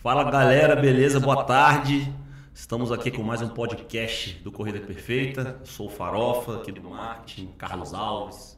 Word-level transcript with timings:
Fala 0.00 0.30
galera, 0.30 0.76
beleza? 0.76 1.18
Boa 1.18 1.42
tarde. 1.42 2.14
Estamos 2.54 2.92
aqui 2.92 3.10
com 3.10 3.20
mais 3.20 3.42
um 3.42 3.48
podcast 3.48 4.32
do 4.44 4.52
Corrida 4.52 4.78
Perfeita. 4.78 5.60
Sou 5.64 5.88
o 5.88 5.90
Farofa 5.90 6.58
aqui 6.58 6.70
do 6.70 6.88
marketing, 6.88 7.48
Carlos 7.58 7.92
Alves. 7.92 8.56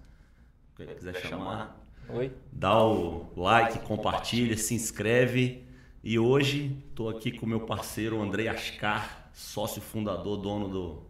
Quem 0.77 0.87
quiser 0.89 1.17
chamar. 1.17 1.83
Oi. 2.11 2.31
Dá 2.53 2.85
o 2.85 3.33
like, 3.35 3.79
compartilha, 3.79 4.55
se 4.59 4.75
inscreve. 4.75 5.67
E 6.05 6.19
hoje 6.19 6.77
estou 6.91 7.09
aqui 7.09 7.33
com 7.33 7.47
meu 7.47 7.61
parceiro 7.61 8.21
Andrei 8.21 8.47
Ascar, 8.47 9.31
sócio 9.33 9.81
fundador, 9.81 10.37
dono 10.37 10.69
do, 10.69 11.03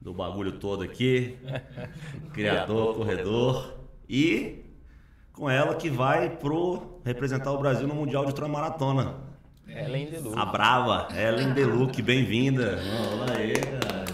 do 0.00 0.14
bagulho 0.14 0.52
todo 0.52 0.82
aqui, 0.82 1.36
criador, 2.32 2.96
corredor. 2.96 3.74
E 4.08 4.64
com 5.34 5.50
ela 5.50 5.74
que 5.74 5.90
vai 5.90 6.30
pro 6.30 6.98
representar 7.04 7.52
o 7.52 7.58
Brasil 7.58 7.86
no 7.86 7.94
Mundial 7.94 8.24
de 8.24 8.30
Ultramaratona. 8.30 9.29
Ellen 9.74 10.10
Deluxe. 10.10 10.38
A 10.38 10.44
brava, 10.46 11.08
Ellen 11.16 11.52
Deluque, 11.54 12.02
bem-vinda. 12.02 12.78
Olá 13.12 13.36
aí, 13.36 13.54
cara. 13.54 14.04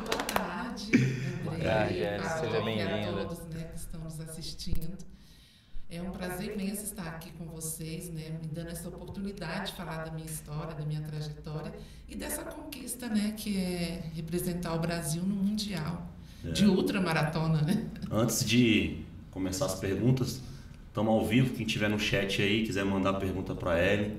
Boa 0.00 0.22
tarde. 0.24 0.90
Boa 1.44 1.56
tarde, 1.56 1.94
Ellen, 1.98 2.20
Carol, 2.20 2.40
seja 2.40 2.64
bem-vinda. 2.64 3.10
a 3.10 3.24
todos 3.24 3.38
né, 3.46 3.64
que 3.64 3.78
estão 3.78 4.00
nos 4.00 4.20
assistindo. 4.20 4.98
É 5.88 6.02
um 6.02 6.10
prazer 6.10 6.52
imenso 6.54 6.84
estar 6.84 7.06
aqui 7.06 7.30
com 7.32 7.46
vocês, 7.46 8.10
né, 8.10 8.30
me 8.40 8.48
dando 8.48 8.70
essa 8.70 8.88
oportunidade 8.88 9.70
de 9.70 9.76
falar 9.76 10.04
da 10.04 10.10
minha 10.12 10.26
história, 10.26 10.74
da 10.74 10.84
minha 10.84 11.00
trajetória 11.00 11.72
e 12.08 12.14
dessa 12.16 12.42
conquista, 12.44 13.08
né, 13.08 13.34
que 13.36 13.56
é 13.56 14.02
representar 14.14 14.74
o 14.74 14.78
Brasil 14.78 15.22
no 15.22 15.34
Mundial 15.34 16.06
de 16.42 16.64
ultramaratona, 16.66 17.62
né? 17.62 17.86
Antes 18.10 18.44
de 18.44 19.04
começar 19.30 19.66
as 19.66 19.74
perguntas, 19.74 20.40
estamos 20.88 21.12
ao 21.12 21.24
vivo. 21.26 21.54
Quem 21.54 21.66
tiver 21.66 21.88
no 21.88 21.98
chat 21.98 22.40
aí, 22.40 22.64
quiser 22.64 22.84
mandar 22.84 23.14
pergunta 23.14 23.54
para 23.54 23.78
Ellen, 23.82 24.16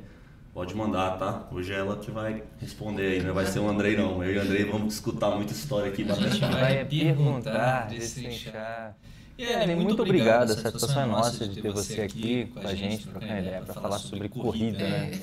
pode 0.53 0.75
mandar, 0.75 1.17
tá? 1.17 1.47
Hoje 1.51 1.73
é 1.73 1.77
ela 1.77 1.97
que 1.97 2.11
vai 2.11 2.43
responder 2.59 3.13
aí, 3.13 3.23
não 3.23 3.33
vai 3.33 3.45
ser 3.45 3.59
o 3.59 3.69
Andrei 3.69 3.95
não. 3.95 4.23
Eu 4.23 4.33
e 4.33 4.37
o 4.37 4.41
Andrei 4.41 4.65
vamos 4.65 4.95
escutar 4.95 5.31
muita 5.31 5.53
história 5.53 5.91
aqui. 5.91 6.05
A 6.09 6.13
gente 6.13 6.39
vai 6.39 6.85
perguntar, 6.85 7.87
destrinchar. 7.87 8.95
E 9.37 9.43
Ellen, 9.43 9.77
muito 9.77 10.01
obrigado. 10.01 10.51
A 10.51 10.57
satisfação 10.57 11.03
é 11.03 11.05
nossa 11.05 11.47
de 11.47 11.61
ter 11.61 11.71
você 11.71 12.01
aqui 12.01 12.45
com 12.53 12.67
a 12.67 12.75
gente, 12.75 13.07
trocando 13.07 13.39
ideia, 13.39 13.61
para 13.61 13.73
falar 13.73 13.97
sobre 13.97 14.29
corrida, 14.29 14.77
né? 14.77 15.19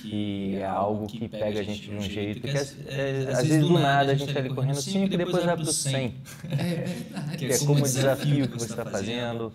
Que 0.00 0.56
é 0.56 0.64
algo 0.64 1.06
que 1.08 1.28
pega 1.28 1.60
a 1.60 1.62
gente 1.64 1.90
de 1.90 1.94
um 1.94 2.00
jeito 2.00 2.40
que 2.40 2.56
às, 2.56 2.76
é, 2.86 3.28
às 3.32 3.46
vezes 3.46 3.66
do 3.66 3.76
nada 3.76 4.12
a 4.12 4.14
gente 4.14 4.28
está 4.28 4.38
ali 4.38 4.48
correndo 4.48 4.80
5 4.80 5.12
e 5.12 5.16
depois 5.16 5.44
vai 5.44 5.56
para 5.56 5.64
o 5.64 5.72
100. 5.72 6.14
É 6.48 6.56
verdade. 6.56 7.36
Que 7.36 7.46
é 7.46 7.58
como 7.58 7.80
o 7.80 7.82
desafio 7.82 8.48
que 8.48 8.58
você 8.58 8.70
está 8.70 8.84
fazendo. 8.84 9.52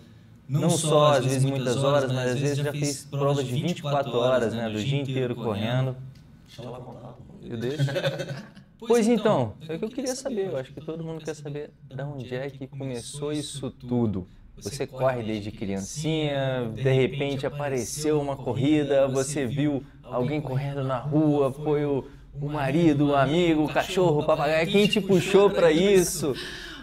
Não 0.47 0.69
só, 0.69 1.13
às 1.13 1.25
vezes, 1.25 1.43
muitas 1.43 1.83
horas, 1.83 2.11
mas 2.11 2.31
às 2.31 2.39
vezes 2.39 2.57
já 2.57 2.71
fez 2.71 3.03
provas 3.05 3.45
de 3.45 3.53
24 3.53 4.15
horas, 4.15 4.53
né? 4.53 4.69
Do 4.69 4.83
dia 4.83 5.01
inteiro 5.01 5.35
correndo. 5.35 5.95
Deixa 6.47 6.61
ela 6.61 6.79
contar. 6.79 7.09
pô. 7.09 7.23
Eu 7.43 7.57
deixo. 7.57 7.83
Pois 8.87 9.07
então, 9.07 9.53
é 9.67 9.75
o 9.75 9.79
que 9.79 9.85
eu 9.85 9.89
queria 9.89 10.15
saber. 10.15 10.47
Eu 10.47 10.57
acho 10.57 10.71
que 10.71 10.81
todo 10.81 11.03
mundo 11.03 11.23
quer 11.23 11.33
saber 11.33 11.71
de 11.89 12.03
onde 12.03 12.35
é 12.35 12.49
que 12.49 12.67
começou 12.67 13.31
isso 13.31 13.71
tudo. 13.71 14.27
Você 14.57 14.85
corre 14.87 15.23
desde 15.23 15.51
criancinha, 15.51 16.71
de 16.73 16.91
repente 16.93 17.45
apareceu 17.45 18.21
uma 18.21 18.35
corrida, 18.35 19.07
você 19.07 19.45
viu 19.45 19.83
alguém 20.03 20.39
correndo 20.39 20.83
na 20.83 20.97
rua, 20.97 21.51
foi 21.51 21.83
o, 21.85 22.05
o 22.39 22.47
marido, 22.47 23.07
o 23.07 23.15
amigo, 23.15 23.63
o 23.63 23.69
cachorro, 23.73 24.21
o 24.21 24.25
papagaio, 24.25 24.67
quem 24.67 24.87
te 24.87 25.01
puxou 25.01 25.49
para 25.49 25.71
isso? 25.71 26.33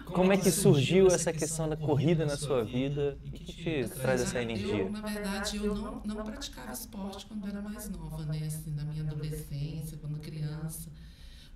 Como 0.05 0.33
é 0.33 0.37
que 0.37 0.51
surgiu 0.51 1.09
essa 1.09 1.33
questão 1.33 1.69
da 1.69 1.77
corrida 1.77 2.27
na 2.27 2.37
sua 2.37 2.65
vida? 2.65 3.19
O 3.27 3.31
que 3.31 3.45
te 3.45 3.89
traz 4.01 4.21
essa 4.21 4.41
energia? 4.41 4.79
Eu, 4.79 4.91
na 4.91 5.01
verdade, 5.01 5.57
eu 5.57 5.75
não, 5.75 6.03
não 6.05 6.25
praticava 6.25 6.73
esporte 6.73 7.27
quando 7.27 7.47
era 7.49 7.61
mais 7.61 7.89
nova, 7.89 8.25
né? 8.27 8.43
Assim, 8.47 8.71
na 8.73 8.85
minha 8.85 9.03
adolescência, 9.03 9.99
quando 9.99 10.19
criança. 10.21 10.91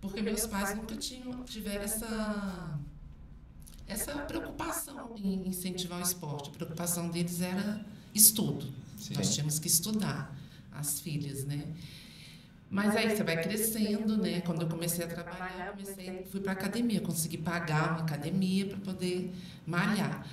Porque 0.01 0.23
meus 0.23 0.47
pais 0.47 0.77
nunca 0.77 0.97
tinham, 0.97 1.45
tiveram 1.45 1.83
essa, 1.83 2.79
essa 3.87 4.13
preocupação 4.21 5.15
em 5.17 5.49
incentivar 5.49 5.99
o 5.99 6.03
esporte. 6.03 6.51
A 6.51 6.53
preocupação 6.53 7.09
deles 7.09 7.41
era 7.41 7.85
estudo. 8.15 8.73
Nós 9.15 9.35
tínhamos 9.35 9.59
que 9.59 9.69
estudar, 9.69 10.35
as 10.73 11.01
filhas, 11.01 11.45
né? 11.45 11.65
Mas 12.71 12.97
aí 12.97 13.17
você 13.17 13.23
vai 13.23 13.41
crescendo, 13.43 14.17
né? 14.17 14.41
Quando 14.41 14.63
eu 14.63 14.69
comecei 14.69 15.05
a 15.05 15.09
trabalhar, 15.09 15.67
eu 15.69 15.73
comecei, 15.85 16.27
fui 16.31 16.41
para 16.41 16.53
academia, 16.53 17.01
consegui 17.01 17.39
pagar 17.39 17.93
uma 17.93 18.01
academia 18.01 18.67
para 18.67 18.79
poder 18.79 19.33
malhar. 19.67 20.27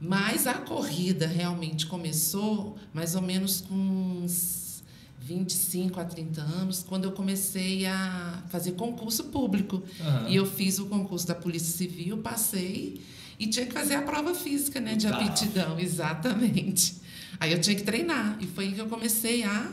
Mas 0.00 0.46
a 0.46 0.54
corrida 0.54 1.26
realmente 1.26 1.86
começou 1.86 2.76
mais 2.92 3.14
ou 3.14 3.22
menos 3.22 3.60
com 3.62 3.74
uns 3.74 4.82
25 5.20 6.00
a 6.00 6.04
30 6.04 6.42
anos, 6.42 6.84
quando 6.86 7.04
eu 7.04 7.12
comecei 7.12 7.86
a 7.86 8.42
fazer 8.48 8.72
concurso 8.72 9.24
público. 9.24 9.82
Aham. 10.00 10.28
E 10.28 10.36
eu 10.36 10.44
fiz 10.44 10.78
o 10.78 10.86
concurso 10.86 11.26
da 11.26 11.34
Polícia 11.34 11.74
Civil, 11.76 12.18
passei 12.18 13.00
e 13.38 13.46
tinha 13.46 13.64
que 13.64 13.72
fazer 13.72 13.94
a 13.94 14.02
prova 14.02 14.34
física, 14.34 14.78
né, 14.80 14.94
de 14.96 15.08
Tá. 15.08 15.16
aptidão, 15.16 15.78
exatamente. 15.78 16.96
Aí 17.40 17.52
eu 17.52 17.60
tinha 17.60 17.74
que 17.76 17.82
treinar 17.82 18.36
e 18.40 18.46
foi 18.46 18.66
aí 18.66 18.72
que 18.72 18.80
eu 18.80 18.88
comecei 18.88 19.42
a 19.44 19.72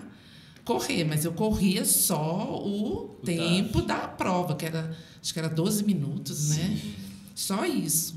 correr, 0.70 1.04
mas 1.04 1.26
eu 1.26 1.34
corria 1.34 1.84
só 1.84 2.62
o, 2.64 3.06
O 3.06 3.26
tempo 3.26 3.82
da 3.82 4.08
prova, 4.08 4.56
que 4.56 4.68
era 4.68 4.96
acho 5.20 5.34
que 5.34 5.40
era 5.40 5.50
12 5.50 5.84
minutos, 5.84 6.50
né? 6.50 6.80
Só 7.34 7.66
isso. 7.66 8.16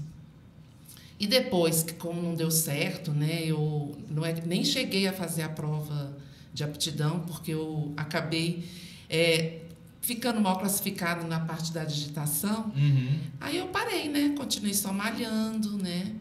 E 1.18 1.26
depois, 1.26 1.82
que 1.82 1.94
como 1.94 2.20
não 2.20 2.34
deu 2.34 2.50
certo, 2.50 3.10
né, 3.10 3.42
eu 3.44 3.96
não 4.10 4.24
é, 4.24 4.34
nem 4.44 4.64
cheguei 4.64 5.06
a 5.08 5.12
fazer 5.12 5.42
a 5.42 5.48
prova 5.48 6.14
de 6.52 6.62
aptidão, 6.62 7.20
porque 7.20 7.52
eu 7.52 7.92
acabei 7.96 8.68
é, 9.08 9.60
ficando 10.02 10.38
mal 10.40 10.58
classificado 10.58 11.26
na 11.26 11.40
parte 11.40 11.72
da 11.72 11.84
digitação. 11.84 12.70
Uhum. 12.76 13.18
Aí 13.40 13.56
eu 13.56 13.68
parei, 13.68 14.08
né? 14.08 14.34
Continuei 14.36 14.74
só 14.74 14.92
malhando, 14.92 15.78
né? 15.78 16.12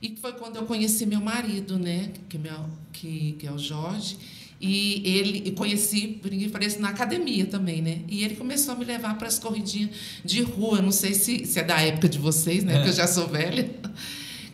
E 0.00 0.16
foi 0.16 0.32
quando 0.32 0.56
eu 0.56 0.64
conheci 0.64 1.04
meu 1.04 1.20
marido, 1.20 1.78
né? 1.78 2.12
Que, 2.28 2.36
é 2.36 2.40
meu, 2.40 2.64
que, 2.92 3.32
que 3.32 3.46
é 3.46 3.52
o 3.52 3.58
Jorge. 3.58 4.16
E 4.60 5.02
ele 5.04 5.42
e 5.46 5.52
conheci, 5.52 6.18
por 6.20 6.30
ninguém 6.30 6.48
parece, 6.48 6.80
na 6.80 6.88
academia 6.88 7.46
também, 7.46 7.80
né? 7.80 8.00
E 8.08 8.24
ele 8.24 8.34
começou 8.34 8.74
a 8.74 8.76
me 8.76 8.84
levar 8.84 9.16
para 9.16 9.28
as 9.28 9.38
corridinhas 9.38 9.90
de 10.24 10.42
rua. 10.42 10.82
Não 10.82 10.90
sei 10.90 11.14
se, 11.14 11.46
se 11.46 11.60
é 11.60 11.62
da 11.62 11.80
época 11.80 12.08
de 12.08 12.18
vocês, 12.18 12.64
né? 12.64 12.72
É. 12.72 12.76
Porque 12.76 12.90
eu 12.90 12.94
já 12.94 13.06
sou 13.06 13.26
velha. 13.28 13.70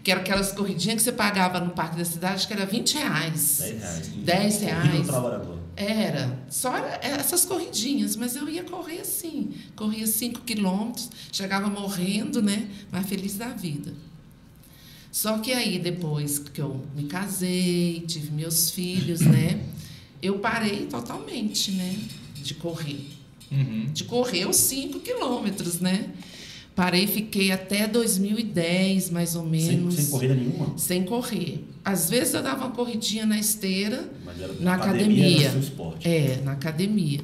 Que 0.05 0.11
eram 0.11 0.21
aquelas 0.21 0.53
corridinhas 0.53 0.97
que 0.99 1.03
você 1.05 1.13
pagava 1.13 1.59
no 1.59 1.71
Parque 1.71 1.97
da 1.97 2.05
Cidade, 2.05 2.35
acho 2.35 2.47
que 2.47 2.53
era 2.53 2.67
20 2.67 2.93
reais. 2.93 3.59
10 3.59 3.81
reais. 3.81 4.11
10 4.19 5.07
Corrida 5.07 5.13
reais. 5.13 5.65
Era, 5.77 6.39
só 6.51 6.77
era 6.77 7.01
essas 7.03 7.47
corridinhas, 7.47 8.15
mas 8.15 8.37
eu 8.37 8.47
ia 8.47 8.63
correr 8.65 9.01
assim, 9.01 9.55
corria 9.75 10.07
5 10.07 10.43
quilômetros, 10.43 11.09
chegava 11.33 11.69
morrendo, 11.69 12.43
né? 12.43 12.69
Mas 12.93 13.09
feliz 13.09 13.39
da 13.39 13.49
vida. 13.49 13.95
Só 15.11 15.39
que 15.39 15.53
aí, 15.53 15.79
depois 15.79 16.39
que 16.39 16.61
eu 16.61 16.85
me 16.95 17.05
casei, 17.05 18.05
tive 18.07 18.31
meus 18.31 18.71
filhos, 18.71 19.21
né? 19.21 19.61
Eu 20.23 20.39
parei 20.39 20.87
totalmente, 20.87 21.73
né? 21.73 21.97
De 22.43 22.55
correr. 22.55 23.09
Uhum. 23.51 23.87
De 23.93 24.05
correr 24.05 24.47
os 24.49 24.57
5 24.57 25.01
quilômetros, 25.01 25.81
né? 25.81 26.09
Parei, 26.75 27.07
fiquei 27.07 27.53
até 27.53 27.87
2010, 27.87 29.11
mais 29.11 29.37
ou 29.37 29.43
Sem, 29.43 29.51
menos. 29.51 29.95
sem 29.95 30.07
corrida 30.07 30.35
nenhuma. 30.35 30.77
sem 30.77 31.05
correr. 31.05 31.65
Às 31.85 32.11
vezes 32.11 32.35
eu 32.35 32.43
dava 32.43 32.65
uma 32.67 32.71
corridinha 32.75 33.25
na 33.25 33.39
esteira, 33.39 34.11
era 34.41 34.53
na 34.59 34.73
era 34.75 34.83
academia. 34.83 35.51
seu 35.53 35.61
esporte. 35.61 36.09
É, 36.09 36.41
na 36.45 36.53
academia. 36.53 37.21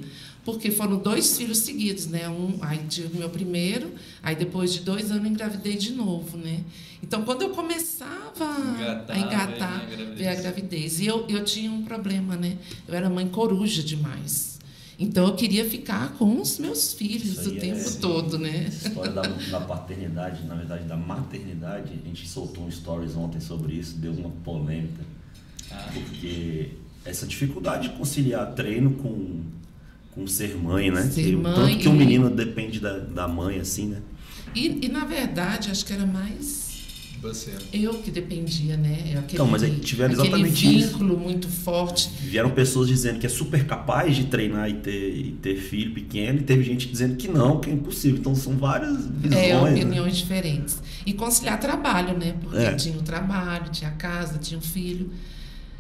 Porque 0.52 0.70
foram 0.70 0.98
dois 0.98 1.36
filhos 1.36 1.58
seguidos, 1.58 2.06
né? 2.06 2.28
Um, 2.28 2.58
aí 2.60 2.78
tive 2.88 3.16
o 3.16 3.18
meu 3.18 3.30
primeiro, 3.30 3.92
aí 4.22 4.34
depois 4.34 4.72
de 4.72 4.80
dois 4.80 5.10
anos 5.10 5.30
engravidei 5.30 5.76
de 5.76 5.92
novo, 5.92 6.36
né? 6.36 6.60
Então, 7.02 7.22
quando 7.24 7.42
eu 7.42 7.50
começava 7.50 8.44
Engatar, 8.78 9.16
a 9.16 9.18
engatar, 9.18 9.86
veio 9.86 9.92
a 9.92 9.96
gravidez. 9.96 10.18
ver 10.18 10.28
a 10.28 10.34
gravidez. 10.34 11.00
E 11.00 11.06
eu, 11.06 11.26
eu 11.28 11.44
tinha 11.44 11.70
um 11.70 11.82
problema, 11.82 12.36
né? 12.36 12.58
Eu 12.86 12.94
era 12.94 13.08
mãe 13.08 13.26
coruja 13.28 13.82
demais. 13.82 14.58
Então, 14.98 15.26
eu 15.28 15.34
queria 15.34 15.64
ficar 15.64 16.12
com 16.18 16.38
os 16.40 16.58
meus 16.58 16.92
filhos 16.92 17.46
o 17.46 17.56
é- 17.56 17.58
tempo 17.58 17.90
todo, 17.96 18.38
né? 18.38 18.66
Essa 18.68 18.88
história 18.88 19.12
da, 19.12 19.22
da 19.50 19.60
paternidade, 19.60 20.44
na 20.44 20.54
verdade 20.54 20.84
da 20.84 20.96
maternidade, 20.96 21.94
a 22.04 22.06
gente 22.06 22.28
soltou 22.28 22.64
um 22.64 22.70
stories 22.70 23.16
ontem 23.16 23.40
sobre 23.40 23.72
isso, 23.72 23.96
deu 23.96 24.12
uma 24.12 24.28
polêmica. 24.44 25.02
Ah. 25.70 25.88
Porque 25.94 26.72
essa 27.02 27.26
dificuldade 27.26 27.88
de 27.88 27.94
conciliar 27.94 28.54
treino 28.54 28.92
com, 28.92 29.40
com 30.14 30.26
ser 30.26 30.56
mãe, 30.56 30.90
né? 30.90 31.02
Ser 31.02 31.36
mãe 31.36 31.54
Tanto 31.54 31.78
que 31.78 31.88
o 31.88 31.94
e- 31.94 31.98
menino 31.98 32.30
depende 32.30 32.80
da, 32.80 32.98
da 32.98 33.28
mãe, 33.28 33.58
assim, 33.60 33.86
né? 33.86 33.98
E, 34.54 34.86
e, 34.86 34.88
na 34.88 35.04
verdade, 35.04 35.70
acho 35.70 35.86
que 35.86 35.92
era 35.92 36.04
mais 36.04 36.70
Você. 37.22 37.52
eu 37.72 37.94
que 37.94 38.10
dependia, 38.10 38.76
né? 38.76 38.94
Aquele, 39.18 39.34
Então, 39.34 39.46
mas 39.46 39.62
aí 39.62 39.70
tiveram 39.78 40.12
exatamente 40.14 40.66
isso. 40.78 40.88
vínculo 40.88 41.16
muito 41.16 41.48
forte. 41.48 42.10
Vieram 42.20 42.50
pessoas 42.50 42.88
dizendo 42.88 43.20
que 43.20 43.26
é 43.26 43.28
super 43.28 43.64
capaz 43.66 44.16
de 44.16 44.24
treinar 44.24 44.68
e 44.68 44.74
ter, 44.74 45.14
e 45.16 45.32
ter 45.40 45.56
filho 45.56 45.94
pequeno, 45.94 46.40
e 46.40 46.42
teve 46.42 46.64
gente 46.64 46.88
dizendo 46.88 47.14
que 47.16 47.28
não, 47.28 47.60
que 47.60 47.70
é 47.70 47.72
impossível. 47.72 48.18
Então 48.18 48.34
são 48.34 48.56
várias 48.56 49.06
visões. 49.06 49.34
É, 49.40 49.54
né? 49.62 49.70
opiniões 49.70 50.16
diferentes. 50.16 50.82
E 51.06 51.12
conciliar 51.12 51.60
trabalho, 51.60 52.18
né? 52.18 52.34
Porque 52.42 52.56
É. 52.58 52.74
tinha 52.74 52.98
o 52.98 53.02
trabalho, 53.02 53.70
tinha 53.70 53.90
a 53.90 53.94
casa, 53.94 54.38
tinha 54.38 54.58
o 54.58 54.62
filho. 54.62 55.10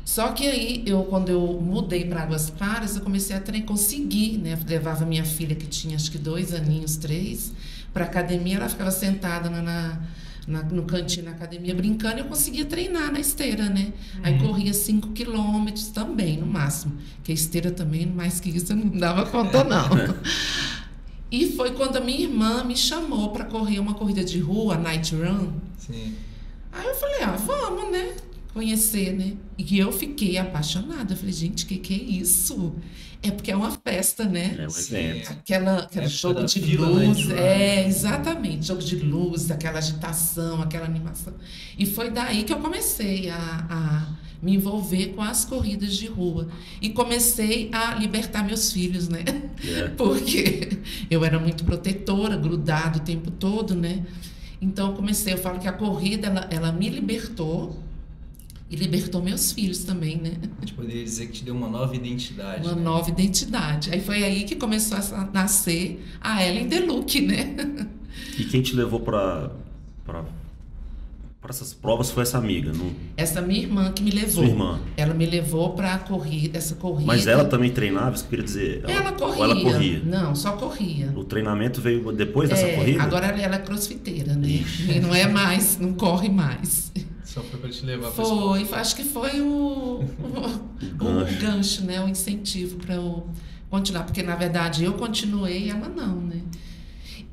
Só 0.04 0.32
que 0.32 0.46
aí, 0.46 0.82
eu, 0.86 1.04
quando 1.04 1.28
eu 1.28 1.60
mudei 1.60 2.04
para 2.04 2.22
Águas 2.22 2.50
Claras, 2.50 2.96
eu 2.96 3.02
comecei 3.02 3.36
a 3.36 3.40
treinar, 3.40 3.68
conseguir, 3.68 4.38
né? 4.38 4.54
Eu 4.54 4.58
levava 4.68 5.04
minha 5.04 5.24
filha, 5.24 5.54
que 5.54 5.66
tinha 5.66 5.96
acho 5.96 6.10
que 6.10 6.18
dois 6.18 6.52
aninhos, 6.52 6.96
três, 6.96 7.52
para 7.92 8.04
academia, 8.04 8.56
ela 8.56 8.68
ficava 8.68 8.90
sentada 8.90 9.48
na, 9.48 9.62
na, 9.62 10.00
na, 10.48 10.62
no 10.64 10.82
cantinho 10.82 11.26
da 11.26 11.32
academia 11.32 11.74
brincando 11.74 12.16
e 12.16 12.20
eu 12.20 12.24
conseguia 12.24 12.64
treinar 12.64 13.12
na 13.12 13.20
esteira, 13.20 13.68
né? 13.68 13.92
Aí 14.22 14.38
corria 14.38 14.74
5 14.74 15.10
quilômetros 15.12 15.88
também, 15.88 16.38
no 16.38 16.46
máximo. 16.46 16.98
Que 17.22 17.30
a 17.30 17.34
esteira 17.34 17.70
também, 17.70 18.06
mais 18.06 18.40
que 18.40 18.50
isso, 18.50 18.72
eu 18.72 18.76
não 18.76 18.88
dava 18.88 19.26
conta, 19.26 19.62
não. 19.62 19.88
E 21.30 21.52
foi 21.52 21.70
quando 21.72 21.96
a 21.96 22.00
minha 22.00 22.22
irmã 22.22 22.64
me 22.64 22.76
chamou 22.76 23.30
para 23.30 23.44
correr 23.44 23.78
uma 23.78 23.94
corrida 23.94 24.24
de 24.24 24.40
rua, 24.40 24.76
Night 24.76 25.14
Run. 25.14 25.52
Sim. 25.78 26.16
Aí 26.72 26.86
eu 26.86 26.94
falei, 26.94 27.22
ah, 27.22 27.36
vamos, 27.36 27.92
né? 27.92 28.14
Conhecer, 28.52 29.12
né? 29.12 29.34
E 29.56 29.78
eu 29.78 29.92
fiquei 29.92 30.36
apaixonada. 30.36 31.12
Eu 31.12 31.16
falei, 31.16 31.32
gente, 31.32 31.64
o 31.64 31.66
que, 31.68 31.76
que 31.76 31.94
é 31.94 31.96
isso? 31.96 32.74
É 33.22 33.30
porque 33.30 33.50
é 33.50 33.56
uma 33.56 33.70
festa, 33.70 34.24
né? 34.24 34.56
É 34.58 34.66
um 34.66 34.78
evento. 34.78 35.30
Aquela, 35.30 35.78
aquele 35.80 36.06
Época 36.06 36.16
jogo 36.16 36.44
de 36.44 36.76
luz. 36.76 37.26
né, 37.26 37.34
de 37.34 37.40
É, 37.40 37.86
exatamente. 37.86 38.66
Jogo 38.66 38.82
de 38.82 38.96
luz, 38.96 39.50
aquela 39.50 39.78
agitação, 39.78 40.62
aquela 40.62 40.86
animação. 40.86 41.34
E 41.78 41.84
foi 41.84 42.10
daí 42.10 42.44
que 42.44 42.52
eu 42.52 42.58
comecei 42.58 43.28
a, 43.28 43.66
a 43.68 44.08
me 44.42 44.54
envolver 44.54 45.08
com 45.08 45.22
as 45.22 45.44
corridas 45.44 45.96
de 45.96 46.06
rua. 46.06 46.48
E 46.80 46.88
comecei 46.90 47.68
a 47.72 47.94
libertar 47.94 48.42
meus 48.42 48.72
filhos, 48.72 49.08
né? 49.08 49.22
É. 49.64 49.88
Porque 49.96 50.78
eu 51.10 51.24
era 51.24 51.38
muito 51.38 51.62
protetora, 51.64 52.36
grudada 52.36 52.98
o 52.98 53.02
tempo 53.02 53.30
todo, 53.30 53.74
né? 53.74 54.04
Então 54.62 54.88
eu 54.88 54.94
comecei, 54.94 55.32
eu 55.32 55.38
falo 55.38 55.58
que 55.58 55.68
a 55.68 55.72
corrida, 55.72 56.26
ela, 56.26 56.48
ela 56.50 56.72
me 56.72 56.88
libertou 56.88 57.78
e 58.70 58.76
libertou 58.76 59.20
meus 59.20 59.50
filhos 59.50 59.82
também, 59.82 60.16
né? 60.16 60.32
A 60.58 60.60
gente 60.60 60.74
poderia 60.74 61.02
dizer 61.02 61.26
que 61.26 61.32
te 61.32 61.44
deu 61.44 61.54
uma 61.54 61.68
nova 61.68 61.94
identidade. 61.96 62.64
Uma 62.64 62.76
né? 62.76 62.82
nova 62.82 63.10
identidade. 63.10 63.90
Aí 63.92 64.00
foi 64.00 64.22
aí 64.22 64.44
que 64.44 64.54
começou 64.54 64.96
a 64.96 65.28
nascer 65.32 66.04
a 66.20 66.46
Ellen 66.46 66.68
Deluc, 66.68 67.20
né? 67.20 67.56
E 68.38 68.44
quem 68.44 68.60
te 68.60 68.74
levou 68.74 69.00
para 69.00 69.50
para 70.04 70.24
essas 71.48 71.72
provas 71.72 72.10
foi 72.10 72.22
essa 72.22 72.36
amiga, 72.36 72.70
não? 72.72 72.92
Essa 73.16 73.40
minha 73.40 73.60
irmã 73.60 73.90
que 73.92 74.02
me 74.02 74.10
levou. 74.10 74.44
Sua 74.44 74.46
irmã. 74.46 74.78
Ela 74.96 75.14
me 75.14 75.24
levou 75.24 75.70
para 75.72 75.94
a 75.94 75.98
corrida, 75.98 76.58
essa 76.58 76.74
corrida. 76.74 77.06
Mas 77.06 77.26
ela 77.26 77.46
também 77.46 77.70
treinava, 77.70 78.14
isso 78.14 78.24
que 78.24 78.26
eu 78.26 78.30
queria 78.30 78.44
dizer. 78.44 78.84
Ela 78.86 79.12
corria. 79.12 79.36
Ou 79.38 79.44
ela 79.44 79.60
corria. 79.60 80.02
Não, 80.04 80.34
só 80.34 80.52
corria. 80.52 81.10
O 81.16 81.24
treinamento 81.24 81.80
veio 81.80 82.12
depois 82.12 82.50
dessa 82.50 82.66
É, 82.66 82.76
corrida? 82.76 83.02
Agora 83.02 83.26
ela 83.26 83.54
é 83.54 83.58
crossfiteira, 83.58 84.34
né? 84.34 84.62
E 84.86 85.00
não 85.00 85.14
é 85.14 85.26
mais, 85.26 85.78
não 85.78 85.94
corre 85.94 86.28
mais. 86.28 86.92
Só 87.32 87.40
foi 87.42 87.60
pra 87.60 87.70
te 87.70 87.86
levar 87.86 88.10
pra 88.10 88.24
Foi, 88.24 88.68
acho 88.72 88.96
que 88.96 89.04
foi 89.04 89.40
o, 89.40 89.46
o, 89.46 90.02
o 90.02 90.94
gancho. 90.98 91.40
gancho, 91.40 91.84
né? 91.84 92.02
O 92.02 92.08
incentivo 92.08 92.76
para 92.78 92.96
eu 92.96 93.24
continuar. 93.70 94.02
Porque, 94.02 94.20
na 94.20 94.34
verdade, 94.34 94.82
eu 94.82 94.94
continuei 94.94 95.66
e 95.66 95.70
ela 95.70 95.88
não, 95.88 96.20
né? 96.20 96.40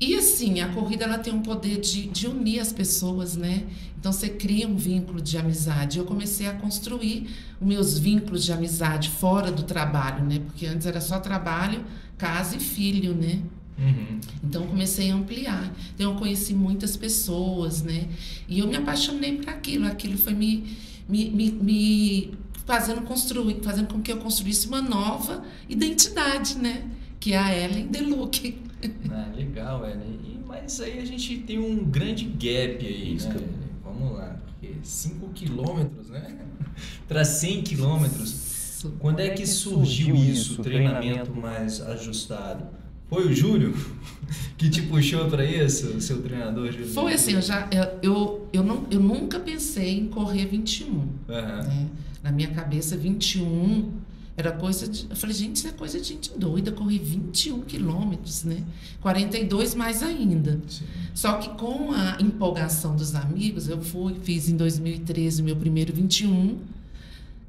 E 0.00 0.14
assim, 0.14 0.60
a 0.60 0.68
corrida 0.68 1.04
ela 1.04 1.18
tem 1.18 1.34
um 1.34 1.42
poder 1.42 1.80
de, 1.80 2.06
de 2.06 2.28
unir 2.28 2.60
as 2.60 2.72
pessoas, 2.72 3.34
né? 3.36 3.64
Então 3.98 4.12
você 4.12 4.28
cria 4.28 4.68
um 4.68 4.76
vínculo 4.76 5.20
de 5.20 5.36
amizade. 5.36 5.98
Eu 5.98 6.04
comecei 6.04 6.46
a 6.46 6.52
construir 6.52 7.28
os 7.60 7.66
meus 7.66 7.98
vínculos 7.98 8.44
de 8.44 8.52
amizade 8.52 9.10
fora 9.10 9.50
do 9.50 9.64
trabalho, 9.64 10.24
né? 10.24 10.38
Porque 10.46 10.64
antes 10.66 10.86
era 10.86 11.00
só 11.00 11.18
trabalho, 11.18 11.84
casa 12.16 12.54
e 12.54 12.60
filho, 12.60 13.12
né? 13.12 13.42
Uhum. 13.78 14.20
Então 14.42 14.62
eu 14.62 14.68
comecei 14.68 15.10
a 15.10 15.14
ampliar. 15.14 15.72
Então 15.94 16.12
eu 16.12 16.18
conheci 16.18 16.54
muitas 16.54 16.96
pessoas, 16.96 17.82
né? 17.82 18.08
E 18.48 18.58
eu 18.58 18.66
me 18.66 18.76
apaixonei 18.76 19.36
por 19.36 19.48
aquilo. 19.48 19.86
Aquilo 19.86 20.18
foi 20.18 20.34
me, 20.34 20.76
me, 21.08 21.30
me, 21.30 21.50
me 21.52 22.34
fazendo 22.66 23.02
construir, 23.02 23.60
fazendo 23.62 23.88
com 23.92 24.02
que 24.02 24.12
eu 24.12 24.18
construísse 24.18 24.66
uma 24.66 24.82
nova 24.82 25.44
identidade, 25.68 26.58
né? 26.58 26.88
Que 27.20 27.32
é 27.32 27.38
a 27.38 27.56
Ellen 27.56 27.86
Deluc. 27.86 28.58
Ah, 29.10 29.28
legal, 29.34 29.80
velho. 29.80 30.00
E, 30.24 30.38
mas 30.46 30.80
aí 30.80 31.00
a 31.00 31.04
gente 31.04 31.38
tem 31.38 31.58
um 31.58 31.84
grande 31.84 32.24
gap 32.26 32.86
aí, 32.86 33.16
Isso 33.16 33.28
né? 33.28 33.34
que 33.34 33.68
Vamos 33.82 34.16
lá, 34.16 34.36
porque 34.46 34.76
5 34.82 35.30
quilômetros, 35.30 36.10
né? 36.10 36.38
Para 37.08 37.24
100 37.24 37.62
quilômetros. 37.62 38.84
Quando 39.00 39.18
é 39.18 39.30
que 39.30 39.44
surgiu 39.44 40.14
isso, 40.14 40.60
o 40.60 40.64
treinamento 40.64 41.34
mais 41.34 41.80
ajustado? 41.80 42.68
Foi 43.08 43.26
o 43.26 43.34
Júlio 43.34 43.74
que 44.58 44.68
te 44.68 44.82
puxou 44.82 45.28
para 45.28 45.44
isso, 45.44 45.88
o 45.88 46.00
seu 46.00 46.22
treinador? 46.22 46.70
Júlio? 46.72 46.88
Foi 46.88 47.14
assim, 47.14 47.32
eu 47.32 47.42
já 47.42 47.68
eu, 48.02 48.48
eu, 48.52 48.62
não, 48.62 48.86
eu 48.90 49.00
nunca 49.00 49.38
pensei 49.40 49.98
em 49.98 50.08
correr 50.08 50.46
21. 50.46 51.08
Aham. 51.28 51.62
né? 51.62 51.86
Na 52.22 52.32
minha 52.32 52.48
cabeça, 52.48 52.96
21 52.96 53.90
era 54.38 54.52
coisa 54.52 54.86
de. 54.86 55.04
Eu 55.10 55.16
falei, 55.16 55.34
gente, 55.34 55.56
isso 55.56 55.66
é 55.66 55.72
coisa 55.72 55.98
de 55.98 56.06
gente 56.06 56.30
doida, 56.38 56.70
correr 56.70 57.00
21 57.00 57.62
quilômetros, 57.62 58.44
né? 58.44 58.62
42 59.00 59.74
mais 59.74 60.00
ainda. 60.00 60.60
Sim. 60.68 60.84
Só 61.12 61.38
que 61.38 61.48
com 61.58 61.90
a 61.90 62.18
empolgação 62.20 62.94
dos 62.94 63.16
amigos, 63.16 63.68
eu 63.68 63.82
fui, 63.82 64.14
fiz 64.22 64.48
em 64.48 64.56
2013 64.56 65.42
o 65.42 65.44
meu 65.44 65.56
primeiro 65.56 65.92
21, 65.92 66.56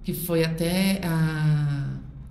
que 0.04 0.16
foi 0.16 0.44
até 0.44 1.00
a, 1.04 1.90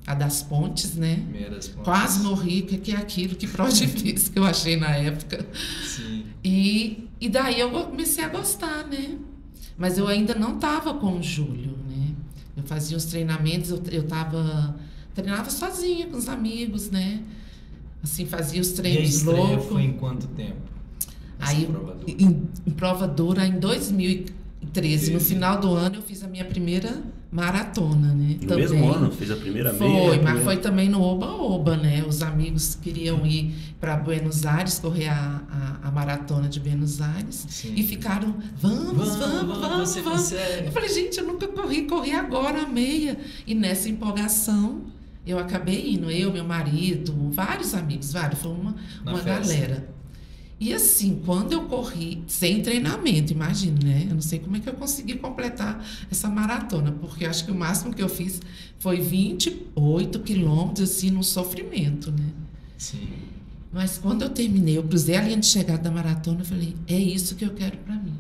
a 0.08 0.14
das 0.14 0.43
pontes, 0.43 0.94
né? 0.94 1.16
Primeiras 1.16 1.69
pontas. 1.69 1.84
Quase 1.84 2.22
morri, 2.22 2.62
que 2.62 2.78
que 2.78 2.93
é 2.93 2.96
aquilo, 2.96 3.37
que 3.37 3.46
prova 3.46 3.70
difícil 3.70 4.32
que 4.32 4.38
eu 4.38 4.44
achei 4.44 4.75
na 4.76 4.88
época. 4.96 5.46
Sim. 5.84 6.25
E, 6.43 7.08
e 7.20 7.28
daí 7.28 7.60
eu 7.60 7.70
comecei 7.70 8.25
a 8.25 8.28
gostar, 8.28 8.87
né? 8.87 9.19
Mas 9.76 9.99
eu 9.99 10.08
ainda 10.08 10.34
não 10.34 10.55
estava 10.55 10.94
com 10.94 11.19
o 11.19 11.22
Júlio, 11.22 11.76
né? 11.88 12.14
Eu 12.56 12.62
fazia 12.62 12.96
os 12.96 13.05
treinamentos, 13.05 13.70
eu, 13.70 13.82
eu 13.90 14.05
tava, 14.05 14.75
treinava 15.14 15.50
sozinha 15.50 16.06
com 16.06 16.16
os 16.16 16.26
amigos, 16.28 16.90
né? 16.90 17.22
Assim, 18.02 18.25
fazia 18.25 18.62
os 18.62 18.70
E 18.70 18.72
a 18.72 18.76
treinos 18.76 19.22
loucos. 19.25 19.66
foi 19.66 19.82
em 19.82 19.93
quanto 19.93 20.26
tempo? 20.28 20.56
Aí, 21.38 21.66
prova 21.66 21.94
dura? 21.94 22.10
em, 22.19 22.49
em 22.66 22.70
prova 22.70 23.06
dura, 23.06 23.46
em 23.46 23.60
2013, 23.60 25.12
no 25.12 25.20
Sim. 25.20 25.34
final 25.34 25.60
do 25.60 25.72
ano, 25.75 25.96
eu 25.96 26.02
fiz 26.02 26.22
a 26.25 26.28
minha 26.28 26.44
primeira 26.46 27.02
maratona, 27.30 28.14
né? 28.14 28.36
No 28.42 28.56
mesmo 28.56 28.90
ano, 28.90 29.10
fez 29.10 29.30
a 29.30 29.36
primeira 29.36 29.72
Foi, 29.75 29.86
meia. 29.88 30.00
a 30.00 30.06
mas 30.08 30.16
primeira- 30.16 30.40
foi 30.44 30.56
também 30.56 30.88
no 30.88 31.02
Oba-Oba, 31.02 31.76
né? 31.76 32.02
Os 32.08 32.22
amigos 32.22 32.75
queriam 32.80 33.25
ir 33.26 33.54
para 33.80 33.96
Buenos 33.96 34.46
Aires, 34.46 34.78
correr 34.78 35.08
a, 35.08 35.42
a, 35.82 35.88
a 35.88 35.90
maratona 35.90 36.48
de 36.48 36.58
Buenos 36.58 37.00
Aires. 37.02 37.44
Sim. 37.48 37.75
E 37.76 37.82
ficaram, 37.82 38.34
vamos, 38.56 39.16
vamos, 39.16 39.58
vamos, 39.58 39.88
você 39.90 40.00
vamos. 40.00 40.22
consegue. 40.22 40.66
Eu 40.66 40.72
falei, 40.72 40.88
gente, 40.88 41.19
eu 41.19 41.26
nunca 41.26 41.46
corri, 41.48 41.82
corri 41.82 42.12
agora 42.12 42.62
a 42.62 42.66
meia. 42.69 43.19
E 43.46 43.54
nessa 43.54 43.88
empolgação, 43.88 44.82
eu 45.26 45.38
acabei 45.38 45.92
indo, 45.92 46.10
eu, 46.10 46.32
meu 46.32 46.44
marido, 46.44 47.14
vários 47.31 47.74
amigos, 47.74 48.12
vários, 48.12 48.41
foi 48.41 48.50
uma, 48.53 48.74
Na 49.05 49.12
uma 49.12 49.20
festa. 49.20 49.53
galera. 49.53 49.97
E 50.60 50.74
assim, 50.74 51.22
quando 51.24 51.53
eu 51.53 51.62
corri, 51.67 52.24
sem 52.27 52.60
treinamento, 52.62 53.32
imagina, 53.32 53.79
né? 53.82 54.06
Eu 54.08 54.15
não 54.15 54.20
sei 54.20 54.41
como 54.41 54.56
é 54.56 54.60
que 54.60 54.69
eu 54.69 54.74
consegui 54.74 55.15
completar 55.15 55.86
essa 56.10 56.29
maratona, 56.29 56.91
porque 56.91 57.24
eu 57.24 57.31
acho 57.31 57.44
que 57.44 57.53
o 57.53 57.55
máximo 57.55 57.94
que 57.94 58.03
eu 58.03 58.08
fiz 58.08 58.41
foi 58.79 59.00
28 59.00 60.19
quilômetros, 60.20 60.91
assim, 60.91 61.10
no 61.10 61.22
sofrimento, 61.22 62.10
né? 62.10 62.27
Sim. 62.77 63.08
Mas 63.72 63.98
quando 63.98 64.22
eu 64.22 64.31
terminei, 64.31 64.79
eu 64.79 64.82
cruzei 64.82 65.17
a 65.17 65.22
linha 65.22 65.36
de 65.36 65.46
chegada 65.46 65.82
da 65.82 65.91
maratona, 65.91 66.41
eu 66.41 66.44
falei, 66.44 66.74
é 66.88 66.98
isso 66.98 67.36
que 67.36 67.44
eu 67.44 67.50
quero 67.50 67.77
para 67.79 67.94
mim. 67.94 68.17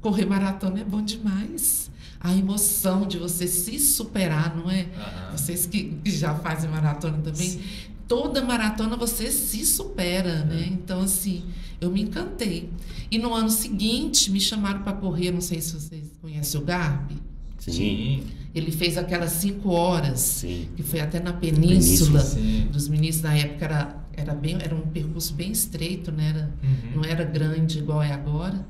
Correr 0.00 0.24
maratona 0.24 0.80
é 0.80 0.84
bom 0.84 1.02
demais. 1.02 1.90
A 2.18 2.34
emoção 2.34 3.06
de 3.06 3.18
você 3.18 3.46
se 3.46 3.78
superar, 3.78 4.56
não 4.56 4.70
é? 4.70 4.86
Aham. 4.96 5.36
Vocês 5.36 5.66
que 5.66 5.96
que 6.02 6.10
já 6.10 6.34
fazem 6.36 6.70
maratona 6.70 7.18
também, 7.18 7.50
Sim. 7.50 7.60
Toda 8.08 8.42
maratona 8.42 8.96
você 8.96 9.30
se 9.30 9.64
supera, 9.66 10.44
né? 10.44 10.68
Então, 10.70 11.00
assim, 11.02 11.44
eu 11.80 11.90
me 11.90 12.02
encantei. 12.02 12.70
E 13.10 13.18
no 13.18 13.32
ano 13.34 13.50
seguinte, 13.50 14.30
me 14.30 14.40
chamaram 14.40 14.82
para 14.82 14.92
correr, 14.94 15.30
não 15.30 15.40
sei 15.40 15.60
se 15.60 15.72
vocês 15.74 16.04
conhecem 16.20 16.60
o 16.60 16.64
Garbi. 16.64 17.16
Sim, 17.58 17.72
Sim. 17.72 18.22
Ele 18.54 18.70
fez 18.72 18.96
aquelas 18.96 19.32
cinco 19.32 19.70
horas, 19.70 20.20
sim. 20.20 20.68
que 20.76 20.82
foi 20.82 21.00
até 21.00 21.20
na 21.20 21.32
Península. 21.32 22.20
Sim. 22.20 22.68
Dos 22.72 22.88
ministros 22.88 23.22
na 23.30 23.36
época 23.36 23.64
era, 23.64 24.04
era, 24.14 24.34
bem, 24.34 24.56
era 24.62 24.74
um 24.74 24.80
percurso 24.82 25.34
bem 25.34 25.50
estreito, 25.52 26.10
né? 26.12 26.28
Era, 26.30 26.54
Uhum. 26.62 26.96
não 26.96 27.04
era 27.04 27.24
grande 27.24 27.78
igual 27.78 28.02
é 28.02 28.12
agora. 28.12 28.66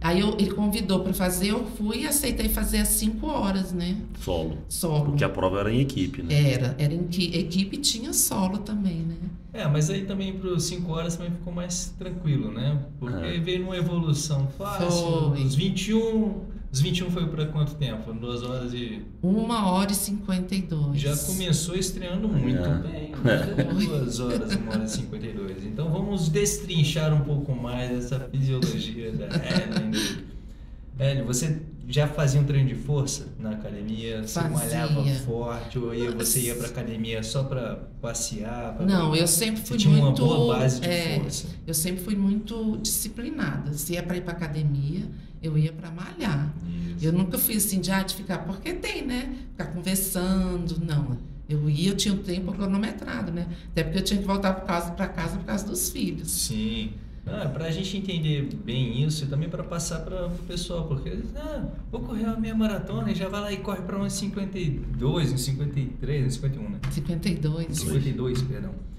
Aí 0.00 0.20
eu, 0.20 0.30
ele 0.38 0.52
convidou 0.52 1.00
para 1.00 1.12
fazer, 1.12 1.48
eu 1.48 1.66
fui 1.76 1.98
e 2.02 2.06
aceitei 2.06 2.48
fazer 2.48 2.78
as 2.78 2.88
cinco 2.88 3.26
horas, 3.26 3.70
né? 3.72 3.96
Solo. 4.20 4.56
Solo. 4.68 5.04
Porque 5.06 5.22
a 5.22 5.28
prova 5.28 5.60
era 5.60 5.72
em 5.72 5.80
equipe, 5.80 6.22
né? 6.22 6.52
Era, 6.52 6.74
era 6.78 6.94
em 6.94 7.04
que 7.04 7.36
equipe 7.36 7.76
tinha 7.76 8.12
solo 8.14 8.58
também, 8.58 8.96
né? 9.00 9.16
É, 9.52 9.66
mas 9.66 9.90
aí 9.90 10.04
também 10.06 10.32
para 10.38 10.48
os 10.50 10.62
5 10.62 10.90
horas 10.92 11.16
também 11.16 11.32
ficou 11.32 11.52
mais 11.52 11.92
tranquilo, 11.98 12.52
né? 12.52 12.78
Porque 13.00 13.26
É. 13.26 13.38
veio 13.40 13.60
numa 13.64 13.76
evolução 13.76 14.46
fácil. 14.56 14.90
Foi. 15.32 15.42
Os 15.42 15.54
21. 15.56 16.34
Os 16.72 16.80
21 16.80 17.10
foi 17.10 17.26
para 17.26 17.46
quanto 17.46 17.74
tempo? 17.74 18.12
Duas 18.12 18.44
horas 18.44 18.72
e. 18.72 19.02
Uma 19.22 19.70
hora 19.72 19.90
e 19.90 19.94
cinquenta 19.94 20.54
e 20.54 20.62
dois. 20.62 21.00
Já 21.00 21.16
começou 21.16 21.74
estreando 21.74 22.28
muito 22.28 22.58
É. 22.64 22.74
bem. 22.78 23.12
né? 23.24 23.64
Duas 23.74 24.20
horas, 24.20 24.54
uma 24.54 24.72
hora 24.74 24.84
e 24.84 24.88
52. 24.88 25.64
Então 25.64 25.90
vamos 25.90 26.28
destrinchar 26.28 27.12
um 27.12 27.22
pouco 27.24 27.52
mais 27.56 27.90
essa 27.90 28.20
fisiologia 28.20 29.10
da 29.10 29.26
Ellen. 29.26 29.90
Ellen, 30.98 31.24
você 31.24 31.60
já 31.88 32.06
fazia 32.06 32.40
um 32.40 32.44
treino 32.44 32.68
de 32.68 32.76
força 32.76 33.26
na 33.36 33.50
academia? 33.50 34.22
Você 34.22 34.38
Fazia. 34.38 34.50
malhava 34.86 35.04
forte? 35.24 35.76
Ou 35.76 35.92
ia, 35.92 36.12
você 36.12 36.38
ia 36.40 36.54
pra 36.54 36.68
academia 36.68 37.20
só 37.24 37.42
pra 37.42 37.80
passear? 38.00 38.76
pra 38.76 38.86
Não, 38.86 39.16
eu 39.16 39.26
sempre 39.26 39.60
Você 39.60 39.66
fui 39.66 39.76
tinha 39.78 39.96
muito. 39.96 40.22
uma 40.24 40.36
boa 40.36 40.58
base 40.58 40.80
de 40.80 40.88
é, 40.88 41.18
força. 41.18 41.46
Eu 41.66 41.74
sempre 41.74 42.04
fui 42.04 42.14
muito 42.14 42.76
disciplinada. 42.80 43.72
Se 43.72 43.94
ia 43.94 44.02
para 44.04 44.18
ir 44.18 44.20
para 44.20 44.32
academia, 44.34 45.02
eu 45.42 45.56
ia 45.56 45.72
para 45.72 45.90
malhar. 45.90 46.52
Isso. 46.96 47.04
Eu 47.04 47.12
nunca 47.12 47.38
fui 47.38 47.56
assim 47.56 47.80
de, 47.80 47.90
ah, 47.90 48.02
de 48.02 48.14
ficar, 48.14 48.38
porque 48.38 48.72
tem, 48.74 49.06
né? 49.06 49.34
Ficar 49.52 49.66
conversando, 49.72 50.78
não. 50.84 51.18
Eu 51.48 51.68
ia, 51.68 51.90
eu 51.90 51.96
tinha 51.96 52.14
o 52.14 52.18
tempo 52.18 52.52
cronometrado, 52.52 53.32
né? 53.32 53.48
Até 53.72 53.82
porque 53.82 53.98
eu 53.98 54.04
tinha 54.04 54.20
que 54.20 54.26
voltar 54.26 54.52
para 54.54 54.64
casa, 54.64 54.92
para 54.92 55.08
casa 55.08 55.36
por 55.36 55.44
causa 55.44 55.66
dos 55.66 55.90
filhos. 55.90 56.30
Sim. 56.30 56.92
Ah, 57.26 57.48
para 57.48 57.66
a 57.66 57.70
gente 57.70 57.96
entender 57.96 58.48
bem 58.64 59.04
isso 59.04 59.24
e 59.24 59.26
também 59.26 59.48
para 59.48 59.62
passar 59.62 60.00
para 60.00 60.26
o 60.26 60.38
pessoal, 60.48 60.88
porque 60.88 61.18
ah, 61.36 61.66
vou 61.90 62.00
correr 62.00 62.24
a 62.24 62.36
minha 62.36 62.54
maratona 62.54 63.10
e 63.12 63.14
já 63.14 63.28
vai 63.28 63.40
lá 63.40 63.52
e 63.52 63.58
corre 63.58 63.82
para 63.82 63.98
uns 63.98 64.14
52, 64.14 65.32
uns 65.32 65.42
53, 65.42 66.26
uns 66.26 66.34
51, 66.34 66.68
né? 66.68 66.80
52. 66.90 67.76
52, 67.76 68.42
perdão. 68.42 68.89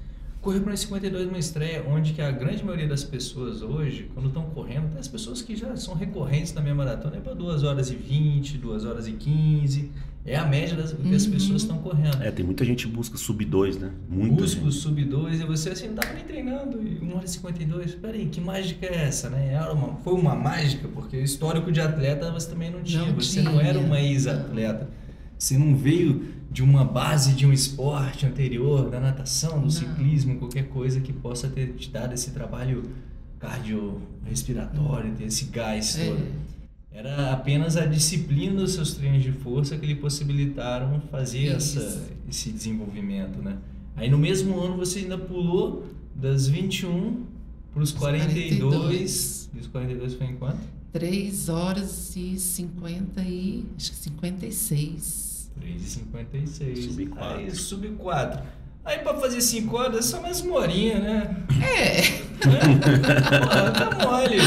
Correu 0.41 0.61
para 0.61 0.73
uns 0.73 0.79
52 0.79 1.27
numa 1.27 1.37
estreia, 1.37 1.85
onde 1.87 2.13
que 2.13 2.21
a 2.21 2.31
grande 2.31 2.63
maioria 2.63 2.87
das 2.87 3.03
pessoas 3.03 3.61
hoje, 3.61 4.09
quando 4.13 4.27
estão 4.27 4.43
correndo, 4.45 4.85
até 4.87 4.99
as 4.99 5.07
pessoas 5.07 5.39
que 5.43 5.55
já 5.55 5.75
são 5.75 5.93
recorrentes 5.93 6.51
na 6.53 6.61
minha 6.61 6.73
maratona, 6.73 7.17
é 7.17 7.19
para 7.19 7.35
2 7.35 7.63
horas 7.63 7.91
e 7.91 7.95
20, 7.95 8.57
2 8.57 8.83
horas 8.85 9.07
e 9.07 9.11
15. 9.11 9.91
É 10.25 10.35
a 10.35 10.45
média 10.45 10.75
das 10.75 10.93
que 10.93 11.13
as 11.15 11.25
Uhum. 11.25 11.31
pessoas 11.31 11.61
estão 11.61 11.77
correndo. 11.79 12.21
É, 12.23 12.31
tem 12.31 12.43
muita 12.45 12.65
gente 12.65 12.87
que 12.87 12.91
busca 12.93 13.17
sub 13.17 13.43
2, 13.45 13.77
né? 13.77 13.91
Muita 14.09 14.35
Busca 14.41 14.61
o 14.61 14.71
gente. 14.71 14.75
sub 14.81 15.03
2 15.03 15.41
e 15.41 15.43
você 15.43 15.69
assim, 15.69 15.87
não 15.89 15.95
tava 15.95 16.13
nem 16.13 16.23
treinando, 16.23 16.81
e 16.81 16.99
1 17.03 17.15
hora 17.15 17.25
e 17.25 17.27
52, 17.29 17.95
peraí, 17.95 18.25
que 18.27 18.41
mágica 18.41 18.85
é 18.87 18.95
essa, 19.07 19.29
né? 19.29 19.53
Era 19.53 19.71
uma, 19.73 19.95
foi 19.97 20.13
uma 20.13 20.35
mágica, 20.35 20.87
porque 20.87 21.17
histórico 21.17 21.71
de 21.71 21.81
atleta 21.81 22.31
você 22.31 22.49
também 22.49 22.69
não 22.71 22.81
tinha, 22.81 23.05
Não 23.05 23.13
você 23.15 23.41
não 23.43 23.59
era 23.59 23.73
tinha. 23.73 23.85
uma 23.85 23.99
ex-atleta, 23.99 24.87
você 25.41 25.57
não 25.57 25.75
veio 25.75 26.23
de 26.51 26.61
uma 26.61 26.85
base 26.85 27.33
de 27.33 27.47
um 27.47 27.51
esporte 27.51 28.27
anterior, 28.27 28.91
da 28.91 28.99
natação, 28.99 29.55
do 29.57 29.61
Não. 29.63 29.69
ciclismo, 29.71 30.37
qualquer 30.37 30.67
coisa 30.67 30.99
que 31.01 31.11
possa 31.11 31.47
ter 31.47 31.73
te 31.73 31.89
dado 31.89 32.13
esse 32.13 32.29
trabalho 32.29 32.83
cardiorrespiratório, 33.39 35.15
ter 35.15 35.23
esse 35.25 35.45
gás 35.45 35.97
É. 35.97 36.05
todo. 36.09 36.21
Era 36.93 37.31
apenas 37.31 37.75
a 37.75 37.87
disciplina 37.87 38.61
dos 38.61 38.73
seus 38.73 38.93
treinos 38.93 39.23
de 39.23 39.31
força 39.31 39.75
que 39.77 39.85
lhe 39.87 39.95
possibilitaram 39.95 41.01
fazer 41.09 41.55
Isso. 41.57 41.79
essa, 41.79 42.03
esse 42.29 42.51
desenvolvimento, 42.51 43.41
né? 43.41 43.57
Aí 43.95 44.11
no 44.11 44.19
mesmo 44.19 44.59
ano 44.59 44.77
você 44.77 44.99
ainda 44.99 45.17
pulou 45.17 45.87
das 46.13 46.47
21 46.47 47.23
para 47.73 47.81
os 47.81 47.91
42. 47.91 48.59
42. 48.59 49.49
E 49.55 49.59
os 49.59 49.67
42 49.67 50.13
foi 50.13 50.27
em 50.27 50.35
quanto? 50.35 50.59
3 50.93 51.49
horas 51.49 52.15
e 52.15 52.37
50 52.37 53.21
e. 53.23 53.65
Acho 53.75 53.89
que 53.91 53.97
56. 53.97 55.30
3,56. 55.61 56.89
Sub 56.89 57.05
quatro. 57.07 57.37
Aí 57.37 57.51
sub 57.51 57.89
4. 57.89 58.41
Aí 58.83 58.99
para 58.99 59.13
fazer 59.19 59.41
5 59.41 59.77
horas 59.77 59.97
é 59.97 60.01
só 60.01 60.21
mais 60.21 60.41
uma 60.41 60.55
horinha, 60.55 60.99
né? 60.99 61.45
É. 61.63 62.01
Pô, 62.41 62.49
tá 63.71 64.07
mole. 64.07 64.37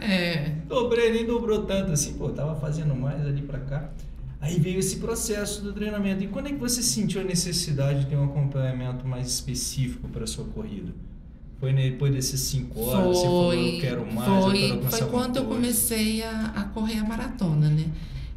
É. 0.00 0.54
Dobrei, 0.66 1.12
nem 1.12 1.26
dobrou 1.26 1.64
tanto 1.64 1.92
assim, 1.92 2.14
pô, 2.14 2.30
tava 2.30 2.58
fazendo 2.58 2.94
mais 2.94 3.26
ali 3.26 3.42
pra 3.42 3.58
cá. 3.58 3.90
Aí 4.40 4.58
veio 4.58 4.78
esse 4.78 4.96
processo 4.96 5.62
do 5.62 5.72
treinamento. 5.72 6.24
E 6.24 6.28
quando 6.28 6.46
é 6.46 6.52
que 6.52 6.58
você 6.58 6.82
sentiu 6.82 7.20
a 7.20 7.24
necessidade 7.24 8.00
de 8.00 8.06
ter 8.06 8.16
um 8.16 8.24
acompanhamento 8.24 9.06
mais 9.06 9.26
específico 9.26 10.08
para 10.08 10.26
sua 10.26 10.44
corrida? 10.46 10.92
Foi 11.60 11.72
depois 11.72 12.12
desses 12.12 12.40
5 12.40 12.80
horas? 12.80 13.04
você 13.04 13.24
falou, 13.24 13.52
eu 13.52 13.80
quero 13.80 14.06
mais, 14.06 14.28
eu 14.28 14.34
quero 14.34 14.50
foi, 14.50 14.70
alcançar 14.70 14.98
foi 14.98 15.08
quando 15.08 15.36
eu 15.36 15.44
comecei 15.44 16.22
a, 16.22 16.52
a 16.54 16.64
correr 16.64 16.98
a 16.98 17.04
maratona, 17.04 17.68
né? 17.68 17.84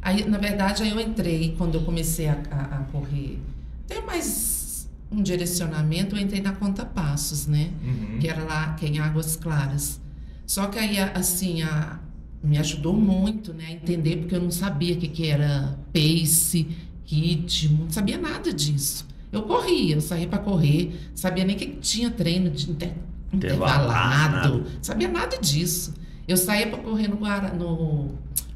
Aí, 0.02 0.28
na 0.28 0.36
verdade, 0.36 0.82
aí 0.82 0.90
eu 0.90 1.00
entrei, 1.00 1.54
quando 1.56 1.76
eu 1.76 1.82
comecei 1.82 2.28
a, 2.28 2.36
a, 2.50 2.78
a 2.78 2.78
correr, 2.90 3.38
ter 3.86 4.00
mais 4.02 4.88
um 5.10 5.22
direcionamento, 5.22 6.16
eu 6.16 6.20
entrei 6.20 6.40
na 6.40 6.52
Conta 6.52 6.84
Passos, 6.84 7.46
né? 7.46 7.70
Uhum. 7.84 8.18
Que 8.18 8.28
era 8.28 8.42
lá, 8.42 8.74
que 8.74 8.84
é 8.84 8.88
em 8.88 8.98
Águas 8.98 9.36
Claras. 9.36 10.00
Só 10.44 10.66
que 10.66 10.78
aí, 10.78 10.98
assim, 10.98 11.62
a, 11.62 12.00
me 12.42 12.58
ajudou 12.58 12.94
muito, 12.94 13.54
né? 13.54 13.66
A 13.68 13.72
entender, 13.72 14.16
porque 14.16 14.34
eu 14.34 14.40
não 14.42 14.50
sabia 14.50 14.94
o 14.94 14.96
que, 14.98 15.06
que 15.06 15.28
era 15.28 15.78
pace, 15.92 16.66
ritmo, 17.04 17.84
não 17.84 17.90
sabia 17.90 18.18
nada 18.18 18.52
disso. 18.52 19.06
Eu 19.30 19.42
corria, 19.42 19.94
eu 19.94 20.00
saía 20.00 20.26
para 20.26 20.40
correr, 20.40 21.10
sabia 21.14 21.44
nem 21.44 21.56
que 21.56 21.66
tinha 21.66 22.10
treino 22.10 22.50
de 22.50 22.70
inter, 22.70 22.92
Intervalado, 23.32 23.84
intervalado, 23.84 24.66
sabia 24.82 25.08
nada 25.08 25.38
disso. 25.38 25.94
Eu 26.28 26.36
saía 26.36 26.66
para 26.68 26.78
correr 26.78 27.08
no 27.08 27.18
no, 27.56 28.10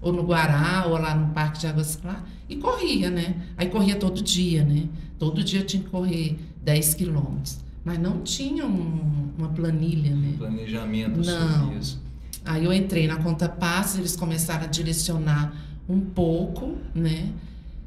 ou 0.07 0.13
no 0.13 0.23
Guará, 0.23 0.85
ou 0.87 0.93
lá 0.99 1.15
no 1.15 1.33
Parque 1.33 1.59
de 1.59 1.67
Águas 1.67 1.97
Claras, 1.97 2.23
e 2.49 2.57
corria, 2.57 3.11
né? 3.11 3.35
Aí 3.57 3.69
corria 3.69 3.97
todo 3.97 4.23
dia, 4.23 4.65
né? 4.65 4.85
Todo 5.19 5.43
dia 5.43 5.63
tinha 5.65 5.83
que 5.83 5.89
correr 5.91 6.39
10 6.63 6.95
quilômetros. 6.95 7.59
Mas 7.85 7.99
não 7.99 8.21
tinha 8.21 8.65
um- 8.67 9.31
uma 9.37 9.49
planilha, 9.49 10.15
né? 10.15 10.35
Planejamento 10.39 11.19
Não. 11.25 11.61
sobre 11.65 11.79
isso. 11.79 12.01
Aí 12.45 12.65
eu 12.65 12.73
entrei 12.73 13.09
na 13.09 13.17
conta 13.17 13.49
passos, 13.49 13.99
eles 13.99 14.15
começaram 14.17 14.65
a 14.65 14.67
direcionar 14.69 15.53
um 15.89 16.01
pouco, 16.01 16.77
né? 16.95 17.31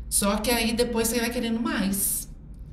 Só 0.09 0.35
que 0.37 0.49
aí 0.51 0.73
depois 0.73 1.07
você 1.07 1.19
vai 1.19 1.29
querendo 1.29 1.61
mais. 1.61 2.27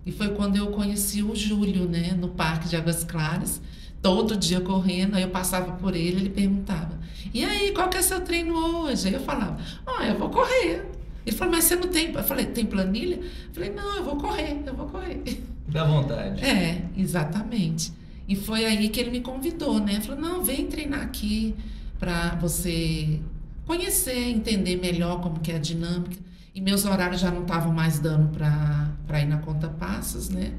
E 0.04 0.10
foi 0.12 0.28
quando 0.30 0.56
eu 0.56 0.68
conheci 0.68 1.22
o 1.22 1.34
Júlio, 1.36 1.88
né? 1.88 2.16
No 2.18 2.28
Parque 2.28 2.68
de 2.68 2.74
Águas 2.76 3.04
Claras, 3.04 3.60
todo 4.06 4.36
dia 4.36 4.60
correndo. 4.60 5.16
Aí 5.16 5.22
eu 5.22 5.30
passava 5.30 5.72
por 5.72 5.96
ele, 5.96 6.20
ele 6.20 6.30
perguntava: 6.30 6.96
E 7.34 7.44
aí, 7.44 7.72
qual 7.72 7.88
que 7.88 7.96
é 7.96 8.02
seu 8.02 8.20
treino 8.20 8.54
hoje? 8.54 9.08
Aí 9.08 9.14
eu 9.14 9.20
falava: 9.20 9.58
Ah, 9.84 10.06
eu 10.06 10.16
vou 10.16 10.30
correr. 10.30 10.86
Ele 11.26 11.36
falou: 11.36 11.52
Mas 11.52 11.64
você 11.64 11.74
não 11.74 11.88
tem. 11.88 12.12
Eu 12.12 12.22
falei: 12.22 12.46
Tem 12.46 12.64
planilha? 12.64 13.16
Eu 13.16 13.52
falei: 13.52 13.70
Não, 13.70 13.96
eu 13.96 14.04
vou 14.04 14.16
correr, 14.16 14.62
eu 14.64 14.74
vou 14.74 14.86
correr. 14.86 15.22
Dá 15.66 15.84
vontade. 15.84 16.44
É, 16.44 16.84
exatamente. 16.96 17.92
E 18.28 18.36
foi 18.36 18.64
aí 18.64 18.88
que 18.88 19.00
ele 19.00 19.10
me 19.10 19.20
convidou, 19.20 19.80
né? 19.80 20.00
Falou: 20.00 20.20
não, 20.20 20.44
vem 20.44 20.66
treinar 20.66 21.00
aqui 21.00 21.54
para 21.98 22.36
você 22.36 23.20
conhecer, 23.64 24.28
entender 24.28 24.76
melhor 24.76 25.20
como 25.20 25.40
que 25.40 25.50
é 25.50 25.56
a 25.56 25.58
dinâmica. 25.58 26.16
E 26.54 26.60
meus 26.60 26.84
horários 26.84 27.20
já 27.20 27.30
não 27.30 27.42
estavam 27.42 27.72
mais 27.72 27.98
dando 27.98 28.28
para 28.28 29.20
ir 29.20 29.26
na 29.26 29.38
conta 29.38 29.68
passos, 29.68 30.28
né? 30.28 30.52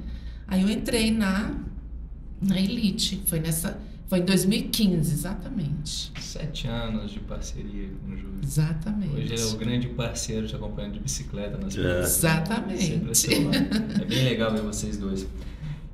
Aí 0.48 0.62
eu 0.62 0.70
entrei 0.70 1.12
na, 1.12 1.52
na 2.42 2.60
Elite. 2.60 3.22
Foi 3.26 3.40
nessa. 3.40 3.80
Foi 4.08 4.20
em 4.20 4.26
2015, 4.26 5.14
exatamente. 5.14 6.14
Sete 6.22 6.68
anos 6.68 7.12
de 7.12 7.20
parceria 7.20 7.90
com 8.06 8.14
o 8.14 8.18
Júlio. 8.18 8.40
Exatamente. 8.42 9.14
Hoje 9.14 9.34
ele 9.34 9.42
é 9.42 9.46
o 9.46 9.58
grande 9.58 9.88
parceiro 9.90 10.48
te 10.48 10.56
acompanhando 10.56 10.94
de 10.94 11.00
bicicleta 11.02 11.58
nas 11.58 11.78
É. 11.78 12.00
Exatamente. 12.00 13.02
É 14.02 14.06
bem 14.06 14.24
legal 14.24 14.54
ver 14.54 14.62
vocês 14.62 14.98
dois. 14.98 15.28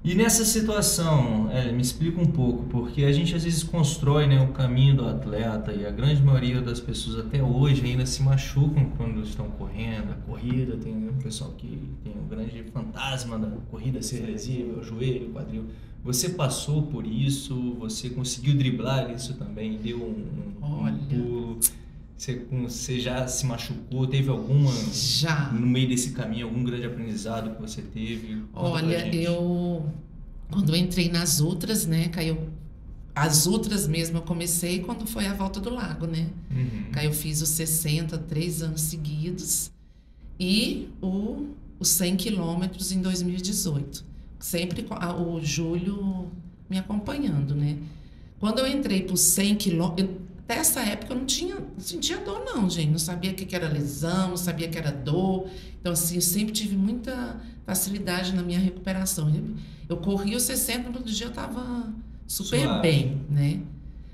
E 0.03 0.15
nessa 0.15 0.43
situação, 0.43 1.49
é, 1.49 1.71
me 1.71 1.81
explica 1.81 2.19
um 2.19 2.25
pouco, 2.25 2.63
porque 2.65 3.05
a 3.05 3.11
gente 3.13 3.33
às 3.33 3.45
vezes 3.45 3.63
constrói 3.63 4.27
né, 4.27 4.41
o 4.41 4.49
caminho 4.49 4.97
do 4.97 5.07
atleta 5.07 5.71
e 5.71 5.85
a 5.85 5.91
grande 5.91 6.21
maioria 6.21 6.59
das 6.61 6.81
pessoas 6.81 7.25
até 7.25 7.41
hoje 7.41 7.85
ainda 7.85 8.05
se 8.05 8.21
machucam 8.21 8.91
quando 8.97 9.21
estão 9.21 9.49
correndo. 9.51 10.11
A 10.11 10.15
corrida, 10.29 10.75
tem 10.75 10.93
um 10.93 11.17
pessoal 11.23 11.51
que 11.51 11.89
tem 12.03 12.13
um 12.21 12.27
grande 12.27 12.65
fantasma 12.73 13.39
da 13.39 13.47
corrida 13.71 14.01
ser 14.01 14.25
lesiva, 14.25 14.81
o 14.81 14.83
joelho, 14.83 15.29
o 15.29 15.31
quadril. 15.31 15.67
Você 16.03 16.29
passou 16.29 16.83
por 16.83 17.07
isso, 17.07 17.75
você 17.79 18.09
conseguiu 18.09 18.55
driblar 18.57 19.09
isso 19.11 19.35
também, 19.35 19.77
deu 19.77 19.97
um, 19.97 20.61
um, 20.61 20.83
Olha. 20.83 20.97
pulo. 21.09 21.59
Você, 22.17 22.45
você 22.51 22.99
já 22.99 23.27
se 23.27 23.45
machucou? 23.45 24.05
Teve 24.05 24.29
alguma 24.29 24.71
Já. 24.93 25.51
no 25.51 25.65
meio 25.65 25.87
desse 25.87 26.11
caminho, 26.11 26.47
algum 26.47 26.63
grande 26.63 26.85
aprendizado 26.85 27.55
que 27.55 27.61
você 27.61 27.81
teve? 27.81 28.43
Conta 28.53 28.67
Olha, 28.67 29.15
eu 29.15 29.89
quando 30.51 30.69
eu 30.69 30.75
entrei 30.75 31.09
nas 31.09 31.41
outras, 31.41 31.85
né, 31.87 32.09
caiu 32.09 32.37
as 33.15 33.47
outras 33.47 33.87
mesmo 33.87 34.17
eu 34.17 34.21
comecei 34.21 34.79
quando 34.79 35.05
foi 35.05 35.25
a 35.25 35.33
volta 35.33 35.59
do 35.59 35.69
lago, 35.69 36.07
né? 36.07 36.29
Uhum. 36.51 36.85
Aí 36.93 37.05
eu 37.05 37.13
fiz 37.13 37.41
os 37.41 37.49
60, 37.49 38.17
três 38.19 38.61
anos 38.61 38.81
seguidos 38.81 39.71
e 40.39 40.89
o, 41.01 41.49
os 41.79 41.89
100 41.89 42.15
quilômetros 42.17 42.91
em 42.91 43.01
2018. 43.01 44.12
Sempre 44.43 44.83
com 44.83 44.93
a- 44.93 45.15
o 45.15 45.39
Júlio 45.41 46.29
me 46.69 46.77
acompanhando, 46.77 47.55
né? 47.55 47.77
Quando 48.41 48.59
eu 48.59 48.67
entrei 48.67 49.03
para 49.03 49.13
os 49.13 49.21
100 49.21 49.55
quilômetros, 49.55 50.09
até 50.39 50.55
essa 50.55 50.81
época 50.81 51.13
eu 51.13 51.17
não 51.19 51.25
tinha, 51.25 51.55
não 51.55 51.79
sentia 51.79 52.17
dor 52.17 52.43
não, 52.45 52.69
gente. 52.69 52.89
Não 52.91 52.99
sabia 52.99 53.31
o 53.31 53.33
que 53.33 53.55
era 53.55 53.69
lesão, 53.69 54.31
não 54.31 54.35
sabia 54.37 54.67
que 54.67 54.77
era 54.77 54.91
dor. 54.91 55.47
Então, 55.79 55.93
assim, 55.93 56.15
eu 56.15 56.21
sempre 56.21 56.51
tive 56.51 56.75
muita 56.75 57.39
facilidade 57.65 58.35
na 58.35 58.43
minha 58.43 58.59
recuperação. 58.59 59.31
Eu, 59.87 59.95
corri 59.95 60.35
os 60.35 60.43
60, 60.43 60.89
no 60.89 60.97
outro 60.97 61.13
dia 61.13 61.27
eu 61.27 61.29
estava 61.29 61.93
super 62.27 62.59
Suave. 62.59 62.81
bem, 62.81 63.21
né? 63.29 63.61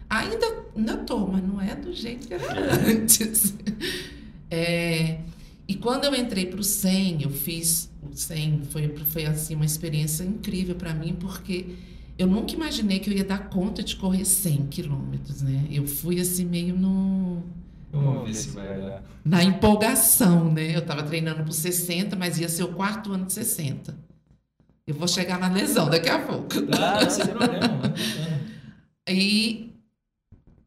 Ainda, 0.08 0.46
ainda 0.76 0.98
tô, 0.98 1.26
mas 1.26 1.42
não 1.44 1.60
é 1.60 1.74
do 1.76 1.92
jeito 1.92 2.28
que 2.28 2.34
era 2.36 2.76
antes. 2.88 3.56
É, 4.52 5.20
e 5.68 5.76
quando 5.76 6.06
eu 6.06 6.16
entrei 6.16 6.46
para 6.48 6.60
o 6.60 6.64
100, 6.64 7.22
eu 7.22 7.30
fiz 7.30 7.89
100, 8.12 8.64
foi, 8.66 8.88
foi 9.06 9.26
assim, 9.26 9.56
uma 9.56 9.66
experiência 9.66 10.24
incrível 10.24 10.76
para 10.76 10.94
mim, 10.94 11.16
porque 11.20 11.76
eu 12.18 12.28
nunca 12.28 12.54
imaginei 12.54 13.00
que 13.00 13.10
eu 13.10 13.14
ia 13.14 13.24
dar 13.24 13.50
conta 13.50 13.82
de 13.82 13.96
correr 13.96 14.26
100 14.26 14.68
quilômetros, 14.68 15.42
né? 15.42 15.68
Eu 15.72 15.88
fui 15.88 16.20
assim 16.20 16.46
meio 16.46 16.76
no, 16.76 17.44
Vamos 17.92 18.28
ver 18.28 18.34
se 18.34 18.50
vai 18.50 18.68
dar. 18.68 19.04
Na 19.26 19.44
empolgação, 19.44 20.52
né? 20.52 20.76
Eu 20.76 20.80
estava 20.80 21.04
treinando 21.04 21.44
por 21.44 21.54
60, 21.54 22.16
mas 22.16 22.40
ia 22.40 22.48
ser 22.48 22.64
o 22.64 22.74
quarto 22.74 23.12
ano 23.12 23.26
de 23.26 23.34
60. 23.34 23.96
Eu 24.86 24.96
vou 24.96 25.08
chegar 25.08 25.40
na 25.40 25.50
lesão 25.50 25.90
daqui 25.90 26.10
a 26.10 26.20
pouco. 26.20 26.50
Ah, 26.72 27.10
sem 27.10 27.28
problema. 27.28 27.94
E 29.08 29.74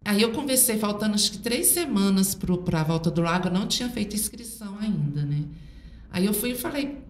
aí 0.05 0.21
eu 0.21 0.33
conversei, 0.33 0.79
faltando 0.79 1.15
acho 1.15 1.33
que 1.33 1.39
três 1.39 1.67
semanas 1.69 2.35
para 2.35 2.81
a 2.81 2.85
volta 2.85 3.11
do 3.11 3.21
lago, 3.21 3.49
eu 3.49 3.53
não 3.53 3.67
tinha 3.67 3.89
feito 3.89 4.17
inscrição 4.17 4.77
ainda, 4.81 5.25
né? 5.25 5.45
Aí 6.11 6.27
eu 6.27 6.35
fui 6.35 6.51
e 6.51 6.55
falei 6.55 7.02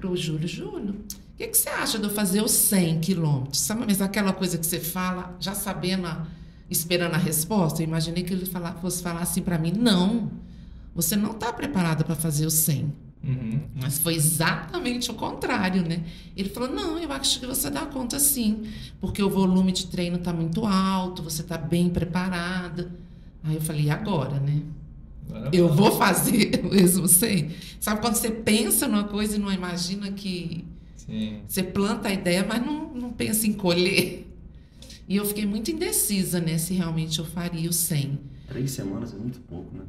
pro 0.00 0.16
Júlio, 0.16 0.48
Júlio, 0.48 0.94
o 0.94 1.36
que, 1.36 1.46
que 1.46 1.56
você 1.56 1.68
acha 1.68 1.98
de 1.98 2.04
eu 2.04 2.10
fazer 2.10 2.42
os 2.42 2.50
100 2.50 3.00
quilômetros? 3.00 3.60
Sabe, 3.60 3.84
mas 3.86 4.00
aquela 4.00 4.32
coisa 4.32 4.58
que 4.58 4.66
você 4.66 4.80
fala, 4.80 5.36
já 5.38 5.54
sabendo, 5.54 6.06
a, 6.06 6.26
esperando 6.70 7.14
a 7.14 7.18
resposta, 7.18 7.82
eu 7.82 7.86
imaginei 7.86 8.22
que 8.22 8.32
ele 8.32 8.46
falar, 8.46 8.74
fosse 8.74 9.02
falar 9.02 9.20
assim 9.20 9.42
para 9.42 9.58
mim, 9.58 9.72
não, 9.72 10.30
você 10.94 11.14
não 11.14 11.32
está 11.32 11.52
preparada 11.52 12.02
para 12.02 12.16
fazer 12.16 12.46
os 12.46 12.54
100. 12.54 12.92
Uhum. 13.22 13.60
Mas 13.74 13.98
foi 13.98 14.14
exatamente 14.14 15.10
o 15.10 15.14
contrário, 15.14 15.86
né? 15.86 16.02
Ele 16.34 16.48
falou: 16.48 16.70
não, 16.70 16.98
eu 16.98 17.12
acho 17.12 17.38
que 17.38 17.46
você 17.46 17.68
dá 17.68 17.84
conta 17.84 18.18
sim, 18.18 18.62
porque 18.98 19.22
o 19.22 19.28
volume 19.28 19.72
de 19.72 19.88
treino 19.88 20.16
está 20.16 20.32
muito 20.32 20.64
alto, 20.64 21.22
você 21.22 21.42
está 21.42 21.58
bem 21.58 21.90
preparada. 21.90 22.90
Aí 23.44 23.56
eu 23.56 23.60
falei: 23.60 23.84
e 23.84 23.90
agora, 23.90 24.40
né? 24.40 24.62
Eu 25.52 25.68
vou 25.72 25.92
fazer 25.92 26.62
mesmo 26.70 27.06
sem. 27.08 27.50
Sabe 27.78 28.00
quando 28.00 28.14
você 28.14 28.30
pensa 28.30 28.86
numa 28.86 29.04
coisa 29.04 29.36
e 29.36 29.38
não 29.38 29.52
imagina 29.52 30.10
que 30.12 30.64
Sim. 30.96 31.40
você 31.46 31.62
planta 31.62 32.08
a 32.08 32.12
ideia, 32.12 32.44
mas 32.46 32.64
não, 32.64 32.92
não 32.94 33.10
pensa 33.12 33.46
em 33.46 33.52
colher. 33.52 34.26
E 35.08 35.16
eu 35.16 35.24
fiquei 35.24 35.44
muito 35.44 35.70
indecisa, 35.70 36.40
né, 36.40 36.56
se 36.56 36.72
realmente 36.74 37.18
eu 37.18 37.24
faria 37.24 37.68
o 37.68 37.72
100. 37.72 38.20
Três 38.46 38.70
semanas 38.70 39.12
é 39.12 39.16
muito 39.16 39.40
pouco, 39.40 39.76
né? 39.76 39.82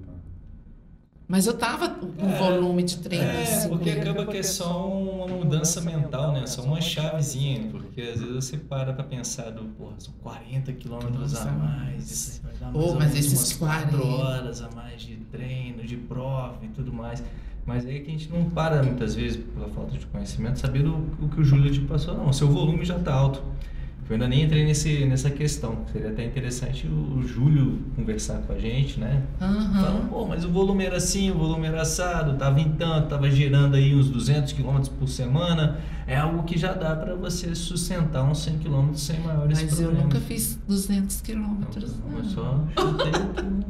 Mas 1.31 1.47
eu 1.47 1.53
tava 1.53 1.87
com 1.87 2.29
é, 2.29 2.37
volume 2.37 2.83
de 2.83 2.97
treino 2.97 3.23
é, 3.23 3.43
assim. 3.43 3.69
Porque 3.69 3.89
acaba 3.89 4.25
que 4.25 4.35
é 4.35 4.43
só 4.43 4.85
uma 4.85 5.27
mudança 5.27 5.79
mental, 5.79 6.33
né? 6.33 6.45
Só 6.45 6.61
uma 6.61 6.81
chavezinha. 6.81 7.69
Porque 7.71 8.01
às 8.01 8.19
vezes 8.19 8.35
você 8.35 8.57
para 8.57 8.91
pra 8.91 9.05
pensar 9.05 9.49
do, 9.49 9.63
porra, 9.77 9.93
são 9.97 10.13
40 10.21 10.73
quilômetros 10.73 11.33
a 11.37 11.45
mais, 11.45 12.11
isso 12.11 12.41
vai 12.43 12.51
dar 12.55 12.73
mais 12.73 12.85
oh, 12.85 12.95
mas 12.95 13.15
esses 13.15 13.39
umas 13.39 13.53
4 13.53 14.05
horas 14.05 14.61
a 14.61 14.69
mais 14.71 15.03
de 15.03 15.15
treino, 15.31 15.81
de 15.83 15.95
prova 15.95 16.57
e 16.65 16.67
tudo 16.67 16.91
mais. 16.91 17.23
Mas 17.65 17.85
aí 17.85 17.95
é 17.95 17.99
que 18.01 18.09
a 18.09 18.11
gente 18.11 18.29
não 18.29 18.49
para 18.49 18.83
muitas 18.83 19.15
vezes, 19.15 19.41
pela 19.53 19.69
falta 19.69 19.97
de 19.97 20.05
conhecimento, 20.07 20.59
saber 20.59 20.85
o, 20.85 20.97
o 21.21 21.29
que 21.29 21.39
o 21.39 21.45
Júlio 21.45 21.71
te 21.71 21.79
passou. 21.79 22.13
Não, 22.13 22.33
seu 22.33 22.49
volume 22.49 22.83
já 22.83 22.99
tá 22.99 23.13
alto. 23.13 23.41
Eu 24.11 24.15
ainda 24.15 24.27
nem 24.27 24.43
entrei 24.43 24.65
nesse, 24.65 25.05
nessa 25.05 25.29
questão. 25.29 25.85
Seria 25.89 26.09
até 26.09 26.25
interessante 26.25 26.85
o 26.85 27.25
Júlio 27.25 27.79
conversar 27.95 28.39
com 28.39 28.51
a 28.51 28.59
gente, 28.59 28.99
né? 28.99 29.23
Uhum. 29.39 29.73
Falando, 29.73 30.09
pô, 30.09 30.27
mas 30.27 30.43
o 30.43 30.49
volume 30.49 30.83
era 30.83 30.97
assim, 30.97 31.31
o 31.31 31.35
volume 31.35 31.65
era 31.65 31.81
assado, 31.81 32.37
tava 32.37 32.59
em 32.59 32.73
tanto, 32.73 33.07
tava 33.07 33.31
girando 33.31 33.75
aí 33.75 33.95
uns 33.95 34.09
200 34.09 34.51
km 34.51 34.81
por 34.99 35.07
semana. 35.07 35.79
É 36.05 36.17
algo 36.17 36.43
que 36.43 36.57
já 36.57 36.73
dá 36.73 36.93
para 36.93 37.15
você 37.15 37.55
sustentar 37.55 38.23
uns 38.23 38.39
100 38.39 38.57
km 38.57 38.93
sem 38.95 39.17
maiores 39.21 39.61
mas 39.61 39.69
problemas. 39.69 39.93
Mas 39.93 40.03
eu 40.03 40.03
nunca 40.03 40.19
fiz 40.19 40.59
200 40.67 41.21
km. 41.21 41.37
Não, 41.37 41.55
não. 41.55 42.17
Eu 42.17 42.23
só 42.25 42.67
chutei 42.77 43.11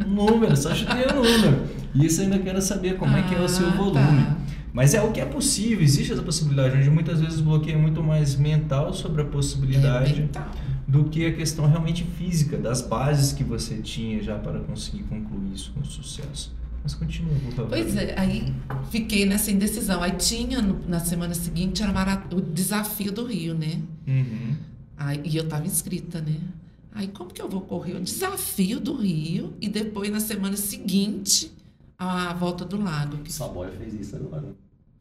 o 0.04 0.10
número, 0.10 0.58
só 0.58 0.74
chutei 0.74 1.06
o 1.06 1.16
número. 1.18 1.68
E 1.94 2.04
isso 2.08 2.20
ainda 2.20 2.40
quero 2.40 2.60
saber 2.64 2.98
como 2.98 3.16
ah, 3.16 3.20
é 3.20 3.22
que 3.22 3.36
é 3.36 3.40
o 3.40 3.48
seu 3.48 3.68
ah, 3.68 3.72
volume. 3.72 4.24
Tá. 4.24 4.38
Mas 4.74 4.94
é 4.94 5.02
o 5.02 5.12
que 5.12 5.20
é 5.20 5.26
possível, 5.26 5.82
existe 5.82 6.14
essa 6.14 6.22
possibilidade, 6.22 6.78
onde 6.78 6.90
muitas 6.90 7.20
vezes 7.20 7.40
o 7.40 7.44
bloqueio 7.44 7.78
é 7.78 7.82
muito 7.82 8.02
mais 8.02 8.36
mental 8.36 8.94
sobre 8.94 9.22
a 9.22 9.26
possibilidade 9.26 10.30
é 10.34 10.62
do 10.88 11.06
que 11.06 11.26
a 11.26 11.34
questão 11.34 11.68
realmente 11.68 12.04
física, 12.04 12.58
das 12.58 12.82
bases 12.82 13.34
que 13.34 13.44
você 13.44 13.78
tinha 13.78 14.22
já 14.22 14.38
para 14.38 14.60
conseguir 14.60 15.04
concluir 15.04 15.54
isso 15.54 15.72
com 15.74 15.84
sucesso. 15.84 16.54
Mas 16.84 16.96
continua, 16.96 17.34
por 17.46 17.54
favor. 17.54 17.70
Pois 17.70 17.96
é, 17.96 18.18
aí 18.18 18.54
fiquei 18.90 19.26
nessa 19.26 19.52
indecisão. 19.52 20.02
Aí 20.02 20.14
tinha, 20.14 20.62
no, 20.62 20.88
na 20.88 21.00
semana 21.00 21.34
seguinte, 21.34 21.84
era 21.84 22.24
o 22.34 22.42
desafio 22.42 23.12
do 23.12 23.26
Rio, 23.26 23.54
né? 23.54 23.80
Uhum. 24.08 24.56
Aí, 24.98 25.22
e 25.24 25.38
eu 25.38 25.44
estava 25.44 25.66
inscrita, 25.66 26.20
né? 26.22 26.38
Aí 26.94 27.08
como 27.08 27.32
que 27.32 27.42
eu 27.42 27.48
vou 27.48 27.62
correr 27.62 27.94
o 27.94 28.02
desafio 28.02 28.80
do 28.80 28.96
Rio 28.96 29.54
e 29.62 29.70
depois, 29.70 30.12
na 30.12 30.20
semana 30.20 30.58
seguinte, 30.58 31.52
a 32.02 32.34
volta 32.34 32.66
do 32.66 32.82
lago. 32.82 33.18
Saboia 33.30 33.72
fez 33.72 33.94
isso 33.94 34.16
agora. 34.16 34.56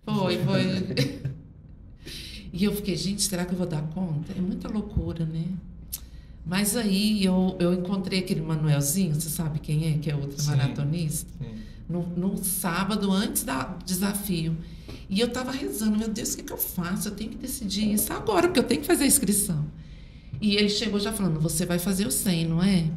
Foi, 0.05 0.39
foi. 0.45 1.33
e 2.53 2.65
eu 2.65 2.75
fiquei, 2.77 2.95
gente, 2.95 3.23
será 3.23 3.47
que 3.47 3.53
eu 3.53 3.59
vou 3.59 3.67
dar 3.67 3.83
conta? 3.89 4.33
É 4.37 4.41
muita 4.41 4.69
loucura, 4.69 5.25
né? 5.25 5.47
Mas 6.45 6.77
aí 6.77 7.25
eu, 7.25 7.57
eu 7.59 7.73
encontrei 7.73 8.19
aquele 8.19 8.43
Manuelzinho, 8.43 9.15
você 9.15 9.31
sabe 9.31 9.61
quem 9.61 9.95
é, 9.95 9.99
que 9.99 10.11
é 10.11 10.17
outro 10.17 10.41
sim, 10.41 10.49
maratonista? 10.49 11.31
Sim. 11.39 11.55
No, 11.89 12.07
no 12.07 12.45
sábado, 12.45 13.11
antes 13.11 13.45
do 13.45 13.85
desafio. 13.85 14.57
E 15.09 15.21
eu 15.21 15.27
estava 15.27 15.51
rezando, 15.53 15.99
meu 15.99 16.09
Deus, 16.09 16.35
o 16.35 16.37
que, 16.37 16.43
que 16.43 16.53
eu 16.53 16.59
faço? 16.59 17.09
Eu 17.09 17.13
tenho 17.13 17.31
que 17.31 17.37
decidir 17.37 17.93
isso 17.93 18.13
agora, 18.13 18.47
porque 18.47 18.61
eu 18.61 18.65
tenho 18.65 18.81
que 18.81 18.87
fazer 18.87 19.05
a 19.05 19.07
inscrição. 19.07 19.65
E 20.41 20.55
ele 20.55 20.69
chegou 20.69 21.01
já 21.01 21.13
falando, 21.13 21.41
você 21.41 21.65
vai 21.65 21.79
fazer 21.79 22.07
o 22.07 22.11
100, 22.11 22.47
não 22.47 22.63
é? 22.63 22.91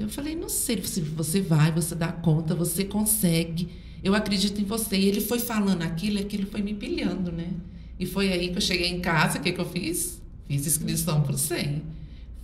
Eu 0.00 0.08
falei, 0.08 0.34
não 0.34 0.48
sei, 0.48 0.82
se 0.82 1.02
você 1.02 1.42
vai, 1.42 1.70
você 1.70 1.94
dá 1.94 2.10
conta, 2.10 2.54
você 2.54 2.84
consegue. 2.84 3.68
Eu 4.02 4.14
acredito 4.14 4.58
em 4.60 4.64
você. 4.64 4.96
E 4.96 5.06
ele 5.06 5.20
foi 5.20 5.38
falando 5.38 5.82
aquilo, 5.82 6.16
e 6.16 6.22
aquilo 6.22 6.46
foi 6.46 6.62
me 6.62 6.72
pilhando, 6.72 7.30
né? 7.30 7.50
E 7.98 8.06
foi 8.06 8.32
aí 8.32 8.48
que 8.48 8.56
eu 8.56 8.62
cheguei 8.62 8.88
em 8.88 9.00
casa, 9.00 9.38
o 9.38 9.42
que, 9.42 9.52
que 9.52 9.60
eu 9.60 9.68
fiz? 9.68 10.22
Fiz 10.48 10.66
inscrição 10.66 11.20
para 11.20 11.34
o 11.34 11.38
100. 11.38 11.82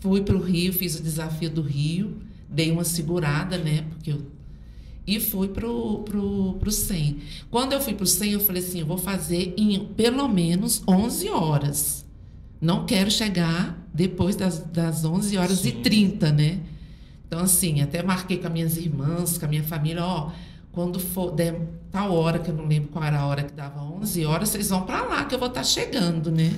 Fui 0.00 0.20
para 0.20 0.36
o 0.36 0.40
Rio, 0.40 0.70
fiz 0.72 0.98
o 0.98 1.02
desafio 1.02 1.48
do 1.48 1.62
Rio, 1.62 2.18
dei 2.46 2.70
uma 2.70 2.84
segurada, 2.84 3.56
né? 3.56 3.86
Porque 3.88 4.12
eu... 4.12 4.26
E 5.06 5.18
fui 5.18 5.48
para 5.48 5.66
o 5.66 6.00
pro, 6.00 6.56
pro 6.60 6.70
100. 6.70 7.20
Quando 7.50 7.72
eu 7.72 7.80
fui 7.80 7.94
para 7.94 8.04
o 8.04 8.06
100, 8.06 8.32
eu 8.32 8.40
falei 8.40 8.62
assim, 8.62 8.80
eu 8.80 8.86
vou 8.86 8.98
fazer 8.98 9.54
em 9.56 9.86
pelo 9.96 10.28
menos 10.28 10.82
11 10.86 11.28
horas. 11.30 12.04
Não 12.60 12.84
quero 12.84 13.10
chegar 13.10 13.88
depois 13.94 14.36
das, 14.36 14.58
das 14.58 15.04
11 15.04 15.36
horas 15.38 15.58
Sim. 15.60 15.68
e 15.68 15.72
30, 15.72 16.32
né? 16.32 16.60
Então, 17.26 17.40
assim, 17.40 17.80
até 17.80 18.02
marquei 18.02 18.38
com 18.38 18.46
as 18.46 18.52
minhas 18.52 18.76
irmãs, 18.76 19.36
com 19.36 19.44
a 19.44 19.48
minha 19.48 19.64
família, 19.64 20.04
ó, 20.04 20.30
quando 20.76 21.00
for 21.00 21.30
der 21.30 21.58
tal 21.90 22.12
hora, 22.12 22.38
que 22.38 22.50
eu 22.50 22.54
não 22.54 22.66
lembro 22.66 22.90
qual 22.90 23.02
era 23.02 23.20
a 23.20 23.26
hora 23.26 23.42
que 23.42 23.52
dava 23.54 23.82
11 23.82 24.26
horas, 24.26 24.50
vocês 24.50 24.68
vão 24.68 24.82
para 24.82 25.02
lá 25.02 25.24
que 25.24 25.34
eu 25.34 25.38
vou 25.38 25.48
estar 25.48 25.60
tá 25.60 25.64
chegando, 25.64 26.30
né? 26.30 26.50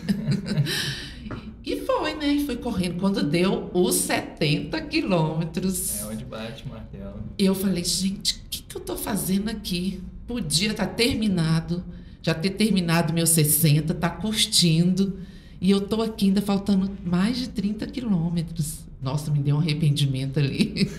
e 1.65 1.77
foi, 1.83 2.15
né? 2.15 2.27
E 2.27 2.45
fui 2.45 2.57
correndo. 2.57 2.99
Quando 2.99 3.23
deu 3.23 3.71
os 3.73 3.95
70 3.95 4.81
quilômetros. 4.83 6.01
É 6.01 6.07
onde 6.07 6.25
bate 6.25 6.65
o 6.65 6.69
martelo. 6.69 7.23
Eu 7.39 7.55
falei, 7.55 7.85
gente, 7.85 8.35
o 8.35 8.49
que, 8.51 8.63
que 8.63 8.77
eu 8.77 8.81
tô 8.81 8.97
fazendo 8.97 9.51
aqui? 9.51 10.03
Podia 10.27 10.73
estar 10.73 10.87
tá 10.87 10.93
terminado, 10.93 11.85
já 12.21 12.35
ter 12.35 12.51
terminado 12.51 13.13
meus 13.13 13.31
60, 13.31 13.95
tá 13.95 14.11
curtindo. 14.11 15.21
E 15.61 15.71
eu 15.71 15.81
tô 15.81 16.03
aqui 16.03 16.27
ainda 16.27 16.43
faltando 16.43 16.91
mais 17.05 17.39
de 17.39 17.49
30 17.51 17.87
quilômetros. 17.87 18.88
Nossa, 19.01 19.31
me 19.31 19.39
deu 19.39 19.57
um 19.57 19.61
arrependimento 19.61 20.39
ali. 20.39 20.91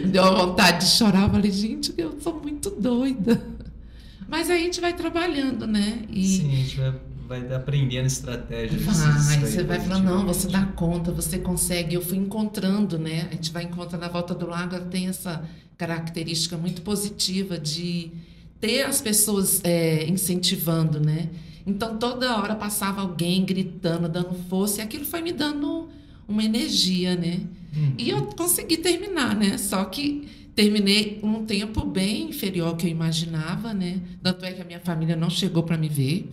me 0.00 0.06
deu 0.10 0.22
uma 0.22 0.46
vontade 0.46 0.84
de 0.84 0.92
chorar. 0.92 1.30
Falei, 1.30 1.50
gente, 1.50 1.94
eu 1.96 2.18
sou 2.20 2.40
muito 2.40 2.70
doida. 2.70 3.40
Mas 4.28 4.50
aí 4.50 4.62
a 4.62 4.64
gente 4.64 4.80
vai 4.80 4.92
trabalhando, 4.92 5.66
né? 5.66 6.02
E 6.10 6.24
Sim, 6.26 6.52
a 6.52 6.56
gente 6.56 6.76
vai, 6.76 6.94
vai 7.28 7.54
aprendendo 7.54 8.06
estratégias. 8.06 8.82
Vai, 8.82 9.38
você 9.38 9.62
vai 9.62 9.78
falando, 9.78 10.04
não, 10.04 10.26
você 10.26 10.48
dá 10.48 10.66
conta, 10.66 11.12
você 11.12 11.38
consegue. 11.38 11.94
Eu 11.94 12.02
fui 12.02 12.18
encontrando, 12.18 12.98
né? 12.98 13.28
A 13.30 13.34
gente 13.34 13.52
vai 13.52 13.62
encontrando 13.62 14.04
a 14.04 14.08
volta 14.08 14.34
do 14.34 14.48
lago, 14.48 14.74
ela 14.74 14.86
tem 14.86 15.06
essa 15.06 15.44
característica 15.78 16.56
muito 16.56 16.82
positiva 16.82 17.58
de 17.58 18.10
ter 18.60 18.82
as 18.82 19.00
pessoas 19.00 19.60
é, 19.62 20.04
incentivando, 20.08 20.98
né? 20.98 21.28
Então 21.66 21.96
toda 21.96 22.36
hora 22.36 22.54
passava 22.54 23.02
alguém 23.02 23.44
gritando, 23.44 24.08
dando 24.08 24.34
força, 24.48 24.80
e 24.80 24.82
aquilo 24.82 25.04
foi 25.04 25.22
me 25.22 25.32
dando 25.32 25.88
uma 26.28 26.42
energia, 26.44 27.16
né? 27.16 27.40
Uhum. 27.76 27.94
E 27.98 28.10
eu 28.10 28.22
consegui 28.26 28.76
terminar, 28.76 29.34
né? 29.36 29.58
Só 29.58 29.84
que 29.84 30.28
terminei 30.54 31.18
um 31.22 31.44
tempo 31.44 31.84
bem 31.84 32.28
inferior 32.28 32.68
ao 32.68 32.76
que 32.76 32.86
eu 32.86 32.90
imaginava, 32.90 33.74
né? 33.74 34.00
Tanto 34.22 34.44
é 34.44 34.52
que 34.52 34.62
a 34.62 34.64
minha 34.64 34.80
família 34.80 35.16
não 35.16 35.28
chegou 35.28 35.62
para 35.62 35.76
me 35.76 35.88
ver. 35.88 36.30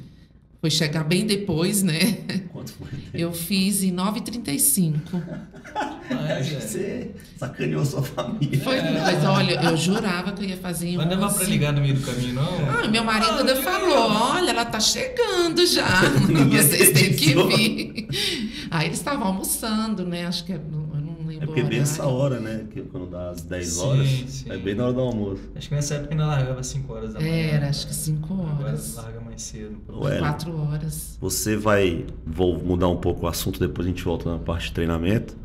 Foi 0.62 0.70
chegar 0.70 1.04
bem 1.04 1.26
depois, 1.26 1.82
né? 1.82 2.00
Quanto 2.54 2.72
foi? 2.74 2.88
Eu 3.12 3.34
fiz 3.34 3.82
em 3.82 3.92
9h35. 3.92 4.94
Mas, 6.08 6.52
é. 6.52 6.60
Você 6.60 7.12
sacaneou 7.36 7.84
sua 7.84 8.04
família. 8.04 8.60
Foi, 8.60 8.80
mas 8.80 9.26
olha, 9.26 9.60
eu 9.64 9.76
jurava 9.76 10.34
que 10.34 10.44
eu 10.44 10.50
ia 10.50 10.58
fazer 10.58 10.90
em 10.90 10.98
Mas 10.98 11.08
não 11.08 11.20
dava 11.20 11.34
pra 11.34 11.46
ligar 11.46 11.74
no 11.74 11.82
meio 11.82 11.96
do 11.96 12.02
caminho, 12.02 12.34
não? 12.36 12.70
Ah, 12.70 12.88
meu 12.88 13.04
marido 13.04 13.40
ainda 13.40 13.54
ah, 13.54 13.64
falou, 13.64 14.12
olha, 14.12 14.52
ela 14.52 14.66
tá 14.66 14.80
chegando 14.80 15.66
já. 15.66 15.88
Vocês 16.52 16.92
têm 16.92 17.14
que 17.16 17.34
vir. 17.34 18.08
Aí 18.70 18.86
eles 18.86 19.00
estavam 19.00 19.26
almoçando, 19.26 20.06
né? 20.06 20.28
Acho 20.28 20.46
que 20.46 20.52
eu 20.52 20.62
não 20.72 20.91
É 21.42 21.46
porque 21.46 21.62
é 21.62 21.64
bem 21.64 21.80
essa 21.80 22.06
hora, 22.06 22.40
né? 22.40 22.66
Que 22.72 22.82
quando 22.84 23.10
dá 23.10 23.32
as 23.32 23.42
10 23.42 23.78
horas, 23.80 24.08
sim, 24.08 24.28
sim. 24.28 24.52
é 24.52 24.58
bem 24.58 24.76
na 24.76 24.84
hora 24.86 24.94
do 24.94 25.02
almoço. 25.02 25.42
Acho 25.56 25.70
que 25.70 25.76
nessa 25.76 25.96
época 25.96 26.14
ainda 26.14 26.26
largava 26.28 26.62
5 26.64 26.94
horas 26.94 27.14
da 27.14 27.20
manhã. 27.20 27.32
Era, 27.34 27.70
acho 27.70 27.88
que 27.88 27.96
5 27.96 28.34
horas. 28.34 28.98
Agora 28.98 29.06
larga 29.08 29.22
mais 29.22 29.42
cedo. 29.42 29.78
4 29.88 30.58
horas. 30.62 31.18
Você 31.20 31.58
vai. 31.58 32.06
Vou 32.26 32.58
mudar 32.64 32.88
um 32.90 32.98
pouco 32.98 33.26
o 33.26 33.28
assunto, 33.28 33.60
depois 33.60 33.88
a 33.88 33.90
gente 33.90 34.04
volta 34.04 34.30
na 34.32 34.38
parte 34.38 34.68
de 34.68 34.74
treinamento. 34.74 35.36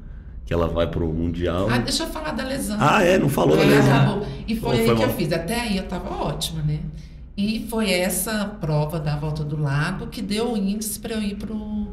que 0.44 0.52
ela 0.54 0.68
vai 0.68 0.86
pro 0.88 1.12
Mundial. 1.12 1.66
Ah, 1.68 1.78
deixa 1.78 2.04
eu 2.04 2.06
falar 2.08 2.30
da 2.32 2.44
lesão. 2.44 2.76
Ah, 2.78 3.02
é? 3.02 3.18
Não 3.18 3.28
falou 3.28 3.56
da 3.56 3.62
É, 3.64 3.66
lesão. 3.66 3.96
acabou. 3.96 4.26
E 4.46 4.54
foi 4.54 4.68
Oh, 4.68 4.72
aí 4.72 4.86
foi 4.86 4.94
que 4.94 5.00
mal. 5.02 5.10
eu 5.10 5.16
fiz. 5.16 5.32
Até 5.32 5.60
aí 5.60 5.76
eu 5.76 5.88
tava 5.88 6.08
ótima, 6.14 6.62
né? 6.62 6.80
E 7.36 7.66
foi 7.68 7.90
essa 7.90 8.44
prova 8.44 9.00
da 9.00 9.16
volta 9.16 9.42
do 9.42 9.60
lago 9.60 10.06
que 10.06 10.22
deu 10.22 10.52
o 10.52 10.56
índice 10.56 11.00
para 11.00 11.14
eu 11.14 11.20
ir 11.22 11.34
pro, 11.36 11.88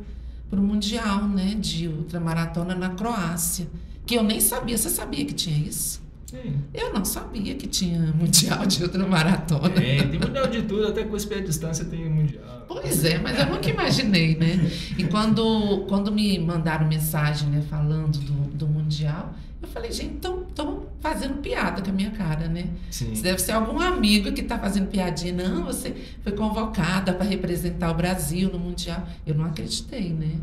pro 0.52 0.62
Mundial, 0.62 1.28
né? 1.28 1.56
De 1.60 1.88
ultramaratona 1.88 2.76
na 2.76 2.90
Croácia. 2.90 3.66
Que 4.06 4.16
eu 4.16 4.24
nem 4.24 4.40
sabia. 4.40 4.78
Você 4.78 4.90
sabia 4.90 5.26
que 5.26 5.34
tinha 5.34 5.58
isso? 5.58 6.02
Sim. 6.26 6.56
Eu 6.74 6.92
não 6.92 7.06
sabia 7.06 7.54
que 7.54 7.68
tinha 7.68 8.12
Mundial 8.14 8.66
de 8.66 8.82
ultramaratona. 8.82 9.70
Tem, 9.70 10.10
tem 10.10 10.20
mundial 10.20 10.48
de 10.48 10.64
tudo, 10.64 10.88
até 10.88 11.04
com 11.04 11.16
a 11.16 11.20
distância 11.20 11.86
tem 11.86 12.10
mundial. 12.10 12.66
Pois 12.68 13.06
é, 13.06 13.20
mas 13.20 13.38
eu 13.38 13.46
nunca 13.46 13.70
imaginei, 13.70 14.36
né? 14.36 14.72
E 14.98 15.04
quando, 15.04 15.86
quando 15.88 16.12
me 16.12 16.40
mandaram 16.40 16.88
mensagem, 16.88 17.50
né, 17.50 17.62
falando 17.70 18.18
do, 18.18 18.58
do 18.58 18.68
Mundial, 18.68 19.36
eu 19.62 19.68
falei, 19.68 19.92
gente, 19.92 20.16
estão 20.16 20.84
fazendo 21.00 21.36
piada 21.36 21.82
com 21.82 21.90
a 21.90 21.94
minha 21.94 22.12
cara, 22.12 22.48
né? 22.48 22.66
Sim. 22.90 23.12
Isso 23.12 23.22
deve 23.22 23.40
ser 23.40 23.52
algum 23.52 23.80
amigo 23.80 24.32
que 24.32 24.42
está 24.42 24.58
fazendo 24.58 24.88
piadinha. 24.88 25.34
Não, 25.34 25.66
você 25.66 25.96
foi 26.24 26.34
convocada 26.34 27.14
para 27.14 27.26
representar 27.26 27.92
o 27.92 27.94
Brasil 27.94 28.50
no 28.52 28.58
Mundial. 28.58 29.08
Eu 29.26 29.36
não 29.36 29.46
acreditei, 29.46 30.10
né? 30.10 30.40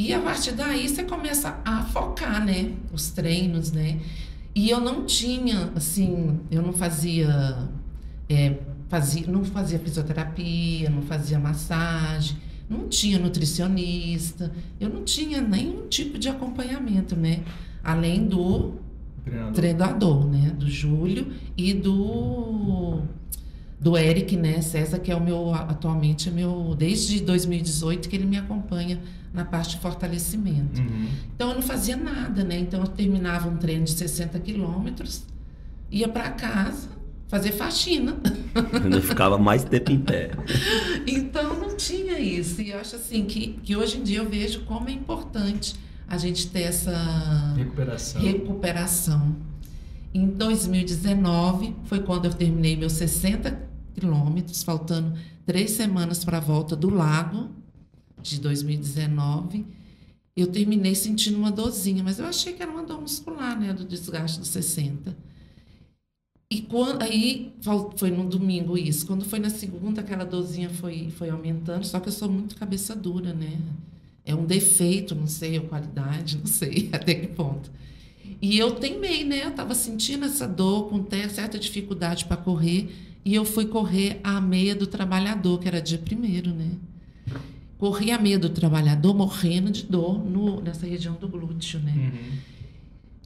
E 0.00 0.14
a 0.14 0.18
partir 0.18 0.52
daí 0.52 0.88
você 0.88 1.02
começa 1.02 1.60
a 1.62 1.82
focar, 1.82 2.42
né? 2.42 2.72
Os 2.90 3.10
treinos, 3.10 3.70
né? 3.70 4.00
E 4.54 4.70
eu 4.70 4.80
não 4.80 5.04
tinha, 5.04 5.70
assim, 5.76 6.40
eu 6.50 6.62
não 6.62 6.72
fazia, 6.72 7.68
é, 8.26 8.56
fazia, 8.88 9.26
não 9.26 9.44
fazia 9.44 9.78
fisioterapia, 9.78 10.88
não 10.88 11.02
fazia 11.02 11.38
massagem, 11.38 12.38
não 12.66 12.88
tinha 12.88 13.18
nutricionista, 13.18 14.50
eu 14.80 14.88
não 14.88 15.04
tinha 15.04 15.42
nenhum 15.42 15.86
tipo 15.86 16.18
de 16.18 16.30
acompanhamento, 16.30 17.14
né? 17.14 17.42
Além 17.84 18.26
do 18.26 18.76
Treinador. 19.22 19.52
treinador, 19.52 20.26
né? 20.26 20.50
Do 20.58 20.70
Júlio 20.70 21.30
e 21.58 21.74
do 21.74 23.02
do 23.78 23.98
Eric, 23.98 24.34
né? 24.34 24.62
César, 24.62 24.98
que 24.98 25.12
é 25.12 25.14
o 25.14 25.20
meu 25.20 25.52
atualmente 25.52 26.30
é 26.30 26.32
meu 26.32 26.74
desde 26.74 27.20
2018 27.20 28.08
que 28.08 28.16
ele 28.16 28.26
me 28.26 28.38
acompanha 28.38 28.98
na 29.32 29.44
parte 29.44 29.76
de 29.76 29.82
fortalecimento. 29.82 30.80
Uhum. 30.80 31.08
Então 31.34 31.50
eu 31.50 31.54
não 31.56 31.62
fazia 31.62 31.96
nada, 31.96 32.42
né? 32.44 32.58
Então 32.58 32.80
eu 32.80 32.86
terminava 32.88 33.48
um 33.48 33.56
treino 33.56 33.84
de 33.84 33.92
60 33.92 34.38
quilômetros, 34.40 35.24
ia 35.90 36.08
para 36.08 36.30
casa 36.30 36.88
fazer 37.28 37.52
faxina. 37.52 38.16
Ainda 38.82 39.00
ficava 39.00 39.38
mais 39.38 39.62
tempo 39.64 39.92
em 39.92 40.00
pé. 40.00 40.32
Então 41.06 41.58
não 41.58 41.76
tinha 41.76 42.18
isso. 42.18 42.60
E 42.60 42.70
eu 42.70 42.80
acho 42.80 42.96
assim 42.96 43.24
que, 43.24 43.58
que 43.62 43.76
hoje 43.76 43.98
em 43.98 44.02
dia 44.02 44.18
eu 44.18 44.28
vejo 44.28 44.60
como 44.62 44.88
é 44.88 44.92
importante 44.92 45.76
a 46.08 46.18
gente 46.18 46.48
ter 46.48 46.62
essa 46.62 47.54
Recuperação. 47.56 48.20
recuperação. 48.22 49.36
Em 50.12 50.26
2019 50.26 51.76
foi 51.84 52.00
quando 52.00 52.24
eu 52.24 52.34
terminei 52.34 52.76
meus 52.76 52.94
60 52.94 53.56
quilômetros, 53.94 54.62
faltando 54.64 55.14
três 55.46 55.70
semanas 55.70 56.24
para 56.24 56.38
a 56.38 56.40
volta 56.40 56.74
do 56.74 56.90
lago 56.90 57.48
de 58.22 58.40
2019. 58.40 59.64
Eu 60.36 60.46
terminei 60.46 60.94
sentindo 60.94 61.36
uma 61.36 61.50
dorzinha, 61.50 62.02
mas 62.02 62.18
eu 62.18 62.26
achei 62.26 62.52
que 62.52 62.62
era 62.62 62.70
uma 62.70 62.82
dor 62.82 63.00
muscular, 63.00 63.58
né, 63.58 63.72
do 63.72 63.84
desgaste 63.84 64.38
dos 64.38 64.48
60. 64.48 65.16
E 66.52 66.62
quando, 66.62 67.02
aí 67.02 67.52
foi 67.96 68.10
no 68.10 68.28
domingo 68.28 68.76
isso. 68.76 69.06
Quando 69.06 69.24
foi 69.24 69.38
na 69.38 69.50
segunda, 69.50 70.00
aquela 70.00 70.24
dorzinha 70.24 70.68
foi, 70.68 71.08
foi 71.10 71.30
aumentando, 71.30 71.84
só 71.84 72.00
que 72.00 72.08
eu 72.08 72.12
sou 72.12 72.28
muito 72.28 72.56
cabeça 72.56 72.96
dura, 72.96 73.32
né? 73.32 73.56
É 74.24 74.34
um 74.34 74.44
defeito, 74.44 75.14
não 75.14 75.28
sei, 75.28 75.58
ou 75.58 75.66
qualidade, 75.66 76.36
não 76.38 76.46
sei 76.46 76.88
até 76.92 77.14
que 77.14 77.28
ponto. 77.28 77.70
E 78.42 78.58
eu 78.58 78.72
teimei, 78.72 79.24
né? 79.24 79.44
Eu 79.44 79.52
tava 79.52 79.74
sentindo 79.74 80.24
essa 80.24 80.46
dor, 80.48 80.88
com 80.88 81.04
certa 81.28 81.58
dificuldade 81.58 82.24
para 82.24 82.36
correr, 82.36 82.90
e 83.24 83.34
eu 83.34 83.44
fui 83.44 83.66
correr 83.66 84.18
a 84.24 84.40
meia 84.40 84.74
do 84.74 84.86
trabalhador, 84.86 85.60
que 85.60 85.68
era 85.68 85.80
dia 85.80 85.98
primeiro, 85.98 86.52
né? 86.52 86.70
Corri 87.80 88.10
a 88.10 88.18
meia 88.18 88.38
do 88.38 88.50
trabalhador, 88.50 89.14
morrendo 89.14 89.70
de 89.70 89.84
dor 89.84 90.22
no, 90.22 90.60
nessa 90.60 90.86
região 90.86 91.14
do 91.14 91.26
glúteo, 91.26 91.80
né? 91.80 92.12
Uhum. 92.12 92.38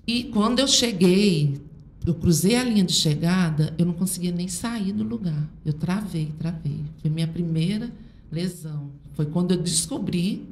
E 0.06 0.24
quando 0.24 0.60
eu 0.60 0.68
cheguei, 0.68 1.60
eu 2.06 2.14
cruzei 2.14 2.54
a 2.54 2.62
linha 2.62 2.84
de 2.84 2.92
chegada, 2.92 3.74
eu 3.76 3.84
não 3.84 3.94
conseguia 3.94 4.30
nem 4.30 4.46
sair 4.46 4.92
do 4.92 5.02
lugar. 5.02 5.50
Eu 5.66 5.72
travei, 5.72 6.30
travei. 6.38 6.82
Foi 7.02 7.10
minha 7.10 7.26
primeira 7.26 7.90
lesão. 8.30 8.90
Foi 9.14 9.26
quando 9.26 9.50
eu 9.50 9.60
descobri 9.60 10.46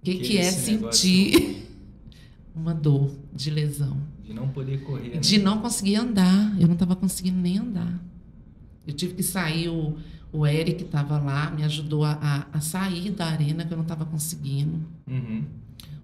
o 0.00 0.04
que, 0.04 0.14
que 0.14 0.38
é 0.38 0.48
esse 0.48 0.70
negócio 0.72 0.98
sentir 1.02 1.66
uma 2.56 2.72
dor 2.72 3.10
de 3.34 3.50
lesão. 3.50 3.98
De 4.24 4.32
não 4.32 4.48
poder 4.48 4.80
correr. 4.80 5.10
né? 5.10 5.16
De 5.18 5.38
não 5.38 5.58
conseguir 5.58 5.96
andar. 5.96 6.58
Eu 6.58 6.66
não 6.68 6.72
estava 6.72 6.96
conseguindo 6.96 7.38
nem 7.38 7.58
andar. 7.58 8.02
Eu 8.86 8.94
tive 8.94 9.12
que 9.12 9.22
sair, 9.22 9.68
o, 9.68 9.98
o 10.32 10.46
Eric 10.46 10.84
estava 10.84 11.18
lá, 11.18 11.50
me 11.50 11.62
ajudou 11.64 12.04
a, 12.04 12.46
a, 12.52 12.60
sair 12.60 13.10
da 13.10 13.26
arena, 13.26 13.64
que 13.64 13.72
eu 13.72 13.76
não 13.76 13.82
estava 13.84 14.04
conseguindo 14.04 14.80
Uhum. 15.06 15.44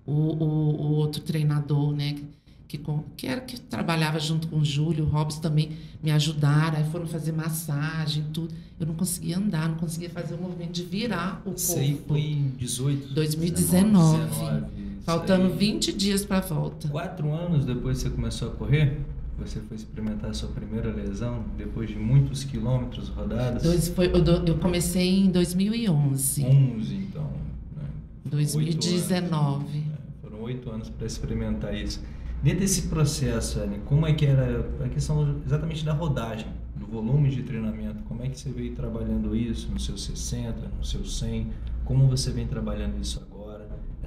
o, 0.07 0.13
o, 0.13 0.47
o 0.83 0.93
outro 0.97 1.23
treinador, 1.23 1.93
né, 1.93 2.17
que, 2.67 2.79
que 3.17 3.27
era 3.27 3.41
que 3.41 3.59
trabalhava 3.59 4.21
junto 4.21 4.47
com 4.49 4.59
o 4.59 4.65
Júlio, 4.65 5.05
o 5.05 5.09
Robson 5.09 5.41
também 5.41 5.71
me 6.03 6.11
ajudaram, 6.11 6.77
aí 6.77 6.85
foram 6.91 7.07
fazer 7.07 7.33
massagem, 7.33 8.25
tudo. 8.33 8.55
Eu 8.79 8.87
não 8.87 8.95
conseguia 8.95 9.39
andar, 9.39 9.69
não 9.69 9.77
conseguia 9.77 10.11
fazer 10.11 10.35
o 10.35 10.39
movimento 10.39 10.73
de 10.73 10.83
virar 10.85 11.43
o 11.47 11.55
Isso 11.55 11.79
aí 11.79 11.93
corpo. 11.95 12.09
foi 12.09 12.21
em 12.21 12.51
18? 12.59 13.15
2019. 13.15 14.25
19, 14.29 14.67
Faltando 15.03 15.45
isso 15.47 15.53
aí. 15.55 15.59
20 15.59 15.93
dias 15.95 16.25
para 16.27 16.37
a 16.37 16.41
volta. 16.43 16.89
Quatro 16.89 17.33
anos 17.33 17.65
depois 17.65 17.97
que 18.03 18.09
você 18.09 18.15
começou 18.15 18.49
a 18.49 18.51
correr, 18.55 19.01
você 19.39 19.61
foi 19.61 19.77
experimentar 19.77 20.31
a 20.31 20.35
sua 20.35 20.49
primeira 20.51 20.93
lesão, 20.93 21.45
depois 21.57 21.89
de 21.89 21.97
muitos 21.97 22.45
quilômetros 22.45 23.09
rodados? 23.09 23.63
Dois, 23.63 23.89
foi, 23.89 24.07
eu, 24.07 24.21
do- 24.23 24.47
eu 24.51 24.59
comecei 24.59 25.21
em 25.21 25.31
2011. 25.31 26.45
11, 26.45 26.95
então. 26.97 27.23
Né? 27.77 27.85
2019. 28.25 29.65
Oito 29.65 29.65
anos, 29.65 29.87
né? 29.87 29.97
Foram 30.23 30.43
oito 30.43 30.71
anos 30.71 30.89
para 30.91 31.07
experimentar 31.07 31.75
isso. 31.75 32.03
Dentro 32.43 32.61
desse 32.61 32.83
processo, 32.83 33.59
Anne, 33.61 33.79
como 33.87 34.07
é 34.07 34.13
que 34.13 34.25
era 34.25 34.69
a 34.85 34.89
questão 34.89 35.37
exatamente 35.45 35.85
da 35.85 35.93
rodagem, 35.93 36.47
do 36.77 36.87
volume 36.87 37.31
de 37.31 37.43
treinamento? 37.43 38.03
Como 38.05 38.23
é 38.23 38.29
que 38.29 38.39
você 38.39 38.51
veio 38.51 38.75
trabalhando 38.77 39.35
isso 39.35 39.69
no 39.73 39.81
seu 39.81 39.99
60, 39.99 40.55
no 40.79 40.85
seu 40.85 41.05
100? 41.05 41.49
Como 41.85 42.07
você 42.07 42.31
vem 42.31 42.47
trabalhando 42.47 43.01
isso 43.01 43.19
agora? 43.21 43.28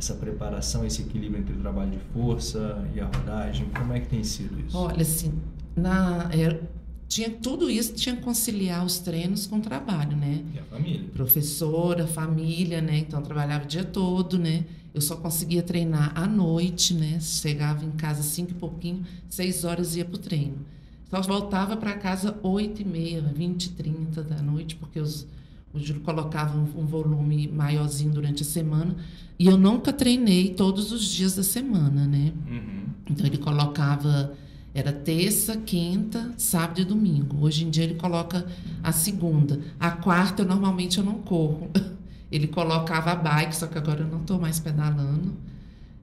Essa 0.02 0.16
preparação, 0.16 0.84
esse 0.84 1.04
equilíbrio 1.04 1.42
entre 1.42 1.54
o 1.54 1.60
trabalho 1.60 1.92
de 1.92 2.00
força 2.12 2.90
e 2.96 3.00
a 3.00 3.06
rodagem, 3.06 3.68
como 3.70 3.94
é 3.94 4.00
que 4.00 4.08
tem 4.08 4.24
sido 4.24 4.60
isso? 4.60 4.76
Olha, 4.76 5.04
assim, 5.04 5.32
na, 5.76 6.28
é, 6.34 6.60
tinha 7.08 7.30
tudo 7.30 7.70
isso, 7.70 7.94
tinha 7.94 8.16
que 8.16 8.24
conciliar 8.24 8.84
os 8.84 8.98
treinos 8.98 9.46
com 9.46 9.58
o 9.58 9.62
trabalho, 9.62 10.18
né? 10.18 10.44
E 10.56 10.58
a 10.58 10.64
família? 10.64 11.08
professora, 11.14 12.08
família, 12.08 12.82
né? 12.82 12.98
Então 12.98 13.20
eu 13.20 13.24
trabalhava 13.24 13.64
o 13.64 13.68
dia 13.68 13.84
todo, 13.84 14.40
né? 14.40 14.66
Eu 14.92 15.02
só 15.02 15.16
conseguia 15.18 15.62
treinar 15.62 16.14
à 16.16 16.26
noite, 16.26 16.96
né? 16.96 17.20
Chegava 17.22 17.86
em 17.86 17.92
casa 17.92 18.24
cinco 18.24 18.50
e 18.50 18.56
pouquinho, 18.56 19.06
seis 19.30 19.64
horas 19.64 19.96
ia 19.96 20.04
pro 20.04 20.18
treino. 20.18 20.66
Só 21.12 21.22
voltava 21.22 21.78
para 21.78 21.94
casa 21.94 22.40
oito 22.42 22.82
e 22.82 22.86
meia, 22.86 23.22
vinte 23.22 23.70
trinta 23.70 24.24
da 24.24 24.42
noite, 24.42 24.76
porque 24.78 25.00
os, 25.00 25.28
o 25.74 25.80
Júlio 25.80 26.02
colocava 26.02 26.58
um, 26.58 26.82
um 26.82 26.86
volume 26.86 27.48
maiorzinho 27.48 28.12
durante 28.12 28.44
a 28.44 28.46
semana. 28.46 28.96
E 29.40 29.48
eu 29.48 29.58
nunca 29.58 29.92
treinei 29.92 30.50
todos 30.50 30.92
os 30.92 31.06
dias 31.06 31.36
da 31.36 31.44
semana, 31.44 32.06
né? 32.06 32.34
Uhum. 32.48 32.84
Então 33.10 33.26
ele 33.26 33.38
colocava 33.38 34.34
era 34.74 34.94
terça, 34.94 35.58
quinta, 35.58 36.32
sábado 36.38 36.80
e 36.80 36.86
domingo. 36.86 37.44
Hoje 37.46 37.66
em 37.66 37.70
dia 37.70 37.84
ele 37.84 37.96
coloca 37.96 38.46
a 38.82 38.92
segunda. 38.92 39.60
A 39.80 39.92
quarta 39.92 40.44
eu 40.44 40.48
normalmente 40.48 40.98
eu 40.98 41.04
não 41.04 41.16
corro. 41.16 41.70
Ele 42.32 42.48
colocava 42.48 43.12
a 43.12 43.16
bike, 43.16 43.54
só 43.54 43.68
que 43.68 43.78
agora 43.78 44.04
eu 44.04 44.08
não 44.08 44.22
estou 44.22 44.40
mais 44.40 44.58
pedalando. 44.58 45.36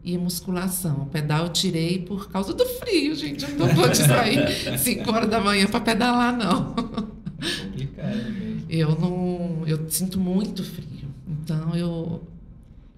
E 0.04 0.14
a 0.14 0.18
musculação. 0.18 1.04
O 1.04 1.07
pedal 1.07 1.46
eu 1.46 1.48
tirei 1.48 2.00
por 2.00 2.28
causa 2.31 2.52
do 2.52 2.66
frio, 2.66 3.14
gente. 3.14 3.44
Eu 3.44 3.57
não 3.57 3.68
vou 3.68 3.88
de 3.88 3.96
sair 3.96 4.46
5 4.78 5.11
horas 5.11 5.31
da 5.31 5.40
manhã 5.40 5.66
para 5.66 5.81
pedalar, 5.81 6.37
não. 6.37 6.74
É 6.76 7.64
complicado 7.64 8.31
mesmo. 8.31 8.47
Eu 8.68 8.98
não. 8.98 9.62
Eu 9.66 9.88
sinto 9.88 10.18
muito 10.18 10.62
frio. 10.64 11.09
Então 11.26 11.74
eu. 11.74 12.22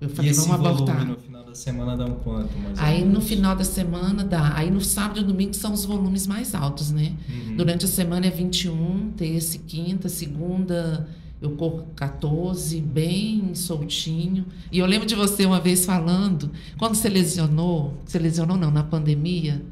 Eu 0.00 0.08
E 0.08 0.12
falei, 0.12 0.30
esse 0.30 0.48
vamos 0.48 0.56
volume 0.62 0.82
abortar. 0.82 1.06
no 1.06 1.16
final 1.16 1.44
da 1.44 1.54
semana 1.54 1.96
dá 1.96 2.06
um 2.06 2.14
quanto? 2.14 2.58
Mais 2.58 2.78
Aí 2.78 3.04
no 3.04 3.20
final 3.20 3.54
da 3.54 3.64
semana 3.64 4.24
dá. 4.24 4.54
Aí 4.56 4.70
no 4.70 4.80
sábado 4.80 5.20
e 5.20 5.24
domingo 5.24 5.52
são 5.54 5.72
os 5.74 5.84
volumes 5.84 6.26
mais 6.26 6.54
altos, 6.54 6.90
né? 6.90 7.12
Uhum. 7.28 7.56
Durante 7.56 7.84
a 7.84 7.88
semana 7.88 8.26
é 8.26 8.30
21, 8.30 9.10
terça 9.16 9.56
e 9.56 9.58
quinta, 9.58 10.08
segunda 10.08 11.06
eu 11.40 11.52
corro 11.52 11.86
14, 11.96 12.80
bem 12.80 13.54
soltinho. 13.54 14.44
E 14.70 14.78
eu 14.78 14.86
lembro 14.86 15.06
de 15.06 15.14
você 15.14 15.46
uma 15.46 15.58
vez 15.60 15.86
falando, 15.86 16.50
quando 16.78 16.94
você 16.94 17.08
lesionou, 17.08 17.94
você 18.04 18.18
lesionou 18.18 18.58
não, 18.58 18.70
na 18.70 18.82
pandemia, 18.84 19.62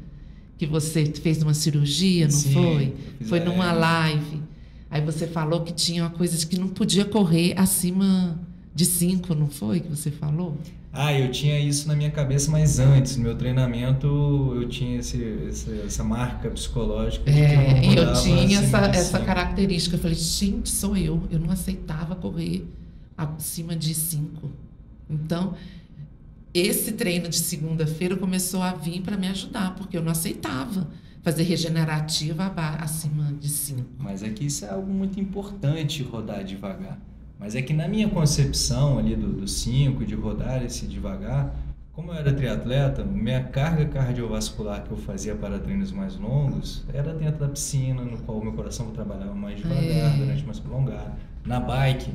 que 0.57 0.65
você 0.65 1.05
fez 1.05 1.41
uma 1.43 1.53
cirurgia, 1.53 2.25
não 2.25 2.31
Sim, 2.31 2.53
foi? 2.53 2.95
Foi 3.27 3.39
numa 3.39 3.71
live. 3.71 4.41
Aí 4.89 5.01
você 5.01 5.27
falou 5.27 5.61
que 5.61 5.71
tinha 5.71 6.03
uma 6.03 6.09
coisa 6.09 6.37
de 6.37 6.47
que 6.47 6.57
não 6.59 6.67
podia 6.67 7.05
correr 7.05 7.53
acima 7.57 8.39
de 8.73 8.85
5, 8.85 9.35
não 9.35 9.47
foi 9.47 9.79
que 9.81 9.89
você 9.89 10.09
falou? 10.09 10.57
Ah, 10.91 11.13
eu 11.13 11.29
tinha 11.29 11.59
isso 11.59 11.87
na 11.87 11.95
minha 11.95 12.09
cabeça, 12.09 12.49
mas 12.49 12.79
antes, 12.79 13.15
no 13.15 13.23
meu 13.23 13.35
treinamento, 13.35 14.07
eu 14.55 14.67
tinha 14.67 14.99
esse, 14.99 15.21
esse 15.47 15.81
essa 15.85 16.03
marca 16.03 16.49
psicológica. 16.49 17.29
É, 17.29 17.85
eu, 17.85 18.03
eu 18.03 18.13
tinha 18.13 18.59
essa, 18.59 18.79
essa 18.87 19.19
característica. 19.19 19.95
Eu 19.95 19.99
falei, 19.99 20.17
gente, 20.17 20.69
sou 20.69 20.97
eu. 20.97 21.21
Eu 21.29 21.39
não 21.39 21.51
aceitava 21.51 22.15
correr 22.15 22.65
acima 23.15 23.75
de 23.75 23.93
5. 23.93 24.49
Então, 25.07 25.53
esse 26.53 26.93
treino 26.93 27.29
de 27.29 27.37
segunda-feira 27.37 28.15
começou 28.15 28.63
a 28.63 28.73
vir 28.73 29.01
para 29.01 29.15
me 29.15 29.27
ajudar, 29.27 29.75
porque 29.75 29.95
eu 29.95 30.01
não 30.01 30.11
aceitava 30.11 30.87
fazer 31.21 31.43
regenerativa 31.43 32.53
acima 32.79 33.33
de 33.39 33.49
5. 33.49 33.83
Mas 33.97 34.23
é 34.23 34.29
que 34.29 34.45
isso 34.45 34.65
é 34.65 34.69
algo 34.69 34.91
muito 34.91 35.19
importante, 35.19 36.03
rodar 36.03 36.43
devagar. 36.43 36.99
Mas 37.39 37.55
é 37.55 37.61
que 37.61 37.73
na 37.73 37.87
minha 37.87 38.09
concepção 38.09 38.99
ali 38.99 39.15
do 39.15 39.47
5, 39.47 40.05
de 40.05 40.15
rodar 40.15 40.63
esse 40.63 40.85
devagar, 40.85 41.55
como 41.93 42.11
eu 42.11 42.15
era 42.15 42.33
triatleta, 42.33 43.03
minha 43.03 43.43
carga 43.43 43.85
cardiovascular 43.85 44.83
que 44.83 44.91
eu 44.91 44.97
fazia 44.97 45.35
para 45.35 45.59
treinos 45.59 45.91
mais 45.91 46.15
longos 46.17 46.85
era 46.93 47.13
dentro 47.13 47.39
da 47.39 47.47
piscina, 47.47 48.01
no 48.03 48.17
qual 48.19 48.39
o 48.39 48.43
meu 48.43 48.53
coração 48.53 48.91
trabalhava 48.91 49.33
mais 49.33 49.57
devagar, 49.57 50.15
é. 50.15 50.17
durante 50.17 50.45
mais 50.45 50.59
prolongado. 50.59 51.11
Na 51.45 51.59
bike, 51.59 52.11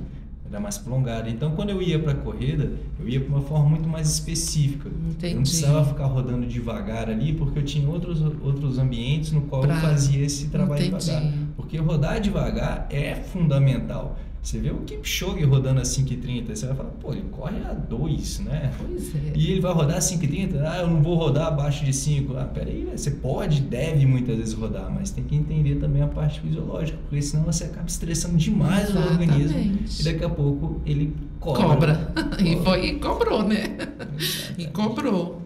era 0.54 0.60
mais 0.60 0.78
prolongada. 0.78 1.28
Então, 1.28 1.50
quando 1.52 1.70
eu 1.70 1.82
ia 1.82 1.98
para 1.98 2.12
a 2.12 2.14
corrida, 2.14 2.72
eu 2.98 3.08
ia 3.08 3.20
para 3.20 3.28
uma 3.28 3.42
forma 3.42 3.70
muito 3.70 3.88
mais 3.88 4.08
específica. 4.08 4.88
Entendi. 4.88 5.32
Eu 5.32 5.34
não 5.36 5.42
precisava 5.42 5.84
ficar 5.84 6.06
rodando 6.06 6.46
devagar 6.46 7.10
ali, 7.10 7.32
porque 7.32 7.58
eu 7.58 7.64
tinha 7.64 7.88
outros, 7.88 8.20
outros 8.22 8.78
ambientes 8.78 9.32
no 9.32 9.42
qual 9.42 9.62
pra... 9.62 9.74
eu 9.74 9.80
fazia 9.80 10.24
esse 10.24 10.48
trabalho 10.48 10.86
Entendi. 10.86 11.04
devagar. 11.04 11.32
Porque 11.56 11.76
rodar 11.78 12.20
devagar 12.20 12.86
é 12.90 13.16
fundamental. 13.16 14.16
Você 14.44 14.58
vê 14.58 14.70
o 14.70 14.76
Kipchoge 14.80 15.42
rodando 15.42 15.80
a 15.80 15.84
5,30, 15.84 16.54
você 16.54 16.66
vai 16.66 16.76
falar, 16.76 16.90
pô, 16.90 17.12
ele 17.12 17.24
corre 17.32 17.56
a 17.64 17.72
2, 17.72 18.40
né? 18.40 18.74
Pois 18.76 19.14
é. 19.14 19.32
E 19.34 19.52
ele 19.52 19.60
vai 19.60 19.72
rodar 19.72 19.96
a 19.96 20.00
5,30? 20.00 20.62
Ah, 20.62 20.80
eu 20.80 20.86
não 20.86 21.02
vou 21.02 21.16
rodar 21.16 21.46
abaixo 21.46 21.82
de 21.82 21.94
5. 21.94 22.36
Ah, 22.36 22.44
peraí, 22.44 22.86
você 22.94 23.10
pode, 23.10 23.62
deve 23.62 24.04
muitas 24.04 24.36
vezes 24.36 24.52
rodar, 24.52 24.92
mas 24.92 25.10
tem 25.10 25.24
que 25.24 25.34
entender 25.34 25.76
também 25.76 26.02
a 26.02 26.08
parte 26.08 26.40
fisiológica, 26.42 26.98
porque 27.08 27.22
senão 27.22 27.44
você 27.44 27.64
acaba 27.64 27.86
estressando 27.86 28.36
demais 28.36 28.90
Exatamente. 28.90 29.30
o 29.30 29.32
organismo 29.32 29.78
e 29.98 30.02
daqui 30.02 30.24
a 30.24 30.28
pouco 30.28 30.82
ele 30.84 31.16
cobra. 31.40 31.64
Cobra. 31.64 32.12
e, 32.44 32.62
foi, 32.62 32.86
e 32.86 32.98
cobrou, 32.98 33.42
né? 33.42 33.78
Exatamente. 33.78 34.54
E 34.58 34.66
cobrou. 34.66 35.42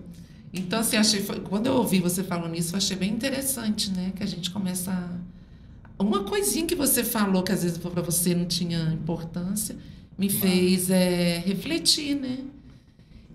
Então, 0.53 0.81
assim, 0.81 0.97
achei, 0.97 1.23
quando 1.49 1.67
eu 1.67 1.75
ouvi 1.75 2.01
você 2.01 2.25
falando 2.25 2.57
isso, 2.57 2.75
eu 2.75 2.79
achei 2.79 2.97
bem 2.97 3.13
interessante, 3.13 3.93
né? 3.93 4.13
Que 4.17 4.25
a 4.25 4.27
gente 4.27 4.51
começa 4.51 4.91
a 4.91 5.09
uma 5.99 6.25
coisinha 6.25 6.67
que 6.67 6.75
você 6.75 7.03
falou 7.03 7.43
que 7.43 7.53
às 7.53 7.63
vezes 7.63 7.79
para 7.79 8.03
você 8.03 8.35
não 8.35 8.47
tinha 8.47 8.93
importância 8.93 9.77
me 10.19 10.29
fez 10.29 10.91
é, 10.91 11.39
refletir, 11.39 12.17
né? 12.17 12.39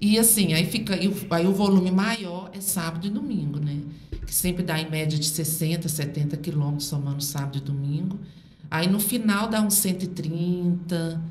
E 0.01 0.19
assim, 0.19 0.53
aí 0.53 0.65
fica 0.65 0.95
aí, 0.95 1.09
aí 1.29 1.47
o 1.47 1.53
volume 1.53 1.89
maior 1.89 2.51
é 2.53 2.59
sábado 2.59 3.07
e 3.07 3.09
domingo, 3.09 3.57
né? 3.57 3.79
Que 4.25 4.35
sempre 4.35 4.61
dá 4.61 4.77
em 4.77 4.89
média 4.89 5.17
de 5.17 5.25
60, 5.25 5.87
70 5.87 6.35
quilômetros 6.37 6.87
somando 6.87 7.23
sábado 7.23 7.57
e 7.57 7.61
domingo. 7.61 8.19
Aí 8.69 8.87
no 8.87 8.99
final 8.99 9.47
dá 9.47 9.61
uns 9.61 9.75
130, 9.75 11.21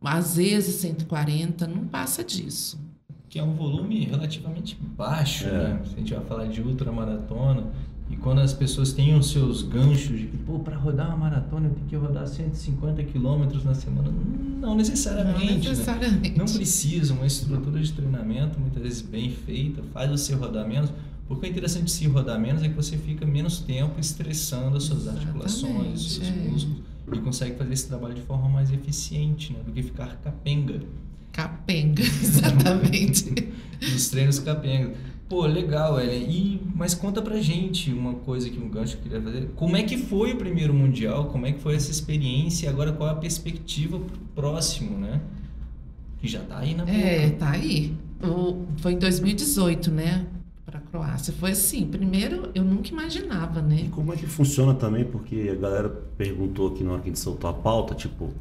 às 0.00 0.36
vezes 0.36 0.76
140, 0.76 1.66
não 1.66 1.84
passa 1.86 2.22
disso. 2.22 2.78
Que 3.28 3.40
é 3.40 3.42
um 3.42 3.54
volume 3.54 4.04
relativamente 4.04 4.78
baixo, 4.96 5.48
é. 5.48 5.50
né? 5.50 5.80
Se 5.84 5.94
a 5.94 5.98
gente 5.98 6.14
vai 6.14 6.24
falar 6.24 6.46
de 6.46 6.62
ultramaratona, 6.62 7.72
e 8.12 8.16
quando 8.16 8.40
as 8.40 8.52
pessoas 8.52 8.92
têm 8.92 9.16
os 9.16 9.30
seus 9.30 9.62
ganchos 9.62 10.18
de 10.18 10.26
que, 10.26 10.36
pô, 10.36 10.58
para 10.58 10.76
rodar 10.76 11.08
uma 11.08 11.16
maratona 11.16 11.68
eu 11.68 11.72
tenho 11.72 11.86
que 11.86 11.96
rodar 11.96 12.28
150 12.28 13.02
quilômetros 13.04 13.64
na 13.64 13.74
semana. 13.74 14.12
Não 14.60 14.74
necessariamente. 14.74 15.64
Não, 15.64 15.70
necessariamente. 15.70 16.30
Né? 16.30 16.36
não 16.36 16.44
precisa. 16.44 17.14
Uma 17.14 17.26
estrutura 17.26 17.80
de 17.80 17.90
treinamento, 17.90 18.60
muitas 18.60 18.82
vezes 18.82 19.00
bem 19.00 19.30
feita, 19.30 19.82
faz 19.94 20.10
você 20.10 20.34
rodar 20.34 20.68
menos. 20.68 20.92
Porque 21.26 21.46
o 21.46 21.48
interessante 21.48 21.84
de 21.84 21.90
se 21.90 22.06
rodar 22.06 22.38
menos 22.38 22.62
é 22.62 22.68
que 22.68 22.74
você 22.74 22.98
fica 22.98 23.24
menos 23.24 23.60
tempo 23.60 23.98
estressando 23.98 24.76
as 24.76 24.82
suas 24.82 25.04
Exatamente, 25.04 25.26
articulações, 25.28 26.00
os 26.00 26.14
seus 26.16 26.28
é. 26.28 26.32
músculos. 26.32 26.82
E 27.14 27.18
consegue 27.18 27.56
fazer 27.56 27.72
esse 27.72 27.88
trabalho 27.88 28.14
de 28.14 28.22
forma 28.22 28.48
mais 28.50 28.70
eficiente, 28.70 29.54
né? 29.54 29.60
Do 29.64 29.72
que 29.72 29.82
ficar 29.82 30.16
capenga. 30.22 30.82
Capenga, 31.32 32.02
exatamente. 32.22 33.48
Os 33.80 34.10
treinos 34.10 34.38
capenga. 34.38 34.92
Pô, 35.32 35.46
legal, 35.46 35.98
Ellen. 35.98 36.30
E, 36.30 36.60
mas 36.74 36.94
conta 36.94 37.22
pra 37.22 37.40
gente 37.40 37.90
uma 37.90 38.12
coisa 38.16 38.50
que 38.50 38.58
um 38.58 38.68
gancho 38.68 38.98
que 38.98 39.08
eu 39.08 39.12
queria 39.12 39.22
fazer. 39.22 39.48
Como 39.56 39.74
é 39.74 39.82
que 39.82 39.96
foi 39.96 40.34
o 40.34 40.36
primeiro 40.36 40.74
Mundial? 40.74 41.24
Como 41.30 41.46
é 41.46 41.52
que 41.52 41.58
foi 41.58 41.74
essa 41.74 41.90
experiência? 41.90 42.66
E 42.66 42.68
agora 42.68 42.92
qual 42.92 43.08
é 43.08 43.12
a 43.12 43.14
perspectiva 43.14 43.98
pro 43.98 44.18
próximo, 44.34 44.98
né? 44.98 45.22
Que 46.18 46.28
já 46.28 46.40
tá 46.40 46.58
aí 46.58 46.74
na 46.74 46.84
boca. 46.84 46.98
É, 46.98 47.30
tá 47.30 47.48
aí. 47.48 47.96
O, 48.22 48.66
foi 48.76 48.92
em 48.92 48.98
2018, 48.98 49.90
né? 49.90 50.26
Pra 50.66 50.80
Croácia. 50.80 51.32
Foi 51.32 51.52
assim, 51.52 51.86
primeiro 51.86 52.50
eu 52.54 52.62
nunca 52.62 52.90
imaginava, 52.90 53.62
né? 53.62 53.84
E 53.86 53.88
como 53.88 54.12
é 54.12 54.16
que 54.16 54.26
funciona 54.26 54.74
também? 54.74 55.02
Porque 55.02 55.48
a 55.50 55.58
galera 55.58 55.88
perguntou 55.88 56.68
aqui 56.68 56.84
na 56.84 56.92
hora 56.92 57.00
que 57.00 57.08
a 57.08 57.10
gente 57.10 57.20
soltou 57.20 57.48
a 57.48 57.54
pauta, 57.54 57.94
tipo, 57.94 58.34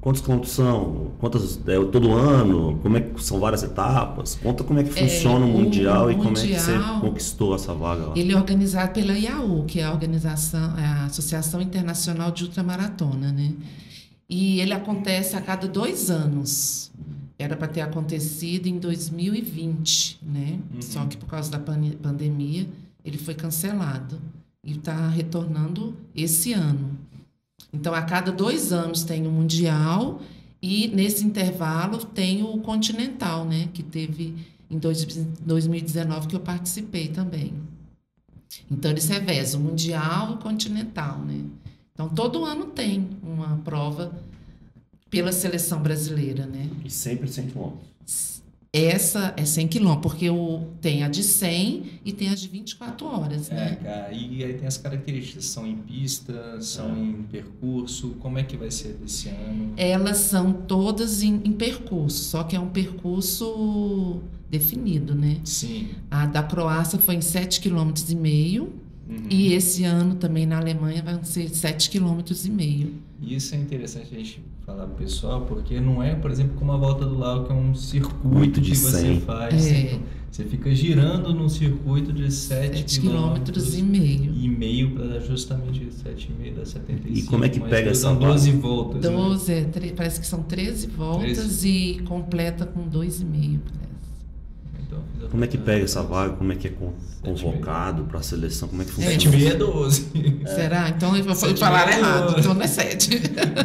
Quantos 0.00 0.22
quilômetros 0.22 0.52
são? 0.52 1.12
Quantas 1.18 1.60
é, 1.66 1.84
todo 1.84 2.12
ano? 2.12 2.78
Como 2.82 2.96
é 2.96 3.00
que 3.02 3.22
são 3.22 3.38
várias 3.38 3.62
etapas? 3.62 4.34
Conta 4.34 4.64
como 4.64 4.80
é 4.80 4.84
que 4.84 4.98
é, 4.98 5.02
funciona 5.02 5.44
é, 5.44 5.48
o 5.48 5.52
mundial 5.52 6.06
o 6.06 6.10
e 6.10 6.14
como 6.14 6.38
é 6.38 6.40
que 6.40 6.58
você 6.58 6.78
conquistou 7.00 7.54
essa 7.54 7.74
vaga 7.74 8.06
lá. 8.06 8.12
Ele 8.16 8.32
é 8.32 8.36
organizado 8.36 8.94
pela 8.94 9.12
IAU, 9.12 9.64
que 9.66 9.78
é 9.78 9.84
a 9.84 9.92
organização, 9.92 10.78
é 10.78 10.84
a 10.84 11.04
Associação 11.04 11.60
Internacional 11.60 12.30
de 12.30 12.44
Ultramaratona, 12.44 13.30
né? 13.30 13.52
E 14.28 14.60
ele 14.60 14.72
acontece 14.72 15.36
a 15.36 15.40
cada 15.40 15.68
dois 15.68 16.10
anos. 16.10 16.90
Era 17.38 17.56
para 17.56 17.68
ter 17.68 17.82
acontecido 17.82 18.68
em 18.68 18.78
2020, 18.78 20.20
né? 20.22 20.58
Uhum. 20.74 20.82
Só 20.82 21.04
que 21.04 21.16
por 21.16 21.26
causa 21.26 21.50
da 21.50 21.58
pandemia 21.58 22.66
ele 23.04 23.18
foi 23.18 23.34
cancelado 23.34 24.18
e 24.64 24.72
está 24.72 25.08
retornando 25.08 25.94
esse 26.14 26.52
ano. 26.54 26.98
Então, 27.72 27.94
a 27.94 28.02
cada 28.02 28.32
dois 28.32 28.72
anos 28.72 29.02
tem 29.02 29.26
o 29.26 29.30
Mundial 29.30 30.20
e 30.60 30.88
nesse 30.88 31.24
intervalo 31.24 31.98
tem 31.98 32.42
o 32.42 32.58
Continental, 32.58 33.44
né? 33.44 33.68
Que 33.72 33.82
teve 33.82 34.34
em 34.70 34.78
2019 34.78 36.28
que 36.28 36.36
eu 36.36 36.40
participei 36.40 37.08
também. 37.08 37.54
Então, 38.70 38.90
eles 38.90 39.08
revezam 39.08 39.60
o 39.60 39.64
Mundial 39.64 40.30
e 40.30 40.34
o 40.34 40.38
Continental, 40.38 41.18
né? 41.18 41.44
Então, 41.92 42.08
todo 42.08 42.44
ano 42.44 42.66
tem 42.66 43.08
uma 43.22 43.58
prova 43.58 44.12
pela 45.08 45.32
seleção 45.32 45.82
brasileira, 45.82 46.46
né? 46.46 46.68
E 46.84 46.90
sempre 46.90 47.28
100 47.28 47.48
quilômetros. 47.48 48.39
Essa 48.72 49.34
é 49.36 49.44
100 49.44 49.66
quilômetros, 49.66 50.12
porque 50.12 50.30
o, 50.30 50.68
tem 50.80 51.02
a 51.02 51.08
de 51.08 51.24
100 51.24 52.00
e 52.04 52.12
tem 52.12 52.28
as 52.28 52.40
de 52.40 52.46
24 52.46 53.04
horas, 53.04 53.50
é, 53.50 53.54
né? 53.54 53.78
Cara, 53.82 54.12
e 54.12 54.44
aí 54.44 54.54
tem 54.54 54.66
as 54.66 54.78
características, 54.78 55.46
são 55.46 55.66
em 55.66 55.76
pista, 55.76 56.60
são 56.60 56.94
é. 56.94 57.00
em 57.00 57.22
percurso, 57.24 58.10
como 58.20 58.38
é 58.38 58.44
que 58.44 58.56
vai 58.56 58.70
ser 58.70 58.94
desse 58.94 59.28
ano? 59.28 59.72
Elas 59.76 60.18
são 60.18 60.52
todas 60.52 61.20
em, 61.20 61.40
em 61.44 61.52
percurso, 61.52 62.22
só 62.22 62.44
que 62.44 62.54
é 62.54 62.60
um 62.60 62.68
percurso 62.68 64.20
definido, 64.48 65.16
né? 65.16 65.40
Sim. 65.44 65.88
A 66.08 66.26
da 66.26 66.42
Croácia 66.44 66.98
foi 67.00 67.16
em 67.16 67.20
7,5 67.20 67.62
km 67.62 67.92
e 68.08 68.14
meio, 68.14 68.72
uhum. 69.08 69.26
e 69.28 69.52
esse 69.52 69.82
ano 69.82 70.14
também 70.14 70.46
na 70.46 70.58
Alemanha 70.58 71.02
vai 71.02 71.18
ser 71.24 71.50
7,5 71.50 71.90
km 71.90 72.46
e 72.46 72.50
meio. 72.50 73.09
Isso 73.20 73.54
é 73.54 73.58
interessante 73.58 74.14
a 74.14 74.18
gente 74.18 74.42
falar 74.64 74.86
pro 74.86 74.96
pessoal, 74.96 75.42
porque 75.42 75.78
não 75.78 76.02
é, 76.02 76.14
por 76.14 76.30
exemplo, 76.30 76.54
como 76.58 76.72
a 76.72 76.76
volta 76.76 77.04
do 77.04 77.18
lago, 77.18 77.44
que 77.44 77.52
é 77.52 77.54
um 77.54 77.74
circuito 77.74 78.60
de 78.60 78.70
que 78.70 78.76
100. 78.76 78.90
você 78.90 79.20
faz. 79.20 79.66
É. 79.66 80.00
Você 80.30 80.44
fica 80.44 80.72
girando 80.72 81.34
num 81.34 81.48
circuito 81.48 82.12
de 82.12 82.30
7 82.30 83.00
quilômetros 83.00 83.76
e 83.76 83.82
meio. 83.82 84.32
E 84.32 84.48
meio 84.48 84.92
para 84.92 85.18
justamente 85.18 85.86
7,5 85.86 86.54
da 86.54 86.64
75. 86.64 87.18
E 87.18 87.22
como 87.24 87.44
é 87.44 87.48
que 87.48 87.58
pega 87.58 87.90
essa 87.90 88.14
12 88.14 88.52
voltas. 88.52 89.02
12, 89.02 89.52
né? 89.52 89.70
é, 89.74 89.92
parece 89.92 90.20
que 90.20 90.26
são 90.26 90.42
13 90.42 90.86
voltas 90.86 91.36
13. 91.36 91.68
e 91.68 91.98
completa 92.02 92.64
com 92.64 92.88
2,5. 92.88 93.58
Então, 93.58 93.89
como 95.30 95.44
é 95.44 95.46
que 95.46 95.58
pega 95.58 95.84
essa 95.84 96.02
vaga? 96.02 96.34
Como 96.34 96.52
é 96.52 96.56
que 96.56 96.68
é 96.68 96.72
convocado 97.22 98.04
para 98.04 98.20
a 98.20 98.22
seleção? 98.22 98.68
Como 98.68 98.82
é 98.82 98.84
que 98.84 98.90
funciona? 98.90 99.20
7 99.20 99.46
é 99.46 99.54
12. 99.54 100.12
Será? 100.46 100.88
Então 100.88 101.16
eu 101.16 101.24
vou 101.24 101.34
falar 101.34 101.90
errado. 101.90 102.36
Então 102.38 102.54
não 102.54 102.62
é 102.62 102.66
7. 102.66 103.10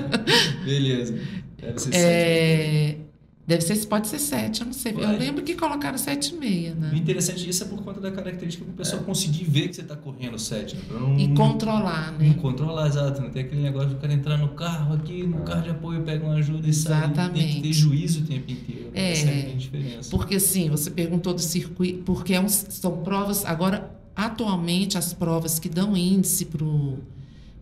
Beleza. 0.63 1.15
Deve 1.59 1.79
ser 1.79 1.89
é... 1.93 2.97
7. 3.45 3.47
Deve 3.47 3.61
ser, 3.61 3.85
pode 3.85 4.07
ser 4.07 4.19
7, 4.19 4.61
eu 4.61 4.65
não 4.65 4.73
sei. 4.73 4.93
Eu 4.93 5.17
lembro 5.17 5.43
que 5.43 5.53
colocaram 5.53 5.97
7,5, 5.97 6.75
né? 6.75 6.91
O 6.91 6.95
interessante 6.95 7.45
disso 7.45 7.63
é 7.63 7.67
por 7.67 7.83
conta 7.83 8.01
da 8.01 8.11
característica 8.11 8.65
que 8.65 8.71
o 8.71 8.73
pessoal 8.73 9.01
é. 9.01 9.05
conseguir 9.05 9.43
ver 9.43 9.67
que 9.67 9.75
você 9.75 9.81
está 9.81 9.95
correndo 9.95 10.39
7, 10.39 10.75
né? 10.75 10.81
Não, 10.91 11.19
e 11.19 11.27
controlar, 11.35 12.11
né? 12.13 12.29
E 12.29 12.33
controlar, 12.33 12.87
exato. 12.87 13.21
Não 13.21 13.29
tem 13.29 13.43
aquele 13.43 13.61
negócio 13.61 13.89
de 13.89 13.95
cara 13.95 14.13
entrar 14.13 14.37
no 14.37 14.49
carro 14.49 14.95
aqui, 14.95 15.23
no 15.23 15.41
carro 15.41 15.61
de 15.61 15.69
apoio, 15.69 16.01
pega 16.01 16.25
uma 16.25 16.35
ajuda 16.35 16.65
e 16.65 16.69
Exatamente. 16.71 17.15
sai. 17.15 17.29
Tem 17.33 17.55
que 17.55 17.61
ter 17.61 17.73
juízo 17.73 18.21
o 18.21 18.25
tempo 18.25 18.51
inteiro. 18.51 18.85
Né? 18.85 18.91
É, 18.95 19.11
Essa 19.11 19.29
é 19.29 19.51
a 19.51 19.55
diferença. 19.55 20.09
Porque 20.09 20.35
assim, 20.35 20.69
você 20.69 20.89
perguntou 20.89 21.33
do 21.33 21.41
circuito, 21.41 22.03
porque 22.03 22.33
é 22.33 22.41
um, 22.41 22.49
são 22.49 23.03
provas, 23.03 23.45
agora, 23.45 23.91
atualmente, 24.15 24.97
as 24.97 25.13
provas 25.13 25.59
que 25.59 25.69
dão 25.69 25.95
índice 25.95 26.45
para 26.45 26.65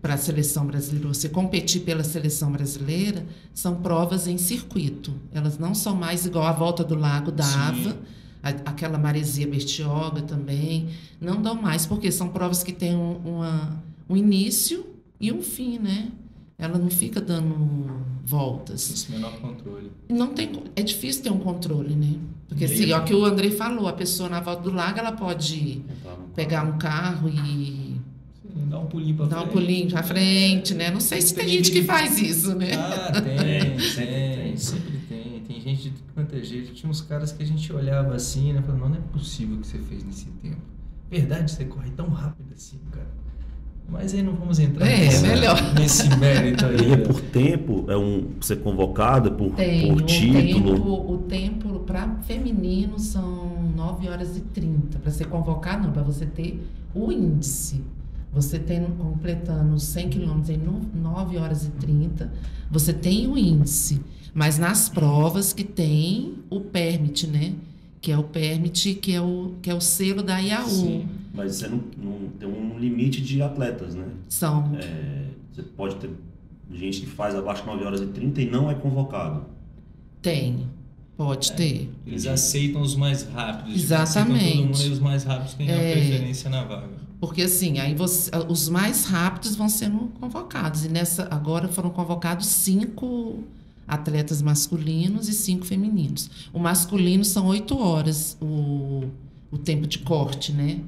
para 0.04 0.16
a 0.16 0.18
seleção 0.18 0.68
brasileira, 0.68 1.08
você 1.08 1.30
competir 1.30 1.84
pela 1.84 2.04
seleção 2.04 2.52
brasileira, 2.52 3.26
são 3.54 3.76
provas 3.76 4.28
em 4.28 4.38
circuito. 4.38 5.14
Elas 5.32 5.58
não 5.58 5.74
são 5.74 5.96
mais 5.96 6.26
igual 6.26 6.44
a 6.44 6.52
volta 6.52 6.84
do 6.84 6.94
Lago 6.94 7.32
d'Ava, 7.32 7.98
aquela 8.66 8.98
maresia 8.98 9.48
Bertioga 9.48 10.22
também. 10.22 10.90
Não 11.22 11.42
dão 11.42 11.56
mais, 11.56 11.86
porque 11.86 12.12
são 12.12 12.28
provas 12.28 12.64
que 12.64 12.74
têm 12.74 12.94
um, 12.94 13.16
uma, 13.24 13.82
um 14.10 14.18
início 14.18 14.86
e 15.22 15.32
um 15.32 15.42
fim, 15.42 15.80
né? 15.80 16.12
Ela 16.58 16.78
não 16.78 16.90
fica 16.90 17.22
dando 17.22 17.90
voltas. 18.26 18.92
Esse 18.92 19.10
menor 19.10 19.32
controle. 19.40 19.90
Não 20.10 20.34
tem, 20.34 20.52
é 20.76 20.82
difícil 20.82 21.24
ter 21.24 21.32
um 21.32 21.40
controle, 21.40 21.96
né? 21.96 22.20
Porque 22.50 22.66
assim, 22.66 22.92
ó, 22.92 23.00
que 23.00 23.14
o 23.14 23.24
André 23.24 23.52
falou, 23.52 23.88
a 23.88 23.94
pessoa 23.94 24.28
na 24.28 24.42
volta 24.42 24.64
do 24.64 24.72
lago, 24.74 25.00
ela 25.00 25.14
pode 25.14 25.82
pegar 26.36 26.64
um 26.66 26.78
carro 26.78 27.30
e 27.30 27.93
Dá 28.70 28.80
um 28.80 28.86
pulinho 28.88 29.16
pra 29.16 29.26
Dá 29.26 29.38
frente. 29.38 29.50
um 29.50 29.52
pulinho 29.52 29.90
pra 29.90 30.04
frente, 30.04 30.74
né? 30.74 30.92
Não 30.92 31.00
sei 31.00 31.22
se 31.22 31.34
tem 31.36 31.48
gente 31.48 31.72
que 31.72 31.84
faz 31.84 32.20
isso, 32.22 32.56
né? 32.56 32.74
Ah, 32.76 33.12
tem, 33.22 33.78
tem, 33.78 34.58
sempre 34.58 34.98
tem. 35.10 35.42
Tem 35.48 35.62
gente 35.62 35.84
de 35.84 35.90
tudo 35.92 36.14
quanto 36.14 36.36
é 36.36 36.42
jeito. 36.44 36.74
Tinha 36.74 36.90
uns 36.90 37.02
caras 37.02 37.32
que 37.32 37.44
a 37.44 37.46
gente 37.46 37.72
olhava 37.74 38.16
assim, 38.16 38.54
né? 38.54 38.62
Falando, 38.66 38.90
não 38.90 38.96
é 38.98 39.02
possível 39.12 39.58
o 39.58 39.60
que 39.60 39.68
você 39.68 39.78
fez 39.78 40.04
nesse 40.04 40.26
tempo. 40.42 40.62
Verdade, 41.12 41.52
você 41.52 41.66
corre 41.66 41.92
tão 41.92 42.10
rápido 42.10 42.48
assim, 42.56 42.80
cara. 42.92 43.08
Mas 43.88 44.14
aí 44.14 44.24
não 44.24 44.34
vamos 44.34 44.60
entrar 44.60 44.88
É, 44.88 44.98
nesse, 44.98 45.28
melhor. 45.28 45.58
nesse 45.76 46.10
mérito 46.18 46.66
aí. 46.66 46.78
E 46.78 46.86
é 46.94 46.96
né? 46.96 46.98
por 46.98 47.20
tempo? 47.22 47.86
É 47.90 47.98
um 47.98 48.30
ser 48.40 48.56
convocado? 48.62 49.28
É 49.28 49.32
por, 49.32 49.52
Tem. 49.52 49.88
por 49.90 50.02
o 50.02 50.06
título? 50.06 50.74
tempo, 50.76 51.14
o 51.14 51.18
tempo 51.18 51.80
para 51.82 52.16
feminino 52.22 52.98
são 52.98 53.72
9 53.76 54.08
horas 54.08 54.38
e 54.38 54.42
30. 54.42 55.00
Para 55.00 55.12
ser 55.12 55.26
convocado, 55.26 55.84
não, 55.86 55.92
para 55.94 56.02
você 56.02 56.26
ter 56.26 56.66
o 56.96 57.12
índice. 57.12 57.84
Você 58.34 58.58
tem, 58.60 58.84
completando 58.84 59.80
100 59.80 60.10
quilômetros 60.10 60.50
em 60.50 60.58
no- 60.58 60.82
9 60.96 61.38
horas 61.38 61.66
e 61.66 61.70
30, 61.72 62.32
você 62.70 62.92
tem 62.92 63.28
o 63.28 63.38
índice. 63.38 64.02
Mas 64.34 64.58
nas 64.58 64.90
provas 64.90 65.54
que 65.54 65.64
tem 65.64 66.36
o 66.50 66.60
permit, 66.60 67.28
né? 67.28 67.54
Que 68.02 68.12
é 68.12 68.18
o 68.18 68.24
permit, 68.24 68.96
que 68.96 69.14
é 69.14 69.22
o, 69.22 69.54
que 69.62 69.70
é 69.70 69.76
o 69.76 69.80
selo 69.80 70.24
da 70.24 70.40
IAU. 70.40 70.68
Sim. 70.68 71.06
Mas 71.34 71.56
você 71.56 71.68
não, 71.68 71.84
não 71.98 72.30
tem 72.40 72.50
um 72.50 72.78
limite 72.80 73.22
de 73.22 73.42
atletas, 73.42 73.94
né? 73.94 74.06
São 74.28 74.76
É, 74.82 75.26
você 75.52 75.62
pode 75.62 75.96
ter 75.98 76.10
gente 76.74 77.02
que 77.02 77.06
faz 77.08 77.36
abaixo 77.36 77.62
de 77.62 77.68
9 77.68 77.84
horas 77.86 78.02
e 78.02 78.08
30 78.08 78.42
e 78.42 78.50
não 78.50 78.70
é 78.72 78.74
convocado. 78.74 79.46
Tem, 80.22 80.68
pode 81.16 81.52
ter. 81.54 81.92
Eles 82.06 82.26
aceitam 82.26 82.82
os 82.82 82.96
mais 82.96 83.24
rápidos. 83.30 83.76
Exatamente. 83.84 84.38
Aceitam 84.40 84.58
todo 84.64 84.68
mundo 84.80 84.82
e 84.84 84.90
os 84.92 85.00
mais 85.00 85.24
rápidos 85.24 85.54
têm 85.54 85.70
a 85.70 85.76
É. 85.76 85.92
preferência 85.94 86.50
na 86.50 86.64
vaga. 86.64 87.04
Porque 87.24 87.44
assim, 87.44 87.80
aí 87.80 87.96
você, 87.96 88.30
os 88.50 88.68
mais 88.68 89.06
rápidos 89.06 89.56
vão 89.56 89.70
sendo 89.70 90.12
convocados. 90.20 90.84
E 90.84 90.90
nessa 90.90 91.26
agora 91.32 91.70
foram 91.70 91.90
convocados 91.90 92.46
cinco 92.48 93.46
atletas 93.88 94.42
masculinos 94.42 95.30
e 95.30 95.34
cinco 95.34 95.66
femininos. 95.66 96.30
O 96.52 96.60
masculino 96.60 97.24
são 97.24 97.46
oito 97.46 97.78
horas 97.78 98.36
o, 98.42 99.06
o 99.50 99.58
tempo 99.58 99.88
de 99.88 100.00
corte, 100.00 100.52
né? 100.52 100.82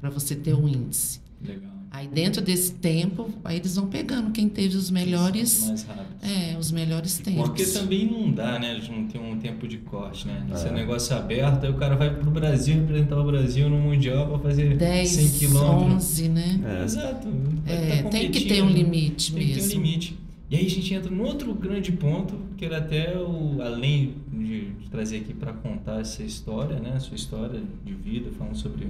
Para 0.00 0.08
você 0.08 0.34
ter 0.34 0.54
o 0.54 0.66
índice. 0.66 1.20
Legal. 1.42 1.70
Aí 1.94 2.08
dentro 2.08 2.40
desse 2.40 2.72
tempo, 2.72 3.28
aí 3.44 3.58
eles 3.58 3.76
vão 3.76 3.86
pegando 3.86 4.30
quem 4.30 4.48
teve 4.48 4.76
os 4.76 4.84
Os 4.84 4.90
melhores, 4.90 5.66
mais 5.68 5.82
rápidos. 5.84 6.06
é, 6.22 6.56
os 6.58 6.72
melhores 6.72 7.18
tempos. 7.18 7.42
Porque 7.50 7.66
também 7.66 8.06
não 8.10 8.30
dá, 8.32 8.58
né? 8.58 8.80
Não 8.90 9.06
ter 9.06 9.18
um 9.18 9.38
tempo 9.38 9.68
de 9.68 9.76
corte, 9.76 10.26
né? 10.26 10.46
Esse 10.54 10.68
É. 10.68 10.72
negócio 10.72 11.14
aberto, 11.14 11.64
aí 11.66 11.70
o 11.70 11.74
cara 11.74 11.94
vai 11.94 12.08
pro 12.14 12.30
Brasil 12.30 12.76
representar 12.76 13.18
o 13.20 13.24
Brasil 13.24 13.68
no 13.68 13.78
Mundial 13.78 14.26
pra 14.26 14.38
fazer 14.38 14.74
10, 14.76 15.08
100 15.10 15.30
quilômetros. 15.38 15.94
11, 15.96 16.28
né? 16.30 16.60
É. 16.80 16.84
Exato. 16.84 17.28
É, 17.66 18.02
tá 18.04 18.08
tem 18.08 18.30
que 18.30 18.46
ter 18.46 18.62
um 18.62 18.70
limite 18.70 19.32
Tem 19.34 19.46
que 19.46 19.52
ter 19.52 19.60
um 19.60 19.62
mesmo. 19.62 19.82
limite. 19.82 20.18
E 20.50 20.56
aí 20.56 20.66
a 20.66 20.70
gente 20.70 20.94
entra 20.94 21.10
num 21.10 21.24
outro 21.24 21.52
grande 21.54 21.92
ponto, 21.92 22.34
que 22.56 22.64
era 22.64 22.78
até 22.78 23.16
o 23.18 23.60
além 23.62 24.14
de, 24.32 24.70
de 24.70 24.88
trazer 24.90 25.18
aqui 25.18 25.32
para 25.34 25.52
contar 25.52 26.00
essa 26.00 26.22
história, 26.22 26.78
né, 26.78 26.92
a 26.96 27.00
sua 27.00 27.16
história 27.16 27.60
de 27.84 27.92
vida, 27.94 28.30
falando 28.36 28.56
sobre 28.56 28.86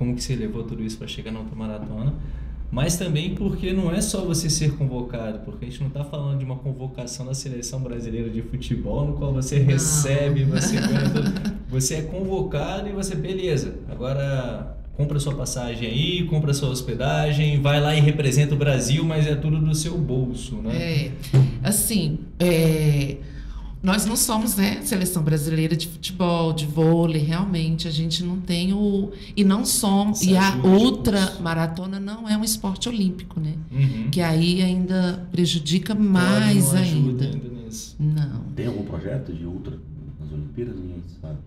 como 0.00 0.14
que 0.14 0.24
você 0.24 0.34
levou 0.34 0.64
tudo 0.64 0.82
isso 0.82 0.96
para 0.96 1.06
chegar 1.06 1.30
na 1.30 1.40
ultramaratona, 1.40 2.14
mas 2.70 2.96
também 2.96 3.34
porque 3.34 3.70
não 3.70 3.92
é 3.92 4.00
só 4.00 4.24
você 4.24 4.48
ser 4.48 4.74
convocado, 4.78 5.40
porque 5.40 5.66
a 5.66 5.68
gente 5.68 5.78
não 5.80 5.88
está 5.88 6.02
falando 6.02 6.38
de 6.38 6.44
uma 6.46 6.56
convocação 6.56 7.26
da 7.26 7.34
seleção 7.34 7.82
brasileira 7.82 8.30
de 8.30 8.40
futebol, 8.40 9.08
no 9.08 9.12
qual 9.12 9.30
você 9.30 9.58
recebe, 9.58 10.42
você 10.44 10.76
ganha 10.80 11.10
tudo. 11.10 11.60
Você 11.68 11.96
é 11.96 12.02
convocado 12.02 12.88
e 12.88 12.92
você, 12.92 13.14
beleza, 13.14 13.74
agora 13.90 14.74
compra 14.96 15.20
sua 15.20 15.34
passagem 15.34 15.86
aí, 15.86 16.24
compra 16.28 16.54
sua 16.54 16.70
hospedagem, 16.70 17.60
vai 17.60 17.78
lá 17.78 17.94
e 17.94 18.00
representa 18.00 18.54
o 18.54 18.58
Brasil, 18.58 19.04
mas 19.04 19.26
é 19.26 19.34
tudo 19.34 19.58
do 19.58 19.74
seu 19.74 19.98
bolso, 19.98 20.56
né? 20.62 20.74
É, 20.74 21.10
assim, 21.62 22.20
é, 22.38 23.18
nós 23.82 24.04
não 24.04 24.14
somos 24.14 24.56
né, 24.56 24.82
seleção 24.82 25.22
brasileira 25.22 25.74
de 25.74 25.88
futebol, 25.88 26.52
de 26.52 26.66
vôlei, 26.66 27.22
realmente 27.22 27.88
a 27.88 27.90
gente 27.90 28.22
não 28.22 28.38
tem 28.38 28.72
o 28.72 29.10
e 29.34 29.42
não 29.42 29.64
somos 29.64 30.22
e 30.22 30.36
a 30.36 30.56
ultra 30.56 31.38
maratona 31.40 31.98
não 31.98 32.28
é 32.28 32.36
um 32.36 32.44
esporte 32.44 32.88
olímpico, 32.88 33.40
né? 33.40 33.54
Uhum. 33.72 34.10
Que 34.10 34.20
aí 34.20 34.62
ainda 34.62 35.26
prejudica 35.32 35.94
mais 35.94 36.72
não 36.72 36.80
ajuda 36.80 37.24
ainda. 37.24 37.24
ainda 37.24 37.48
nisso. 37.48 37.96
Não. 37.98 38.42
Tem 38.54 38.66
algum 38.66 38.84
projeto 38.84 39.32
de 39.32 39.46
ultra 39.46 39.78
nas 40.18 40.30
Olimpíadas? 40.30 40.76
Ninguém 40.76 41.02
sabe. 41.20 41.38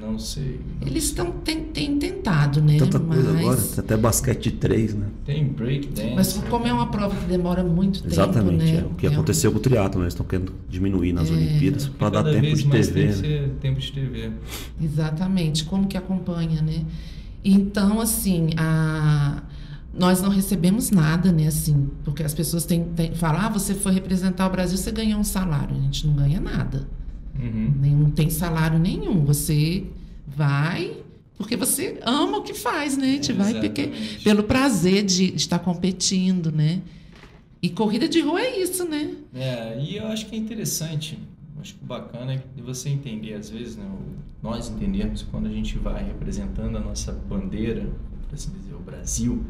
Não 0.00 0.18
sei. 0.18 0.58
Eles 0.80 1.04
estão 1.04 1.30
têm, 1.30 1.64
tentado, 1.98 2.62
né? 2.62 2.78
Tanta 2.78 2.98
coisa 2.98 3.32
mas, 3.32 3.40
agora, 3.42 3.60
tem 3.60 3.78
até 3.84 3.96
basquete 3.96 4.42
de 4.44 4.50
três, 4.52 4.94
né? 4.94 5.06
Tem 5.24 5.44
breakdance. 5.46 6.14
mas 6.14 6.32
como 6.48 6.66
é 6.66 6.72
uma 6.72 6.86
prova 6.90 7.14
que 7.14 7.26
demora 7.26 7.62
muito 7.62 8.02
Exatamente, 8.06 8.64
tempo, 8.64 8.78
é 8.78 8.80
né? 8.82 8.88
o 8.90 8.94
que 8.94 9.06
É 9.06 9.10
um- 9.10 9.12
aconteceu 9.12 9.52
com 9.52 9.58
o 9.58 9.60
triatlo, 9.60 10.02
eles 10.02 10.14
estão 10.14 10.24
querendo 10.26 10.52
diminuir 10.68 11.12
nas 11.12 11.28
É. 11.28 11.32
Olimpíadas 11.32 11.88
para 11.88 12.08
dar 12.08 12.24
Cada 12.24 12.40
tempo 12.40 12.56
de 12.56 12.64
TV. 12.68 12.92
tem 12.92 12.92
que 12.92 13.08
né? 13.08 13.12
ser 13.12 13.48
tempo 13.60 13.80
de 13.80 13.92
TV. 13.92 14.30
Exatamente, 14.80 15.64
como 15.64 15.86
que 15.86 15.96
acompanha, 15.96 16.62
né? 16.62 16.84
Então, 17.44 18.00
assim, 18.00 18.50
a... 18.56 19.42
nós 19.92 20.22
não 20.22 20.30
recebemos 20.30 20.90
nada, 20.90 21.30
né? 21.30 21.46
Assim, 21.48 21.88
porque 22.04 22.22
as 22.22 22.32
pessoas 22.32 22.64
têm, 22.64 22.84
têm 22.84 23.14
falam, 23.14 23.40
ah, 23.42 23.48
você 23.48 23.74
foi 23.74 23.92
representar 23.92 24.46
o 24.46 24.50
Brasil, 24.50 24.78
você 24.78 24.90
ganhou 24.90 25.20
um 25.20 25.24
salário. 25.24 25.76
A 25.76 25.80
gente 25.80 26.06
não 26.06 26.14
ganha 26.14 26.40
nada. 26.40 26.86
Uhum. 27.38 27.74
Não 27.80 28.10
tem 28.10 28.30
salário 28.30 28.78
nenhum. 28.78 29.24
Você 29.24 29.84
vai 30.26 31.02
porque 31.42 31.56
você 31.56 31.98
ama 32.04 32.38
o 32.38 32.42
que 32.42 32.54
faz, 32.54 32.96
né? 32.96 33.06
A 33.06 33.12
gente 33.14 33.32
vai 33.32 33.60
porque, 33.60 33.90
pelo 34.22 34.44
prazer 34.44 35.04
de, 35.04 35.32
de 35.32 35.36
estar 35.36 35.58
competindo, 35.58 36.52
né? 36.52 36.80
E 37.60 37.68
corrida 37.68 38.08
de 38.08 38.20
rua 38.20 38.40
é 38.40 38.60
isso, 38.60 38.84
né? 38.84 39.14
É, 39.34 39.80
e 39.80 39.96
eu 39.96 40.06
acho 40.06 40.26
que 40.26 40.36
é 40.36 40.38
interessante, 40.38 41.18
acho 41.60 41.74
que 41.74 41.84
bacana 41.84 42.34
é 42.34 42.42
de 42.54 42.62
você 42.62 42.88
entender, 42.88 43.34
às 43.34 43.50
vezes, 43.50 43.76
né, 43.76 43.84
nós 44.42 44.68
entendermos 44.68 45.22
quando 45.22 45.46
a 45.46 45.50
gente 45.50 45.78
vai 45.78 46.04
representando 46.04 46.76
a 46.76 46.80
nossa 46.80 47.12
bandeira, 47.12 47.88
por 48.28 48.34
assim 48.34 48.50
dizer, 48.50 48.74
o 48.74 48.80
Brasil, 48.80 49.44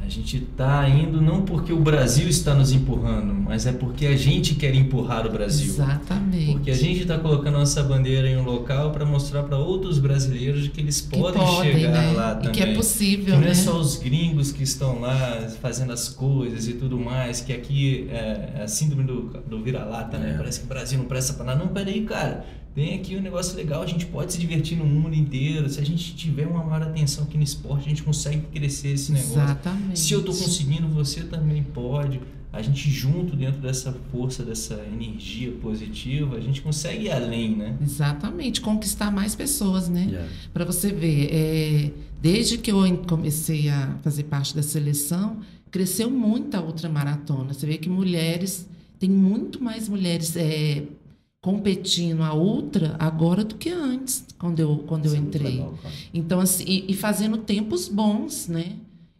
a 0.00 0.08
gente 0.08 0.36
está 0.36 0.88
indo 0.88 1.20
não 1.20 1.42
porque 1.42 1.72
o 1.72 1.80
Brasil 1.80 2.28
está 2.28 2.54
nos 2.54 2.72
empurrando, 2.72 3.34
mas 3.34 3.66
é 3.66 3.72
porque 3.72 4.06
a 4.06 4.16
gente 4.16 4.54
quer 4.54 4.74
empurrar 4.74 5.26
o 5.26 5.30
Brasil. 5.30 5.66
Exatamente. 5.66 6.52
Porque 6.52 6.70
a 6.70 6.76
gente 6.76 7.02
está 7.02 7.18
colocando 7.18 7.58
nossa 7.58 7.82
bandeira 7.82 8.28
em 8.28 8.36
um 8.36 8.44
local 8.44 8.90
para 8.90 9.04
mostrar 9.04 9.42
para 9.42 9.58
outros 9.58 9.98
brasileiros 9.98 10.68
que 10.68 10.80
eles 10.80 11.00
que 11.00 11.18
podem, 11.18 11.42
podem, 11.42 11.72
chegar 11.72 11.90
né? 11.90 12.12
lá 12.12 12.32
e 12.32 12.34
também. 12.36 12.52
que 12.52 12.62
é 12.62 12.66
Que 12.68 12.74
possível, 12.74 13.34
não 13.34 13.42
né? 13.42 13.50
é 13.50 13.54
só 13.54 13.78
os 13.78 13.96
gringos 13.96 14.52
que 14.52 14.62
estão 14.62 15.00
lá 15.00 15.48
fazendo 15.60 15.92
as 15.92 16.08
coisas 16.08 16.68
e 16.68 16.74
tudo 16.74 16.98
mais, 16.98 17.40
que 17.40 17.52
aqui 17.52 18.06
é 18.10 18.28
é 18.58 18.62
a 18.62 18.68
síndrome 18.68 19.04
do, 19.04 19.22
do 19.46 19.62
vira-lata, 19.62 20.18
né? 20.18 20.32
É. 20.34 20.36
Parece 20.36 20.60
que 20.60 20.66
o 20.66 20.68
Brasil 20.68 20.98
não 20.98 21.06
presta 21.06 21.32
pra 21.34 21.44
nada. 21.44 21.58
Não, 21.64 21.68
peraí, 21.68 22.02
cara. 22.02 22.44
Tem 22.78 22.94
aqui 22.94 23.16
um 23.16 23.20
negócio 23.20 23.56
legal, 23.56 23.82
a 23.82 23.86
gente 23.86 24.06
pode 24.06 24.32
se 24.32 24.38
divertir 24.38 24.78
no 24.78 24.84
mundo 24.84 25.12
inteiro. 25.12 25.68
Se 25.68 25.80
a 25.80 25.84
gente 25.84 26.14
tiver 26.14 26.46
uma 26.46 26.62
maior 26.62 26.82
atenção 26.82 27.24
aqui 27.24 27.36
no 27.36 27.42
esporte, 27.42 27.86
a 27.86 27.88
gente 27.88 28.04
consegue 28.04 28.40
crescer 28.52 28.90
esse 28.90 29.10
negócio. 29.10 29.32
Exatamente. 29.32 29.98
Se 29.98 30.12
eu 30.12 30.22
tô 30.22 30.32
conseguindo, 30.32 30.86
você 30.86 31.24
também 31.24 31.60
pode. 31.60 32.20
A 32.52 32.62
gente 32.62 32.88
junto 32.88 33.34
dentro 33.34 33.60
dessa 33.60 33.92
força, 34.12 34.44
dessa 34.44 34.74
energia 34.92 35.50
positiva, 35.60 36.36
a 36.36 36.40
gente 36.40 36.62
consegue 36.62 37.06
ir 37.06 37.10
além, 37.10 37.56
né? 37.56 37.76
Exatamente, 37.82 38.60
conquistar 38.60 39.10
mais 39.10 39.34
pessoas, 39.34 39.88
né? 39.88 40.06
Yeah. 40.08 40.28
Para 40.54 40.64
você 40.64 40.92
ver, 40.92 41.30
é, 41.32 41.90
desde 42.22 42.58
que 42.58 42.70
eu 42.70 42.78
comecei 43.08 43.68
a 43.68 43.98
fazer 44.04 44.22
parte 44.22 44.54
da 44.54 44.62
seleção, 44.62 45.38
cresceu 45.68 46.08
muito 46.08 46.56
a 46.56 46.60
ultramaratona. 46.62 47.52
Você 47.52 47.66
vê 47.66 47.76
que 47.76 47.88
mulheres, 47.88 48.68
tem 49.00 49.10
muito 49.10 49.60
mais 49.60 49.88
mulheres 49.88 50.36
é, 50.36 50.84
competindo 51.48 52.22
a 52.22 52.34
ultra 52.34 52.94
agora 52.98 53.42
do 53.42 53.54
que 53.54 53.70
antes, 53.70 54.22
quando 54.38 54.60
eu, 54.60 54.84
quando 54.86 55.06
eu 55.06 55.14
é 55.14 55.16
entrei. 55.16 55.52
legal. 55.52 55.78
Então, 56.12 56.40
assim, 56.40 56.62
e, 56.66 56.92
e 56.92 56.94
fazendo 56.94 57.38
tempos 57.38 57.88
bons, 57.88 58.48
né? 58.48 58.72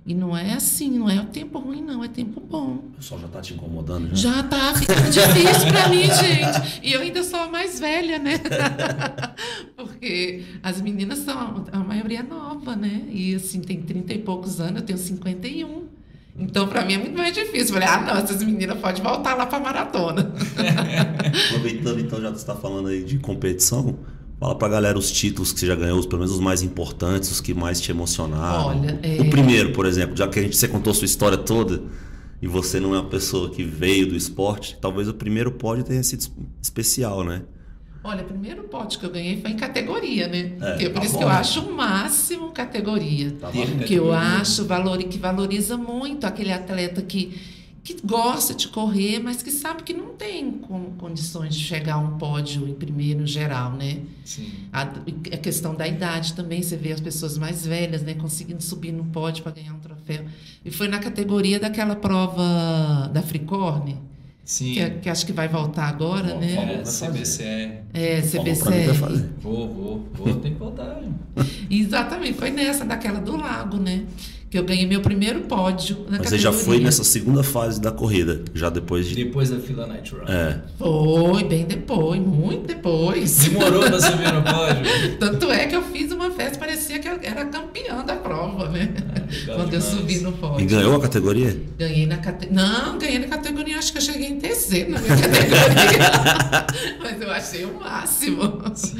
E 0.04 0.12
não 0.12 0.36
é 0.36 0.52
assim, 0.52 0.90
não 0.90 1.08
é 1.08 1.18
o 1.18 1.24
tempo 1.24 1.58
ruim, 1.58 1.80
não, 1.80 2.04
é 2.04 2.08
tempo 2.08 2.38
bom. 2.38 2.74
O 2.74 2.96
pessoal 2.96 3.18
já 3.22 3.28
tá 3.28 3.40
te 3.40 3.54
incomodando 3.54 4.14
já? 4.14 4.14
Já 4.14 4.42
tá 4.42 4.74
ficando 4.74 5.04
difícil 5.08 5.68
pra 5.68 5.88
mim, 5.88 6.02
gente. 6.02 6.80
E 6.82 6.92
eu 6.92 7.00
ainda 7.00 7.24
sou 7.24 7.40
a 7.40 7.48
mais 7.48 7.80
velha, 7.80 8.18
né? 8.18 8.34
Porque 9.74 10.44
as 10.62 10.82
meninas 10.82 11.20
são, 11.20 11.64
a 11.72 11.78
maioria 11.78 12.20
é 12.20 12.22
nova, 12.22 12.76
né? 12.76 13.04
E 13.10 13.34
assim, 13.36 13.62
tem 13.62 13.80
30 13.80 14.12
e 14.12 14.18
poucos 14.18 14.60
anos, 14.60 14.82
eu 14.82 14.86
tenho 14.86 14.98
51. 14.98 15.84
Então, 16.38 16.68
para 16.68 16.84
mim 16.84 16.94
é 16.94 16.98
muito 16.98 17.16
mais 17.16 17.34
difícil. 17.34 17.74
Falei, 17.74 17.88
ah, 17.88 18.00
não, 18.00 18.16
essas 18.16 18.42
meninas 18.42 18.78
podem 18.78 19.02
voltar 19.02 19.34
lá 19.34 19.46
para 19.46 19.58
maratona. 19.58 20.32
Aproveitando, 21.50 22.00
então, 22.00 22.20
já 22.20 22.28
que 22.28 22.34
você 22.34 22.42
está 22.42 22.54
falando 22.54 22.88
aí 22.88 23.02
de 23.02 23.18
competição, 23.18 23.98
fala 24.38 24.54
para 24.54 24.68
a 24.68 24.70
galera 24.70 24.98
os 24.98 25.10
títulos 25.10 25.52
que 25.52 25.60
você 25.60 25.66
já 25.66 25.74
ganhou, 25.74 26.00
pelo 26.06 26.20
menos 26.20 26.32
os 26.32 26.40
mais 26.40 26.62
importantes, 26.62 27.30
os 27.30 27.40
que 27.40 27.52
mais 27.52 27.80
te 27.80 27.90
emocionaram. 27.90 28.66
Olha, 28.68 29.00
é... 29.02 29.20
O 29.20 29.30
primeiro, 29.30 29.72
por 29.72 29.84
exemplo, 29.84 30.16
já 30.16 30.28
que 30.28 30.38
a 30.38 30.42
gente, 30.42 30.56
você 30.56 30.68
contou 30.68 30.94
sua 30.94 31.06
história 31.06 31.36
toda 31.36 31.82
e 32.40 32.46
você 32.46 32.78
não 32.78 32.94
é 32.94 33.00
uma 33.00 33.08
pessoa 33.08 33.50
que 33.50 33.64
veio 33.64 34.06
do 34.06 34.14
esporte, 34.14 34.78
talvez 34.80 35.08
o 35.08 35.14
primeiro 35.14 35.50
pódio 35.50 35.82
tenha 35.82 36.02
sido 36.04 36.24
especial, 36.62 37.24
né? 37.24 37.42
Olha, 38.08 38.22
o 38.22 38.26
primeiro 38.26 38.62
pote 38.64 38.98
que 38.98 39.04
eu 39.04 39.10
ganhei 39.10 39.38
foi 39.38 39.50
em 39.50 39.56
categoria, 39.56 40.26
né? 40.28 40.52
É, 40.62 40.88
por 40.88 40.94
tá 40.94 41.04
isso 41.04 41.12
bom. 41.12 41.18
que 41.18 41.24
eu 41.24 41.28
acho 41.28 41.60
o 41.60 41.76
máximo 41.76 42.50
categoria. 42.52 43.32
Tá 43.32 43.50
que 43.86 43.92
eu 43.92 44.14
acho 44.14 44.64
valor, 44.64 44.96
que 44.96 45.18
valoriza 45.18 45.76
muito 45.76 46.24
aquele 46.24 46.50
atleta 46.50 47.02
que, 47.02 47.38
que 47.84 47.98
gosta 48.02 48.54
de 48.54 48.68
correr, 48.68 49.18
mas 49.18 49.42
que 49.42 49.50
sabe 49.50 49.82
que 49.82 49.92
não 49.92 50.14
tem 50.14 50.52
com, 50.52 50.92
condições 50.96 51.54
de 51.54 51.62
chegar 51.62 51.96
a 51.96 51.98
um 51.98 52.16
pódio 52.16 52.66
em 52.66 52.72
primeiro 52.72 53.26
geral, 53.26 53.72
né? 53.72 53.98
Sim. 54.24 54.52
A, 54.72 54.84
a 54.84 55.36
questão 55.36 55.74
da 55.74 55.86
idade 55.86 56.32
também, 56.32 56.62
você 56.62 56.78
vê 56.78 56.92
as 56.92 57.02
pessoas 57.02 57.36
mais 57.36 57.66
velhas, 57.66 58.00
né? 58.00 58.14
Conseguindo 58.14 58.62
subir 58.62 58.90
no 58.90 59.04
pódio 59.04 59.42
para 59.42 59.52
ganhar 59.52 59.74
um 59.74 59.80
troféu. 59.80 60.24
E 60.64 60.70
foi 60.70 60.88
na 60.88 60.98
categoria 60.98 61.60
daquela 61.60 61.94
prova 61.94 63.10
da 63.12 63.20
Fricorne 63.20 64.07
Sim. 64.48 64.72
Que, 64.72 64.90
que, 65.02 65.10
acho 65.10 65.26
que 65.26 65.32
vai 65.32 65.46
voltar 65.46 65.84
agora, 65.88 66.32
Bom, 66.32 66.40
né? 66.40 66.80
É, 66.80 66.82
CBCE. 66.82 67.44
É, 67.92 68.22
CBCE. 68.22 69.28
Vou, 69.42 69.68
vou, 69.68 70.08
vou, 70.14 70.34
tem 70.36 70.54
que 70.54 70.58
voltar. 70.58 71.02
Exatamente, 71.70 72.32
foi 72.32 72.50
nessa, 72.50 72.82
daquela 72.82 73.20
do 73.20 73.36
lago, 73.36 73.76
né? 73.76 74.06
Que 74.50 74.58
eu 74.58 74.64
ganhei 74.64 74.86
meu 74.86 75.02
primeiro 75.02 75.42
pódio 75.42 76.06
na 76.08 76.18
Mas 76.18 76.30
você 76.30 76.38
já 76.38 76.50
foi 76.50 76.80
nessa 76.80 77.04
segunda 77.04 77.42
fase 77.42 77.78
da 77.78 77.92
corrida, 77.92 78.42
já 78.54 78.70
depois 78.70 79.06
de... 79.06 79.14
Depois 79.14 79.50
da 79.50 79.60
fila 79.60 79.86
Night 79.86 80.10
Run. 80.14 80.24
É. 80.26 80.60
Foi, 80.78 81.44
bem 81.44 81.66
depois, 81.66 82.18
muito 82.18 82.66
depois. 82.66 83.40
Demorou 83.40 83.82
pra 83.84 84.00
subir 84.00 84.32
no 84.32 84.42
pódio? 84.42 85.18
Tanto 85.18 85.50
é 85.52 85.66
que 85.66 85.76
eu 85.76 85.82
fiz 85.82 86.10
uma 86.12 86.30
festa, 86.30 86.58
parecia 86.58 86.98
que 86.98 87.06
eu 87.06 87.18
era 87.22 87.44
campeã 87.44 88.02
da 88.02 88.16
prova, 88.16 88.70
né? 88.70 88.88
Ah, 88.96 89.20
Quando 89.54 89.70
demais. 89.70 89.74
eu 89.74 89.80
subi 89.98 90.18
no 90.20 90.32
pódio. 90.32 90.64
E 90.64 90.66
ganhou 90.66 90.96
a 90.96 91.00
categoria? 91.00 91.60
Ganhei 91.76 92.06
na 92.06 92.16
categoria... 92.16 92.62
Não, 92.62 92.98
ganhei 92.98 93.18
na 93.18 93.26
categoria, 93.28 93.78
acho 93.78 93.92
que 93.92 93.98
eu 93.98 94.02
cheguei 94.02 94.28
em 94.28 94.38
terceiro 94.38 94.92
na 94.92 95.00
minha 95.00 95.14
categoria. 95.18 96.66
Mas 97.02 97.20
eu 97.20 97.30
achei 97.30 97.64
o 97.66 97.78
máximo. 97.78 98.62
Sim. 98.74 98.96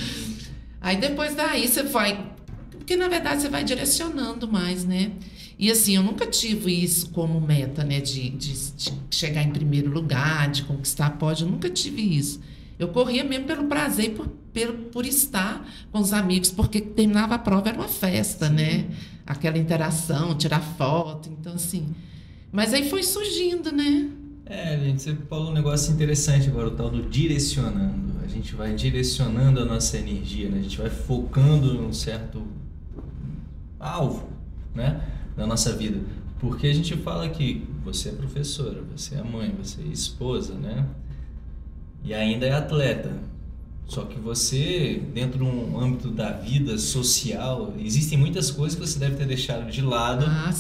Aí 0.78 0.96
depois 0.96 1.34
daí 1.34 1.66
você 1.66 1.82
vai... 1.84 2.32
Porque 2.70 2.96
na 2.96 3.09
verdade 3.09 3.40
você 3.42 3.49
vai 3.49 3.64
direcionando 3.64 4.46
mais, 4.46 4.84
né? 4.84 5.12
E 5.59 5.71
assim, 5.73 5.97
eu 5.97 6.03
nunca 6.03 6.25
tive 6.27 6.73
isso 6.73 7.11
como 7.11 7.41
meta, 7.41 7.83
né? 7.83 8.01
De, 8.01 8.31
de, 8.31 8.53
de 8.73 8.93
chegar 9.11 9.43
em 9.43 9.51
primeiro 9.51 9.91
lugar, 9.91 10.49
de 10.51 10.63
conquistar 10.63 11.11
pódio, 11.19 11.47
eu 11.47 11.51
nunca 11.51 11.69
tive 11.69 12.01
isso. 12.01 12.41
Eu 12.79 12.89
corria 12.89 13.25
mesmo 13.25 13.47
pelo 13.47 13.65
prazer 13.65 14.13
por, 14.13 14.29
pelo, 14.53 14.75
por 14.85 15.05
estar 15.05 15.69
com 15.91 15.99
os 15.99 16.13
amigos, 16.13 16.53
porque 16.53 16.81
terminava 16.81 17.35
a 17.35 17.39
prova, 17.39 17.71
era 17.71 17.79
uma 17.79 17.89
festa, 17.89 18.49
né? 18.49 18.87
Aquela 19.27 19.59
interação, 19.59 20.37
tirar 20.37 20.61
foto, 20.61 21.29
então 21.29 21.55
assim. 21.55 21.89
Mas 22.53 22.73
aí 22.73 22.89
foi 22.89 23.03
surgindo, 23.03 23.73
né? 23.73 24.11
É, 24.47 24.79
gente, 24.79 25.03
você 25.03 25.15
falou 25.29 25.51
um 25.51 25.53
negócio 25.53 25.93
interessante 25.93 26.49
agora, 26.49 26.69
o 26.69 26.71
tal 26.71 26.89
do 26.89 27.03
direcionando. 27.03 28.15
A 28.25 28.29
gente 28.29 28.55
vai 28.55 28.73
direcionando 28.75 29.61
a 29.61 29.65
nossa 29.65 29.99
energia, 29.99 30.49
né? 30.49 30.61
A 30.61 30.63
gente 30.63 30.79
vai 30.79 30.89
focando 30.89 31.75
num 31.75 31.93
certo 31.93 32.47
alvo, 33.79 34.29
né? 34.75 35.03
Na 35.39 35.47
nossa 35.47 35.72
vida. 35.72 36.01
Porque 36.41 36.66
a 36.66 36.74
gente 36.74 36.97
fala 36.97 37.28
que 37.28 37.66
você 37.84 38.11
é 38.11 38.12
professora, 38.12 38.82
você 38.95 39.14
é 39.14 39.22
mãe, 39.22 39.55
você 39.57 39.80
é 39.80 39.86
esposa, 39.86 40.55
né? 40.55 40.86
E 42.05 42.12
ainda 42.12 42.45
é 42.45 42.53
atleta. 42.53 43.12
Só 43.86 44.05
que 44.05 44.20
você, 44.20 45.03
dentro 45.14 45.39
de 45.39 45.45
um 45.45 45.80
âmbito 45.80 46.11
da 46.11 46.32
vida 46.32 46.76
social, 46.76 47.72
existem 47.78 48.18
muitas 48.18 48.51
coisas 48.51 48.78
que 48.78 48.86
você 48.86 48.99
deve 48.99 49.16
ter 49.16 49.26
deixado 49.26 49.70
de 49.70 49.80
lado 49.80 50.26
ah, 50.28 50.53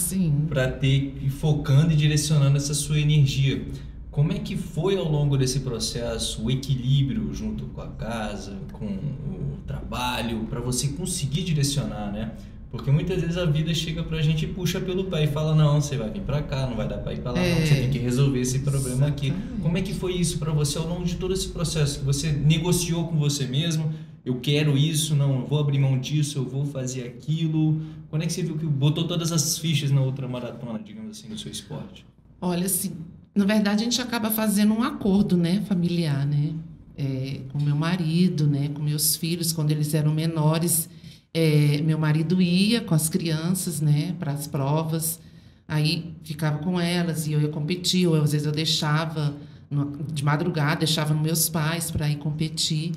para 0.48 0.72
ter 0.72 1.18
e 1.22 1.28
focando 1.28 1.92
e 1.92 1.96
direcionando 1.96 2.56
essa 2.56 2.72
sua 2.72 2.98
energia. 2.98 3.66
Como 4.10 4.32
é 4.32 4.38
que 4.38 4.56
foi 4.56 4.96
ao 4.96 5.06
longo 5.06 5.36
desse 5.36 5.60
processo 5.60 6.42
o 6.42 6.50
equilíbrio 6.50 7.32
junto 7.34 7.66
com 7.66 7.82
a 7.82 7.88
casa, 7.88 8.56
com 8.72 8.86
o 8.86 9.58
trabalho, 9.66 10.46
para 10.48 10.60
você 10.60 10.88
conseguir 10.88 11.44
direcionar, 11.44 12.10
né? 12.10 12.32
Porque 12.70 12.90
muitas 12.90 13.20
vezes 13.20 13.38
a 13.38 13.46
vida 13.46 13.72
chega 13.72 14.02
pra 14.02 14.20
gente 14.20 14.44
e 14.44 14.48
puxa 14.48 14.78
pelo 14.78 15.04
pé 15.04 15.24
e 15.24 15.26
fala: 15.26 15.54
não, 15.54 15.80
você 15.80 15.96
vai 15.96 16.10
vir 16.10 16.20
pra 16.20 16.42
cá, 16.42 16.66
não 16.66 16.76
vai 16.76 16.86
dar 16.86 16.98
pra 16.98 17.14
ir 17.14 17.20
pra 17.20 17.32
lá, 17.32 17.38
é. 17.38 17.54
não, 17.54 17.66
você 17.66 17.74
tem 17.76 17.90
que 17.90 17.98
resolver 17.98 18.40
esse 18.40 18.58
problema 18.58 19.06
aqui. 19.06 19.32
Como 19.62 19.78
é 19.78 19.82
que 19.82 19.94
foi 19.94 20.14
isso 20.14 20.38
para 20.38 20.52
você 20.52 20.76
ao 20.76 20.86
longo 20.86 21.04
de 21.04 21.16
todo 21.16 21.32
esse 21.32 21.48
processo? 21.48 22.00
Que 22.00 22.04
você 22.04 22.30
negociou 22.30 23.08
com 23.08 23.16
você 23.16 23.46
mesmo? 23.46 23.92
Eu 24.24 24.38
quero 24.40 24.76
isso, 24.76 25.14
não, 25.14 25.40
eu 25.40 25.46
vou 25.46 25.58
abrir 25.58 25.78
mão 25.78 25.98
disso, 25.98 26.38
eu 26.38 26.44
vou 26.44 26.66
fazer 26.66 27.04
aquilo. 27.04 27.80
Quando 28.10 28.22
é 28.22 28.26
que 28.26 28.32
você 28.32 28.42
viu 28.42 28.58
que 28.58 28.66
botou 28.66 29.04
todas 29.08 29.32
as 29.32 29.56
fichas 29.58 29.90
na 29.90 30.02
outra 30.02 30.28
maratona, 30.28 30.78
digamos 30.78 31.18
assim, 31.18 31.28
no 31.28 31.38
seu 31.38 31.50
esporte? 31.50 32.04
Olha, 32.38 32.66
assim, 32.66 32.92
na 33.34 33.46
verdade 33.46 33.80
a 33.80 33.84
gente 33.84 34.02
acaba 34.02 34.30
fazendo 34.30 34.74
um 34.74 34.82
acordo, 34.82 35.38
né, 35.38 35.62
familiar, 35.66 36.26
né? 36.26 36.52
É, 36.98 37.40
com 37.50 37.62
meu 37.62 37.76
marido, 37.76 38.46
né, 38.46 38.68
com 38.74 38.82
meus 38.82 39.16
filhos, 39.16 39.52
quando 39.52 39.70
eles 39.70 39.94
eram 39.94 40.12
menores 40.12 40.90
é, 41.38 41.82
meu 41.82 41.98
marido 41.98 42.42
ia 42.42 42.80
com 42.80 42.94
as 42.94 43.08
crianças, 43.08 43.80
né, 43.80 44.16
para 44.18 44.32
as 44.32 44.48
provas, 44.48 45.20
aí 45.68 46.14
ficava 46.24 46.58
com 46.58 46.80
elas 46.80 47.28
e 47.28 47.32
eu 47.32 47.40
ia 47.40 47.48
competir, 47.48 48.08
ou 48.08 48.20
às 48.20 48.32
vezes 48.32 48.46
eu 48.46 48.52
deixava 48.52 49.36
no, 49.70 49.96
de 50.12 50.24
madrugada, 50.24 50.80
deixava 50.80 51.14
nos 51.14 51.22
meus 51.22 51.48
pais 51.48 51.90
para 51.90 52.08
ir 52.08 52.16
competir. 52.16 52.92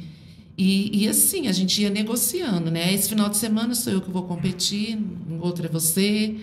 E, 0.57 1.03
e, 1.03 1.07
assim, 1.07 1.47
a 1.47 1.51
gente 1.51 1.81
ia 1.81 1.89
negociando, 1.89 2.69
né? 2.69 2.93
Esse 2.93 3.09
final 3.09 3.29
de 3.29 3.37
semana 3.37 3.73
sou 3.73 3.93
eu 3.93 4.01
que 4.01 4.11
vou 4.11 4.23
competir, 4.23 4.95
no 4.95 5.41
outro 5.43 5.65
é 5.65 5.69
você. 5.69 6.35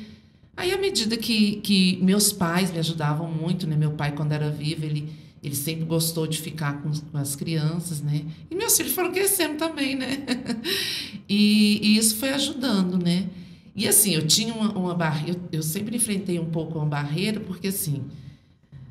Aí, 0.57 0.73
à 0.73 0.79
medida 0.79 1.17
que, 1.17 1.57
que 1.57 1.99
meus 2.03 2.33
pais 2.33 2.73
me 2.73 2.79
ajudavam 2.79 3.31
muito, 3.31 3.67
né? 3.67 3.77
Meu 3.77 3.93
pai, 3.93 4.13
quando 4.13 4.33
era 4.33 4.51
vivo, 4.51 4.85
ele 4.85 5.09
ele 5.43 5.55
sempre 5.55 5.85
gostou 5.85 6.27
de 6.27 6.41
ficar 6.41 6.83
com, 6.83 6.91
com 6.91 7.19
as 7.19 7.37
crianças, 7.37 8.01
né? 8.01 8.25
E 8.51 8.55
meus 8.55 8.77
filhos 8.77 8.93
foram 8.93 9.13
crescendo 9.13 9.57
também, 9.57 9.95
né? 9.95 10.25
e, 11.29 11.81
e, 11.83 11.97
isso 11.97 12.17
foi 12.17 12.31
ajudando, 12.31 12.99
né? 12.99 13.29
E 13.75 13.87
assim, 13.87 14.15
eu 14.15 14.27
tinha 14.27 14.53
uma, 14.53 14.73
uma 14.73 14.95
barreira, 14.95 15.39
eu, 15.53 15.59
eu 15.59 15.63
sempre 15.63 15.97
enfrentei 15.97 16.39
um 16.39 16.47
pouco 16.47 16.79
uma 16.79 16.87
barreira, 16.87 17.39
porque 17.39 17.69
assim, 17.69 18.03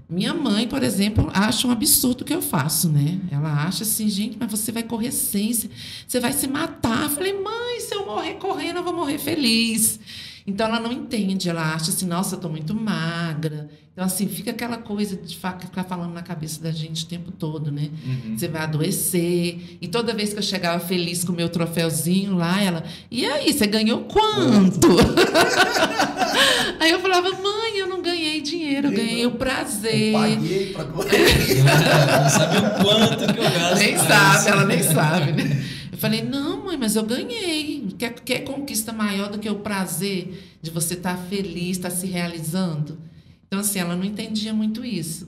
minha 0.10 0.34
mãe, 0.34 0.66
por 0.68 0.84
exemplo, 0.84 1.30
acha 1.34 1.68
um 1.68 1.72
absurdo 1.72 2.22
o 2.22 2.26
que 2.26 2.34
eu 2.34 2.42
faço, 2.42 2.88
né? 2.88 3.20
Ela 3.30 3.66
acha 3.66 3.84
assim, 3.84 4.08
gente, 4.08 4.38
mas 4.40 4.50
você 4.50 4.72
vai 4.72 4.84
correr 4.84 5.12
sem, 5.12 5.52
você 5.54 6.20
vai 6.22 6.32
se 6.32 6.48
matar. 6.48 7.04
Eu 7.04 7.10
falei, 7.10 7.34
mãe, 7.34 7.82
se 7.82 7.94
eu 7.94 8.06
morrer 8.06 8.36
correndo, 8.36 8.78
eu 8.78 8.84
vou 8.84 8.94
morrer 8.94 9.18
feliz. 9.18 10.00
Então 10.48 10.66
ela 10.66 10.80
não 10.80 10.94
entende, 10.94 11.50
ela 11.50 11.74
acha 11.74 11.92
assim, 11.92 12.08
nossa, 12.08 12.36
eu 12.36 12.40
tô 12.40 12.48
muito 12.48 12.74
magra. 12.74 13.70
Então, 13.92 14.06
assim, 14.06 14.28
fica 14.28 14.52
aquela 14.52 14.78
coisa 14.78 15.18
de 15.18 15.36
ficar 15.36 15.84
falando 15.84 16.14
na 16.14 16.22
cabeça 16.22 16.62
da 16.62 16.72
gente 16.72 17.04
o 17.04 17.08
tempo 17.08 17.32
todo, 17.32 17.70
né? 17.70 17.90
Uhum. 18.06 18.38
Você 18.38 18.48
vai 18.48 18.62
adoecer. 18.62 19.78
E 19.82 19.88
toda 19.88 20.14
vez 20.14 20.32
que 20.32 20.40
eu 20.40 20.44
chegava 20.44 20.80
feliz 20.80 21.26
com 21.26 21.34
o 21.34 21.36
meu 21.36 21.50
troféuzinho 21.50 22.36
lá, 22.36 22.62
ela, 22.62 22.84
e 23.12 23.26
aí, 23.26 23.52
você 23.52 23.68
ganhou 23.68 24.02
quanto? 24.02 24.88
aí 26.80 26.92
eu 26.92 27.00
falava, 27.02 27.30
mãe, 27.32 27.78
eu 27.78 27.88
não 27.88 28.02
ganhei 28.02 28.40
dinheiro, 28.40 28.88
eu 28.88 28.94
ganhei 28.94 29.26
o 29.26 29.32
prazer. 29.32 30.14
Eu 30.14 30.20
paguei 30.20 30.74
pra 30.74 30.84
não 32.22 32.30
sabe 32.30 32.58
o 32.58 32.84
quanto 32.84 33.34
que 33.34 33.40
eu 33.40 33.44
gasto. 33.44 33.80
Nem 33.80 33.98
sabe, 33.98 34.50
ela 34.50 34.66
nem 34.66 34.84
sabe, 34.84 35.32
né? 35.32 35.64
Eu 35.98 36.02
falei, 36.02 36.22
não, 36.22 36.64
mãe, 36.64 36.78
mas 36.78 36.96
eu 36.96 37.04
ganhei. 37.04 37.88
Quer, 37.98 38.14
quer 38.20 38.40
conquista 38.42 38.94
maior 38.94 39.32
do 39.32 39.40
que 39.40 39.50
o 39.50 39.56
prazer 39.56 40.58
de 40.62 40.70
você 40.70 40.94
estar 40.94 41.18
tá 41.18 41.24
feliz, 41.24 41.78
estar 41.78 41.90
tá 41.90 41.96
se 41.96 42.06
realizando? 42.06 43.00
Então, 43.48 43.60
assim, 43.60 43.80
ela 43.80 43.96
não 43.96 44.04
entendia 44.04 44.54
muito 44.54 44.86
isso. 44.86 45.28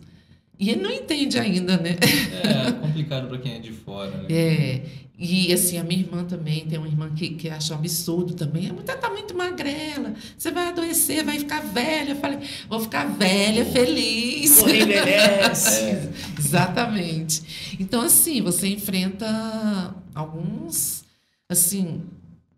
E 0.60 0.70
ele 0.70 0.84
não 0.84 0.92
entende 0.92 1.40
ainda, 1.40 1.76
né? 1.76 1.98
É, 2.44 2.72
complicado 2.74 3.28
para 3.28 3.40
quem 3.40 3.54
é 3.54 3.60
de 3.60 3.72
fora, 3.72 4.12
né? 4.12 4.26
É. 4.30 4.82
E 5.22 5.52
assim, 5.52 5.78
a 5.78 5.84
minha 5.84 6.00
irmã 6.00 6.24
também, 6.24 6.66
tem 6.66 6.80
uma 6.80 6.88
irmã 6.88 7.12
que, 7.14 7.32
que 7.32 7.50
acha 7.50 7.74
um 7.74 7.78
absurdo 7.78 8.34
também. 8.34 8.70
A 8.70 8.74
mulher 8.74 8.98
tá 8.98 9.10
muito 9.10 9.36
magrela, 9.36 10.14
você 10.38 10.50
vai 10.50 10.70
adoecer, 10.70 11.26
vai 11.26 11.38
ficar 11.38 11.60
velha. 11.60 12.12
Eu 12.12 12.16
falei, 12.16 12.40
vou 12.70 12.80
ficar 12.80 13.04
velha, 13.06 13.66
feliz. 13.66 14.64
É, 14.70 16.10
exatamente. 16.38 17.76
Então, 17.80 18.02
assim, 18.02 18.42
você 18.42 18.68
enfrenta 18.68 19.94
alguns, 20.16 21.04
assim, 21.50 22.02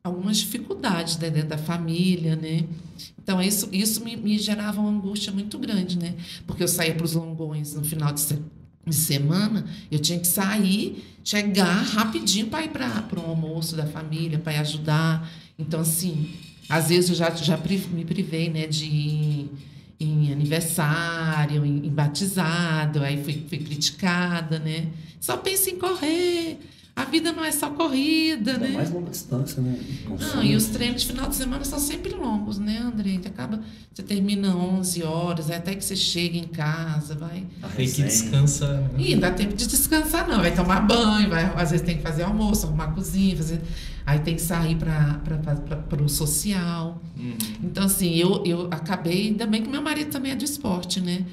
algumas 0.03 0.37
dificuldades 0.37 1.17
né, 1.17 1.29
dentro 1.29 1.49
da 1.49 1.57
família, 1.57 2.35
né? 2.35 2.65
Então, 3.17 3.41
isso, 3.41 3.69
isso 3.71 4.03
me, 4.03 4.15
me 4.15 4.37
gerava 4.37 4.81
uma 4.81 4.89
angústia 4.89 5.31
muito 5.31 5.57
grande, 5.57 5.97
né? 5.97 6.15
Porque 6.45 6.61
eu 6.61 6.67
saía 6.67 6.93
para 6.93 7.05
os 7.05 7.13
longões 7.13 7.73
no 7.73 7.83
final 7.83 8.13
de, 8.13 8.19
se, 8.21 8.39
de, 8.85 8.95
semana, 8.95 9.65
eu 9.91 9.99
tinha 9.99 10.19
que 10.19 10.27
sair, 10.27 11.03
chegar 11.23 11.81
rapidinho 11.83 12.47
para 12.47 12.63
ir 12.63 12.69
para 12.69 13.19
o 13.19 13.29
almoço 13.29 13.75
da 13.75 13.85
família, 13.85 14.39
para 14.39 14.59
ajudar. 14.61 15.29
Então, 15.57 15.81
assim, 15.81 16.31
às 16.67 16.89
vezes 16.89 17.09
eu 17.09 17.15
já, 17.15 17.29
já 17.31 17.57
me 17.57 18.05
privei, 18.05 18.49
né, 18.49 18.67
de 18.67 19.49
em 19.99 20.31
aniversário, 20.31 21.63
em, 21.63 21.85
em 21.85 21.89
batizado, 21.89 23.03
aí 23.03 23.23
fui, 23.23 23.45
fui 23.47 23.59
criticada, 23.59 24.57
né? 24.57 24.87
Só 25.19 25.37
pensa 25.37 25.69
em 25.69 25.77
correr. 25.77 26.57
A 26.93 27.05
vida 27.05 27.31
não 27.31 27.43
é 27.43 27.51
só 27.51 27.69
corrida, 27.69 28.51
Ainda 28.53 28.67
né? 28.67 28.73
mais 28.73 28.91
longa 28.91 29.09
distância, 29.09 29.61
né? 29.61 29.79
Não, 30.35 30.43
e 30.43 30.55
os 30.55 30.65
treinos 30.67 31.01
de 31.01 31.07
final 31.07 31.29
de 31.29 31.35
semana 31.35 31.63
são 31.63 31.79
sempre 31.79 32.13
longos, 32.13 32.59
né, 32.59 32.79
André? 32.79 33.17
Você 33.21 33.29
acaba, 33.29 33.61
você 33.93 34.03
termina 34.03 34.55
11 34.55 35.01
horas, 35.03 35.49
até 35.49 35.73
que 35.73 35.83
você 35.83 35.95
chega 35.95 36.37
em 36.37 36.43
casa, 36.47 37.15
vai. 37.15 37.45
Tem 37.75 37.89
que 37.89 38.03
descansar. 38.03 38.73
né? 38.73 38.89
E 38.97 39.13
não 39.13 39.21
dá 39.21 39.31
tempo 39.31 39.55
de 39.55 39.67
descansar, 39.67 40.27
não. 40.27 40.39
Vai 40.41 40.53
tomar 40.53 40.81
banho, 40.81 41.29
vai, 41.29 41.45
às 41.55 41.71
vezes 41.71 41.85
tem 41.85 41.95
que 41.97 42.03
fazer 42.03 42.23
almoço, 42.23 42.67
arrumar 42.67 42.85
a 42.85 42.91
cozinha, 42.91 43.37
fazer. 43.37 43.61
Aí 44.05 44.19
tem 44.19 44.35
que 44.35 44.41
sair 44.41 44.75
para 44.75 46.03
o 46.03 46.09
social. 46.09 47.01
Uhum. 47.17 47.37
Então, 47.63 47.85
assim, 47.85 48.15
eu, 48.15 48.43
eu 48.45 48.67
acabei, 48.69 49.27
ainda 49.27 49.45
bem 49.47 49.61
que 49.63 49.69
meu 49.69 49.81
marido 49.81 50.09
também 50.11 50.33
é 50.33 50.35
do 50.35 50.43
esporte, 50.43 50.99
né? 50.99 51.23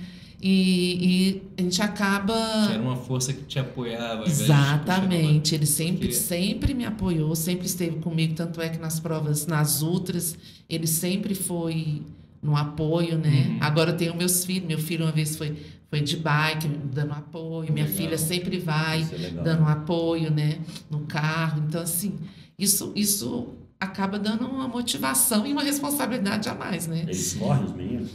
E, 0.41 1.41
e 1.41 1.43
a 1.59 1.63
gente 1.63 1.83
acaba. 1.83 2.35
Que 2.69 2.75
era 2.75 2.83
uma 2.83 2.97
força 2.97 3.33
que 3.33 3.43
te 3.43 3.59
apoiava. 3.59 4.25
Exatamente, 4.29 5.55
ele 5.55 5.67
sempre, 5.67 6.09
Porque- 6.09 6.13
sempre 6.15 6.75
me 6.75 6.85
apoiou, 6.85 7.35
sempre 7.35 7.67
esteve 7.67 7.97
comigo, 7.97 8.35
tanto 8.35 8.61
é 8.61 8.69
que 8.69 8.79
nas 8.79 9.01
provas, 9.01 9.47
nas 9.47 9.83
ultras, 9.83 10.37
ele 10.69 10.87
sempre 10.87 11.35
foi 11.35 12.03
no 12.41 12.57
apoio, 12.57 13.19
né? 13.19 13.49
Uhum. 13.51 13.59
Agora 13.61 13.91
eu 13.91 13.97
tenho 13.97 14.15
meus 14.17 14.45
filhos, 14.45 14.69
meu 14.69 14.79
filho 14.79 15.05
uma 15.05 15.11
vez 15.13 15.37
foi, 15.37 15.57
foi 15.91 16.01
de 16.01 16.17
bike, 16.17 16.69
dando 16.93 17.13
apoio, 17.15 17.73
minha 17.73 17.85
Legal. 17.87 17.99
filha 18.01 18.19
sempre 18.19 18.59
vai 18.61 19.03
é 19.03 19.31
dando 19.43 19.65
apoio, 19.65 20.31
né? 20.31 20.59
No 20.89 21.01
carro, 21.01 21.65
então 21.67 21.83
assim, 21.83 22.15
isso, 22.57 22.93
isso 22.95 23.49
acaba 23.81 24.19
dando 24.21 24.47
uma 24.47 24.69
motivação 24.69 25.45
e 25.47 25.53
uma 25.53 25.63
responsabilidade 25.65 26.49
a 26.49 26.55
mais, 26.55 26.87
né? 26.87 27.01
Eles 27.03 27.35
correm, 27.35 27.65
os 27.65 27.73
meninos? 27.73 28.11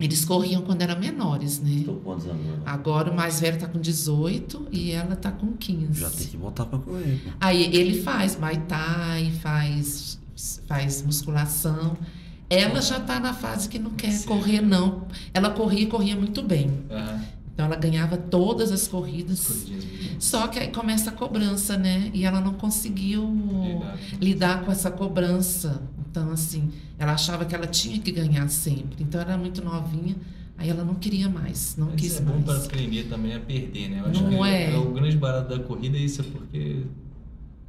Eles 0.00 0.24
corriam 0.24 0.62
quando 0.62 0.82
eram 0.82 0.98
menores, 1.00 1.60
né? 1.60 1.70
Estão 1.70 1.96
quantos 1.96 2.26
anos 2.26 2.46
agora? 2.46 2.62
Agora 2.66 3.10
o 3.10 3.16
mais 3.16 3.40
velho 3.40 3.58
tá 3.58 3.66
com 3.66 3.80
18 3.80 4.68
e 4.70 4.92
ela 4.92 5.16
tá 5.16 5.32
com 5.32 5.52
15. 5.56 6.00
Já 6.00 6.08
tem 6.10 6.26
que 6.28 6.36
voltar 6.36 6.66
pra 6.66 6.78
correr. 6.78 7.20
pô. 7.24 7.30
Aí 7.40 7.64
ele 7.76 8.00
faz 8.02 8.38
Muay 8.38 8.58
Thai, 8.68 9.32
faz, 9.42 10.20
faz 10.68 11.02
musculação. 11.02 11.96
Ela 12.48 12.80
já 12.80 13.00
tá 13.00 13.18
na 13.20 13.34
fase 13.34 13.68
que 13.68 13.78
não 13.78 13.90
quer 13.90 14.12
Sim. 14.12 14.28
correr, 14.28 14.60
não. 14.60 15.06
Ela 15.34 15.50
corria 15.50 15.82
e 15.82 15.86
corria 15.86 16.16
muito 16.16 16.42
bem. 16.42 16.70
Aham. 16.90 17.20
Então 17.58 17.66
ela 17.66 17.74
ganhava 17.74 18.16
todas 18.16 18.70
as 18.70 18.86
corridas. 18.86 19.64
Bonitas. 19.66 19.84
Só 20.20 20.46
que 20.46 20.60
aí 20.60 20.68
começa 20.68 21.10
a 21.10 21.12
cobrança, 21.12 21.76
né? 21.76 22.08
E 22.14 22.24
ela 22.24 22.40
não 22.40 22.54
conseguiu 22.54 23.24
Lidar. 23.26 23.98
lidar 24.20 24.64
com 24.64 24.70
essa 24.70 24.92
cobrança. 24.92 25.82
Então, 26.08 26.30
assim, 26.30 26.70
ela 26.96 27.14
achava 27.14 27.44
que 27.44 27.56
ela 27.56 27.66
tinha 27.66 27.98
que 27.98 28.12
ganhar 28.12 28.48
sempre. 28.48 29.02
Então, 29.02 29.20
era 29.20 29.36
muito 29.36 29.60
novinha, 29.64 30.14
aí 30.56 30.68
ela 30.70 30.84
não 30.84 30.94
queria 30.94 31.28
mais, 31.28 31.74
não 31.76 31.88
Mas 31.88 32.00
quis 32.00 32.16
é 32.18 32.20
bom 32.20 32.40
para 32.42 32.52
mais. 32.54 32.66
aprender 32.66 33.02
também 33.08 33.34
a 33.34 33.40
perder, 33.40 33.88
né? 33.88 34.02
Eu 34.04 34.10
acho 34.10 34.22
Não 34.22 34.30
que 34.30 34.48
é. 34.48 34.78
o 34.78 34.92
grande 34.92 35.16
barato 35.16 35.48
da 35.48 35.58
corrida 35.58 35.96
é 35.96 36.00
isso, 36.00 36.20
é 36.20 36.24
porque 36.24 36.82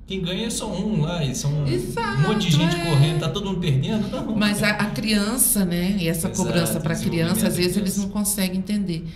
quem 0.05 0.21
ganha 0.21 0.45
é 0.45 0.49
só 0.51 0.71
um 0.71 1.01
lá, 1.01 1.25
e 1.25 1.33
são 1.33 1.67
Exato, 1.67 2.19
um 2.19 2.27
monte 2.33 2.45
de 2.47 2.55
gente 2.57 2.75
é. 2.75 2.85
correndo, 2.85 3.19
tá 3.21 3.29
todo 3.29 3.47
mundo 3.47 3.59
perdendo, 3.59 4.07
não. 4.07 4.35
Mas 4.35 4.61
a, 4.61 4.69
a 4.69 4.85
criança, 4.91 5.65
né? 5.65 5.97
E 5.99 6.07
essa 6.07 6.27
Exato, 6.29 6.37
cobrança 6.43 6.79
para 6.79 6.93
a 6.93 6.99
criança, 6.99 7.47
às 7.47 7.57
vezes 7.57 7.73
da 7.73 7.81
eles 7.81 7.93
criança. 7.93 8.01
não 8.01 8.09
conseguem 8.09 8.59
entender. 8.59 9.07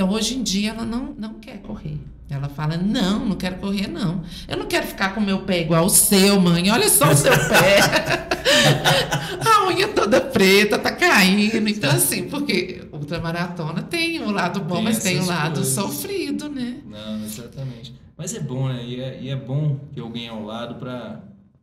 Então, 0.00 0.14
hoje 0.14 0.34
em 0.34 0.42
dia, 0.42 0.70
ela 0.70 0.86
não, 0.86 1.14
não 1.18 1.34
quer 1.34 1.58
correr. 1.58 1.98
Ela 2.30 2.48
fala: 2.48 2.74
Não, 2.78 3.26
não 3.26 3.36
quero 3.36 3.56
correr, 3.56 3.86
não. 3.86 4.22
Eu 4.48 4.56
não 4.56 4.64
quero 4.64 4.86
ficar 4.86 5.14
com 5.14 5.20
o 5.20 5.22
meu 5.22 5.40
pé 5.40 5.60
igual 5.60 5.84
o 5.84 5.90
seu, 5.90 6.40
mãe. 6.40 6.70
Olha 6.70 6.88
só 6.88 7.12
o 7.12 7.14
seu 7.14 7.30
pé. 7.30 7.80
a 9.44 9.66
unha 9.68 9.88
toda 9.88 10.18
preta, 10.18 10.78
tá 10.78 10.90
caindo. 10.90 11.68
Então, 11.68 11.90
assim, 11.90 12.30
porque 12.30 12.82
ultramaratona 12.90 13.82
tem 13.82 14.22
o 14.22 14.30
lado 14.30 14.60
bom, 14.60 14.76
Tem 14.76 14.84
mas 14.84 15.02
tem 15.02 15.16
o 15.16 15.18
essas 15.18 15.28
lado 15.28 15.54
coisas. 15.56 15.74
sofrido, 15.74 16.48
né? 16.48 16.78
Não, 16.88 17.22
exatamente. 17.22 17.94
Mas 18.16 18.32
é 18.32 18.40
bom, 18.40 18.70
né? 18.70 18.82
E 18.82 18.98
é, 19.02 19.20
e 19.20 19.28
é 19.28 19.36
bom 19.36 19.78
ter 19.94 20.00
alguém 20.00 20.28
ao 20.28 20.42
lado 20.42 20.76
para 20.76 21.20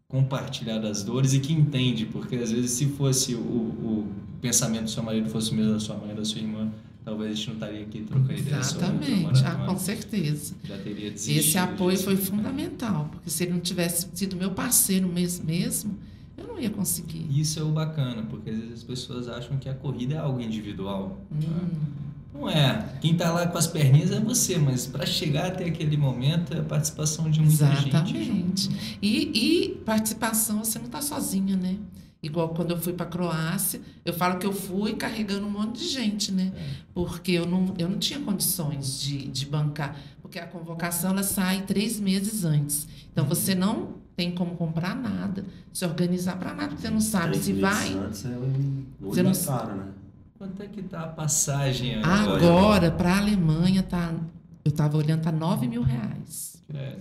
compartilhar 0.08 0.78
das 0.78 1.02
dores 1.02 1.34
e 1.34 1.40
que 1.40 1.52
entende, 1.54 2.06
porque 2.06 2.36
às 2.36 2.52
vezes 2.52 2.70
se 2.70 2.86
fosse 2.86 3.34
o, 3.34 3.40
o 3.40 4.08
pensamento 4.40 4.84
do 4.84 4.90
seu 4.92 5.02
marido 5.02 5.28
fosse 5.28 5.52
o 5.52 5.56
mesmo 5.56 5.74
da 5.74 5.80
sua 5.80 5.96
mãe, 5.98 6.14
da 6.14 6.24
sua 6.24 6.40
irmã, 6.40 6.72
talvez 7.08 7.32
a 7.32 7.36
gente 7.36 7.48
não 7.48 7.54
estaria 7.54 7.82
aqui 7.84 8.02
trocando 8.02 8.34
ideia 8.34 8.58
Exatamente, 8.58 9.46
ah, 9.46 9.66
com 9.66 9.78
certeza. 9.78 10.54
Já 10.66 10.78
teria 10.78 11.10
desistido. 11.10 11.40
Esse 11.40 11.58
apoio 11.58 11.92
disso. 11.92 12.04
foi 12.04 12.18
fundamental, 12.18 13.08
porque 13.10 13.30
se 13.30 13.44
ele 13.46 13.54
não 13.54 13.62
tivesse 13.62 14.10
sido 14.14 14.36
meu 14.36 14.52
parceiro 14.52 15.08
mesmo, 15.08 15.46
mesmo 15.46 15.98
eu 16.38 16.46
não 16.46 16.60
ia 16.60 16.70
conseguir. 16.70 17.26
Isso 17.30 17.62
é 17.62 17.64
o 17.64 17.70
bacana, 17.70 18.24
porque 18.24 18.50
às 18.50 18.58
vezes 18.58 18.74
as 18.74 18.84
pessoas 18.84 19.30
acham 19.30 19.56
que 19.58 19.70
a 19.70 19.74
corrida 19.74 20.16
é 20.16 20.18
algo 20.18 20.42
individual. 20.42 21.18
né? 21.32 21.48
Hum. 21.48 22.08
Não 22.34 22.50
é. 22.50 22.98
Quem 23.00 23.16
tá 23.16 23.32
lá 23.32 23.48
com 23.48 23.58
as 23.58 23.68
perninhas 23.68 24.12
é 24.12 24.20
você, 24.20 24.58
mas 24.58 24.86
para 24.86 25.06
chegar 25.06 25.48
até 25.48 25.64
aquele 25.64 25.96
momento 25.96 26.54
é 26.54 26.60
a 26.60 26.64
participação 26.64 27.32
de 27.32 27.40
muita 27.40 27.68
gente. 27.68 27.88
Exatamente. 27.88 28.26
junto. 28.26 28.70
E, 29.02 29.70
e 29.70 29.70
participação, 29.86 30.60
você 30.60 30.78
não 30.78 30.88
está 30.88 31.02
sozinha, 31.02 31.56
né? 31.56 31.78
Igual 32.22 32.50
quando 32.50 32.72
eu 32.72 32.78
fui 32.78 32.94
para 32.94 33.06
a 33.06 33.10
Croácia, 33.10 33.80
eu 34.04 34.12
falo 34.14 34.40
que 34.40 34.46
eu 34.46 34.52
fui 34.52 34.96
carregando 34.96 35.46
um 35.46 35.52
monte 35.52 35.80
de 35.80 35.88
gente, 35.88 36.32
né? 36.32 36.52
Porque 36.94 37.32
eu 37.32 37.46
não, 37.46 37.74
eu 37.78 37.88
não 37.88 38.00
tinha 38.00 38.20
condições 38.20 39.00
de, 39.00 39.28
de 39.28 39.46
bancar. 39.46 39.96
Porque 40.22 40.40
a 40.40 40.48
convocação 40.48 41.12
ela 41.12 41.24
sai 41.24 41.62
três 41.62 42.00
meses 42.00 42.44
antes. 42.44 42.88
Então 43.12 43.24
você 43.26 43.54
não 43.54 43.96
tem 44.16 44.32
como 44.34 44.56
comprar 44.56 44.96
nada, 44.96 45.46
se 45.72 45.86
organizar 45.86 46.38
para 46.38 46.54
nada, 46.56 46.70
porque 46.70 46.82
você 46.82 46.90
não 46.90 47.00
sabe 47.00 47.30
Três 47.34 47.46
se 47.46 47.54
meses 47.54 47.62
vai. 47.62 47.94
Antes 47.94 48.26
é 48.26 48.30
Você 49.00 49.18
não 49.24 49.30
na 49.30 49.32
s- 49.32 49.46
cara, 49.48 49.76
né? 49.76 49.88
Quanto 50.40 50.64
é 50.64 50.68
que 50.68 50.82
tá 50.84 51.02
a 51.02 51.08
passagem 51.08 51.96
Agora, 52.04 52.92
para 52.92 53.14
a 53.14 53.18
Alemanha, 53.20 53.84
tá, 53.84 54.14
eu 54.66 54.70
estava 54.70 54.98
olhando, 54.98 55.22
tá 55.22 55.32
9 55.32 55.68
mil 55.68 55.82
reais. 55.84 56.62
É. 56.74 56.98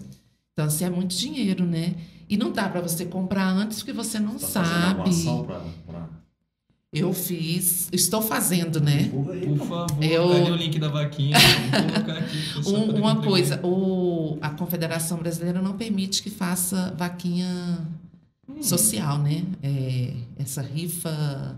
Então, 0.52 0.66
assim, 0.66 0.84
é 0.84 0.90
muito 0.90 1.14
dinheiro, 1.14 1.64
né? 1.66 1.94
E 2.28 2.36
não 2.36 2.50
dá 2.50 2.68
para 2.68 2.80
você 2.80 3.04
comprar 3.04 3.46
antes 3.48 3.78
porque 3.78 3.92
você 3.92 4.18
não 4.18 4.34
Tá 4.34 4.46
fazendo 4.48 4.86
alguma 4.98 5.12
sabe. 5.12 5.44
pra, 5.46 5.60
pra... 5.86 6.08
Eu 6.92 7.12
fiz, 7.12 7.88
estou 7.92 8.22
fazendo, 8.22 8.80
né? 8.80 9.10
Por 9.10 9.58
favor, 9.66 10.02
Eu- 10.02 10.28
cadê 10.30 10.50
o 10.50 10.56
link 10.56 10.78
da 10.78 10.88
vaquinha? 10.88 11.36
Vamos 11.70 11.92
colocar 11.92 12.18
aqui. 12.18 12.68
Um- 12.68 12.96
uma 13.00 13.16
coisa, 13.22 13.60
o, 13.64 14.38
a 14.40 14.50
Confederação 14.50 15.18
Brasileira 15.18 15.60
não 15.60 15.76
permite 15.76 16.22
que 16.22 16.30
faça 16.30 16.94
vaquinha 16.96 17.46
Hum, 18.48 18.62
social, 18.62 19.18
né? 19.18 19.42
É, 19.62 20.14
essa 20.38 20.62
rifa, 20.62 21.56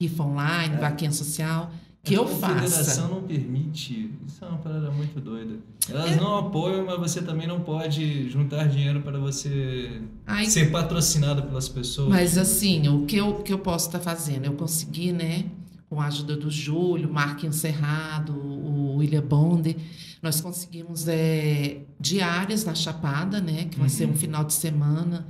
rifa 0.00 0.22
online, 0.24 0.74
É. 0.74 0.78
vaquinha 0.78 1.12
social, 1.12 1.70
que 2.04 2.14
a 2.14 2.18
eu 2.18 2.24
confederação 2.26 2.84
faça. 2.84 3.08
não 3.08 3.22
permite. 3.22 4.10
Isso 4.26 4.44
é 4.44 4.48
uma 4.48 4.58
parada 4.58 4.90
muito 4.90 5.20
doida. 5.20 5.54
Elas 5.88 6.12
É. 6.12 6.16
não 6.16 6.36
apoiam, 6.38 6.84
mas 6.86 6.98
você 6.98 7.22
também 7.22 7.46
não 7.46 7.60
pode 7.60 8.28
juntar 8.30 8.68
dinheiro 8.68 9.00
para 9.00 9.18
você 9.18 10.00
Aí, 10.26 10.46
ser 10.50 10.70
patrocinado 10.70 11.42
pelas 11.42 11.68
pessoas. 11.68 12.08
mas 12.10 12.36
assim, 12.38 12.86
o 12.88 13.06
que 13.06 13.16
eu, 13.16 13.36
que 13.42 13.52
eu 13.52 13.58
posso 13.58 13.86
estar 13.86 14.00
fazendo? 14.00 14.44
Eu 14.44 14.52
consegui, 14.52 15.12
né? 15.12 15.46
Com 15.88 16.00
a 16.00 16.06
ajuda 16.06 16.36
do 16.36 16.50
Júlio, 16.50 17.12
Marquinhos 17.12 17.56
Cerrado, 17.56 18.32
o 18.34 18.96
William 18.96 19.22
Bonde, 19.22 19.76
nós 20.22 20.40
conseguimos 20.40 21.06
é, 21.08 21.82
diárias 22.00 22.64
na 22.64 22.74
Chapada, 22.74 23.40
né? 23.40 23.64
Que 23.70 23.78
vai 23.78 23.88
ser 23.88 24.06
um 24.06 24.08
Uhum. 24.10 24.16
final 24.16 24.44
de 24.44 24.52
semana 24.54 25.26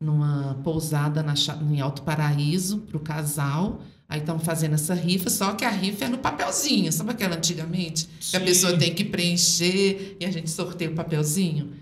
numa 0.00 0.54
pousada 0.62 1.22
na, 1.22 1.34
em 1.70 1.80
Alto 1.80 2.02
Paraíso 2.02 2.78
para 2.78 2.96
o 2.96 3.00
casal. 3.00 3.80
Aí 4.08 4.20
estão 4.20 4.38
fazendo 4.38 4.74
essa 4.74 4.94
rifa, 4.94 5.28
só 5.28 5.52
que 5.54 5.64
a 5.64 5.70
rifa 5.70 6.04
é 6.04 6.08
no 6.08 6.18
papelzinho, 6.18 6.92
sabe 6.92 7.10
aquela 7.10 7.36
antigamente? 7.36 8.08
Que 8.20 8.36
a 8.36 8.40
Sim. 8.40 8.46
pessoa 8.46 8.78
tem 8.78 8.94
que 8.94 9.04
preencher 9.04 10.16
e 10.20 10.24
a 10.24 10.30
gente 10.30 10.48
sorteia 10.48 10.90
o 10.90 10.94
papelzinho. 10.94 11.72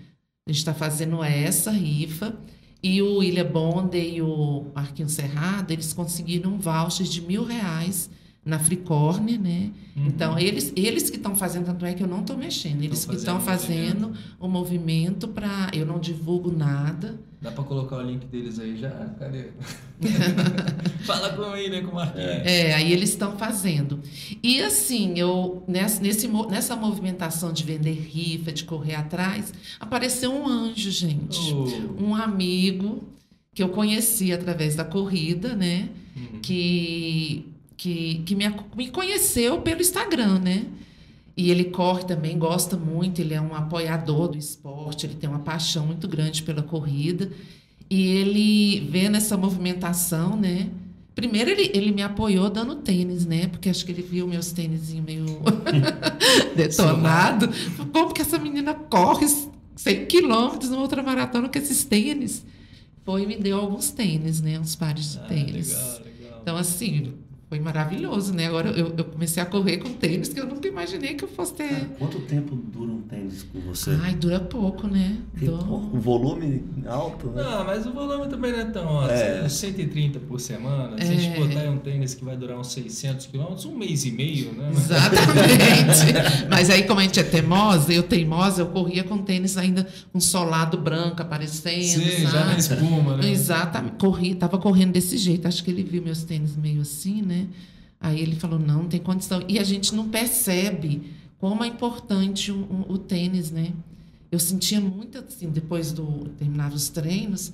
A 0.47 0.51
gente 0.51 0.59
está 0.59 0.73
fazendo 0.73 1.23
essa 1.23 1.71
rifa. 1.71 2.35
E 2.81 3.01
o 3.01 3.17
William 3.17 3.45
Bonde 3.45 3.97
e 3.97 4.21
o 4.21 4.67
Marquinhos 4.75 5.13
Cerrado, 5.13 5.71
eles 5.71 5.91
conseguiram 5.91 6.53
um 6.53 6.59
voucher 6.59 7.07
de 7.07 7.19
mil 7.19 7.43
reais 7.43 8.09
na 8.45 8.59
Fricorne, 8.59 9.39
né? 9.39 9.71
Uhum. 9.95 10.05
Então, 10.05 10.37
eles, 10.37 10.71
eles 10.75 11.09
que 11.09 11.17
estão 11.17 11.35
fazendo, 11.35 11.65
tanto 11.65 11.83
é 11.83 11.95
que 11.95 12.03
eu 12.03 12.07
não 12.07 12.21
estou 12.21 12.37
mexendo, 12.37 12.83
eles 12.83 13.03
que 13.03 13.15
estão 13.15 13.41
fazendo 13.41 14.13
o 14.39 14.47
movimento 14.47 15.27
para. 15.27 15.71
Eu 15.73 15.85
não 15.85 15.99
divulgo 15.99 16.51
nada. 16.51 17.19
Dá 17.41 17.51
pra 17.51 17.63
colocar 17.63 17.97
o 17.97 18.01
link 18.01 18.25
deles 18.27 18.59
aí 18.59 18.77
já? 18.77 18.89
Cadê? 18.89 19.49
Fala 21.05 21.33
com 21.33 21.55
ele, 21.55 21.81
com 21.81 21.91
o 21.91 21.95
Marquinhos. 21.95 22.41
É, 22.43 22.73
aí 22.75 22.93
eles 22.93 23.09
estão 23.09 23.37
fazendo. 23.37 23.99
E 24.43 24.61
assim, 24.61 25.17
eu 25.17 25.63
nessa, 25.67 26.01
nesse, 26.01 26.27
nessa 26.27 26.75
movimentação 26.75 27.51
de 27.51 27.63
vender 27.63 27.93
rifa, 27.93 28.51
de 28.51 28.63
correr 28.63 28.95
atrás, 28.95 29.53
apareceu 29.79 30.31
um 30.31 30.47
anjo, 30.47 30.91
gente. 30.91 31.53
Oh. 31.53 32.03
Um 32.03 32.15
amigo 32.15 33.03
que 33.53 33.63
eu 33.63 33.69
conheci 33.69 34.33
através 34.33 34.75
da 34.75 34.83
corrida, 34.83 35.55
né? 35.55 35.89
Uhum. 36.15 36.39
que, 36.41 37.45
que, 37.77 38.23
que 38.25 38.35
me, 38.35 38.45
me 38.75 38.89
conheceu 38.89 39.61
pelo 39.61 39.81
Instagram, 39.81 40.39
né? 40.39 40.65
E 41.37 41.51
ele 41.51 41.65
corre 41.65 42.05
também, 42.05 42.37
gosta 42.37 42.77
muito, 42.77 43.19
ele 43.19 43.33
é 43.33 43.41
um 43.41 43.53
apoiador 43.53 44.29
do 44.29 44.37
esporte, 44.37 45.05
ele 45.05 45.15
tem 45.15 45.29
uma 45.29 45.39
paixão 45.39 45.85
muito 45.85 46.07
grande 46.07 46.43
pela 46.43 46.63
corrida. 46.63 47.29
E 47.89 48.07
ele 48.07 48.87
vendo 48.89 49.17
essa 49.17 49.35
movimentação, 49.35 50.37
né? 50.37 50.69
Primeiro 51.13 51.49
ele, 51.49 51.71
ele 51.73 51.91
me 51.91 52.01
apoiou 52.01 52.49
dando 52.49 52.75
tênis, 52.75 53.25
né? 53.25 53.47
Porque 53.47 53.69
acho 53.69 53.85
que 53.85 53.91
ele 53.91 54.01
viu 54.01 54.27
meus 54.27 54.51
tênis 54.51 54.93
meio 54.93 55.25
detonado. 56.55 57.49
Como 57.91 58.13
que 58.13 58.21
essa 58.21 58.37
menina 58.37 58.73
corre 58.73 59.25
100 59.75 60.05
quilômetros 60.07 60.69
numa 60.69 60.81
outra 60.81 61.03
maratona 61.03 61.49
com 61.49 61.57
esses 61.57 61.83
tênis? 61.83 62.45
Foi 63.03 63.23
e 63.23 63.27
me 63.27 63.37
deu 63.37 63.59
alguns 63.59 63.91
tênis, 63.91 64.41
né? 64.41 64.59
Uns 64.59 64.75
pares 64.75 65.13
de 65.13 65.19
ah, 65.19 65.23
tênis. 65.23 65.69
Legal, 65.69 66.01
legal. 66.03 66.39
Então, 66.41 66.57
assim, 66.57 67.13
foi 67.47 67.59
maravilhoso, 67.59 68.33
né? 68.33 68.47
Agora 68.47 68.69
eu, 68.71 68.93
eu, 68.97 69.05
comecei 69.05 69.41
a 69.41 69.45
correr 69.45 69.77
com 69.77 69.93
tênis 69.93 70.29
que 70.29 70.39
eu 70.39 70.47
nunca 70.47 70.67
imaginei 70.67 71.13
que 71.13 71.23
eu 71.23 71.27
fosse 71.27 71.53
ter. 71.53 71.89
quanto 71.99 72.19
tempo 72.21 72.55
dura 72.55 72.91
um 72.91 73.01
tênis 73.01 73.43
com 73.43 73.59
você? 73.59 73.91
Ai, 74.01 74.15
dura 74.15 74.39
pouco, 74.39 74.87
né? 74.87 75.15
Do... 75.33 75.53
Um 75.53 75.99
volume 75.99 76.63
alto, 76.87 77.27
né? 77.27 77.43
Não, 77.43 77.63
mas 77.63 77.85
o 77.85 77.93
volume 77.93 78.27
também 78.27 78.51
não 78.51 78.59
é 78.59 78.65
tão 78.65 78.87
alto. 78.87 79.11
É. 79.11 79.47
130 79.47 80.19
por 80.21 80.39
semana. 80.39 80.97
Se 80.97 81.03
a 81.03 81.15
gente 81.15 81.27
é. 81.27 81.39
botar 81.39 81.69
um 81.69 81.77
tênis 81.77 82.15
que 82.15 82.25
vai 82.25 82.35
durar 82.35 82.57
uns 82.57 82.67
600 82.73 83.27
quilômetros, 83.27 83.65
um 83.65 83.77
mês 83.77 84.05
e 84.05 84.11
meio, 84.11 84.51
né? 84.53 84.71
Exatamente. 84.71 86.49
mas 86.49 86.71
aí, 86.71 86.83
como 86.83 86.99
a 86.99 87.03
gente 87.03 87.19
é 87.19 87.23
teimosa, 87.23 87.93
eu 87.93 88.01
teimosa, 88.01 88.63
eu 88.63 88.67
corria 88.67 89.03
com 89.03 89.19
tênis 89.19 89.55
ainda 89.55 89.87
um 90.13 90.19
solado 90.19 90.79
branco 90.79 91.21
aparecendo. 91.21 91.83
Sim, 91.83 92.09
sabe? 92.09 92.25
já 92.25 92.45
na 92.45 92.57
espuma, 92.57 93.17
né? 93.17 93.29
Exatamente. 93.29 93.97
Corri, 93.97 94.33
tava 94.33 94.57
correndo 94.57 94.93
desse 94.93 95.15
jeito. 95.15 95.47
Acho 95.47 95.63
que 95.63 95.69
ele 95.69 95.83
viu 95.83 96.01
meus 96.01 96.23
tênis 96.23 96.55
meio 96.55 96.81
assim, 96.81 97.21
né? 97.21 97.34
Né? 97.35 97.47
Aí 97.99 98.19
ele 98.21 98.35
falou, 98.35 98.59
não, 98.59 98.83
não 98.83 98.89
tem 98.89 98.99
condição. 98.99 99.43
E 99.47 99.57
a 99.57 99.63
gente 99.63 99.95
não 99.95 100.09
percebe 100.09 101.01
como 101.39 101.63
é 101.63 101.67
importante 101.67 102.51
o, 102.51 102.57
o, 102.57 102.93
o 102.93 102.97
tênis, 102.97 103.51
né? 103.51 103.73
Eu 104.31 104.39
sentia 104.39 104.81
muito 104.81 105.17
assim, 105.17 105.49
depois 105.49 105.91
do 105.93 106.25
terminar 106.37 106.73
os 106.73 106.89
treinos. 106.89 107.53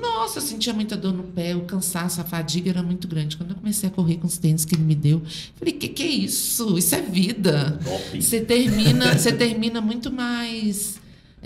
Nossa, 0.00 0.38
eu 0.38 0.42
sentia 0.42 0.72
muita 0.72 0.96
dor 0.96 1.12
no 1.12 1.24
pé, 1.24 1.54
o 1.54 1.62
cansaço, 1.62 2.20
a 2.20 2.24
fadiga 2.24 2.70
era 2.70 2.82
muito 2.82 3.06
grande. 3.06 3.36
Quando 3.36 3.50
eu 3.50 3.56
comecei 3.56 3.88
a 3.88 3.92
correr 3.92 4.16
com 4.16 4.26
os 4.26 4.38
tênis 4.38 4.64
que 4.64 4.74
ele 4.74 4.84
me 4.84 4.94
deu, 4.94 5.20
falei: 5.56 5.74
"Que 5.74 5.88
que 5.88 6.02
é 6.02 6.06
isso? 6.06 6.78
Isso 6.78 6.94
é 6.94 7.02
vida". 7.02 7.78
Você 8.18 8.40
termina, 8.40 9.18
você 9.18 9.32
termina 9.32 9.80
muito 9.80 10.10
mais 10.10 10.98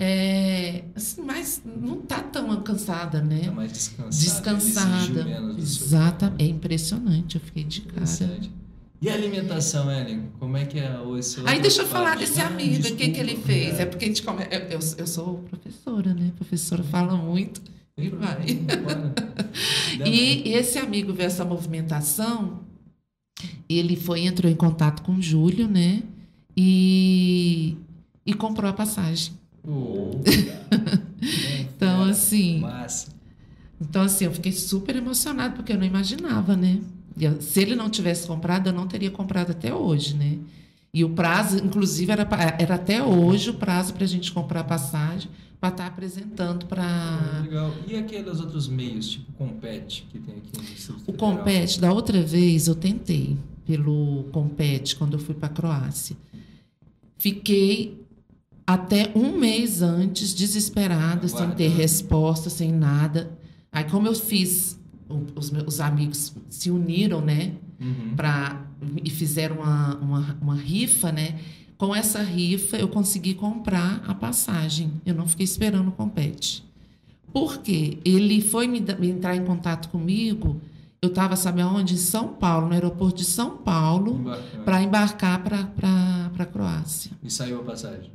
é, 0.05 0.83
assim, 0.93 1.21
mas 1.21 1.61
não 1.63 2.01
está 2.01 2.21
tão 2.21 2.61
cansada, 2.61 3.21
né? 3.21 3.39
Está 3.39 3.51
mais 3.51 3.71
descansada. 3.71 4.57
Descansada. 4.57 5.25
Exatamente. 5.57 6.43
É 6.43 6.47
impressionante, 6.47 7.35
eu 7.35 7.41
fiquei 7.41 7.63
de 7.63 7.81
cara. 7.81 8.05
E 9.01 9.09
a 9.09 9.13
alimentação, 9.13 9.89
Ellen? 9.89 10.29
Como 10.39 10.57
é 10.57 10.65
que 10.65 10.77
é 10.79 10.99
hoje? 10.99 11.37
Aí 11.45 11.61
deixa 11.61 11.83
eu 11.83 11.87
falar 11.87 12.17
desse 12.17 12.41
ah, 12.41 12.47
amigo, 12.47 12.85
o 12.85 12.95
que, 12.95 13.11
que 13.11 13.19
ele 13.19 13.37
fez? 13.37 13.79
É, 13.79 13.83
é 13.83 13.85
porque 13.85 14.03
a 14.03 14.07
gente 14.09 14.23
come... 14.23 14.43
eu, 14.51 14.59
eu, 14.59 14.79
eu, 14.97 15.07
sou 15.07 15.37
professora, 15.49 16.13
né? 16.13 16.33
professora 16.35 16.83
fala 16.83 17.15
muito 17.15 17.61
e 17.97 18.09
vai. 18.09 18.45
e 20.05 20.53
esse 20.53 20.79
amigo 20.79 21.13
viu 21.13 21.25
essa 21.25 21.45
movimentação, 21.45 22.59
ele 23.69 23.95
foi, 23.95 24.21
entrou 24.21 24.51
em 24.51 24.55
contato 24.55 25.01
com 25.01 25.13
o 25.13 25.21
Júlio, 25.21 25.67
né? 25.67 26.03
E, 26.55 27.77
e 28.25 28.33
comprou 28.33 28.69
a 28.69 28.73
passagem. 28.73 29.33
Então, 31.61 32.03
assim. 32.03 32.59
Massa. 32.59 33.13
Então, 33.79 34.01
assim, 34.03 34.25
eu 34.25 34.31
fiquei 34.31 34.51
super 34.51 34.95
emocionada, 34.95 35.55
porque 35.55 35.73
eu 35.73 35.77
não 35.77 35.85
imaginava, 35.85 36.55
né? 36.55 36.81
Se 37.41 37.61
ele 37.61 37.75
não 37.75 37.89
tivesse 37.89 38.27
comprado, 38.27 38.67
eu 38.67 38.73
não 38.73 38.87
teria 38.87 39.11
comprado 39.11 39.51
até 39.51 39.73
hoje, 39.73 40.15
né? 40.15 40.37
E 40.93 41.03
o 41.03 41.09
prazo, 41.09 41.57
inclusive, 41.57 42.11
era, 42.11 42.27
era 42.59 42.75
até 42.75 43.01
hoje 43.03 43.49
o 43.49 43.55
prazo 43.55 43.93
para 43.93 44.03
a 44.03 44.07
gente 44.07 44.31
comprar 44.31 44.61
a 44.61 44.63
passagem 44.63 45.29
para 45.59 45.69
estar 45.69 45.83
tá 45.83 45.87
apresentando 45.87 46.65
para. 46.65 46.83
Ah, 46.83 47.41
legal. 47.41 47.73
E 47.87 47.95
aqueles 47.95 48.39
outros 48.39 48.67
meios, 48.67 49.09
tipo 49.09 49.31
o 49.31 49.33
Compete, 49.33 50.05
que 50.11 50.19
tem 50.19 50.35
aqui 50.35 50.49
no 50.57 50.63
Distrito 50.63 51.03
O 51.07 51.13
Compete, 51.13 51.79
da 51.79 51.91
outra 51.91 52.21
vez 52.21 52.67
eu 52.67 52.75
tentei 52.75 53.37
pelo 53.65 54.25
Compete, 54.31 54.95
quando 54.95 55.13
eu 55.13 55.19
fui 55.19 55.33
para 55.33 55.47
a 55.47 55.51
Croácia. 55.51 56.17
Fiquei 57.17 58.02
até 58.65 59.11
um 59.15 59.37
mês 59.37 59.81
antes, 59.81 60.33
desesperada, 60.33 61.27
sem 61.27 61.49
ter 61.51 61.69
resposta, 61.69 62.49
sem 62.49 62.71
nada. 62.71 63.37
Aí, 63.71 63.83
como 63.85 64.07
eu 64.07 64.15
fiz, 64.15 64.79
os 65.35 65.51
meus 65.51 65.79
amigos 65.79 66.33
se 66.49 66.71
uniram, 66.71 67.21
né? 67.21 67.53
Uhum. 67.79 68.15
Pra, 68.15 68.65
e 69.03 69.09
fizeram 69.09 69.57
uma, 69.57 69.95
uma, 69.97 70.37
uma 70.41 70.55
rifa, 70.55 71.11
né? 71.11 71.39
Com 71.77 71.93
essa 71.93 72.21
rifa, 72.21 72.77
eu 72.77 72.87
consegui 72.87 73.33
comprar 73.33 74.01
a 74.07 74.13
passagem. 74.13 75.01
Eu 75.05 75.15
não 75.15 75.27
fiquei 75.27 75.43
esperando 75.43 75.89
o 75.89 75.91
compete. 75.91 76.63
Por 77.33 77.57
quê? 77.57 77.97
Ele 78.05 78.41
foi 78.41 78.67
me, 78.67 78.79
me 78.99 79.09
entrar 79.09 79.35
em 79.35 79.43
contato 79.43 79.89
comigo. 79.89 80.61
Eu 81.01 81.09
estava, 81.09 81.35
sabe 81.35 81.61
aonde? 81.61 81.95
Em 81.95 81.97
São 81.97 82.29
Paulo, 82.29 82.67
no 82.67 82.73
aeroporto 82.73 83.17
de 83.17 83.25
São 83.25 83.57
Paulo, 83.57 84.23
para 84.63 84.81
embarcar 84.81 85.43
para 85.43 86.31
a 86.39 86.45
Croácia. 86.45 87.11
E 87.21 87.29
saiu 87.29 87.59
a 87.59 87.63
passagem? 87.63 88.09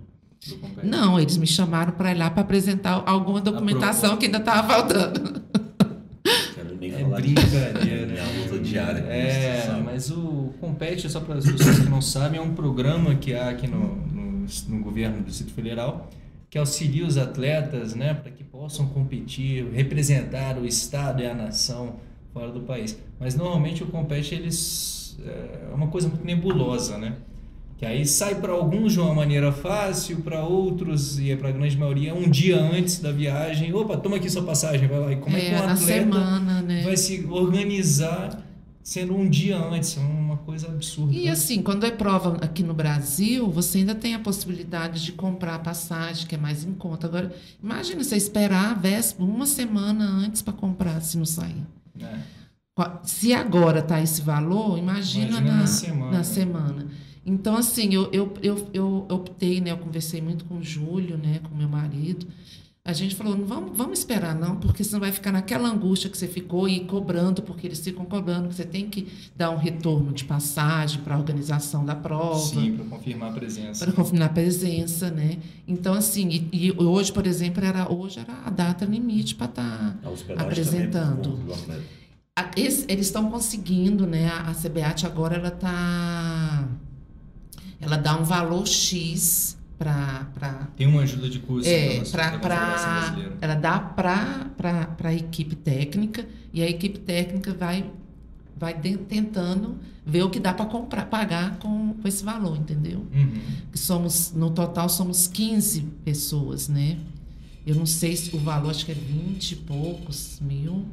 Não, 0.83 1.19
eles 1.19 1.37
me 1.37 1.47
chamaram 1.47 1.93
para 1.93 2.13
ir 2.13 2.19
lá 2.19 2.31
para 2.31 2.43
apresentar 2.43 3.03
alguma 3.07 3.41
documentação 3.41 4.17
que 4.17 4.27
ainda 4.27 4.39
estava 4.39 4.69
faltando. 4.69 5.43
Quero 6.55 6.77
nem 6.77 6.95
é 6.95 7.05
brincadeira. 7.05 8.07
Né? 8.07 8.23
luta 8.45 8.59
diária. 8.59 9.01
É, 9.01 9.81
mas 9.85 10.11
o 10.11 10.53
Compete, 10.61 11.09
só 11.11 11.21
para 11.21 11.37
as 11.37 11.45
pessoas 11.45 11.81
que 11.81 11.89
não 11.89 12.01
sabem, 12.01 12.39
é 12.39 12.43
um 12.43 12.55
programa 12.55 13.15
que 13.15 13.35
há 13.35 13.51
aqui 13.51 13.67
no, 13.67 13.97
no, 13.97 14.47
no 14.69 14.81
governo 14.81 15.19
do 15.19 15.25
Distrito 15.25 15.53
Federal 15.53 16.09
que 16.51 16.59
auxilia 16.59 17.07
os 17.07 17.19
atletas 17.19 17.95
né, 17.95 18.15
para 18.15 18.31
que 18.31 18.43
possam 18.43 18.87
competir, 18.87 19.67
representar 19.73 20.59
o 20.59 20.65
Estado 20.65 21.23
e 21.23 21.27
a 21.27 21.35
nação 21.35 21.97
fora 22.33 22.51
do 22.51 22.61
país. 22.61 22.99
Mas 23.21 23.35
normalmente 23.35 23.83
o 23.83 23.87
Compete 23.87 24.35
eles, 24.35 25.19
é 25.25 25.75
uma 25.75 25.89
coisa 25.89 26.09
muito 26.09 26.25
nebulosa, 26.25 26.97
né? 26.97 27.17
Que 27.79 27.87
aí 27.87 28.05
sai 28.05 28.35
para 28.35 28.53
alguns 28.53 28.95
de 28.95 28.99
uma 28.99 29.15
maneira 29.15 29.53
fácil, 29.53 30.17
para 30.17 30.43
outros, 30.43 31.17
e 31.21 31.31
é 31.31 31.37
para 31.37 31.51
a 31.51 31.53
grande 31.53 31.79
maioria, 31.79 32.13
um 32.13 32.29
dia 32.29 32.61
antes 32.61 32.99
da 32.99 33.13
viagem. 33.13 33.73
Opa, 33.73 33.97
toma 33.97 34.17
aqui 34.17 34.29
sua 34.29 34.43
passagem, 34.43 34.89
vai 34.89 34.99
lá. 34.99 35.13
E 35.13 35.17
como 35.17 35.37
é, 35.37 35.41
é 35.41 35.45
que 35.45 35.55
um 35.55 35.59
atleta 35.59 35.77
semana, 35.77 36.61
né? 36.61 36.83
vai 36.83 36.97
se 36.97 37.25
organizar 37.31 38.43
sendo 38.83 39.15
um 39.15 39.31
dia 39.31 39.57
antes? 39.57 39.97
É 39.97 40.01
uma 40.01 40.39
coisa 40.39 40.67
absurda. 40.67 41.13
E 41.13 41.29
assim, 41.29 41.63
quando 41.63 41.87
é 41.87 41.93
prova 41.93 42.39
aqui 42.41 42.65
no 42.65 42.75
Brasil, 42.75 43.49
você 43.49 43.79
ainda 43.79 43.95
tem 43.95 44.13
a 44.13 44.19
possibilidade 44.19 45.05
de 45.05 45.13
comprar 45.13 45.55
a 45.55 45.59
passagem, 45.61 46.27
que 46.27 46.35
é 46.35 46.39
mais 46.39 46.65
em 46.65 46.75
conta. 46.75 47.07
Agora, 47.07 47.33
imagina 47.63 48.03
você 48.03 48.17
esperar 48.17 48.73
a 48.73 48.75
véspera, 48.75 49.25
uma 49.25 49.47
semana 49.47 50.05
antes 50.05 50.43
para 50.43 50.53
comprar, 50.53 51.01
se 51.01 51.17
não 51.17 51.25
sair. 51.25 51.65
É. 52.01 52.39
Se 53.05 53.33
agora 53.33 53.83
tá 53.83 54.03
esse 54.03 54.21
valor, 54.21 54.77
imagina, 54.79 55.29
imagina 55.29 55.53
na, 55.53 55.57
na 55.59 55.67
semana. 55.69 56.11
Na 56.11 56.25
semana. 56.25 56.87
Então, 57.29 57.57
assim, 57.57 57.93
eu, 57.93 58.09
eu, 58.11 58.33
eu, 58.43 58.69
eu 58.73 59.07
optei, 59.11 59.61
né? 59.61 59.71
Eu 59.71 59.77
conversei 59.77 60.23
muito 60.23 60.47
com 60.47 60.57
o 60.57 60.63
Júlio, 60.63 61.19
né? 61.19 61.41
Com 61.47 61.55
meu 61.55 61.69
marido. 61.69 62.27
A 62.83 62.95
gente 62.95 63.15
falou, 63.15 63.37
não 63.37 63.45
vamos, 63.45 63.77
vamos 63.77 63.99
esperar 63.99 64.35
não, 64.35 64.57
porque 64.57 64.83
senão 64.83 65.01
vai 65.01 65.13
ficar 65.13 65.31
naquela 65.31 65.69
angústia 65.69 66.09
que 66.09 66.17
você 66.17 66.27
ficou 66.27 66.67
e 66.67 66.81
cobrando, 66.87 67.43
porque 67.43 67.67
eles 67.67 67.81
ficam 67.81 68.07
cobrando 68.07 68.49
que 68.49 68.55
você 68.55 68.65
tem 68.65 68.89
que 68.89 69.09
dar 69.37 69.51
um 69.51 69.59
retorno 69.59 70.11
de 70.11 70.25
passagem 70.25 71.03
para 71.03 71.17
a 71.17 71.19
organização 71.19 71.85
da 71.85 71.95
prova. 71.95 72.39
Sim, 72.39 72.77
para 72.77 72.87
confirmar 72.87 73.29
a 73.29 73.33
presença. 73.35 73.85
Para 73.85 73.95
confirmar 73.95 74.29
a 74.31 74.33
presença, 74.33 75.11
né? 75.11 75.37
Então, 75.67 75.93
assim, 75.93 76.31
e, 76.31 76.69
e, 76.69 76.73
hoje, 76.83 77.13
por 77.13 77.27
exemplo, 77.27 77.63
era, 77.63 77.93
hoje 77.93 78.21
era 78.21 78.33
a 78.47 78.49
data 78.49 78.87
limite 78.87 79.35
para 79.35 79.49
estar 79.49 79.99
tá 80.03 80.43
apresentando. 80.43 81.39
eles 82.57 83.07
estão 83.07 83.31
conseguindo, 83.31 84.07
né? 84.07 84.29
A, 84.29 84.51
a 84.51 84.55
CBAT 84.55 85.05
agora 85.05 85.37
ela 85.37 85.49
está 85.49 86.67
ela 87.81 87.97
dá 87.97 88.19
um 88.19 88.25
valor 88.25 88.67
X 88.67 89.57
para. 89.79 90.69
Tem 90.77 90.87
uma 90.87 91.03
ajuda 91.03 91.29
de 91.31 91.39
custo. 91.39 91.69
É, 91.69 92.01
para. 92.41 93.17
Ela 93.41 93.55
dá 93.55 93.79
para 93.79 94.97
a 95.05 95.15
equipe 95.15 95.55
técnica 95.55 96.27
e 96.53 96.63
a 96.63 96.69
equipe 96.69 96.99
técnica 96.99 97.55
vai, 97.55 97.89
vai 98.57 98.75
tentando 98.75 99.77
ver 100.05 100.23
o 100.23 100.31
que 100.31 100.41
dá 100.41 100.53
para 100.55 100.67
comprar, 100.67 101.07
pagar 101.07 101.59
com, 101.59 101.95
com 101.95 102.09
esse 102.09 102.25
valor, 102.25 102.57
entendeu? 102.57 103.07
Uhum. 103.15 103.41
somos, 103.75 104.33
no 104.33 104.51
total 104.51 104.89
somos 104.89 105.29
15 105.29 105.83
pessoas, 106.05 106.67
né? 106.67 106.97
Eu 107.67 107.75
não 107.75 107.85
sei 107.85 108.17
se 108.17 108.35
o 108.35 108.39
valor, 108.39 108.71
acho 108.71 108.87
que 108.87 108.93
é 108.93 108.95
20 108.95 109.53
e 109.53 109.57
poucos 109.57 110.41
mil. 110.41 110.87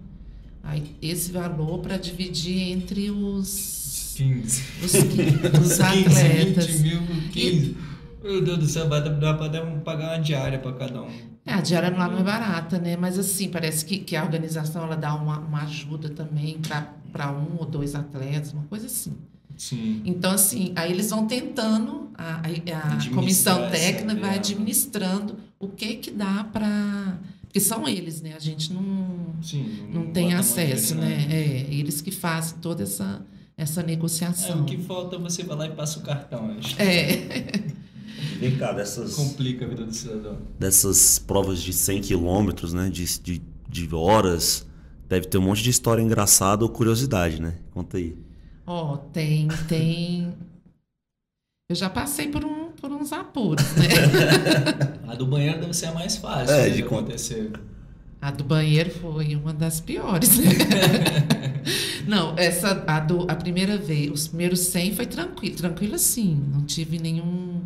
Aí, 0.62 0.84
esse 1.02 1.32
valor 1.32 1.80
para 1.80 1.96
dividir 1.96 2.72
entre 2.72 3.10
os 3.10 3.85
15. 4.16 4.64
Os, 4.84 4.92
15, 4.92 5.58
os 5.62 5.80
atletas. 5.80 6.66
20 6.68 6.82
mil, 6.82 7.02
15. 7.32 7.78
Meu 8.24 8.44
Deus 8.44 8.58
do 8.58 8.66
céu, 8.66 8.90
dá 8.90 9.02
para 9.02 9.34
pagar 9.84 10.16
uma 10.16 10.18
diária 10.18 10.58
para 10.58 10.74
cada 10.74 11.04
um. 11.04 11.36
É, 11.46 11.54
a 11.54 11.62
diária 11.62 11.92
não 11.92 12.04
é 12.04 12.10
mais 12.10 12.24
barata, 12.24 12.80
né? 12.80 12.98
Mas 12.98 13.20
assim, 13.20 13.50
parece 13.50 13.86
que, 13.86 14.00
que 14.00 14.16
a 14.16 14.24
organização 14.24 14.84
ela 14.84 14.96
dá 14.96 15.14
uma, 15.14 15.38
uma 15.40 15.62
ajuda 15.62 16.10
também 16.10 16.60
para 17.12 17.32
um 17.32 17.58
ou 17.60 17.66
dois 17.66 17.94
atletas, 17.94 18.52
uma 18.52 18.64
coisa 18.64 18.88
assim. 18.88 19.14
Sim. 19.56 20.02
Então, 20.06 20.32
assim, 20.32 20.74
aí 20.76 20.92
eles 20.92 21.12
vão 21.12 21.28
tentando, 21.28 22.10
a, 22.18 22.42
a 22.42 23.10
comissão 23.14 23.70
técnica 23.70 24.20
vai 24.20 24.36
administrando 24.36 25.38
o 25.60 25.68
que 25.68 25.96
que 25.96 26.12
dá 26.12 26.44
para 26.44 27.18
Porque 27.44 27.60
são 27.60 27.88
eles, 27.88 28.22
né? 28.22 28.34
A 28.36 28.40
gente 28.40 28.74
não, 28.74 29.36
Sim, 29.42 29.88
não, 29.94 30.08
tem 30.08 30.34
acesso, 30.34 30.96
né? 30.96 31.28
É, 31.30 31.68
eles 31.74 32.02
que 32.02 32.12
fazem 32.12 32.58
toda 32.58 32.84
essa, 32.84 33.24
essa 33.58 33.82
negociação. 33.82 34.60
É, 34.60 34.62
o 34.62 34.66
que 34.66 34.78
falta 34.78 35.18
você 35.18 35.44
vai 35.44 35.58
lá 35.58 35.68
e 35.68 35.72
passa 35.72 36.00
o 36.00 36.02
cartão. 36.02 36.56
Acho. 36.58 36.82
É. 36.82 37.64
Vem 38.40 38.58
cá, 38.58 38.74
dessas. 38.74 39.16
Complica 39.16 39.66
a 39.66 39.68
vida 39.68 39.86
do 39.86 39.94
cidadão. 39.94 40.38
Dessas 40.60 41.20
provas 41.20 41.62
de 41.62 41.72
100 41.72 42.02
quilômetros, 42.02 42.74
né? 42.74 42.90
De, 42.90 43.06
de, 43.20 43.42
de 43.70 43.96
horas. 43.96 44.66
Deve 45.08 45.28
ter 45.28 45.38
um 45.38 45.42
monte 45.42 45.64
de 45.64 45.70
história 45.70 46.02
engraçada 46.02 46.64
ou 46.64 46.70
curiosidade, 46.70 47.42
né? 47.42 47.56
Conta 47.72 47.98
aí. 47.98 48.18
Ó, 48.66 48.94
oh, 48.94 48.98
tem, 48.98 49.48
tem. 49.68 50.34
Eu 51.70 51.76
já 51.76 51.90
passei 51.90 52.28
por, 52.28 52.44
um, 52.44 52.72
por 52.72 52.92
uns 52.92 53.14
apuros, 53.14 53.64
né? 53.76 53.86
a 55.08 55.16
do 55.16 55.26
banheiro 55.26 55.62
deve 55.62 55.74
ser 55.74 55.88
a 55.88 55.94
mais 55.94 56.18
fácil 56.18 56.56
é, 56.56 56.70
de 56.70 56.82
acontecer. 56.82 57.52
A 58.22 58.32
do 58.32 58.44
banheiro 58.44 58.90
foi 58.90 59.36
uma 59.36 59.54
das 59.54 59.80
piores. 59.80 60.32
Não, 62.08 62.38
essa 62.38 62.84
a, 62.88 63.00
do, 63.00 63.30
a 63.30 63.36
primeira 63.36 63.78
vez, 63.78 64.12
os 64.12 64.28
primeiros 64.28 64.60
100 64.60 64.96
foi 64.96 65.06
tranquilo, 65.06 65.56
tranquilo 65.56 65.96
assim, 65.96 66.42
não 66.54 66.64
tive 66.64 67.00
nenhum 67.00 67.62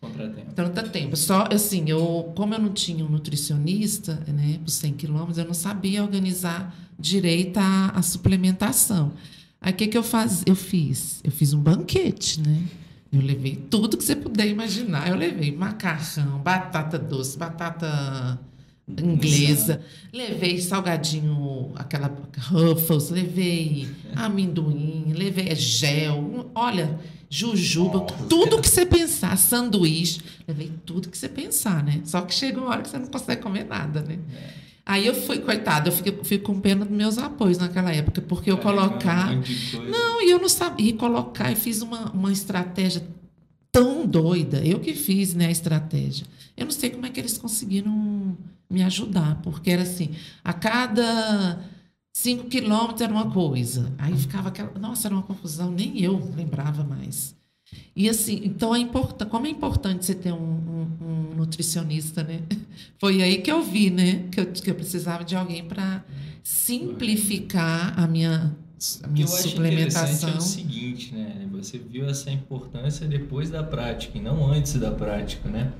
contratempo. 0.00 0.52
Tanto 0.54 0.90
tempo. 0.90 1.16
Só 1.16 1.48
assim, 1.50 1.88
eu, 1.88 2.32
como 2.34 2.54
eu 2.54 2.58
não 2.58 2.72
tinha 2.72 3.04
um 3.04 3.08
nutricionista, 3.08 4.14
né, 4.26 4.58
por 4.62 4.70
100 4.70 4.92
quilômetros, 4.94 5.38
eu 5.38 5.44
não 5.44 5.54
sabia 5.54 6.02
organizar 6.02 6.74
direito 6.98 7.58
a, 7.58 7.90
a 7.94 8.02
suplementação. 8.02 9.12
Aí 9.60 9.72
o 9.72 9.76
que, 9.76 9.88
que 9.88 9.96
eu, 9.96 10.02
faz, 10.02 10.42
eu 10.46 10.54
fiz? 10.54 11.20
Eu 11.24 11.32
fiz 11.32 11.52
um 11.52 11.60
banquete, 11.60 12.40
né? 12.40 12.62
Eu 13.10 13.20
levei 13.20 13.56
tudo 13.56 13.96
que 13.96 14.04
você 14.04 14.16
puder 14.16 14.46
imaginar. 14.46 15.08
Eu 15.08 15.16
levei 15.16 15.54
macarrão, 15.56 16.38
batata 16.38 16.98
doce, 16.98 17.38
batata 17.38 18.38
inglesa, 18.86 19.80
levei 20.12 20.60
salgadinho, 20.60 21.72
aquela 21.74 22.14
Ruffles, 22.38 23.10
levei 23.10 23.88
amendoim, 24.14 25.12
levei 25.14 25.54
gel, 25.54 26.50
olha, 26.54 26.98
jujuba, 27.30 28.00
Nossa. 28.00 28.24
tudo 28.28 28.60
que 28.60 28.68
você 28.68 28.84
pensar, 28.84 29.36
sanduíche, 29.38 30.20
levei 30.46 30.70
tudo 30.84 31.08
que 31.08 31.16
você 31.16 31.28
pensar, 31.28 31.82
né? 31.82 32.02
Só 32.04 32.20
que 32.20 32.34
chega 32.34 32.60
uma 32.60 32.68
hora 32.70 32.82
que 32.82 32.88
você 32.88 32.98
não 32.98 33.06
consegue 33.06 33.42
comer 33.42 33.64
nada, 33.64 34.02
né? 34.02 34.18
É. 34.34 34.64
Aí 34.86 35.06
eu 35.06 35.14
fui, 35.14 35.38
coitada, 35.38 35.88
eu 35.88 35.92
fiquei, 35.92 36.18
fui 36.22 36.38
com 36.38 36.60
pena 36.60 36.84
dos 36.84 36.94
meus 36.94 37.16
apoios 37.16 37.56
naquela 37.56 37.90
época, 37.90 38.20
porque 38.20 38.50
eu 38.50 38.58
é, 38.58 38.60
colocar. 38.60 39.34
Não, 39.88 40.22
e 40.22 40.30
eu 40.30 40.38
não 40.38 40.48
sabia 40.48 40.92
colocar, 40.94 41.50
e 41.50 41.56
fiz 41.56 41.80
uma, 41.80 42.10
uma 42.10 42.30
estratégia 42.30 43.02
tão 43.74 44.06
doida. 44.06 44.64
Eu 44.64 44.78
que 44.78 44.94
fiz 44.94 45.34
né, 45.34 45.46
a 45.46 45.50
estratégia. 45.50 46.24
Eu 46.56 46.66
não 46.66 46.72
sei 46.72 46.90
como 46.90 47.04
é 47.04 47.10
que 47.10 47.18
eles 47.18 47.36
conseguiram 47.36 48.38
me 48.70 48.84
ajudar, 48.84 49.40
porque 49.42 49.68
era 49.68 49.82
assim, 49.82 50.10
a 50.44 50.52
cada 50.52 51.58
cinco 52.12 52.44
quilômetros 52.44 53.00
era 53.00 53.12
uma 53.12 53.32
coisa. 53.32 53.92
Aí 53.98 54.16
ficava 54.16 54.48
aquela. 54.48 54.78
Nossa, 54.78 55.08
era 55.08 55.14
uma 55.16 55.24
confusão, 55.24 55.72
nem 55.72 56.00
eu 56.00 56.32
lembrava 56.36 56.84
mais. 56.84 57.34
E 57.96 58.08
assim, 58.08 58.42
então 58.44 58.72
é 58.72 58.78
importante, 58.78 59.28
como 59.28 59.48
é 59.48 59.50
importante 59.50 60.04
você 60.04 60.14
ter 60.14 60.32
um, 60.32 60.36
um, 60.36 60.88
um, 61.00 61.36
nutricionista, 61.36 62.22
né? 62.22 62.42
Foi 63.00 63.20
aí 63.22 63.38
que 63.38 63.50
eu 63.50 63.60
vi, 63.60 63.90
né? 63.90 64.28
Que 64.30 64.40
eu, 64.40 64.46
que 64.46 64.70
eu 64.70 64.74
precisava 64.76 65.24
de 65.24 65.34
alguém 65.34 65.64
para 65.64 66.04
simplificar 66.44 67.98
a 67.98 68.06
minha, 68.06 68.54
a 69.02 69.08
minha 69.08 69.26
suplementação. 69.26 70.30
É 70.30 70.36
o 70.36 70.40
seguinte, 70.40 71.12
né? 71.12 71.43
Você 71.64 71.78
viu 71.78 72.06
essa 72.06 72.30
importância 72.30 73.06
depois 73.08 73.48
da 73.48 73.62
prática 73.62 74.18
e 74.18 74.20
não 74.20 74.46
antes 74.46 74.74
da 74.74 74.90
prática, 74.90 75.48
né? 75.48 75.72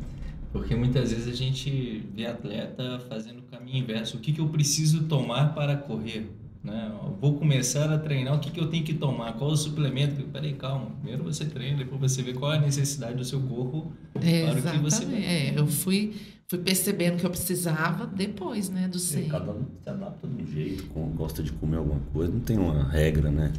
Porque 0.50 0.74
muitas 0.74 1.10
vezes 1.10 1.28
a 1.28 1.36
gente 1.36 2.04
vê 2.14 2.26
atleta 2.26 3.00
fazendo 3.08 3.40
o 3.40 3.42
caminho 3.42 3.78
inverso. 3.78 4.16
O 4.16 4.20
que, 4.20 4.32
que 4.32 4.40
eu 4.40 4.48
preciso 4.48 5.04
tomar 5.04 5.54
para 5.54 5.76
correr? 5.76 6.30
Né? 6.62 6.90
vou 7.20 7.34
começar 7.38 7.92
a 7.92 7.98
treinar, 7.98 8.34
o 8.34 8.38
que, 8.38 8.50
que 8.50 8.58
eu 8.58 8.70
tenho 8.70 8.82
que 8.82 8.94
tomar? 8.94 9.34
Qual 9.34 9.50
o 9.50 9.56
suplemento? 9.56 10.22
Peraí, 10.28 10.54
calma. 10.54 10.92
Primeiro 11.02 11.22
você 11.22 11.44
treina, 11.44 11.76
depois 11.76 12.00
você 12.00 12.22
vê 12.22 12.32
qual 12.32 12.54
é 12.54 12.56
a 12.56 12.60
necessidade 12.60 13.16
do 13.16 13.24
seu 13.24 13.38
corpo 13.42 13.92
é, 14.14 14.46
para 14.46 14.58
o 14.58 14.72
que 14.72 14.78
você 14.78 15.04
vai. 15.04 15.22
É, 15.22 15.58
eu 15.58 15.66
fui, 15.66 16.16
fui 16.48 16.58
percebendo 16.60 17.18
que 17.18 17.26
eu 17.26 17.30
precisava 17.30 18.06
depois, 18.06 18.70
né, 18.70 18.88
do 18.88 18.98
ser. 18.98 19.28
Cada 19.28 19.52
um 19.52 19.66
se 19.82 19.90
adapta 19.90 20.26
de 20.26 20.42
um 20.42 20.46
jeito, 20.46 20.84
gosta 21.14 21.42
de 21.42 21.52
comer 21.52 21.76
alguma 21.76 22.00
coisa, 22.14 22.32
não 22.32 22.40
tem 22.40 22.56
uma 22.56 22.88
regra, 22.88 23.30
né? 23.30 23.52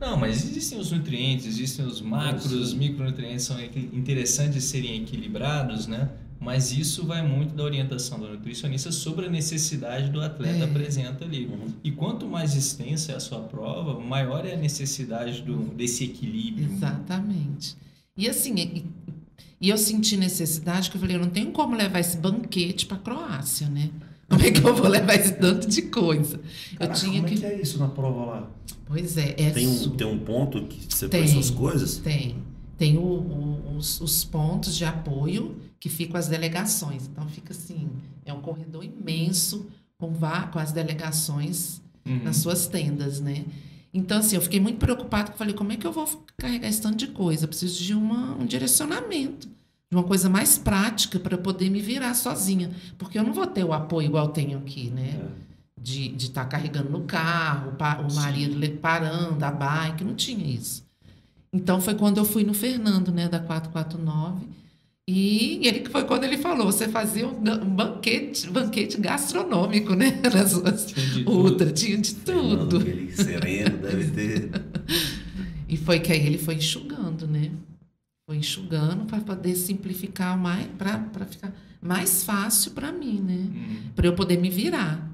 Não, 0.00 0.16
mas 0.16 0.42
existem 0.44 0.78
os 0.78 0.90
nutrientes, 0.90 1.46
existem 1.46 1.84
os 1.84 2.00
macros, 2.00 2.52
os 2.52 2.72
micronutrientes 2.72 3.44
são 3.44 3.60
interessantes 3.92 4.54
de 4.54 4.60
serem 4.62 5.02
equilibrados, 5.02 5.86
né? 5.86 6.08
mas 6.40 6.72
isso 6.72 7.06
vai 7.06 7.22
muito 7.26 7.54
da 7.54 7.62
orientação 7.62 8.18
do 8.18 8.26
nutricionista 8.26 8.90
sobre 8.90 9.26
a 9.26 9.30
necessidade 9.30 10.08
do 10.08 10.22
atleta 10.22 10.60
é. 10.60 10.62
apresenta 10.62 11.22
ali. 11.26 11.44
Uhum. 11.44 11.66
E 11.84 11.92
quanto 11.92 12.26
mais 12.26 12.56
extensa 12.56 13.12
é 13.12 13.16
a 13.16 13.20
sua 13.20 13.40
prova, 13.40 14.00
maior 14.00 14.46
é 14.46 14.54
a 14.54 14.56
necessidade 14.56 15.42
do, 15.42 15.58
desse 15.74 16.04
equilíbrio. 16.04 16.72
Exatamente. 16.72 17.76
E 18.16 18.26
assim, 18.26 18.54
e, 18.56 18.86
e 19.60 19.68
eu 19.68 19.76
senti 19.76 20.16
necessidade 20.16 20.90
que 20.90 20.96
eu 20.96 21.00
falei, 21.00 21.16
eu 21.16 21.20
não 21.20 21.28
tenho 21.28 21.52
como 21.52 21.76
levar 21.76 22.00
esse 22.00 22.16
banquete 22.16 22.86
para 22.86 22.96
a 22.96 23.00
Croácia, 23.00 23.68
né? 23.68 23.90
Como 24.30 24.42
é 24.42 24.50
que 24.52 24.64
eu 24.64 24.74
vou 24.74 24.86
levar 24.86 25.14
esse 25.14 25.32
tanto 25.32 25.68
de 25.68 25.82
coisa? 25.82 26.40
Caraca, 26.78 26.84
eu 26.84 27.00
tinha 27.00 27.20
como 27.20 27.34
que... 27.34 27.44
é 27.44 27.50
que 27.50 27.54
é 27.56 27.60
isso 27.60 27.78
na 27.80 27.88
prova 27.88 28.24
lá? 28.24 28.50
Pois 28.86 29.16
é. 29.16 29.34
é 29.36 29.50
tem, 29.50 29.66
um, 29.66 29.90
tem 29.90 30.06
um 30.06 30.18
ponto 30.20 30.62
que 30.66 30.86
você 30.88 31.08
tem, 31.08 31.22
põe 31.22 31.32
suas 31.32 31.50
coisas? 31.50 31.98
Tem. 31.98 32.36
Tem 32.78 32.96
o, 32.96 33.02
o, 33.02 33.76
os, 33.76 34.00
os 34.00 34.24
pontos 34.24 34.76
de 34.76 34.84
apoio 34.84 35.56
que 35.80 35.88
ficam 35.88 36.16
as 36.16 36.28
delegações. 36.28 37.08
Então 37.08 37.28
fica 37.28 37.52
assim, 37.52 37.88
é 38.24 38.32
um 38.32 38.40
corredor 38.40 38.84
imenso 38.84 39.66
com, 39.98 40.12
com 40.52 40.58
as 40.58 40.70
delegações 40.70 41.82
uhum. 42.06 42.22
nas 42.22 42.36
suas 42.36 42.68
tendas, 42.68 43.20
né? 43.20 43.44
Então, 43.92 44.18
assim, 44.18 44.36
eu 44.36 44.42
fiquei 44.42 44.60
muito 44.60 44.78
preocupada, 44.78 45.32
falei, 45.32 45.52
como 45.52 45.72
é 45.72 45.76
que 45.76 45.84
eu 45.84 45.90
vou 45.90 46.06
carregar 46.36 46.68
esse 46.68 46.80
tanto 46.80 46.96
de 46.96 47.08
coisa? 47.08 47.44
Eu 47.44 47.48
preciso 47.48 47.82
de 47.82 47.92
uma, 47.92 48.36
um 48.36 48.46
direcionamento, 48.46 49.48
de 49.90 49.96
uma 49.96 50.04
coisa 50.04 50.28
mais 50.28 50.56
prática 50.56 51.18
para 51.18 51.36
poder 51.36 51.68
me 51.68 51.80
virar 51.80 52.14
sozinha. 52.14 52.70
Porque 52.96 53.18
eu 53.18 53.24
não 53.24 53.32
vou 53.32 53.46
ter 53.46 53.64
o 53.64 53.72
apoio 53.72 54.06
igual 54.06 54.26
eu 54.26 54.32
tenho 54.32 54.58
aqui, 54.58 54.88
né? 54.90 55.20
É. 55.20 55.50
De 55.82 56.14
estar 56.16 56.44
tá 56.44 56.48
carregando 56.48 56.90
no 56.90 57.00
carro, 57.00 57.72
o 58.08 58.14
marido 58.14 58.64
Sim. 58.64 58.76
parando, 58.76 59.42
a 59.42 59.50
bike, 59.50 60.04
não 60.04 60.14
tinha 60.14 60.46
isso. 60.46 60.84
Então, 61.52 61.80
foi 61.80 61.94
quando 61.94 62.18
eu 62.18 62.24
fui 62.24 62.44
no 62.44 62.54
Fernando, 62.54 63.10
né, 63.10 63.28
da 63.28 63.40
449, 63.40 64.46
e 65.08 65.66
ele 65.66 65.88
foi 65.88 66.04
quando 66.04 66.22
ele 66.22 66.38
falou, 66.38 66.66
você 66.66 66.86
fazia 66.86 67.26
um, 67.26 67.34
banquete, 67.74 68.48
banquete 68.48 69.00
gastronômico, 69.00 69.94
né? 69.94 70.20
Nas 70.32 70.52
suas 70.52 70.94
ultra, 71.26 71.72
tinha 71.72 71.98
de 71.98 72.14
tudo. 72.14 72.76
Aquele 72.76 73.10
sereno 73.10 73.78
deve 73.78 74.10
ter. 74.12 74.50
E 75.70 75.76
foi 75.76 76.00
que 76.00 76.10
aí 76.10 76.26
ele 76.26 76.36
foi 76.36 76.56
enxugando? 76.56 77.28
Foi 78.30 78.36
enxugando 78.36 79.06
para 79.06 79.20
poder 79.22 79.56
simplificar 79.56 80.38
mais, 80.38 80.64
para 80.78 81.26
ficar 81.26 81.52
mais 81.82 82.22
fácil 82.22 82.70
para 82.70 82.92
mim, 82.92 83.20
né? 83.20 83.34
Uhum. 83.34 83.90
Para 83.96 84.06
eu 84.06 84.14
poder 84.14 84.36
me 84.36 84.48
virar. 84.48 85.10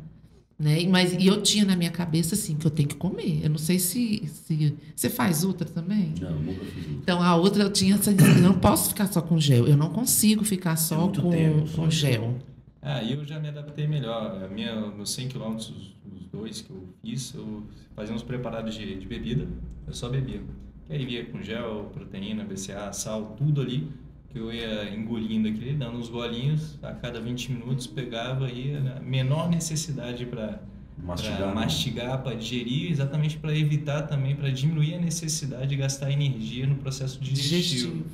Né? 0.59 0.87
Mas, 0.87 1.15
e 1.15 1.27
eu 1.27 1.41
tinha 1.41 1.65
na 1.65 1.75
minha 1.75 1.91
cabeça 1.91 2.35
assim 2.35 2.57
que 2.57 2.67
eu 2.67 2.71
tenho 2.71 2.91
que 2.91 2.97
comer. 2.97 3.41
Eu 3.43 3.49
não 3.49 3.57
sei 3.57 3.79
se, 3.79 4.23
se 4.27 4.77
você 4.95 5.09
faz 5.09 5.45
outra 5.45 5.67
também. 5.67 6.13
Não, 6.21 6.39
nunca 6.39 6.63
fiz 6.67 6.89
Então 6.91 7.23
a 7.23 7.35
outra 7.35 7.63
eu 7.63 7.73
tinha 7.73 7.95
essa 7.95 8.11
eu 8.11 8.43
não 8.43 8.53
posso 8.53 8.91
ficar 8.91 9.07
só 9.07 9.23
com 9.23 9.41
gel. 9.41 9.67
Eu 9.67 9.79
não 9.79 9.89
consigo 9.89 10.45
ficar 10.45 10.77
só 10.77 11.09
é 11.09 11.19
com, 11.19 11.31
tempo, 11.31 11.71
com 11.71 11.91
gel. 11.91 12.37
Ah, 12.83 13.03
eu 13.03 13.25
já 13.25 13.41
me 13.41 13.49
adaptei 13.49 13.87
melhor. 13.87 14.45
A 14.45 14.49
minha, 14.49 14.79
nos 14.79 15.09
100 15.13 15.29
km, 15.29 15.57
os, 15.57 15.71
os, 15.71 16.27
dois 16.31 16.61
que 16.61 16.69
eu 16.69 16.87
fiz, 17.03 17.33
eu 17.33 17.63
fazia 17.95 18.15
uns 18.15 18.23
preparados 18.23 18.75
de, 18.75 18.95
de 18.95 19.07
bebida. 19.07 19.49
Eu 19.87 19.95
só 19.95 20.07
bebia. 20.11 20.43
E 20.89 20.95
aí 20.95 21.05
via 21.05 21.25
com 21.27 21.43
gel, 21.43 21.91
proteína, 21.93 22.45
BCA, 22.45 22.93
sal, 22.93 23.35
tudo 23.37 23.61
ali 23.61 23.89
que 24.31 24.39
eu 24.39 24.53
ia 24.53 24.95
engolindo 24.95 25.49
aqui, 25.49 25.73
dando 25.73 25.99
uns 25.99 26.09
golinhos 26.09 26.79
a 26.83 26.93
cada 26.93 27.21
20 27.21 27.53
minutos, 27.53 27.87
pegava 27.87 28.51
e 28.51 28.77
a 28.77 29.01
menor 29.01 29.49
necessidade 29.49 30.27
para 30.27 30.61
mastigar, 31.03 31.55
mastigar 31.55 32.23
para 32.23 32.35
digerir, 32.35 32.91
exatamente 32.91 33.39
para 33.39 33.57
evitar 33.57 34.03
também, 34.03 34.37
para 34.37 34.51
diminuir 34.51 34.95
a 34.95 34.99
necessidade 34.99 35.69
de 35.69 35.77
gastar 35.77 36.11
energia 36.11 36.67
no 36.67 36.77
processo 36.77 37.21
digestivo. 37.21 37.95
digestivo. 37.95 38.05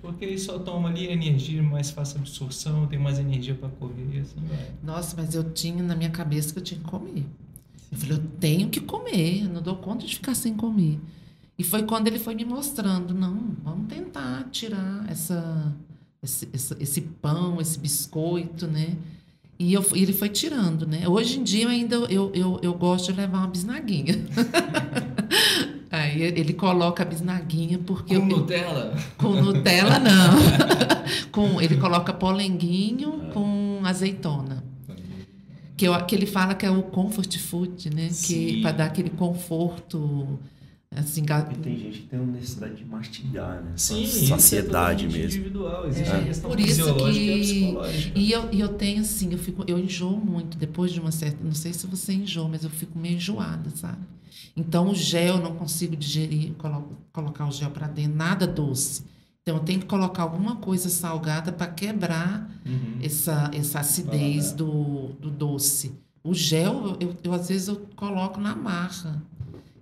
Porque 0.00 0.24
aí 0.24 0.38
só 0.38 0.58
toma 0.58 0.88
ali 0.88 1.06
energia, 1.06 1.62
mais 1.62 1.90
fácil 1.90 2.18
absorção, 2.18 2.86
tem 2.86 2.98
mais 2.98 3.18
energia 3.18 3.54
para 3.54 3.68
correr, 3.68 4.20
assim 4.20 4.40
vai. 4.48 4.70
Nossa, 4.82 5.16
mas 5.16 5.34
eu 5.34 5.52
tinha 5.52 5.82
na 5.82 5.94
minha 5.94 6.10
cabeça 6.10 6.52
que 6.52 6.58
eu 6.58 6.64
tinha 6.64 6.80
que 6.80 6.86
comer. 6.86 7.24
Eu 7.90 7.98
falei, 7.98 8.16
eu 8.16 8.22
tenho 8.40 8.68
que 8.68 8.80
comer, 8.80 9.42
eu 9.44 9.48
não 9.48 9.62
dou 9.62 9.76
conta 9.76 10.04
de 10.04 10.16
ficar 10.16 10.34
sem 10.34 10.54
comer. 10.54 10.98
E 11.62 11.64
foi 11.64 11.84
quando 11.84 12.08
ele 12.08 12.18
foi 12.18 12.34
me 12.34 12.44
mostrando, 12.44 13.14
não, 13.14 13.54
vamos 13.62 13.86
tentar 13.86 14.48
tirar 14.50 15.06
essa, 15.08 15.72
esse, 16.20 16.48
esse, 16.52 16.76
esse 16.80 17.00
pão, 17.00 17.60
esse 17.60 17.78
biscoito, 17.78 18.66
né? 18.66 18.96
E 19.60 19.72
eu, 19.72 19.86
ele 19.94 20.12
foi 20.12 20.28
tirando, 20.28 20.88
né? 20.88 21.06
Hoje 21.06 21.38
em 21.38 21.44
dia 21.44 21.68
ainda 21.68 21.94
eu, 21.94 22.32
eu, 22.34 22.58
eu 22.60 22.74
gosto 22.74 23.12
de 23.12 23.20
levar 23.20 23.38
uma 23.38 23.46
bisnaguinha. 23.46 24.26
Aí 25.88 26.22
ele 26.22 26.52
coloca 26.52 27.04
a 27.04 27.06
bisnaguinha 27.06 27.78
porque... 27.78 28.16
Com 28.16 28.22
eu, 28.22 28.26
Nutella? 28.26 28.96
Com 29.16 29.28
Nutella, 29.40 30.00
não. 30.00 30.34
com, 31.30 31.60
ele 31.60 31.76
coloca 31.76 32.12
polenguinho 32.12 33.30
com 33.32 33.82
azeitona. 33.84 34.64
que, 35.76 35.86
eu, 35.86 35.94
que 36.06 36.16
ele 36.16 36.26
fala 36.26 36.56
que 36.56 36.66
é 36.66 36.70
o 36.72 36.82
comfort 36.82 37.38
food, 37.38 37.94
né? 37.94 38.10
Que 38.26 38.60
para 38.62 38.72
dar 38.72 38.86
aquele 38.86 39.10
conforto 39.10 40.40
assim, 40.94 41.22
e 41.22 41.54
tem 41.56 41.78
gente 41.78 41.98
que 42.00 42.06
tem 42.08 42.18
necessidade 42.20 42.74
de 42.76 42.84
mastigar, 42.84 43.62
né? 43.62 43.72
Sim, 43.76 44.06
saciedade 44.06 45.06
é 45.06 45.08
mesmo. 45.08 45.24
Individual, 45.24 45.86
existe 45.86 46.10
é. 46.10 46.16
a 46.16 46.22
questão 46.24 46.50
Por 46.50 46.60
isso 46.60 46.94
que 46.94 47.10
e, 47.10 48.12
e 48.14 48.32
eu, 48.32 48.48
e 48.52 48.60
eu 48.60 48.68
tenho 48.68 49.00
assim, 49.00 49.32
eu 49.32 49.38
fico 49.38 49.64
eu 49.66 49.78
enjoo 49.78 50.16
muito 50.16 50.58
depois 50.58 50.92
de 50.92 51.00
uma 51.00 51.10
certa, 51.10 51.42
não 51.42 51.54
sei 51.54 51.72
se 51.72 51.86
você 51.86 52.12
enjoa, 52.12 52.48
mas 52.48 52.64
eu 52.64 52.70
fico 52.70 52.98
meio 52.98 53.16
enjoada, 53.16 53.70
sabe? 53.70 54.02
Então 54.56 54.90
o 54.90 54.94
gel 54.94 55.36
eu 55.36 55.42
não 55.42 55.54
consigo 55.54 55.96
digerir, 55.96 56.52
colo, 56.54 56.98
colocar 57.12 57.46
o 57.46 57.50
gel 57.50 57.70
para 57.70 57.86
dentro, 57.86 58.14
nada 58.14 58.46
doce. 58.46 59.02
Então 59.42 59.56
eu 59.56 59.62
tenho 59.62 59.80
que 59.80 59.86
colocar 59.86 60.22
alguma 60.22 60.56
coisa 60.56 60.88
salgada 60.88 61.50
para 61.50 61.66
quebrar 61.66 62.48
uhum. 62.64 62.98
essa, 63.02 63.50
essa 63.52 63.80
acidez 63.80 64.52
do, 64.52 65.08
do 65.20 65.30
doce. 65.30 65.92
O 66.24 66.32
gel, 66.32 66.96
eu, 67.00 67.16
eu, 67.24 67.32
às 67.32 67.48
vezes 67.48 67.66
eu 67.66 67.76
coloco 67.96 68.40
na 68.40 68.54
marra. 68.54 69.20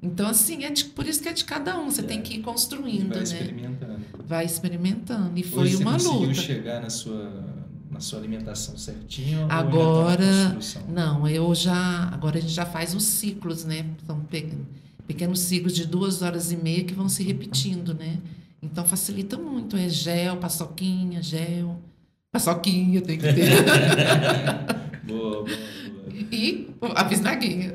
Então, 0.02 0.28
assim, 0.28 0.64
é 0.64 0.70
de, 0.70 0.84
por 0.86 1.06
isso 1.06 1.22
que 1.22 1.28
é 1.28 1.32
de 1.32 1.44
cada 1.44 1.78
um. 1.78 1.90
Você 1.90 2.00
é. 2.00 2.04
tem 2.04 2.22
que 2.22 2.34
ir 2.34 2.40
construindo, 2.40 3.10
vai 3.10 3.18
né? 3.18 3.22
experimentando. 3.22 4.00
Vai 4.24 4.44
experimentando. 4.44 5.38
E 5.38 5.42
foi 5.42 5.64
Hoje 5.64 5.76
uma 5.76 5.98
você 5.98 6.08
luta. 6.08 6.34
chegar 6.34 6.80
na 6.80 6.88
sua, 6.88 7.30
na 7.90 8.00
sua 8.00 8.18
alimentação 8.18 8.78
certinho? 8.78 9.46
Tá 9.46 9.56
agora, 9.56 10.56
não, 10.88 11.28
eu 11.28 11.54
já. 11.54 12.08
Agora 12.12 12.38
a 12.38 12.40
gente 12.40 12.52
já 12.52 12.64
faz 12.64 12.94
os 12.94 13.04
ciclos, 13.04 13.64
né? 13.64 13.84
São 14.06 14.26
pequenos 15.06 15.40
ciclos 15.40 15.74
de 15.74 15.86
duas 15.86 16.22
horas 16.22 16.50
e 16.50 16.56
meia 16.56 16.82
que 16.82 16.94
vão 16.94 17.08
se 17.08 17.22
repetindo, 17.22 17.92
né? 17.92 18.18
Então 18.62 18.86
facilita 18.86 19.36
muito. 19.36 19.76
É 19.76 19.88
gel, 19.88 20.38
paçoquinha, 20.38 21.22
gel. 21.22 21.78
Paçoquinha 22.32 23.02
tem 23.02 23.18
que 23.18 23.32
ter. 23.34 23.64
boa, 25.04 25.30
boa, 25.30 25.44
boa. 25.44 25.54
E 26.32 26.70
a 26.94 27.04
bisnaguinha. 27.04 27.74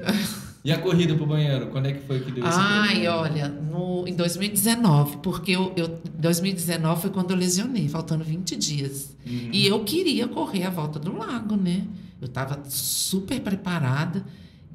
E 0.66 0.72
a 0.72 0.80
corrida 0.80 1.14
pro 1.14 1.28
banheiro, 1.28 1.68
quando 1.68 1.86
é 1.86 1.94
que 1.94 2.08
foi 2.08 2.20
que 2.22 2.32
deu 2.32 2.44
esse 2.44 2.58
Ai, 2.60 3.08
olha, 3.08 3.48
no, 3.48 4.08
em 4.08 4.16
2019, 4.16 5.18
porque 5.18 5.52
eu, 5.52 5.72
eu 5.78 6.02
2019 6.18 7.02
foi 7.04 7.12
quando 7.12 7.30
eu 7.30 7.38
lesionei, 7.38 7.88
faltando 7.88 8.24
20 8.24 8.56
dias. 8.56 9.16
Uhum. 9.24 9.50
E 9.54 9.68
eu 9.68 9.84
queria 9.84 10.28
correr 10.28 10.64
a 10.64 10.72
volta 10.72 10.98
do 10.98 11.16
lago, 11.16 11.56
né? 11.56 11.86
Eu 12.20 12.26
estava 12.26 12.64
super 12.68 13.40
preparada. 13.42 14.26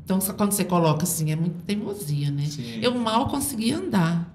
Então, 0.05 0.21
quando 0.37 0.53
você 0.53 0.65
coloca 0.65 1.03
assim, 1.03 1.33
é 1.33 1.37
muito 1.37 1.65
teimosia, 1.65 2.31
né? 2.31 2.45
Sim. 2.45 2.79
Eu 2.81 2.95
mal 2.95 3.27
conseguia 3.27 3.77
andar. 3.77 4.33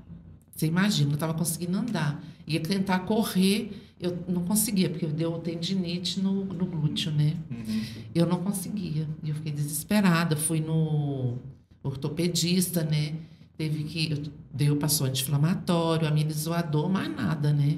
Você 0.53 0.65
imagina, 0.65 1.11
eu 1.11 1.13
estava 1.13 1.33
conseguindo 1.33 1.77
andar. 1.77 2.21
Ia 2.45 2.59
tentar 2.59 2.99
correr, 2.99 3.71
eu 3.99 4.17
não 4.27 4.43
conseguia, 4.43 4.89
porque 4.89 5.05
deu 5.07 5.37
tendinite 5.39 6.19
no, 6.19 6.43
no 6.45 6.65
glúteo, 6.65 7.11
né? 7.11 7.37
Uhum. 7.49 7.83
Eu 8.13 8.25
não 8.25 8.41
conseguia. 8.41 9.07
E 9.23 9.29
eu 9.29 9.35
fiquei 9.35 9.51
desesperada. 9.51 10.35
Fui 10.35 10.59
no 10.59 11.37
ortopedista, 11.81 12.83
né? 12.83 13.15
Teve 13.57 13.83
que. 13.83 14.31
Deu, 14.53 14.75
passou 14.75 15.07
anti-inflamatório, 15.07 16.07
amenizou 16.07 16.53
a 16.53 16.61
dor, 16.61 16.89
mas 16.89 17.13
nada, 17.13 17.53
né? 17.53 17.77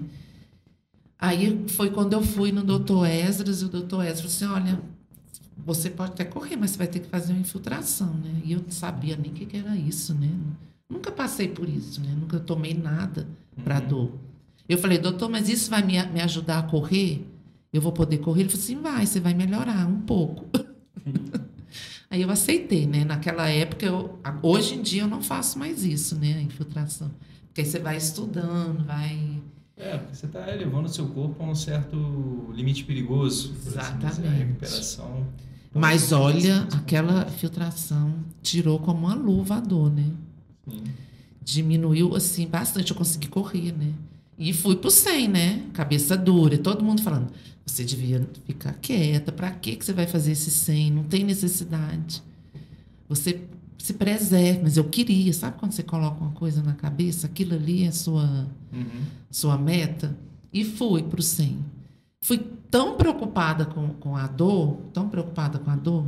Aí 1.20 1.66
foi 1.70 1.90
quando 1.90 2.14
eu 2.14 2.22
fui 2.22 2.52
no 2.52 2.64
doutor 2.64 3.08
Esdras, 3.08 3.62
e 3.62 3.66
o 3.66 3.70
doutor 3.70 4.04
Esdras 4.04 4.40
falou 4.40 4.56
assim: 4.58 4.70
olha, 4.70 4.82
você 5.56 5.90
pode 5.90 6.12
até 6.12 6.26
correr, 6.26 6.56
mas 6.56 6.72
você 6.72 6.78
vai 6.78 6.88
ter 6.88 7.00
que 7.00 7.10
fazer 7.10 7.34
uma 7.34 7.42
infiltração, 7.42 8.14
né? 8.16 8.42
E 8.44 8.54
eu 8.54 8.60
não 8.60 8.72
sabia 8.72 9.16
nem 9.16 9.32
o 9.32 9.34
que, 9.34 9.46
que 9.46 9.58
era 9.58 9.76
isso, 9.76 10.14
né? 10.16 10.30
Nunca 10.90 11.12
passei 11.12 11.48
por 11.48 11.68
isso, 11.68 12.02
né? 12.02 12.16
Nunca 12.20 12.40
tomei 12.40 12.74
nada 12.74 13.28
para 13.64 13.80
uhum. 13.80 13.88
dor. 13.88 14.12
Eu 14.68 14.78
falei, 14.78 14.98
doutor, 14.98 15.30
mas 15.30 15.50
isso 15.50 15.70
vai 15.70 15.82
me, 15.82 16.02
me 16.08 16.22
ajudar 16.22 16.60
a 16.60 16.64
correr? 16.64 17.26
Eu 17.72 17.82
vou 17.82 17.92
poder 17.92 18.18
correr? 18.18 18.42
Ele 18.42 18.50
falou 18.50 18.64
assim, 18.64 18.82
vai, 18.82 19.06
você 19.06 19.20
vai 19.20 19.34
melhorar 19.34 19.88
um 19.88 20.02
pouco. 20.02 20.46
Aí 22.10 22.22
eu 22.22 22.30
aceitei, 22.30 22.86
né? 22.86 23.04
Naquela 23.04 23.50
época, 23.50 23.86
eu, 23.86 24.18
hoje 24.42 24.76
em 24.76 24.82
dia 24.82 25.02
eu 25.02 25.08
não 25.08 25.22
faço 25.22 25.60
mais 25.60 25.84
isso, 25.84 26.16
né? 26.16 26.36
A 26.36 26.42
infiltração. 26.42 27.12
Porque 27.48 27.62
aí 27.62 27.68
você 27.68 27.80
vai 27.80 27.98
estudando, 27.98 28.86
vai... 28.86 29.42
É, 29.76 29.98
porque 29.98 30.16
você 30.16 30.26
está 30.26 30.46
levando 30.46 30.86
o 30.86 30.90
seu 30.90 31.08
corpo 31.08 31.44
a 31.44 31.48
um 31.48 31.56
certo 31.56 32.50
limite 32.54 32.86
perigoso. 32.86 33.54
Exatamente. 33.66 34.06
Assim 34.06 34.22
dizer, 34.22 34.28
a 34.28 34.38
recuperação... 34.38 35.28
Mas 35.74 36.12
olha, 36.12 36.68
aquela 36.74 37.26
filtração 37.26 38.16
tirou 38.42 38.80
como 38.80 39.06
uma 39.06 39.14
luva 39.14 39.58
a 39.58 39.60
dor, 39.60 39.92
né? 39.92 40.12
Sim. 40.68 40.84
Diminuiu, 41.42 42.16
assim, 42.16 42.48
bastante. 42.48 42.92
Eu 42.92 42.98
consegui 42.98 43.28
correr, 43.28 43.74
né? 43.74 43.94
E 44.38 44.54
fui 44.54 44.76
pro 44.76 44.92
100, 44.92 45.28
né? 45.28 45.64
Cabeça 45.74 46.16
dura. 46.16 46.58
Todo 46.58 46.86
mundo 46.86 47.02
falando, 47.02 47.32
você 47.66 47.84
devia 47.84 48.28
ficar 48.46 48.74
quieta. 48.74 49.32
Para 49.32 49.50
que 49.52 49.76
que 49.76 49.84
você 49.84 49.94
vai 49.94 50.06
fazer 50.06 50.34
esse 50.34 50.52
100? 50.52 50.92
Não 50.92 51.04
tem 51.04 51.24
necessidade. 51.24 52.22
Você 53.10 53.42
se 53.80 53.94
preserve. 53.94 54.62
Mas 54.62 54.78
eu 54.78 54.84
queria. 54.84 55.34
Sabe 55.34 55.58
quando 55.58 55.72
você 55.72 55.82
coloca 55.82 56.22
uma 56.22 56.32
coisa 56.32 56.62
na 56.62 56.74
cabeça? 56.74 57.26
Aquilo 57.26 57.56
ali 57.56 57.84
é 57.84 57.92
sua, 57.92 58.48
uhum. 58.72 59.02
sua 59.32 59.58
meta. 59.58 60.16
E 60.54 60.64
fui 60.64 61.02
pro 61.02 61.22
100. 61.22 61.58
Fui 62.22 62.38
tão 62.70 62.96
preocupada 62.96 63.66
com, 63.66 63.90
com 63.90 64.16
a 64.16 64.28
dor, 64.28 64.78
tão 64.94 65.10
preocupada 65.10 65.58
com 65.58 65.72
a 65.72 65.76
dor, 65.76 66.06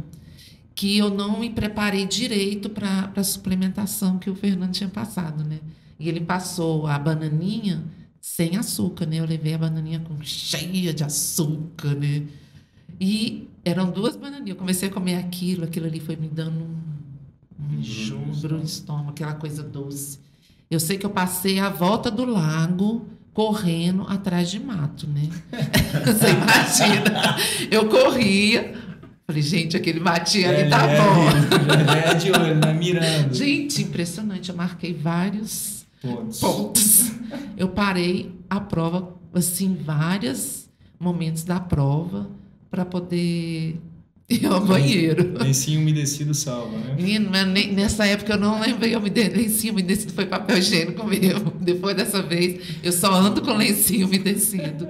que 0.75 0.97
eu 0.97 1.09
não 1.09 1.39
me 1.39 1.49
preparei 1.49 2.05
direito 2.05 2.69
para 2.69 3.11
a 3.15 3.23
suplementação 3.23 4.19
que 4.19 4.29
o 4.29 4.35
Fernando 4.35 4.71
tinha 4.71 4.89
passado, 4.89 5.43
né? 5.43 5.59
E 5.99 6.07
ele 6.07 6.21
passou 6.21 6.87
a 6.87 6.97
bananinha 6.97 7.83
sem 8.21 8.57
açúcar, 8.57 9.05
né? 9.05 9.17
Eu 9.17 9.25
levei 9.25 9.53
a 9.53 9.57
bananinha 9.57 9.99
com 9.99 10.21
cheia 10.23 10.93
de 10.93 11.03
açúcar, 11.03 11.95
né? 11.95 12.23
E 12.99 13.47
eram 13.63 13.89
duas 13.89 14.15
bananinhas. 14.15 14.49
Eu 14.49 14.55
comecei 14.55 14.89
a 14.89 14.91
comer 14.91 15.15
aquilo, 15.15 15.63
aquilo 15.63 15.85
ali 15.85 15.99
foi 15.99 16.15
me 16.15 16.27
dando 16.27 16.59
um, 16.59 16.77
um 17.59 17.79
enjoo 17.79 18.19
no 18.19 18.63
estômago, 18.63 19.11
aquela 19.11 19.33
coisa 19.33 19.63
doce. 19.63 20.19
Eu 20.69 20.79
sei 20.79 20.97
que 20.97 21.05
eu 21.05 21.09
passei 21.09 21.59
a 21.59 21.69
volta 21.69 22.11
do 22.11 22.25
lago 22.25 23.07
correndo 23.33 24.03
atrás 24.07 24.51
de 24.51 24.59
mato, 24.59 25.07
né? 25.07 25.29
Você 26.05 26.31
imagina? 26.31 27.37
Eu 27.71 27.87
corria, 27.87 28.73
falei, 29.25 29.41
gente, 29.41 29.77
aquele 29.77 29.99
matinho 29.99 30.49
ali 30.49 30.69
tá 30.69 30.85
é, 30.85 30.97
bom. 30.97 31.29
É, 32.09 32.11
é 32.11 32.13
de 32.15 32.31
olho, 32.31 32.55
né? 32.55 32.73
Mirando. 32.73 33.33
Gente, 33.33 33.81
impressionante. 33.81 34.49
Eu 34.49 34.55
marquei 34.55 34.93
vários 34.93 35.78
pontos. 36.01 37.11
Eu 37.57 37.69
parei 37.69 38.39
a 38.49 38.59
prova, 38.59 39.15
assim, 39.33 39.75
vários 39.75 40.69
momentos 40.99 41.43
da 41.43 41.59
prova 41.59 42.29
para 42.69 42.85
poder 42.85 43.79
ir 44.29 44.45
ao 44.45 44.63
banheiro. 44.63 45.33
Lencinho 45.39 45.81
umedecido 45.81 46.33
salva, 46.33 46.77
né? 46.77 46.95
Menino, 46.95 47.31
nessa 47.73 48.05
época 48.05 48.33
eu 48.33 48.39
não 48.39 48.61
lembrei, 48.61 48.95
lencinho 48.95 49.73
umedecido 49.73 50.13
foi 50.13 50.25
papel 50.25 50.57
higiênico 50.57 51.05
mesmo. 51.05 51.51
Depois 51.59 51.95
dessa 51.95 52.21
vez, 52.21 52.61
eu 52.83 52.91
só 52.91 53.11
ando 53.11 53.41
com 53.41 53.53
lencinho 53.53 54.05
umedecido. 54.05 54.87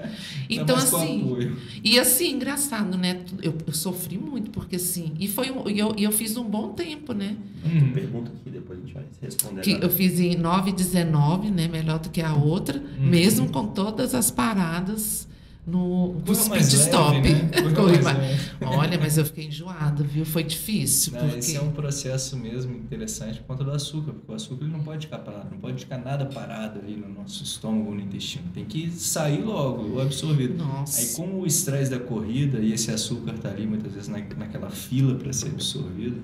Então, 0.49 0.75
assim. 0.75 1.55
E 1.83 1.97
assim, 1.99 2.33
engraçado, 2.33 2.97
né? 2.97 3.21
Eu, 3.41 3.55
eu, 3.65 3.73
sofri 3.73 4.17
muito, 4.17 4.49
porque 4.51 4.75
assim. 4.75 5.13
E 5.19 5.27
foi 5.27 5.51
um, 5.51 5.69
eu, 5.69 5.95
eu 5.97 6.11
fiz 6.11 6.35
um 6.35 6.43
bom 6.43 6.73
tempo, 6.73 7.13
né? 7.13 7.37
Hum. 7.65 7.91
Pergunta 7.93 8.31
aqui, 8.31 8.49
depois 8.49 8.79
a 8.79 8.81
gente 8.81 8.93
vai 8.93 9.03
responder. 9.21 9.61
Que 9.61 9.71
eu 9.81 9.89
fiz 9.89 10.19
em 10.19 10.35
9,19, 10.37 11.51
né? 11.51 11.67
Melhor 11.67 11.99
do 11.99 12.09
que 12.09 12.21
a 12.21 12.33
outra, 12.33 12.79
hum. 12.79 13.07
mesmo 13.07 13.49
com 13.49 13.67
todas 13.67 14.13
as 14.13 14.31
paradas 14.31 15.29
no, 15.69 16.13
no 16.13 16.35
speed 16.35 16.61
stop. 16.61 17.21
Né? 17.21 17.49
mais. 18.03 18.51
Olha, 18.61 18.97
mas 18.99 19.17
eu 19.17 19.25
fiquei 19.25 19.47
enjoada, 19.47 20.03
viu? 20.03 20.25
Foi 20.25 20.43
difícil. 20.43 21.13
Não, 21.13 21.21
porque... 21.21 21.39
Esse 21.39 21.55
é 21.55 21.61
um 21.61 21.71
processo 21.71 22.35
mesmo 22.35 22.75
interessante 22.75 23.39
por 23.39 23.47
conta 23.47 23.63
do 23.63 23.71
açúcar, 23.71 24.13
porque 24.13 24.31
o 24.31 24.35
açúcar 24.35 24.65
ele 24.65 24.73
não 24.73 24.81
pode 24.81 25.05
ficar 25.05 25.19
parado, 25.19 25.49
não 25.51 25.59
pode 25.59 25.79
ficar 25.79 25.97
nada 25.99 26.25
parado 26.25 26.79
ali 26.79 26.95
no 26.95 27.07
nosso 27.07 27.43
estômago 27.43 27.89
ou 27.89 27.95
no 27.95 28.01
intestino. 28.01 28.45
Tem 28.53 28.65
que 28.65 28.89
sair 28.89 29.41
logo, 29.41 29.95
o 29.95 30.01
absorvido. 30.01 30.57
Nossa. 30.57 31.01
Aí, 31.01 31.13
como 31.13 31.41
o 31.41 31.45
estresse 31.45 31.91
da 31.91 31.99
corrida 31.99 32.59
e 32.59 32.73
esse 32.73 32.91
açúcar 32.91 33.33
está 33.33 33.49
ali 33.49 33.67
muitas 33.67 33.93
vezes 33.93 34.09
na, 34.09 34.19
naquela 34.37 34.69
fila 34.69 35.15
para 35.15 35.31
ser 35.31 35.49
absorvido, 35.49 36.21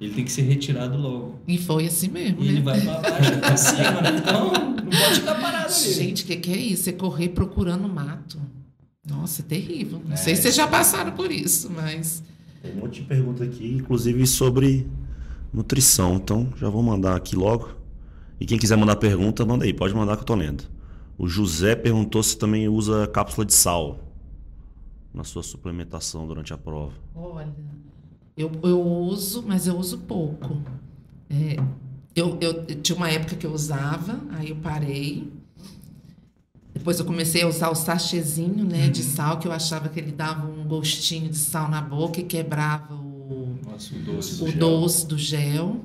ele 0.00 0.14
tem 0.14 0.24
que 0.24 0.32
ser 0.32 0.42
retirado 0.42 0.96
logo. 0.96 1.38
E 1.46 1.58
foi 1.58 1.86
assim 1.86 2.08
mesmo. 2.08 2.40
E 2.40 2.46
né? 2.46 2.52
ele 2.52 2.62
vai 2.62 2.80
para 2.80 3.00
baixo, 3.00 3.38
para 3.38 3.56
cima, 3.56 4.00
né? 4.00 4.16
Então, 4.18 4.52
não 4.52 4.90
pode 4.90 5.14
ficar 5.20 5.34
parado 5.40 5.72
ali. 5.72 5.92
Gente, 5.92 6.22
o 6.24 6.26
que, 6.26 6.36
que 6.36 6.52
é 6.52 6.56
isso? 6.56 6.88
É 6.88 6.92
correr 6.92 7.30
procurando 7.30 7.88
mato. 7.88 8.38
Nossa, 9.08 9.42
é 9.42 9.44
terrível. 9.44 10.02
Não 10.04 10.14
é, 10.14 10.16
sei 10.16 10.36
se 10.36 10.42
vocês 10.42 10.54
já 10.54 10.66
passaram 10.66 11.12
por 11.12 11.30
isso, 11.30 11.70
mas. 11.70 12.22
Tem 12.62 12.72
um 12.72 12.76
monte 12.76 13.00
de 13.00 13.06
pergunta 13.06 13.44
aqui, 13.44 13.74
inclusive 13.74 14.26
sobre 14.26 14.86
nutrição. 15.52 16.16
Então, 16.16 16.52
já 16.56 16.68
vou 16.68 16.82
mandar 16.82 17.16
aqui 17.16 17.34
logo. 17.34 17.70
E 18.40 18.46
quem 18.46 18.58
quiser 18.58 18.76
mandar 18.76 18.96
pergunta, 18.96 19.44
manda 19.44 19.64
aí, 19.64 19.72
pode 19.72 19.94
mandar 19.94 20.16
que 20.16 20.22
eu 20.22 20.26
tô 20.26 20.34
lendo. 20.34 20.64
O 21.16 21.26
José 21.26 21.74
perguntou 21.74 22.22
se 22.22 22.38
também 22.38 22.68
usa 22.68 23.06
cápsula 23.08 23.44
de 23.44 23.52
sal 23.52 23.98
na 25.12 25.24
sua 25.24 25.42
suplementação 25.42 26.26
durante 26.26 26.52
a 26.52 26.58
prova. 26.58 26.92
Olha, 27.14 27.52
eu, 28.36 28.52
eu 28.62 28.80
uso, 28.80 29.42
mas 29.44 29.66
eu 29.66 29.76
uso 29.76 29.98
pouco. 29.98 30.62
É, 31.28 31.56
eu, 32.14 32.38
eu, 32.40 32.64
eu 32.68 32.80
tinha 32.80 32.96
uma 32.96 33.10
época 33.10 33.34
que 33.34 33.44
eu 33.44 33.52
usava, 33.52 34.20
aí 34.30 34.50
eu 34.50 34.56
parei. 34.56 35.32
Depois 36.78 36.98
eu 37.00 37.04
comecei 37.04 37.42
a 37.42 37.48
usar 37.48 37.70
o 37.70 37.74
sachêzinho 37.74 38.64
né, 38.64 38.84
uhum. 38.84 38.90
de 38.90 39.02
sal, 39.02 39.38
que 39.38 39.48
eu 39.48 39.52
achava 39.52 39.88
que 39.88 39.98
ele 39.98 40.12
dava 40.12 40.46
um 40.46 40.64
gostinho 40.64 41.28
de 41.28 41.36
sal 41.36 41.68
na 41.68 41.80
boca 41.80 42.20
e 42.20 42.22
quebrava 42.22 42.94
o, 42.94 43.58
nosso, 43.66 43.96
o 43.96 43.98
doce 43.98 44.36
do 44.36 44.44
o 44.44 44.48
gel. 44.48 44.58
doce 44.58 45.06
do 45.06 45.18
gel. 45.18 45.84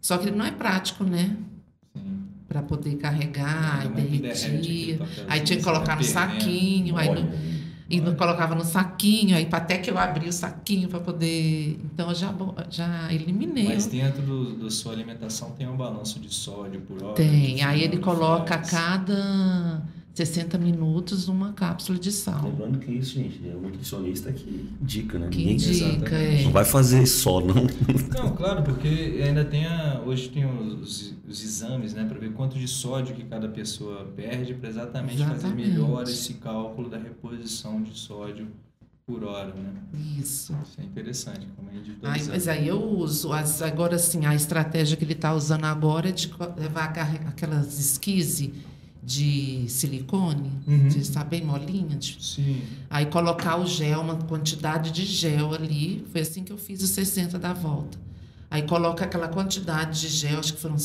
Só 0.00 0.16
que 0.16 0.28
ele 0.28 0.36
não 0.36 0.46
é 0.46 0.52
prático, 0.52 1.02
né? 1.02 1.36
Sim. 1.92 2.20
Para 2.46 2.62
poder 2.62 2.94
carregar, 2.96 3.80
aquele 3.84 4.20
papelzinho, 4.20 5.00
Aí 5.28 5.40
tinha 5.40 5.58
que 5.58 5.64
colocar 5.64 5.96
no 5.96 6.04
vai 6.04 6.28
perdendo. 6.28 6.40
saquinho, 6.40 6.96
aí 6.96 7.08
no, 7.08 7.58
e 7.90 8.00
não 8.00 8.14
colocava 8.14 8.54
no 8.54 8.64
saquinho, 8.64 9.34
aí 9.34 9.48
até 9.50 9.78
que 9.78 9.90
eu 9.90 9.98
abri 9.98 10.28
o 10.28 10.32
saquinho 10.32 10.88
para 10.88 11.00
poder. 11.00 11.80
Então 11.84 12.10
eu 12.10 12.14
já, 12.14 12.32
já 12.70 13.12
eliminei. 13.12 13.68
Mas 13.68 13.86
dentro 13.86 14.22
do, 14.22 14.56
da 14.56 14.70
sua 14.70 14.92
alimentação 14.92 15.50
tem 15.52 15.66
um 15.66 15.76
balanço 15.76 16.20
de 16.20 16.32
sódio 16.32 16.80
por 16.82 17.02
hora. 17.02 17.14
Tem. 17.14 17.62
Aí 17.62 17.82
ele 17.82 17.96
coloca 17.98 18.56
cada 18.58 19.82
60 20.18 20.58
minutos 20.58 21.28
uma 21.28 21.52
cápsula 21.52 21.96
de 21.96 22.10
sal. 22.10 22.42
Lembrando 22.42 22.80
que 22.80 22.90
isso, 22.90 23.14
gente, 23.14 23.40
é 23.48 23.54
o 23.54 23.60
nutricionista 23.60 24.32
que 24.32 24.68
indica, 24.82 25.16
né? 25.16 25.28
Que 25.28 25.38
Ninguém 25.38 25.54
indica, 25.54 26.16
é. 26.16 26.42
não 26.42 26.50
vai 26.50 26.64
fazer 26.64 27.06
só, 27.06 27.40
não. 27.40 27.54
Não, 27.54 28.34
claro, 28.34 28.64
porque 28.64 29.22
ainda 29.24 29.44
tem 29.44 29.64
a, 29.66 30.02
hoje 30.04 30.28
tem 30.28 30.44
os, 30.44 31.14
os 31.26 31.44
exames, 31.44 31.94
né, 31.94 32.04
para 32.04 32.18
ver 32.18 32.32
quanto 32.32 32.58
de 32.58 32.66
sódio 32.66 33.14
que 33.14 33.22
cada 33.24 33.48
pessoa 33.48 34.06
perde, 34.16 34.54
para 34.54 34.68
exatamente, 34.68 35.18
fazer 35.18 35.34
Exatamente. 35.34 35.68
melhor 35.68 36.02
esse 36.02 36.34
cálculo 36.34 36.88
da 36.88 36.98
reposição 36.98 37.80
de 37.80 37.96
sódio 37.96 38.48
por 39.06 39.22
hora, 39.22 39.54
né? 39.54 39.72
Isso. 40.18 40.52
Isso 40.64 40.80
é 40.80 40.84
interessante, 40.84 41.46
como 41.54 41.70
é 41.70 41.74
Ai, 42.02 42.20
mas 42.26 42.48
aí 42.48 42.66
eu 42.66 42.82
uso. 42.82 43.32
As, 43.32 43.62
agora 43.62 43.96
sim, 43.98 44.26
a 44.26 44.34
estratégia 44.34 44.96
que 44.96 45.04
ele 45.04 45.12
está 45.12 45.32
usando 45.32 45.64
agora 45.64 46.08
é 46.08 46.12
de 46.12 46.28
levar 46.58 46.92
aquelas 47.26 47.78
esquise 47.78 48.52
de 49.08 49.64
silicone, 49.68 50.52
Uhum. 50.66 50.88
que 50.90 50.98
está 50.98 51.24
bem 51.24 51.42
molinha. 51.42 51.96
de- 51.96 52.18
Sim. 52.20 52.60
Aí 52.90 53.06
colocar 53.06 53.56
o 53.56 53.66
gel, 53.66 54.00
uma 54.02 54.16
quantidade 54.16 54.90
de 54.90 55.04
gel 55.06 55.54
ali. 55.54 56.04
Foi 56.12 56.20
assim 56.20 56.44
que 56.44 56.52
eu 56.52 56.58
fiz 56.58 56.82
os 56.82 56.90
60 56.90 57.38
da 57.38 57.54
volta. 57.54 57.98
Aí 58.50 58.62
coloca 58.62 59.04
aquela 59.04 59.28
quantidade 59.28 60.00
de 60.02 60.08
gel, 60.08 60.38
acho 60.40 60.52
que 60.54 60.60
foram 60.60 60.76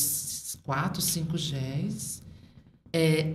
quatro, 0.64 1.02
cinco 1.02 1.38
géis. 1.38 2.22
É, 2.94 3.34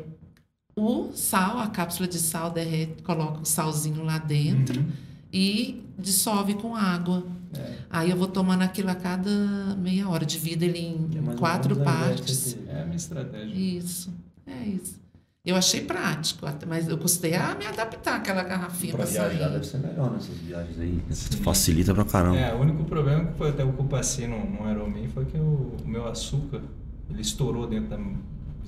o 0.74 1.10
sal, 1.14 1.58
a 1.58 1.66
cápsula 1.66 2.08
de 2.08 2.18
sal 2.18 2.50
derrete, 2.50 3.02
coloca 3.02 3.40
o 3.42 3.44
salzinho 3.44 4.02
lá 4.04 4.16
dentro 4.18 4.80
Uhum. 4.80 4.88
e 5.32 5.82
dissolve 5.98 6.54
com 6.54 6.74
água. 6.74 7.26
É. 7.54 7.76
Aí 7.90 8.10
eu 8.10 8.16
vou 8.16 8.28
tomando 8.28 8.62
aquilo 8.62 8.90
a 8.90 8.94
cada 8.94 9.30
meia 9.76 10.08
hora. 10.08 10.24
Divido 10.24 10.64
ele 10.64 10.78
em 10.78 11.08
É 11.30 11.34
quatro 11.36 11.76
partes. 11.76 12.56
É 12.68 12.82
a 12.82 12.84
minha 12.84 12.96
estratégia. 12.96 13.54
Isso, 13.54 14.10
é 14.50 14.66
isso. 14.68 14.98
Eu 15.44 15.56
achei 15.56 15.80
prático, 15.82 16.44
mas 16.66 16.88
eu 16.88 16.98
custei 16.98 17.34
a 17.34 17.54
me 17.54 17.64
adaptar 17.64 18.16
àquela 18.16 18.42
garrafinha 18.42 18.92
Pra 18.94 19.04
para 19.04 19.12
viajar 19.12 19.38
sair. 19.38 19.50
deve 19.52 19.64
ser 19.66 19.78
melhor 19.78 20.10
nessas 20.12 20.36
viagens 20.36 20.78
aí. 20.78 21.02
Sim. 21.10 21.36
Facilita 21.42 21.94
pra 21.94 22.04
caramba. 22.04 22.36
É, 22.36 22.54
o 22.54 22.58
único 22.58 22.84
problema 22.84 23.24
que 23.26 23.38
foi 23.38 23.48
até 23.50 23.64
o 23.64 23.72
que 23.72 23.80
eu 23.80 23.84
passei 23.86 24.26
no, 24.26 24.38
no 24.44 24.70
Ironman 24.70 25.08
foi 25.08 25.24
que 25.24 25.38
o, 25.38 25.74
o 25.82 25.88
meu 25.88 26.06
açúcar, 26.06 26.60
ele 27.08 27.22
estourou 27.22 27.66
dentro 27.66 27.88
da 27.88 27.98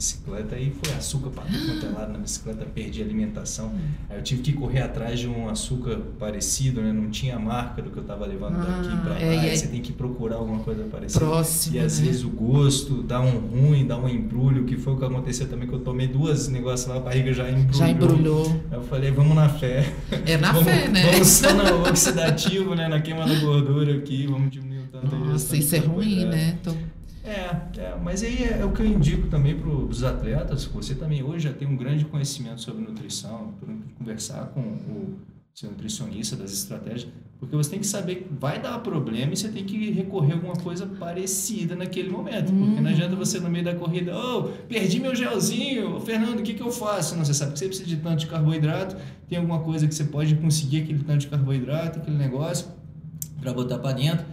bicicleta 0.04 0.56
e 0.58 0.72
foi 0.82 0.94
açúcar 0.94 1.28
para 1.28 1.44
tudo 1.44 1.66
quanto 1.66 1.84
é 1.86 1.88
lado 1.90 2.12
na 2.14 2.18
bicicleta, 2.20 2.64
perdi 2.64 3.02
a 3.02 3.04
alimentação. 3.04 3.70
Aí 4.08 4.16
eu 4.16 4.22
tive 4.22 4.40
que 4.40 4.52
correr 4.54 4.80
atrás 4.80 5.20
de 5.20 5.28
um 5.28 5.46
açúcar 5.50 5.98
parecido, 6.18 6.80
né? 6.80 6.90
Não 6.90 7.10
tinha 7.10 7.36
a 7.36 7.38
marca 7.38 7.82
do 7.82 7.90
que 7.90 7.98
eu 7.98 8.02
tava 8.04 8.24
levando 8.24 8.56
daqui 8.56 8.88
Ah, 8.90 9.00
para 9.04 9.12
lá. 9.12 9.20
é, 9.20 9.34
e 9.36 9.50
aí 9.50 9.56
você 9.56 9.66
tem 9.66 9.82
que 9.82 9.92
procurar 9.92 10.36
alguma 10.36 10.60
coisa 10.60 10.84
parecida. 10.84 11.20
Próximo, 11.24 11.76
E 11.76 11.78
às 11.80 12.00
né? 12.00 12.06
vezes 12.06 12.24
o 12.24 12.30
gosto 12.30 13.02
dá 13.02 13.20
um 13.20 13.38
ruim, 13.38 13.86
dá 13.86 13.98
um 13.98 14.08
embrulho, 14.08 14.64
que 14.64 14.78
foi 14.78 14.94
o 14.94 14.96
que 14.96 15.04
aconteceu 15.04 15.46
também, 15.48 15.68
que 15.68 15.74
eu 15.74 15.80
tomei 15.80 16.08
duas 16.08 16.48
negócios 16.48 16.88
lá, 16.88 16.96
a 16.96 17.00
barriga 17.00 17.32
já 17.34 17.50
embrulhou. 17.50 17.74
Já 17.74 17.88
embrulhou. 17.90 18.46
Aí 18.70 18.78
eu 18.78 18.82
falei, 18.84 19.10
vamos 19.10 19.36
na 19.36 19.50
fé. 19.50 19.92
É 20.24 20.38
na 20.38 20.52
vamos, 20.52 20.66
fé, 20.70 20.88
né? 20.88 21.10
Vamos 21.12 21.28
só 21.28 21.52
no 21.52 21.82
oxidativo, 21.90 22.74
né? 22.74 22.88
Na 22.88 23.00
queima 23.02 23.26
da 23.26 23.34
gordura 23.34 23.94
aqui, 23.96 24.26
vamos 24.26 24.50
diminuir 24.50 24.78
o 24.78 24.86
tanto 24.86 25.08
de 25.14 25.16
Nossa, 25.28 25.56
isso 25.58 25.76
é 25.76 25.78
ruim, 25.78 26.24
né? 26.24 26.56
Então, 26.60 26.74
É, 27.22 27.80
é, 27.80 27.98
mas 28.02 28.22
aí 28.22 28.44
é, 28.44 28.60
é 28.60 28.64
o 28.64 28.72
que 28.72 28.82
eu 28.82 28.86
indico 28.86 29.28
também 29.28 29.58
para 29.58 29.68
os 29.68 30.02
atletas. 30.02 30.64
Você 30.64 30.94
também 30.94 31.22
hoje 31.22 31.48
já 31.48 31.52
tem 31.52 31.68
um 31.68 31.76
grande 31.76 32.04
conhecimento 32.04 32.60
sobre 32.60 32.82
nutrição, 32.82 33.54
conversar 33.98 34.46
com 34.46 34.60
o 34.60 35.18
seu 35.54 35.70
nutricionista 35.70 36.36
das 36.36 36.52
estratégias, 36.52 37.08
porque 37.38 37.54
você 37.54 37.70
tem 37.70 37.80
que 37.80 37.86
saber 37.86 38.16
que 38.16 38.34
vai 38.34 38.60
dar 38.60 38.78
problema 38.78 39.32
e 39.32 39.36
você 39.36 39.48
tem 39.48 39.64
que 39.64 39.90
recorrer 39.90 40.32
a 40.32 40.34
alguma 40.36 40.56
coisa 40.56 40.86
parecida 40.86 41.74
naquele 41.74 42.08
momento. 42.08 42.52
Porque 42.52 42.80
não 42.80 42.90
adianta 42.90 43.16
você 43.16 43.38
no 43.40 43.50
meio 43.50 43.64
da 43.64 43.74
corrida, 43.74 44.16
oh, 44.16 44.44
perdi 44.68 45.00
meu 45.00 45.14
gelzinho, 45.14 46.00
Fernando, 46.00 46.40
o 46.40 46.42
que, 46.42 46.54
que 46.54 46.62
eu 46.62 46.70
faço? 46.70 47.16
Não, 47.16 47.24
você 47.24 47.34
sabe 47.34 47.52
que 47.52 47.58
você 47.58 47.66
precisa 47.66 47.88
de 47.88 47.96
tanto 47.96 48.20
de 48.20 48.26
carboidrato, 48.26 48.96
tem 49.28 49.38
alguma 49.38 49.60
coisa 49.60 49.86
que 49.86 49.94
você 49.94 50.04
pode 50.04 50.34
conseguir 50.36 50.82
aquele 50.82 51.02
tanto 51.04 51.20
de 51.20 51.28
carboidrato, 51.28 51.98
aquele 51.98 52.16
negócio, 52.16 52.68
para 53.40 53.52
botar 53.52 53.78
para 53.78 53.92
dentro. 53.92 54.24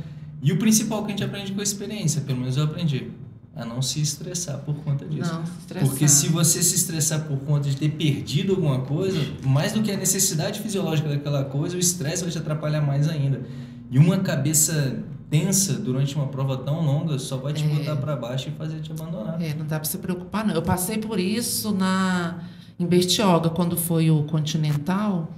E 0.42 0.52
o 0.52 0.58
principal 0.58 1.02
que 1.02 1.08
a 1.08 1.10
gente 1.12 1.24
aprende 1.24 1.52
com 1.52 1.60
a 1.60 1.64
experiência, 1.64 2.22
pelo 2.22 2.40
menos 2.40 2.58
eu 2.58 2.64
aprendi, 2.66 3.10
a 3.56 3.66
não 3.66 3.82
se 3.82 4.00
estressar 4.02 4.60
por 4.60 4.76
conta 4.84 5.04
disso. 5.06 5.34
não, 5.34 5.44
estressar. 5.44 5.90
Porque 5.90 6.08
se 6.08 6.28
você 6.28 6.62
se 6.62 6.76
estressar 6.76 7.22
por 7.26 7.38
conta 7.40 7.68
de 7.70 7.76
ter 7.76 7.90
perdido 7.90 8.54
alguma 8.54 8.82
coisa, 8.82 9.20
mais 9.44 9.72
do 9.74 9.82
que 9.82 9.92
a 9.92 9.98
necessidade 9.98 10.60
fisiológica 10.60 11.10
daquela 11.10 11.44
coisa, 11.44 11.76
o 11.76 11.80
estresse 11.80 12.22
vai 12.22 12.32
te 12.32 12.38
atrapalhar 12.38 12.82
mais 12.82 13.10
ainda. 13.10 13.42
E 13.90 13.98
uma 13.98 14.20
cabeça 14.20 15.00
tensa 15.30 15.74
durante 15.74 16.16
uma 16.16 16.28
prova 16.28 16.56
tão 16.58 16.86
longa 16.86 17.18
só 17.18 17.38
vai 17.38 17.52
te 17.52 17.64
É. 17.64 17.68
botar 17.68 17.96
para 17.96 18.16
baixo 18.16 18.50
e 18.50 18.52
fazer 18.52 18.80
te 18.80 18.92
abandonar. 18.92 19.42
É, 19.42 19.56
não 19.56 19.66
dá 19.66 19.80
para 19.80 19.90
se 19.90 19.98
preocupar, 19.98 20.46
não. 20.46 20.54
Eu 20.54 20.62
passei 20.62 21.00
por 21.00 21.20
isso 21.20 21.74
na 21.74 22.40
em 22.80 22.86
Bertioga, 22.86 23.50
quando 23.50 23.76
foi 23.76 24.12
o 24.12 24.22
Continental. 24.26 25.32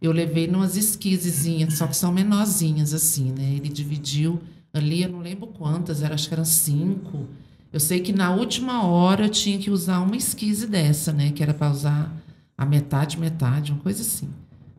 Eu 0.00 0.12
levei 0.12 0.46
numas 0.46 0.76
esquisezinhas, 0.76 1.74
só 1.74 1.86
que 1.86 1.96
são 1.96 2.12
menorzinhas, 2.12 2.92
assim, 2.92 3.32
né? 3.32 3.54
Ele 3.54 3.68
dividiu 3.68 4.40
ali, 4.72 5.02
eu 5.02 5.08
não 5.08 5.20
lembro 5.20 5.46
quantas, 5.46 6.02
era, 6.02 6.14
acho 6.14 6.28
que 6.28 6.34
eram 6.34 6.44
cinco. 6.44 7.26
Eu 7.72 7.80
sei 7.80 8.00
que 8.00 8.12
na 8.12 8.34
última 8.34 8.84
hora 8.84 9.24
eu 9.24 9.30
tinha 9.30 9.58
que 9.58 9.70
usar 9.70 10.00
uma 10.00 10.16
esquise 10.16 10.66
dessa, 10.66 11.12
né? 11.12 11.32
Que 11.32 11.42
era 11.42 11.54
para 11.54 11.70
usar 11.70 12.12
a 12.56 12.64
metade, 12.64 13.18
metade, 13.18 13.72
uma 13.72 13.80
coisa 13.80 14.02
assim. 14.02 14.28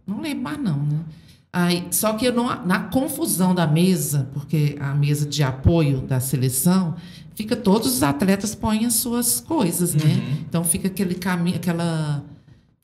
Não 0.05 0.22
lembro 0.22 0.43
mais, 0.43 0.59
não, 0.59 0.78
né? 0.78 0.99
Aí, 1.51 1.88
só 1.91 2.13
que 2.13 2.26
eu 2.26 2.34
não, 2.34 2.65
na 2.65 2.80
confusão 2.80 3.55
da 3.55 3.65
mesa, 3.65 4.30
porque 4.34 4.78
a 4.80 4.93
mesa 4.93 5.26
de 5.26 5.41
apoio 5.41 6.01
da 6.01 6.20
seleção, 6.20 6.95
fica 7.34 7.55
todos 7.55 7.95
os 7.95 8.03
atletas 8.03 8.53
põem 8.53 8.86
as 8.86 8.95
suas 8.95 9.39
coisas, 9.39 9.93
né? 9.93 10.05
Uhum. 10.05 10.38
Então 10.47 10.63
fica 10.63 10.88
aquele 10.88 11.15
caminho, 11.15 11.55
aquela 11.55 12.24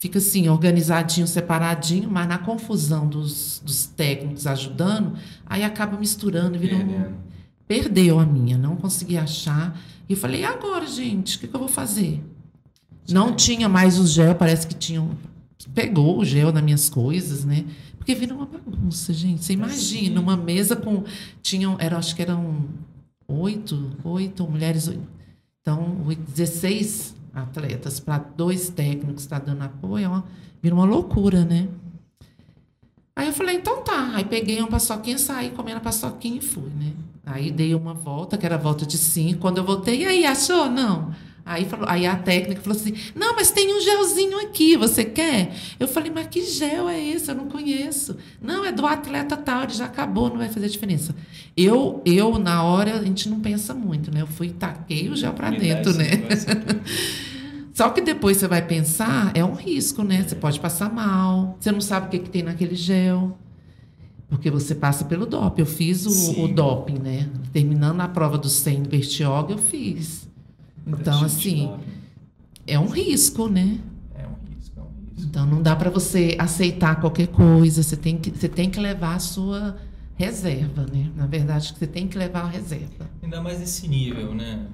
fica 0.04 0.18
assim 0.18 0.50
organizadinho, 0.50 1.26
separadinho, 1.26 2.12
mas 2.12 2.28
na 2.28 2.38
confusão 2.38 3.08
dos, 3.08 3.62
dos 3.64 3.86
técnicos 3.86 4.46
ajudando, 4.46 5.14
aí 5.46 5.64
acaba 5.64 5.98
misturando, 5.98 6.60
vira 6.60 6.76
um, 6.76 7.14
perdeu 7.66 8.20
a 8.20 8.26
minha, 8.26 8.58
não 8.58 8.76
consegui 8.76 9.18
achar. 9.18 9.80
E 10.10 10.12
eu 10.12 10.18
falei, 10.18 10.42
e 10.42 10.44
agora, 10.44 10.86
gente, 10.86 11.38
o 11.38 11.40
que, 11.40 11.48
que 11.48 11.56
eu 11.56 11.60
vou 11.60 11.70
fazer? 11.70 12.22
Não 13.10 13.34
tinha 13.34 13.70
mais 13.70 13.98
o 13.98 14.06
gel, 14.06 14.36
parece 14.36 14.68
que 14.68 14.76
tinham. 14.76 15.18
Pegou 15.74 16.20
o 16.20 16.26
gel 16.26 16.52
nas 16.52 16.62
minhas 16.62 16.90
coisas, 16.90 17.46
né? 17.46 17.64
Porque 17.98 18.14
vira 18.14 18.36
uma 18.36 18.46
bagunça, 18.46 19.14
gente. 19.14 19.46
Você 19.46 19.54
imagina, 19.54 20.20
uma 20.20 20.36
mesa 20.36 20.76
com. 20.76 21.06
Tinham, 21.42 21.78
era, 21.80 21.98
acho 21.98 22.14
que 22.14 22.22
eram 22.22 22.66
oito, 23.26 23.90
oito 24.04 24.46
mulheres. 24.50 24.92
Então, 25.62 26.02
oito- 26.06 26.30
16 26.30 27.16
atletas 27.34 28.00
para 28.00 28.20
dois 28.20 28.70
técnicos 28.70 29.24
estar 29.24 29.40
dando 29.40 29.64
apoio, 29.64 30.10
uma, 30.10 30.24
vira 30.62 30.76
uma 30.76 30.86
loucura, 30.86 31.44
né? 31.44 31.68
Aí 33.16 33.28
eu 33.28 33.34
falei, 33.34 33.56
então 33.56 33.84
tá. 33.84 34.12
Aí 34.16 34.26
peguei 34.26 34.60
uma 34.60 34.68
paçoquinha, 34.68 35.18
saí 35.18 35.52
comendo 35.52 35.78
a 35.78 35.82
paçoquinha 35.82 36.38
e 36.38 36.42
fui, 36.42 36.70
né? 36.80 36.94
Aí 37.26 37.52
dei 37.52 37.74
uma 37.74 37.94
volta, 37.94 38.38
que 38.38 38.46
era 38.46 38.56
a 38.56 38.58
volta 38.58 38.86
de 38.86 38.98
cinco. 38.98 39.40
Quando 39.40 39.58
eu 39.58 39.64
voltei, 39.64 40.02
e 40.02 40.06
aí, 40.06 40.26
achou? 40.26 40.70
Não. 40.70 41.14
Aí, 41.46 41.66
falou, 41.66 41.86
aí 41.90 42.06
a 42.06 42.16
técnica 42.16 42.62
falou 42.62 42.78
assim: 42.78 42.94
não, 43.14 43.36
mas 43.36 43.52
tem 43.52 43.76
um 43.76 43.82
gelzinho 43.82 44.40
aqui, 44.40 44.78
você 44.78 45.04
quer? 45.04 45.54
Eu 45.78 45.88
falei, 45.90 46.10
mas 46.10 46.28
que 46.28 46.42
gel 46.42 46.88
é 46.88 47.02
esse? 47.02 47.30
Eu 47.30 47.36
não 47.36 47.48
conheço. 47.48 48.16
Não, 48.42 48.64
é 48.64 48.72
do 48.72 48.86
atleta 48.86 49.36
tal, 49.36 49.64
ele 49.64 49.74
já 49.74 49.86
acabou, 49.86 50.30
não 50.30 50.38
vai 50.38 50.48
fazer 50.48 50.70
diferença. 50.70 51.14
Eu, 51.56 52.02
eu 52.06 52.40
na 52.40 52.64
hora, 52.64 52.98
a 52.98 53.04
gente 53.04 53.28
não 53.28 53.42
pensa 53.42 53.74
muito, 53.74 54.10
né? 54.14 54.22
Eu 54.22 54.28
fui 54.28 54.48
e 54.48 54.54
taquei 54.54 55.10
o 55.10 55.16
gel 55.16 55.34
para 55.34 55.50
dentro, 55.52 55.94
né? 55.94 56.06
Só 57.74 57.90
que 57.90 58.02
depois 58.02 58.38
você 58.38 58.48
vai 58.48 58.66
pensar, 58.66 59.32
é 59.36 59.44
um 59.44 59.54
risco, 59.54 60.04
né? 60.04 60.24
Você 60.26 60.36
pode 60.36 60.60
passar 60.60 60.94
mal, 60.94 61.58
você 61.60 61.72
não 61.72 61.82
sabe 61.82 62.08
o 62.08 62.10
que, 62.10 62.20
que 62.20 62.30
tem 62.30 62.44
naquele 62.44 62.76
gel. 62.76 63.38
Porque 64.30 64.50
você 64.50 64.74
passa 64.74 65.04
pelo 65.06 65.26
doping. 65.26 65.62
Eu 65.62 65.66
fiz 65.66 66.06
o, 66.06 66.44
o 66.44 66.48
doping, 66.48 67.00
né? 67.00 67.30
Terminando 67.52 68.00
a 68.02 68.08
prova 68.08 68.38
do 68.38 68.50
100 68.50 68.84
do 68.84 68.90
Bertioga, 68.90 69.54
eu 69.54 69.58
fiz. 69.58 70.28
Então, 70.86 71.24
assim, 71.24 71.70
é 72.68 72.78
um 72.80 72.88
risco, 72.88 73.48
né? 73.48 73.80
É 74.16 74.26
um 74.28 74.36
risco, 74.56 74.80
é 74.80 74.82
um 74.82 74.86
risco. 75.16 75.28
Então, 75.30 75.46
não 75.46 75.62
dá 75.62 75.76
para 75.76 75.90
você 75.90 76.36
aceitar 76.40 77.00
qualquer 77.00 77.28
coisa. 77.28 77.82
Você 77.82 77.96
tem, 77.96 78.18
que, 78.18 78.30
você 78.32 78.50
tem 78.50 78.70
que 78.70 78.80
levar 78.80 79.16
a 79.16 79.20
sua 79.20 79.78
reserva, 80.16 80.86
né? 80.92 81.10
Na 81.16 81.26
verdade, 81.26 81.74
você 81.78 81.88
tem 81.88 82.08
que 82.08 82.18
levar 82.18 82.42
a 82.42 82.48
reserva. 82.48 83.10
Ainda 83.22 83.42
mais 83.42 83.60
nesse 83.60 83.88
nível, 83.88 84.34
né? 84.36 84.66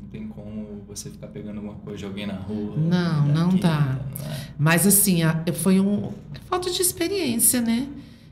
Não 0.00 0.08
tem 0.08 0.28
como 0.28 0.82
você 0.88 1.10
ficar 1.10 1.28
pegando 1.28 1.56
alguma 1.56 1.74
coisa 1.74 1.98
de 1.98 2.04
alguém 2.04 2.26
na 2.26 2.34
rua. 2.34 2.76
Não, 2.76 3.26
não 3.26 3.48
daqui, 3.48 3.60
dá. 3.60 3.98
não 4.18 4.26
é? 4.26 4.46
Mas 4.58 4.86
assim, 4.86 5.22
a- 5.22 5.44
foi 5.54 5.78
um 5.80 6.06
é 6.34 6.38
falta 6.48 6.70
de 6.70 6.80
experiência, 6.80 7.60
né? 7.60 7.88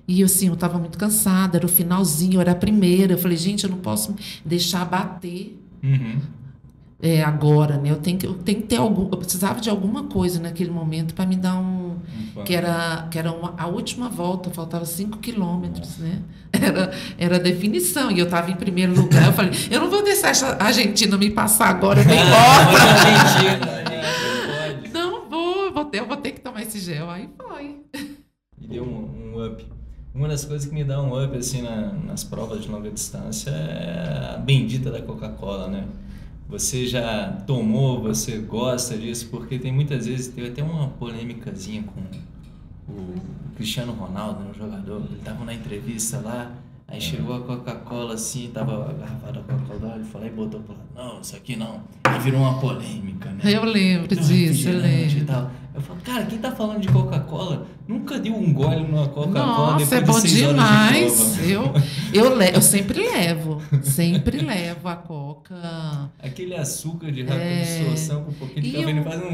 E 0.07 0.23
assim, 0.23 0.49
eu 0.49 0.55
estava 0.55 0.79
muito 0.79 0.99
cansada, 0.99 1.57
era 1.59 1.65
o 1.67 1.69
finalzinho, 1.69 2.41
era 2.41 2.53
a 2.53 2.55
primeira. 2.55 3.15
Eu 3.15 3.19
falei, 3.19 3.37
gente, 3.37 3.65
eu 3.65 3.71
não 3.71 3.79
posso 3.79 4.15
deixar 4.45 4.85
bater 4.85 5.59
Uhum. 5.83 6.19
É, 7.07 7.23
agora, 7.23 7.77
né? 7.77 7.91
Eu 7.91 7.97
tenho, 7.97 8.17
que, 8.17 8.27
eu 8.27 8.33
tenho 8.33 8.63
que 8.63 8.67
ter 8.67 8.77
algum. 8.77 9.03
Eu 9.13 9.19
precisava 9.19 9.61
de 9.61 9.69
alguma 9.69 10.05
coisa 10.05 10.41
naquele 10.41 10.71
momento 10.71 11.13
para 11.15 11.27
me 11.27 11.37
dar 11.37 11.57
um. 11.57 11.99
Um 12.37 12.43
Que 12.45 12.55
era, 12.55 13.07
que 13.11 13.19
era 13.19 13.31
uma, 13.31 13.55
a 13.59 13.67
última 13.67 14.09
volta, 14.09 14.49
faltava 14.51 14.87
5 14.87 15.19
quilômetros, 15.19 15.99
né? 15.99 16.23
Era, 16.55 16.93
era 17.19 17.37
a 17.37 17.39
definição. 17.41 18.11
E 18.13 18.19
eu 18.21 18.25
estava 18.27 18.49
em 18.51 18.55
primeiro 18.55 18.95
lugar. 18.95 19.27
Eu 19.27 19.33
falei, 19.33 19.51
eu 19.71 19.81
não 19.81 19.91
vou 19.91 20.05
deixar 20.05 20.29
essa 20.29 20.57
Argentina 20.63 21.19
me 21.19 21.29
passar 21.31 21.67
agora, 21.69 22.01
eu 22.01 22.07
Ah, 22.09 22.63
importa. 23.53 23.71
a 23.71 24.89
a. 24.89 24.91
Não 24.93 25.29
vou, 25.29 25.65
eu 25.67 25.73
vou 25.75 25.85
ter, 25.87 25.99
eu 25.99 26.07
vou 26.07 26.17
ter 26.17 26.31
que 26.31 26.41
tomar 26.41 26.63
esse 26.63 26.79
gel. 26.79 27.11
Aí 27.11 27.29
foi. 27.37 27.81
E 28.61 28.67
deu 28.69 28.85
um, 28.85 29.35
um 29.37 29.47
up. 29.47 29.67
Uma 30.15 30.29
das 30.29 30.45
coisas 30.45 30.67
que 30.69 30.73
me 30.75 30.85
dá 30.85 31.03
um 31.03 31.23
up 31.25 31.37
assim 31.37 31.61
na- 31.63 31.93
nas 31.93 32.23
provas 32.23 32.63
de 32.63 32.69
longa 32.71 32.89
distância 32.91 33.51
é 33.51 34.35
a 34.37 34.39
bendita 34.39 34.91
da 34.93 35.03
Coca-Cola, 35.03 35.67
né? 35.69 35.85
Você 36.55 36.87
já 36.87 37.33
tomou, 37.49 38.01
você 38.01 38.39
gosta 38.39 38.97
disso, 38.97 39.27
porque 39.29 39.59
tem 39.59 39.73
muitas 39.73 40.07
vezes, 40.07 40.29
teve 40.29 40.51
até 40.51 40.63
uma 40.63 40.87
polêmicazinha 40.87 41.83
com 41.83 42.01
o 42.93 43.21
Cristiano 43.57 43.93
Ronaldo, 43.93 44.49
um 44.49 44.55
jogador, 44.55 45.03
ele 45.11 45.21
tava 45.25 45.45
na 45.45 45.53
entrevista 45.53 46.21
lá, 46.21 46.53
aí 46.89 47.01
chegou 47.01 47.37
a 47.37 47.41
Coca-Cola 47.41 48.15
assim, 48.15 48.51
tava 48.53 48.91
agarrafada 48.91 49.41
a 49.41 49.43
Coca-Cola, 49.43 49.95
ele 49.97 50.05
falou 50.05 50.27
e 50.27 50.31
botou 50.31 50.61
pra 50.61 50.75
lá, 50.75 51.09
não, 51.15 51.21
isso 51.21 51.35
aqui 51.37 51.57
não. 51.57 51.83
Aí 52.05 52.19
virou 52.21 52.41
uma 52.41 52.61
polêmica, 52.61 53.31
né? 53.31 53.41
Eu 53.45 53.65
lembro 53.65 54.15
Não, 54.15 54.23
disso, 54.23 54.69
eu 54.69 54.75
refrigerante 54.81 55.17
e 55.17 55.19
lembro. 55.21 55.27
tal. 55.27 55.51
Eu 55.75 55.81
falo, 55.81 55.99
cara, 56.05 56.25
quem 56.27 56.39
tá 56.39 56.53
falando 56.53 56.81
de 56.81 56.87
Coca-Cola 56.89 57.67
nunca 57.89 58.17
deu 58.21 58.33
um 58.37 58.53
gole 58.53 58.83
numa 58.87 59.09
Coca-Cola 59.09 59.73
Nossa, 59.73 59.85
depois 59.85 59.93
é 59.93 60.01
de 60.01 60.07
bom 60.07 60.21
de 60.21 60.47
demais. 60.53 61.13
prova. 61.37 61.43
Eu, 61.45 61.73
eu, 62.13 62.37
le- 62.39 62.51
eu 62.55 62.63
sempre 62.63 63.01
levo, 63.11 63.61
sempre 63.83 64.39
levo 64.39 64.87
a 64.89 64.95
coca. 64.95 66.11
Aquele 66.23 66.55
açúcar 66.55 67.11
de 67.11 67.23
rápida 67.23 67.43
É. 67.43 67.63
absorção 67.81 68.23
com 68.23 68.31
um 68.31 68.35
pouquinho 68.35 68.63
de 68.63 68.69
E 68.69 68.73
cafeína 68.73 69.01
o- 69.01 69.05
faz 69.05 69.21
um... 69.25 69.31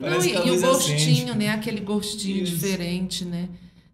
Não, 0.00 0.22
e, 0.24 0.48
e 0.48 0.50
o 0.56 0.60
gostinho, 0.62 0.96
acende. 0.96 1.34
né? 1.36 1.48
Aquele 1.50 1.80
gostinho 1.82 2.42
Isso. 2.44 2.54
diferente, 2.54 3.24
né? 3.26 3.46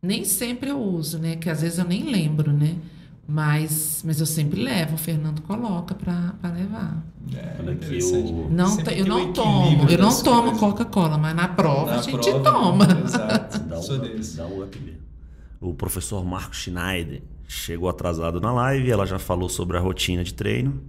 Nem 0.05 0.25
sempre 0.25 0.69
eu 0.69 0.81
uso, 0.81 1.17
né? 1.17 1.37
Que 1.37 1.49
às 1.49 1.63
vezes 1.63 1.79
eu 1.79 1.85
nem 1.85 2.03
lembro, 2.11 2.53
né? 2.53 2.77
Mas, 3.29 4.03
mas 4.05 4.19
eu 4.19 4.27
sempre 4.27 4.61
levo, 4.61 4.97
o 4.97 4.99
Fernando 4.99 5.41
coloca 5.43 5.95
para 5.95 6.35
levar. 6.53 7.07
É, 7.33 7.57
Olha 7.61 7.73
aqui, 7.73 8.03
o- 8.03 8.51
Não, 8.51 8.81
eu 8.81 9.05
o 9.05 9.09
não 9.09 9.33
tomo, 9.33 9.89
eu 9.89 9.99
não 9.99 10.23
tomo. 10.25 10.59
Coca-Cola, 10.59 11.17
mas 11.17 11.37
na 11.37 11.47
prova 11.47 11.93
Na 11.93 11.99
a 12.01 12.03
gente 12.03 12.21
prova, 12.21 12.43
toma. 12.43 12.85
Exato. 13.07 13.59
Dá 13.61 13.79
um, 13.79 14.37
dá 14.37 14.47
um 14.49 14.65
up. 14.65 14.99
O 15.61 15.73
professor 15.73 16.25
Marco 16.25 16.57
Schneider 16.57 17.23
chegou 17.47 17.89
atrasado 17.89 18.41
na 18.41 18.53
live, 18.53 18.91
ela 18.91 19.07
já 19.07 19.21
falou 19.21 19.49
sobre 19.49 19.77
a 19.77 19.81
rotina 19.81 20.25
de 20.25 20.35
treino. 20.35 20.83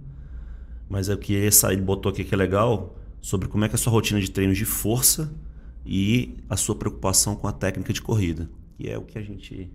Mas 0.90 1.08
eu 1.08 1.16
queria 1.16 1.52
sair, 1.52 1.74
ele 1.74 1.82
botou 1.82 2.10
aqui 2.10 2.24
que 2.24 2.34
é 2.34 2.36
legal, 2.36 2.96
sobre 3.22 3.46
como 3.46 3.64
é 3.64 3.68
que 3.68 3.74
é 3.74 3.76
a 3.76 3.78
sua 3.78 3.92
rotina 3.92 4.20
de 4.20 4.28
treino 4.28 4.52
de 4.52 4.64
força 4.64 5.32
e 5.86 6.36
a 6.50 6.56
sua 6.56 6.74
preocupação 6.74 7.36
com 7.36 7.46
a 7.46 7.52
técnica 7.52 7.92
de 7.92 8.02
corrida. 8.02 8.50
Que 8.76 8.88
é 8.88 8.98
o 8.98 9.02
que 9.02 9.18
a 9.18 9.22
gente 9.22 9.70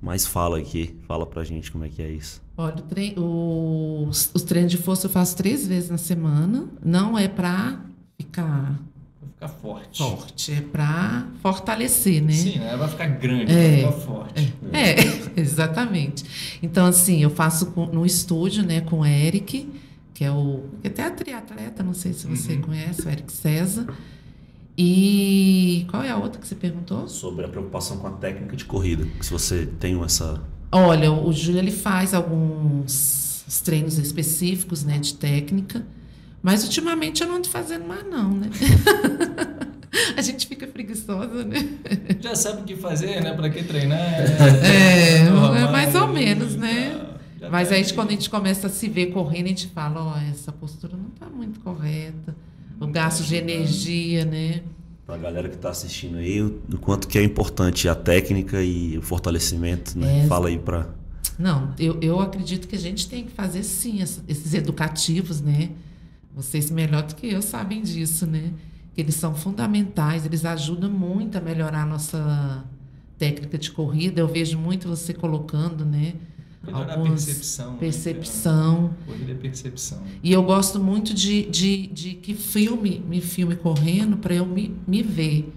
mais 0.00 0.26
fala 0.26 0.58
aqui. 0.58 0.96
Fala 1.06 1.26
pra 1.26 1.42
gente 1.44 1.70
como 1.70 1.84
é 1.84 1.88
que 1.88 2.00
é 2.02 2.10
isso. 2.10 2.40
Olha, 2.56 2.76
o 2.76 2.82
trem- 2.82 3.14
os, 3.16 4.30
os 4.34 4.42
treinos 4.42 4.70
de 4.70 4.78
força 4.78 5.06
eu 5.06 5.10
faço 5.10 5.36
três 5.36 5.66
vezes 5.66 5.90
na 5.90 5.98
semana. 5.98 6.68
Não 6.84 7.18
é 7.18 7.26
para 7.28 7.80
ficar 8.18 8.78
Vai 9.20 9.30
ficar 9.30 9.48
forte. 9.48 9.98
forte, 9.98 10.52
é 10.52 10.60
para 10.60 11.26
fortalecer, 11.42 12.22
né? 12.22 12.32
Sim, 12.32 12.58
né? 12.58 12.76
Vai 12.76 12.88
ficar 12.88 13.06
grande, 13.06 13.50
É. 13.52 13.82
vai 13.82 13.92
ficar 13.92 13.92
forte. 14.06 14.54
É, 14.72 14.94
exatamente. 15.40 16.58
Então, 16.62 16.86
assim, 16.86 17.22
eu 17.22 17.30
faço 17.30 17.66
com- 17.72 17.86
no 17.86 18.04
estúdio, 18.04 18.62
né, 18.64 18.80
com 18.82 19.00
o 19.00 19.06
Eric, 19.06 19.68
que 20.14 20.24
é 20.24 20.30
o. 20.30 20.64
que 20.82 20.88
até 20.88 21.02
é 21.02 21.10
triatleta, 21.10 21.82
não 21.82 21.94
sei 21.94 22.12
se 22.12 22.26
você 22.26 22.54
Uhum. 22.54 22.60
conhece, 22.62 23.02
o 23.02 23.08
Eric 23.10 23.32
César. 23.32 23.86
E 24.82 25.84
qual 25.90 26.02
é 26.02 26.08
a 26.08 26.16
outra 26.16 26.40
que 26.40 26.48
você 26.48 26.54
perguntou? 26.54 27.06
Sobre 27.06 27.44
a 27.44 27.48
preocupação 27.48 27.98
com 27.98 28.06
a 28.06 28.12
técnica 28.12 28.56
de 28.56 28.64
corrida. 28.64 29.06
Se 29.20 29.30
você 29.30 29.66
tem 29.78 30.02
essa. 30.02 30.40
Olha, 30.72 31.12
o 31.12 31.30
Júlio 31.34 31.58
ele 31.58 31.70
faz 31.70 32.14
alguns 32.14 33.44
treinos 33.62 33.98
específicos, 33.98 34.82
né, 34.82 34.98
de 34.98 35.12
técnica, 35.12 35.84
mas 36.42 36.64
ultimamente 36.64 37.20
eu 37.20 37.28
não 37.28 37.36
ando 37.36 37.48
fazendo 37.48 37.86
mais 37.86 38.06
não, 38.08 38.30
né? 38.30 38.48
A 40.16 40.22
gente 40.22 40.46
fica 40.46 40.66
preguiçosa, 40.66 41.44
né? 41.44 41.58
Já 42.18 42.34
sabe 42.34 42.62
o 42.62 42.64
que 42.64 42.74
fazer, 42.74 43.20
né? 43.20 43.34
Pra 43.34 43.50
que 43.50 43.62
treinar? 43.62 43.98
É, 44.00 45.24
normal, 45.28 45.56
é 45.56 45.70
mais 45.70 45.94
ou 45.94 46.08
menos, 46.08 46.54
e 46.54 46.58
né? 46.58 46.90
tal. 46.96 47.10
Já 47.38 47.50
Mas 47.50 47.68
tá 47.68 47.74
aí 47.74 47.92
quando 47.92 48.08
a 48.08 48.12
gente 48.12 48.30
começa 48.30 48.68
a 48.68 48.70
se 48.70 48.88
ver 48.88 49.06
correndo, 49.06 49.44
a 49.44 49.48
gente 49.48 49.66
fala, 49.68 50.02
ó, 50.02 50.18
essa 50.30 50.50
postura 50.50 50.96
não 50.96 51.10
tá 51.10 51.26
muito 51.26 51.60
correta. 51.60 52.34
O 52.80 52.86
gasto 52.86 53.22
de 53.24 53.36
energia, 53.36 54.24
né? 54.24 54.62
Pra 55.06 55.18
galera 55.18 55.50
que 55.50 55.58
tá 55.58 55.68
assistindo 55.68 56.16
aí, 56.16 56.40
o 56.40 56.78
quanto 56.80 57.06
que 57.06 57.18
é 57.18 57.22
importante 57.22 57.86
a 57.88 57.94
técnica 57.94 58.62
e 58.62 58.96
o 58.96 59.02
fortalecimento, 59.02 59.98
né? 59.98 60.24
É. 60.24 60.26
Fala 60.26 60.48
aí 60.48 60.58
pra. 60.58 60.88
Não, 61.38 61.74
eu, 61.78 61.98
eu 62.00 62.20
acredito 62.20 62.66
que 62.66 62.76
a 62.76 62.78
gente 62.78 63.06
tem 63.08 63.24
que 63.24 63.32
fazer 63.32 63.62
sim 63.64 64.00
esses 64.00 64.54
educativos, 64.54 65.42
né? 65.42 65.70
Vocês 66.34 66.70
melhor 66.70 67.02
do 67.02 67.14
que 67.14 67.28
eu 67.28 67.42
sabem 67.42 67.82
disso, 67.82 68.26
né? 68.26 68.52
Que 68.94 69.02
eles 69.02 69.14
são 69.14 69.34
fundamentais, 69.34 70.24
eles 70.24 70.44
ajudam 70.44 70.90
muito 70.90 71.36
a 71.36 71.40
melhorar 71.40 71.82
a 71.82 71.86
nossa 71.86 72.64
técnica 73.18 73.58
de 73.58 73.70
corrida. 73.72 74.20
Eu 74.20 74.28
vejo 74.28 74.58
muito 74.58 74.88
você 74.88 75.12
colocando, 75.12 75.84
né? 75.84 76.14
Melhorar 76.62 76.90
a 76.90 76.92
algumas 76.96 77.24
percepção. 77.24 77.72
né? 77.72 77.76
Percepção. 77.80 78.94
Corrida 79.06 79.32
é 79.32 79.34
percepção. 79.34 79.98
E 80.22 80.30
eu 80.32 80.42
gosto 80.42 80.78
muito 80.78 81.14
de, 81.14 81.46
de, 81.46 81.86
de 81.86 82.10
que 82.14 82.34
filme 82.34 83.02
me 83.08 83.20
filme 83.20 83.56
correndo 83.56 84.16
para 84.18 84.34
eu 84.34 84.44
me, 84.46 84.76
me 84.86 85.02
ver. 85.02 85.52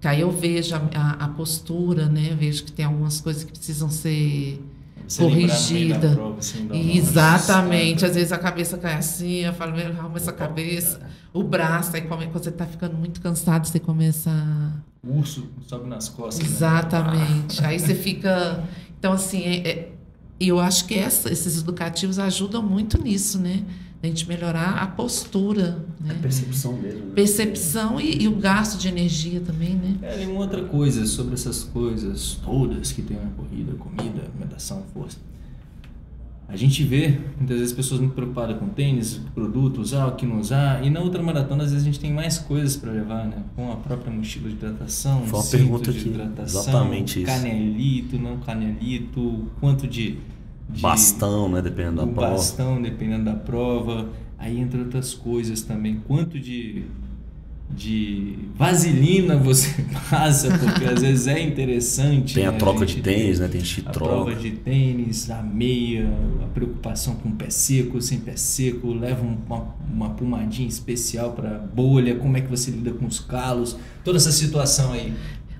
Que 0.00 0.06
aí 0.08 0.20
eu 0.20 0.30
vejo 0.30 0.74
a, 0.76 0.80
a, 0.94 1.10
a 1.24 1.28
postura, 1.28 2.06
né? 2.06 2.36
Vejo 2.38 2.64
que 2.64 2.72
tem 2.72 2.84
algumas 2.84 3.20
coisas 3.20 3.42
que 3.42 3.50
precisam 3.52 3.88
ser 3.90 4.62
Você 5.08 5.22
corrigida. 5.22 6.10
prova, 6.14 6.38
assim, 6.38 6.68
Exatamente. 6.98 8.04
Às 8.04 8.14
vezes 8.14 8.30
a 8.30 8.38
cabeça 8.38 8.76
cai 8.78 8.94
assim, 8.94 9.36
eu 9.44 9.52
falo, 9.54 9.74
meu, 9.74 9.86
arruma 9.88 10.16
essa 10.16 10.32
cabeça. 10.32 11.00
O 11.32 11.42
braço, 11.42 11.96
aí 11.96 12.02
quando 12.02 12.30
você 12.32 12.50
está 12.50 12.64
ficando 12.66 12.96
muito 12.96 13.20
cansado, 13.20 13.66
você 13.66 13.80
começa. 13.80 14.30
O 15.02 15.18
urso 15.18 15.48
sobe 15.66 15.88
nas 15.88 16.08
costas. 16.08 16.46
né? 16.46 16.54
Exatamente. 16.54 17.64
Aí 17.64 17.78
você 17.80 17.94
fica. 17.94 18.62
Então, 18.98 19.12
assim, 19.12 19.42
é- 19.42 19.68
é- 19.68 19.92
eu 20.40 20.58
acho 20.60 20.86
que 20.86 20.94
essa- 20.94 21.30
esses 21.32 21.58
educativos 21.60 22.18
ajudam 22.18 22.62
muito 22.62 23.00
nisso, 23.02 23.38
né? 23.38 23.62
A 24.02 24.06
gente 24.06 24.28
melhorar 24.28 24.82
a 24.82 24.86
postura, 24.86 25.82
né? 25.98 26.18
percepção 26.20 26.74
mesmo. 26.74 27.06
né? 27.06 27.12
Percepção 27.14 27.98
e, 27.98 28.22
e 28.24 28.28
o 28.28 28.36
gasto 28.36 28.78
de 28.78 28.86
energia 28.88 29.40
também, 29.40 29.74
né? 29.76 29.96
É, 30.02 30.22
e 30.22 30.26
uma 30.26 30.40
outra 30.40 30.62
coisa 30.64 31.06
sobre 31.06 31.32
essas 31.34 31.64
coisas 31.64 32.38
todas 32.44 32.92
que 32.92 33.00
tem 33.00 33.16
na 33.16 33.30
corrida, 33.30 33.72
comida, 33.74 34.22
alimentação, 34.30 34.82
força. 34.92 35.16
A 36.46 36.56
gente 36.56 36.84
vê 36.84 37.18
muitas 37.36 37.58
vezes 37.58 37.72
pessoas 37.72 38.00
muito 38.00 38.12
preocupadas 38.14 38.58
com 38.58 38.68
tênis, 38.68 39.20
produto, 39.34 39.80
usar, 39.80 40.06
o 40.06 40.12
que 40.12 40.26
não 40.26 40.38
usar, 40.38 40.84
e 40.84 40.90
na 40.90 41.00
outra 41.00 41.22
maratona 41.22 41.64
às 41.64 41.70
vezes 41.70 41.84
a 41.84 41.90
gente 41.90 41.98
tem 41.98 42.12
mais 42.12 42.38
coisas 42.38 42.76
para 42.76 42.92
levar, 42.92 43.26
né? 43.26 43.42
Com 43.56 43.72
a 43.72 43.76
própria 43.76 44.12
mochila 44.12 44.48
de 44.48 44.54
hidratação, 44.54 45.22
Foi 45.22 45.40
uma 45.40 45.46
pergunta 45.46 45.92
de 45.92 45.98
aqui, 45.98 46.08
hidratação, 46.10 46.60
exatamente 46.60 47.22
isso. 47.22 47.26
canelito, 47.26 48.18
não 48.18 48.36
canelito, 48.38 49.50
quanto 49.58 49.88
de, 49.88 50.18
de 50.68 50.82
Bastão, 50.82 51.48
né? 51.48 51.62
Dependendo 51.62 51.96
da 51.96 52.06
prova. 52.06 52.30
bastão, 52.32 52.80
dependendo 52.80 53.24
da 53.24 53.34
prova. 53.34 54.10
Aí 54.38 54.58
entre 54.60 54.80
outras 54.80 55.14
coisas 55.14 55.62
também, 55.62 56.02
quanto 56.06 56.38
de, 56.38 56.84
de 57.70 58.38
vaselina 58.54 59.36
você 59.36 59.84
passa, 60.10 60.48
porque 60.58 60.84
às 60.84 61.00
vezes 61.00 61.26
é 61.26 61.40
interessante. 61.42 62.34
Tem 62.34 62.46
a 62.46 62.52
né? 62.52 62.58
troca 62.58 62.86
de 62.86 63.00
tênis, 63.00 63.40
né? 63.40 63.48
Tem 63.48 63.60
A 63.86 63.90
troca. 63.90 64.12
prova 64.14 64.34
de 64.34 64.50
tênis, 64.52 65.30
a 65.30 65.42
meia, 65.42 66.08
a 66.42 66.46
preocupação 66.46 67.16
com 67.16 67.30
pé 67.32 67.50
seco, 67.50 68.00
sem 68.00 68.20
pé 68.20 68.36
seco, 68.36 68.92
leva 68.92 69.24
um- 69.24 69.38
uma, 69.46 69.66
uma 69.92 70.10
pomadinha 70.10 70.68
especial 70.68 71.32
para 71.32 71.58
bolha, 71.58 72.14
como 72.16 72.36
é 72.36 72.40
que 72.40 72.50
você 72.50 72.70
lida 72.70 72.92
com 72.92 73.06
os 73.06 73.18
calos, 73.18 73.76
toda 74.04 74.18
essa 74.18 74.30
situação 74.32 74.92
aí. 74.92 75.12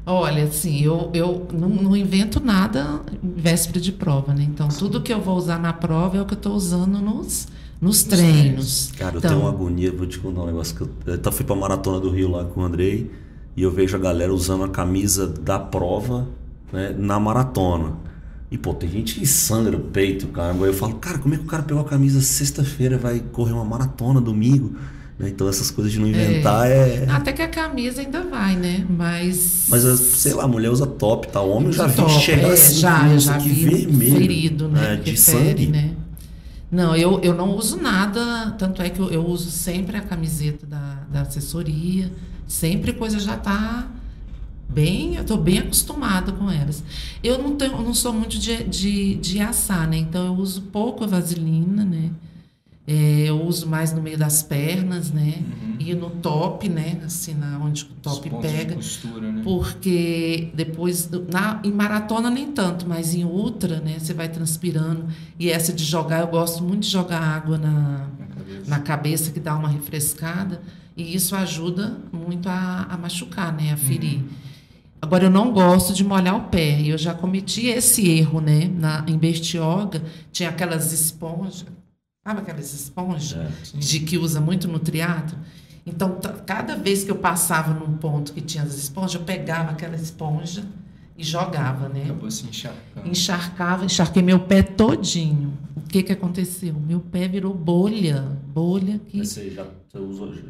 Olha, 0.07 0.45
assim, 0.45 0.83
eu, 0.83 1.11
eu 1.15 1.49
não, 1.53 1.69
não 1.71 1.97
invento 1.97 2.39
nada 2.39 3.01
em 3.23 3.41
véspera 3.41 3.81
de 3.81 3.91
prova, 3.91 4.35
né? 4.35 4.43
Então, 4.47 4.69
tudo 4.69 5.01
que 5.01 5.11
eu 5.13 5.21
vou 5.21 5.35
usar 5.37 5.59
na 5.59 5.73
prova 5.73 6.19
é 6.19 6.21
o 6.21 6.27
que 6.27 6.35
eu 6.35 6.39
estou 6.39 6.55
usando 6.55 6.99
nos, 7.01 7.49
nos 7.85 8.02
treinos. 8.02 8.90
Cara, 8.97 9.16
eu 9.16 9.19
então, 9.19 9.31
tenho 9.31 9.43
uma 9.43 9.51
agonia, 9.51 9.93
vou 9.93 10.06
te 10.06 10.19
contar 10.19 10.40
um 10.40 10.47
negócio 10.47 10.74
que 10.74 10.81
eu, 10.81 10.89
eu 11.06 11.15
até 11.15 11.31
fui 11.31 11.44
pra 11.44 11.55
maratona 11.55 12.01
do 12.01 12.09
Rio 12.09 12.31
lá 12.31 12.44
com 12.44 12.62
o 12.62 12.65
Andrei 12.65 13.11
e 13.55 13.62
eu 13.62 13.70
vejo 13.70 13.94
a 13.94 14.01
galera 14.01 14.32
usando 14.32 14.65
a 14.65 14.69
camisa 14.69 15.27
da 15.27 15.59
prova 15.59 16.27
né, 16.73 16.94
na 16.98 17.20
maratona. 17.20 17.93
E 18.51 18.56
pô, 18.56 18.73
tem 18.73 18.89
gente 18.89 19.20
que 19.20 19.27
sangra 19.27 19.77
o 19.77 19.81
peito, 19.81 20.28
cara. 20.28 20.55
Aí 20.55 20.61
eu 20.62 20.73
falo, 20.73 20.94
cara, 20.94 21.19
como 21.19 21.35
é 21.35 21.36
que 21.36 21.44
o 21.44 21.47
cara 21.47 21.62
pegou 21.62 21.82
a 21.82 21.85
camisa 21.85 22.23
sexta-feira 22.23 22.97
vai 22.97 23.20
correr 23.20 23.52
uma 23.52 23.65
maratona 23.65 24.19
domingo? 24.19 24.74
Né? 25.19 25.28
Então 25.28 25.47
essas 25.47 25.70
coisas 25.70 25.93
de 25.93 26.01
não 26.01 26.06
inventar 26.06 26.66
é. 26.66 27.05
é... 27.05 27.06
Até 27.11 27.32
que 27.32 27.43
a 27.43 27.48
camisa 27.48 28.01
ainda 28.01 28.23
vai, 28.23 28.56
né? 28.56 28.86
Mas. 28.89 29.66
Mas, 29.69 29.82
sei 29.82 30.32
lá, 30.32 30.44
a 30.44 30.48
mulher 30.48 30.70
usa 30.70 30.86
top, 30.86 31.28
tá? 31.28 31.43
O 31.43 31.51
homem 31.51 31.70
já 31.70 31.86
vi 31.86 32.09
chegar 32.09 32.48
é, 32.48 32.52
assim, 32.52 32.77
já, 32.77 33.19
já 33.19 33.36
vi 33.36 33.52
vermelho. 33.52 34.16
ferido, 34.16 34.69
né? 34.69 34.94
É, 34.94 34.97
de 34.97 35.16
sangue. 35.19 35.66
Né? 35.66 35.90
Não, 36.75 36.97
eu, 36.97 37.21
eu 37.21 37.33
não 37.33 37.57
uso 37.57 37.77
nada, 37.77 38.51
tanto 38.59 38.83
é 38.83 38.91
que 38.91 38.99
eu, 38.99 39.09
eu 39.09 39.25
uso 39.25 39.49
sempre 39.49 39.97
a 39.97 40.01
camiseta 40.01 40.67
da, 40.67 41.05
da 41.09 41.21
assessoria, 41.21 42.11
sempre 42.49 42.93
coisa 42.93 43.21
já 43.21 43.37
tá 43.37 43.89
bem, 44.69 45.15
eu 45.15 45.25
tô 45.25 45.37
bem 45.37 45.61
acostumada 45.61 46.33
com 46.33 46.51
elas. 46.51 46.83
Eu 47.23 47.39
não, 47.39 47.55
tenho, 47.55 47.81
não 47.81 47.95
sou 47.95 48.13
muito 48.13 48.37
de, 48.37 48.65
de, 48.65 49.15
de 49.15 49.41
assar, 49.41 49.89
né? 49.89 49.99
Então 49.99 50.27
eu 50.27 50.35
uso 50.35 50.63
pouco 50.63 51.05
a 51.05 51.07
vaselina, 51.07 51.85
né? 51.85 52.11
É, 52.86 53.24
eu 53.27 53.43
uso 53.43 53.66
mais 53.66 53.94
no 53.94 54.02
meio 54.02 54.19
das 54.19 54.43
pernas, 54.43 55.11
né? 55.11 55.39
Uhum. 55.39 55.77
E 55.78 55.94
no 55.94 56.11
top, 56.11 56.69
né? 56.69 57.01
Assim, 57.02 57.32
na, 57.32 57.59
onde 57.59 57.85
o 57.85 57.86
top 58.02 58.28
pega. 58.43 58.74
Costura, 58.74 59.32
né? 59.32 59.40
Porque 59.43 60.51
depois, 60.55 61.09
na, 61.32 61.61
em 61.65 61.73
maratona 61.73 62.28
nem 62.28 62.52
tanto, 62.52 62.86
mas 62.86 63.15
em 63.15 63.24
ultra, 63.24 63.81
né? 63.81 63.97
Você 63.98 64.12
vai 64.12 64.28
transpirando. 64.28 65.06
E 65.39 65.51
essa 65.51 65.73
de 65.73 65.82
jogar, 65.82 66.20
eu 66.20 66.27
gosto 66.27 66.62
muito 66.62 66.82
de 66.82 66.90
jogar 66.90 67.20
água 67.23 67.56
na, 67.56 67.70
na, 67.70 68.27
cabeça. 68.27 68.70
na 68.70 68.78
cabeça, 68.81 69.31
que 69.31 69.40
dá 69.40 69.56
uma 69.56 69.69
refrescada. 69.69 70.61
E 70.94 71.15
isso 71.15 71.35
ajuda 71.35 71.97
muito 72.12 72.51
a, 72.51 72.86
a 72.90 72.98
machucar, 72.98 73.51
né? 73.51 73.73
A 73.73 73.78
ferir. 73.78 74.19
Uhum. 74.19 74.28
Agora, 75.01 75.24
eu 75.24 75.31
não 75.31 75.52
gosto 75.55 75.94
de 75.94 76.05
molhar 76.05 76.36
o 76.36 76.43
pé. 76.48 76.82
Eu 76.82 76.98
já 76.98 77.15
cometi 77.15 77.66
esse 77.66 78.06
erro, 78.11 78.43
né? 78.43 78.70
Na, 78.78 79.02
em 79.09 79.16
Bertioga, 79.16 80.02
tinha 80.31 80.51
aquelas 80.51 80.93
esponjas 80.93 81.65
Sabe 82.25 82.41
aquelas 82.41 82.73
esponjas 82.73 83.39
é, 83.75 83.79
de 83.79 84.01
que 84.01 84.17
usa 84.17 84.41
muito 84.41 84.67
no 84.67 84.79
triatlo? 84.79 85.39
Então, 85.85 86.19
cada 86.47 86.75
vez 86.75 87.05
que 87.05 87.11
eu 87.11 87.17
passava 87.17 87.75
num 87.75 87.99
ponto 87.99 88.33
que 88.33 88.41
tinha 88.41 88.65
as 88.65 88.75
esponjas, 88.75 89.15
eu 89.15 89.27
pegava 89.27 89.73
aquela 89.73 89.95
esponja 89.95 90.65
e 91.19 91.23
jogava, 91.23 91.91
né? 91.91 92.05
Acabou 92.05 92.31
se 92.31 92.47
encharcando. 92.47 93.07
Encharcava, 93.07 93.85
encharquei 93.85 94.23
meu 94.23 94.41
pé 94.41 94.63
todinho. 94.63 95.53
O 95.77 95.83
que 95.83 96.03
que 96.03 96.13
aconteceu? 96.13 96.73
Meu 96.75 96.99
pé 96.99 97.29
virou 97.29 97.53
bolha, 97.53 98.23
bolha 98.55 98.99
que... 99.07 99.19
Mas 99.19 99.29
você 99.29 99.51
já 99.51 99.67
você 99.87 99.99
usou 99.99 100.33
é, 100.33 100.41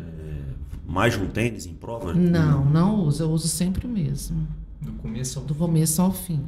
mais 0.86 1.14
de 1.14 1.24
um 1.24 1.26
tênis 1.26 1.66
em 1.66 1.74
prova? 1.74 2.14
Não, 2.14 2.64
não 2.64 3.00
uso. 3.00 3.24
Eu 3.24 3.30
uso 3.30 3.48
sempre 3.48 3.84
o 3.84 3.90
mesmo. 3.90 4.46
Do 4.80 4.92
começo 4.92 5.40
ao 5.40 5.44
Do 5.44 5.54
começo 5.56 6.00
ao 6.00 6.12
fim. 6.12 6.40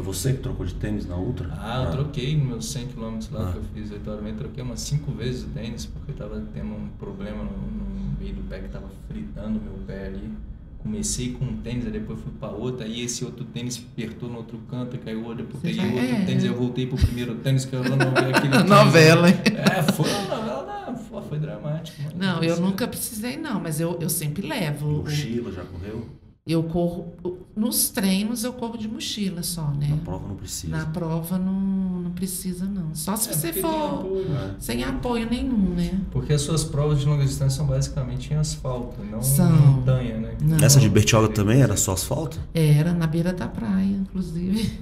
Foi 0.00 0.14
você 0.14 0.32
que 0.32 0.38
trocou 0.38 0.64
de 0.64 0.72
tênis 0.72 1.06
na 1.06 1.14
Ultra? 1.14 1.50
Ah, 1.52 1.82
eu 1.82 1.88
ah. 1.88 1.90
troquei 1.90 2.34
nos 2.34 2.46
meus 2.46 2.70
100 2.70 2.88
km 2.88 3.18
lá 3.32 3.48
ah. 3.48 3.52
que 3.52 3.58
eu 3.58 3.64
fiz 3.74 3.90
aleatoriamente. 3.90 4.38
Troquei 4.38 4.62
umas 4.62 4.80
5 4.80 5.12
vezes 5.12 5.44
o 5.44 5.48
tênis 5.48 5.84
porque 5.84 6.12
eu 6.12 6.16
tava 6.16 6.42
tendo 6.54 6.68
um 6.68 6.88
problema 6.98 7.44
no, 7.44 7.50
no 7.50 8.18
meio 8.18 8.34
do 8.34 8.48
pé 8.48 8.60
que 8.60 8.68
tava 8.68 8.88
fritando 9.08 9.60
meu 9.60 9.74
pé 9.86 10.06
ali. 10.06 10.30
Comecei 10.78 11.32
com 11.32 11.44
um 11.44 11.58
tênis, 11.58 11.84
aí 11.84 11.92
depois 11.92 12.18
fui 12.18 12.32
para 12.40 12.48
outro, 12.48 12.82
aí 12.86 13.02
esse 13.02 13.22
outro 13.26 13.44
tênis 13.44 13.84
apertou 13.92 14.30
no 14.30 14.38
outro 14.38 14.58
canto, 14.70 14.96
caiu, 14.96 15.34
depois 15.34 15.62
peguei 15.62 15.84
outro 15.84 16.16
é. 16.16 16.24
tênis, 16.24 16.44
eu 16.44 16.54
voltei 16.54 16.86
pro 16.86 16.96
primeiro 16.96 17.34
tênis 17.34 17.66
que 17.66 17.76
eu 17.76 17.84
não 17.84 17.98
vi 17.98 18.34
aquele 18.34 18.64
novela, 18.64 19.28
hein? 19.28 19.36
É, 19.44 19.82
foi 19.92 20.10
uma 20.10 20.36
novela, 20.36 20.96
foi, 20.96 21.22
foi 21.24 21.38
dramático. 21.38 22.00
Não, 22.16 22.42
eu 22.42 22.58
nunca 22.58 22.88
precisei 22.88 23.36
não, 23.36 23.60
mas 23.60 23.78
eu, 23.78 23.98
eu 24.00 24.08
sempre 24.08 24.46
levo. 24.46 25.02
Mochila, 25.02 25.52
já 25.52 25.62
correu? 25.64 26.08
Eu 26.50 26.64
corro. 26.64 27.12
Nos 27.54 27.90
treinos 27.90 28.42
eu 28.42 28.52
corro 28.52 28.76
de 28.76 28.88
mochila 28.88 29.40
só, 29.42 29.68
né? 29.70 29.86
Na 29.88 29.96
prova 29.98 30.26
não 30.26 30.34
precisa. 30.34 30.76
Na 30.76 30.84
prova 30.86 31.38
não, 31.38 31.52
não 31.52 32.10
precisa, 32.10 32.64
não. 32.64 32.92
Só 32.92 33.14
se 33.14 33.30
é, 33.30 33.32
você 33.32 33.52
for 33.52 34.00
apoio, 34.00 34.28
né? 34.28 34.56
sem 34.58 34.82
apoio 34.82 35.28
nenhum, 35.30 35.74
né? 35.74 36.00
Porque 36.10 36.32
as 36.32 36.42
suas 36.42 36.64
provas 36.64 36.98
de 36.98 37.06
longa 37.06 37.24
distância 37.24 37.58
são 37.58 37.66
basicamente 37.66 38.32
em 38.32 38.36
asfalto, 38.36 39.00
não 39.04 39.22
são. 39.22 39.48
em 39.48 39.60
montanha, 39.60 40.18
né? 40.18 40.36
Não. 40.42 40.56
Essa 40.58 40.80
de 40.80 40.88
Bertioga 40.88 41.28
também 41.28 41.62
era 41.62 41.76
só 41.76 41.92
asfalto? 41.92 42.40
Era, 42.52 42.92
na 42.92 43.06
beira 43.06 43.32
da 43.32 43.46
praia, 43.46 43.84
inclusive. 43.84 44.80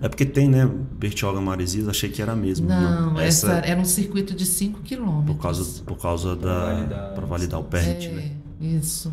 é 0.00 0.08
porque 0.08 0.24
tem, 0.24 0.48
né? 0.48 0.66
Bertioga 0.92 1.42
Maresias, 1.42 1.88
achei 1.88 2.08
que 2.08 2.22
era 2.22 2.34
mesmo. 2.34 2.68
Não, 2.68 3.14
né? 3.14 3.26
essa, 3.26 3.52
essa 3.52 3.66
era 3.66 3.78
um 3.78 3.84
circuito 3.84 4.34
de 4.34 4.46
5 4.46 4.80
quilômetros. 4.80 5.36
Por 5.36 5.42
causa, 5.42 5.82
por 5.82 5.98
causa 5.98 6.36
da. 6.36 7.12
Para 7.14 7.26
validar, 7.26 7.26
validar 7.26 7.60
o 7.60 7.64
permit, 7.64 8.06
é, 8.06 8.10
né? 8.12 8.32
Isso. 8.62 9.12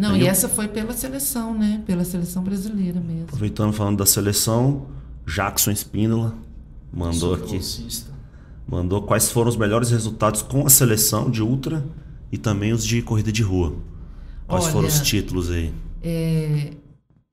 Não, 0.00 0.12
Aí 0.12 0.22
e 0.22 0.24
eu... 0.24 0.30
essa 0.30 0.48
foi 0.48 0.66
pela 0.66 0.94
seleção, 0.94 1.52
né? 1.52 1.82
Pela 1.86 2.04
seleção 2.04 2.42
brasileira 2.42 2.98
mesmo. 2.98 3.24
Aproveitando 3.24 3.70
falando 3.74 3.98
da 3.98 4.06
seleção, 4.06 4.86
Jackson 5.26 5.70
Espíndola 5.70 6.34
mandou 6.90 7.34
aqui. 7.34 7.60
Mandou 8.66 9.02
quais 9.02 9.30
foram 9.30 9.50
os 9.50 9.58
melhores 9.58 9.90
resultados 9.90 10.40
com 10.40 10.64
a 10.64 10.70
seleção 10.70 11.30
de 11.30 11.42
ultra 11.42 11.84
e 12.32 12.38
também 12.38 12.72
os 12.72 12.82
de 12.82 13.02
corrida 13.02 13.30
de 13.30 13.42
rua. 13.42 13.76
Quais 14.46 14.64
Olha, 14.64 14.72
foram 14.72 14.88
os 14.88 15.00
títulos 15.00 15.50
aí? 15.50 15.70
É, 16.02 16.70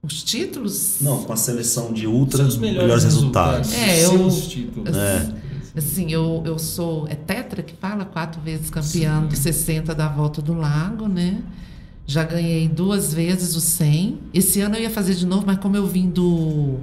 os 0.03 0.21
títulos? 0.21 0.97
Não, 0.99 1.23
com 1.23 1.31
a 1.31 1.37
seleção 1.37 1.93
de 1.93 2.05
ultra, 2.05 2.43
os 2.43 2.57
melhores, 2.57 2.81
melhores 2.81 3.03
resultados. 3.05 3.71
resultados. 3.71 3.97
É, 3.97 4.05
eu, 4.05 4.49
títulos. 4.49 4.97
É. 4.97 5.33
Assim, 5.73 6.11
eu, 6.11 6.43
eu 6.45 6.59
sou. 6.59 7.07
É 7.07 7.15
tetra 7.15 7.63
que 7.63 7.75
fala? 7.75 8.03
Quatro 8.03 8.41
vezes 8.41 8.69
campeã 8.69 9.25
de 9.25 9.37
60 9.37 9.95
da 9.95 10.09
volta 10.09 10.41
do 10.41 10.53
lago, 10.53 11.07
né? 11.07 11.41
Já 12.07 12.23
ganhei 12.23 12.67
duas 12.69 13.13
vezes 13.13 13.55
o 13.55 13.61
100. 13.61 14.17
Esse 14.33 14.61
ano 14.61 14.75
eu 14.75 14.83
ia 14.83 14.89
fazer 14.89 15.13
de 15.13 15.25
novo, 15.25 15.43
mas 15.45 15.57
como 15.57 15.75
eu 15.75 15.85
vim 15.85 16.09
do 16.09 16.79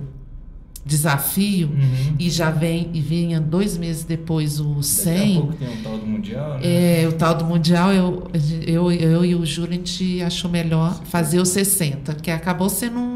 desafio 0.85 1.69
uhum. 1.69 2.17
e 2.19 2.29
já 2.29 2.51
vem 2.51 2.91
e 2.93 3.01
vinha 3.01 3.41
dois 3.41 3.79
meses 3.79 4.05
depois 4.05 4.61
o 4.61 4.83
100. 4.83 5.15
Daqui 5.15 5.25
a 5.25 5.41
pouco 5.41 5.55
tem 5.55 5.69
o 5.69 5.83
tal 5.83 5.99
do 5.99 6.07
mundial, 6.07 6.59
né? 6.59 7.03
É, 7.03 7.09
o 7.09 7.13
tal 7.13 7.35
do 7.35 7.45
mundial 7.47 7.93
eu, 7.93 8.31
eu, 8.67 8.93
eu 8.93 9.25
e 9.25 9.35
o 9.35 9.47
Júlio 9.47 9.73
a 9.73 9.77
gente 9.77 10.23
achou 10.23 10.51
melhor 10.51 11.01
fazer 11.05 11.41
o 11.41 11.47
60, 11.47 12.15
que 12.17 12.31
acabou 12.31 12.69
sendo 12.69 12.99
um, 12.99 13.14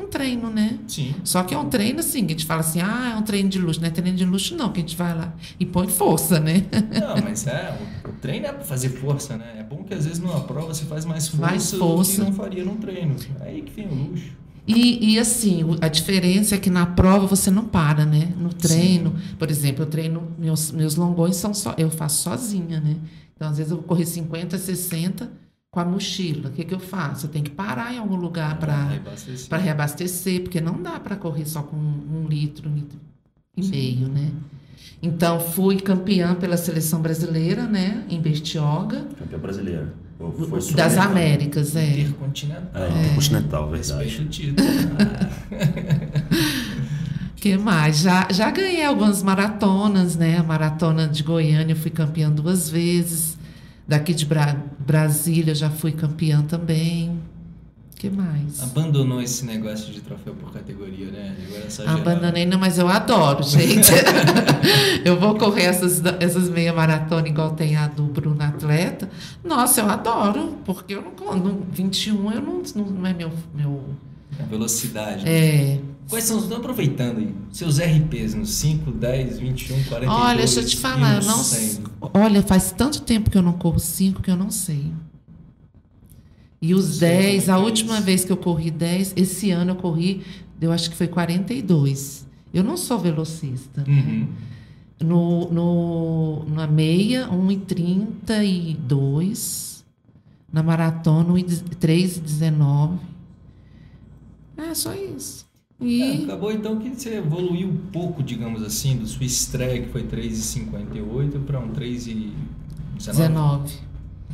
um 0.00 0.08
treino, 0.08 0.50
né? 0.50 0.78
Sim. 0.88 1.14
Só 1.22 1.42
que 1.42 1.54
é 1.54 1.58
um 1.58 1.68
treino 1.68 2.00
assim, 2.00 2.26
que 2.26 2.32
a 2.32 2.36
gente 2.36 2.46
fala 2.46 2.60
assim, 2.60 2.80
ah, 2.80 3.12
é 3.14 3.16
um 3.16 3.22
treino 3.22 3.48
de 3.48 3.58
luxo, 3.58 3.80
não 3.80 3.88
é 3.88 3.90
treino 3.90 4.16
de 4.16 4.24
luxo 4.24 4.56
não, 4.56 4.72
que 4.72 4.80
a 4.80 4.82
gente 4.82 4.96
vai 4.96 5.14
lá 5.16 5.32
e 5.58 5.66
põe 5.66 5.88
força, 5.88 6.40
né? 6.40 6.64
Não, 6.72 7.22
mas 7.22 7.46
é, 7.46 7.78
o, 8.04 8.12
treino 8.12 8.46
é 8.46 8.52
para 8.52 8.64
fazer 8.64 8.88
força, 8.88 9.36
né? 9.36 9.56
É 9.58 9.62
bom 9.62 9.84
que 9.84 9.94
às 9.94 10.04
vezes 10.04 10.18
numa 10.18 10.40
prova 10.40 10.74
você 10.74 10.84
faz 10.84 11.04
mais 11.04 11.28
força, 11.28 11.46
mais 11.46 11.70
força. 11.72 12.12
do 12.12 12.24
que 12.24 12.30
não 12.30 12.36
faria 12.36 12.64
num 12.64 12.76
treino. 12.76 13.16
É 13.40 13.48
aí 13.48 13.62
que 13.62 13.72
vem 13.72 13.86
o 13.88 13.94
luxo. 13.94 14.40
E, 14.66 15.14
e, 15.14 15.18
assim, 15.18 15.64
a 15.80 15.88
diferença 15.88 16.54
é 16.54 16.58
que 16.58 16.70
na 16.70 16.86
prova 16.86 17.26
você 17.26 17.50
não 17.50 17.64
para, 17.64 18.04
né? 18.04 18.32
No 18.36 18.52
treino, 18.52 19.10
Sim. 19.10 19.34
por 19.36 19.50
exemplo, 19.50 19.82
eu 19.82 19.86
treino, 19.86 20.28
meus, 20.38 20.70
meus 20.70 20.94
longões 20.94 21.36
são 21.36 21.52
só, 21.52 21.74
eu 21.76 21.90
faço 21.90 22.22
sozinha, 22.22 22.78
né? 22.78 22.96
Então, 23.34 23.48
às 23.48 23.56
vezes 23.56 23.72
eu 23.72 23.78
vou 23.78 23.86
correr 23.86 24.06
50, 24.06 24.58
60 24.58 25.30
com 25.70 25.80
a 25.80 25.84
mochila. 25.84 26.48
O 26.48 26.52
que, 26.52 26.64
que 26.64 26.74
eu 26.74 26.80
faço? 26.80 27.26
Eu 27.26 27.30
tenho 27.30 27.44
que 27.44 27.50
parar 27.50 27.94
em 27.94 27.98
algum 27.98 28.16
lugar 28.16 28.58
para 28.58 28.88
reabastecer. 28.88 29.60
reabastecer, 29.60 30.42
porque 30.42 30.60
não 30.60 30.82
dá 30.82 30.98
para 30.98 31.16
correr 31.16 31.46
só 31.46 31.62
com 31.62 31.76
um, 31.76 32.24
um 32.24 32.28
litro, 32.28 32.68
um 32.68 32.74
litro 32.74 32.98
e 33.56 33.62
Sim. 33.62 33.70
meio, 33.70 34.08
né? 34.08 34.30
Então, 35.02 35.40
fui 35.40 35.80
campeã 35.80 36.34
pela 36.34 36.56
seleção 36.56 37.00
brasileira, 37.00 37.64
né? 37.64 38.04
Em 38.08 38.20
Bertioga. 38.20 39.06
Campeã 39.18 39.38
brasileira. 39.38 39.94
Das 40.74 40.98
Américas, 40.98 41.74
é. 41.74 42.00
Intercontinental. 42.00 42.82
É, 42.82 42.88
intercontinental, 42.88 43.68
é. 43.68 43.78
verdade. 43.78 44.28
título. 44.28 44.68
que 47.36 47.56
mais? 47.56 48.00
Já, 48.00 48.28
já 48.30 48.50
ganhei 48.50 48.84
algumas 48.84 49.22
maratonas, 49.22 50.16
né? 50.16 50.36
A 50.36 50.42
maratona 50.42 51.08
de 51.08 51.22
Goiânia 51.22 51.72
eu 51.72 51.76
fui 51.76 51.90
campeã 51.90 52.30
duas 52.30 52.68
vezes. 52.68 53.38
Daqui 53.90 54.14
de 54.14 54.24
Bra 54.24 54.56
Brasília 54.78 55.52
já 55.52 55.68
fui 55.68 55.90
campeã 55.90 56.42
também 56.42 57.20
que 58.00 58.08
mais? 58.08 58.62
Abandonou 58.62 59.20
esse 59.20 59.44
negócio 59.44 59.92
de 59.92 60.00
troféu 60.00 60.32
por 60.32 60.50
categoria, 60.50 61.10
né? 61.10 61.36
Agora 61.46 61.64
é 61.66 61.68
só 61.68 61.86
Abandonei, 61.86 62.46
não, 62.46 62.58
mas 62.58 62.78
eu 62.78 62.88
adoro, 62.88 63.42
gente. 63.42 63.90
eu 65.04 65.20
vou 65.20 65.34
correr 65.34 65.64
essas, 65.64 66.02
essas 66.18 66.48
meia 66.48 66.72
maratona 66.72 67.28
igual 67.28 67.50
tem 67.50 67.76
a 67.76 67.88
do 67.88 68.04
Bruno 68.04 68.42
Atleta. 68.42 69.10
Nossa, 69.44 69.82
eu 69.82 69.90
adoro, 69.90 70.56
porque 70.64 70.94
eu 70.94 71.02
não, 71.02 71.36
no 71.36 71.66
21 71.70 72.32
eu 72.32 72.40
não, 72.40 72.62
não 72.74 73.06
é 73.06 73.12
meu. 73.12 73.30
meu... 73.54 73.84
A 74.38 74.44
velocidade. 74.44 75.26
Né? 75.26 75.80
É. 76.06 76.10
Quais 76.10 76.24
são, 76.24 76.38
estão 76.38 76.58
aproveitando 76.58 77.18
aí, 77.18 77.34
seus 77.52 77.78
RPs 77.78 78.34
nos 78.34 78.50
5, 78.50 78.90
10, 78.90 79.38
21, 79.38 79.84
42? 79.84 80.08
Olha, 80.08 80.38
deixa 80.38 80.60
eu 80.60 80.66
te 80.66 80.76
falar, 80.76 81.22
não, 81.22 81.42
olha, 82.14 82.42
faz 82.42 82.72
tanto 82.72 83.02
tempo 83.02 83.30
que 83.30 83.38
eu 83.38 83.42
não 83.42 83.52
corro 83.52 83.78
5 83.78 84.22
que 84.22 84.30
eu 84.30 84.36
não 84.36 84.50
sei. 84.50 84.92
E 86.62 86.74
os 86.74 86.98
10, 86.98 87.48
a 87.48 87.56
última 87.58 88.02
vez 88.02 88.22
que 88.24 88.30
eu 88.30 88.36
corri 88.36 88.70
10, 88.70 89.14
esse 89.16 89.50
ano 89.50 89.70
eu 89.70 89.76
corri, 89.76 90.22
eu 90.60 90.70
acho 90.70 90.90
que 90.90 90.96
foi 90.96 91.08
42. 91.08 92.28
Eu 92.52 92.62
não 92.62 92.76
sou 92.76 92.98
velocista. 92.98 93.82
Né? 93.86 93.88
Uhum. 93.88 94.28
No, 95.02 95.50
no, 95.50 96.44
na 96.50 96.66
meia, 96.66 97.26
1,32. 97.28 99.82
Na 100.52 100.62
maratona, 100.62 101.32
3,19. 101.32 102.98
É 104.58 104.74
só 104.74 104.92
isso. 104.94 105.48
E... 105.80 106.02
É, 106.02 106.24
acabou 106.24 106.52
então 106.52 106.78
que 106.78 106.90
você 106.90 107.16
evoluiu 107.16 107.68
um 107.68 107.76
pouco, 107.90 108.22
digamos 108.22 108.62
assim, 108.62 108.96
do 108.96 109.06
sua 109.06 109.24
estreia, 109.24 109.80
que 109.82 109.88
foi 109.88 110.02
3,58 110.04 111.40
para 111.44 111.58
um 111.58 111.70
3,19. 111.70 112.32
19. 112.96 113.72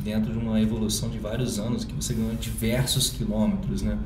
Dentro 0.03 0.31
de 0.31 0.37
uma 0.37 0.61
evolução 0.61 1.09
de 1.09 1.17
vários 1.17 1.57
anos, 1.57 1.83
que 1.85 1.93
você 1.93 2.13
ganhou 2.13 2.33
diversos 2.35 3.09
quilômetros, 3.09 3.81
né? 3.81 3.97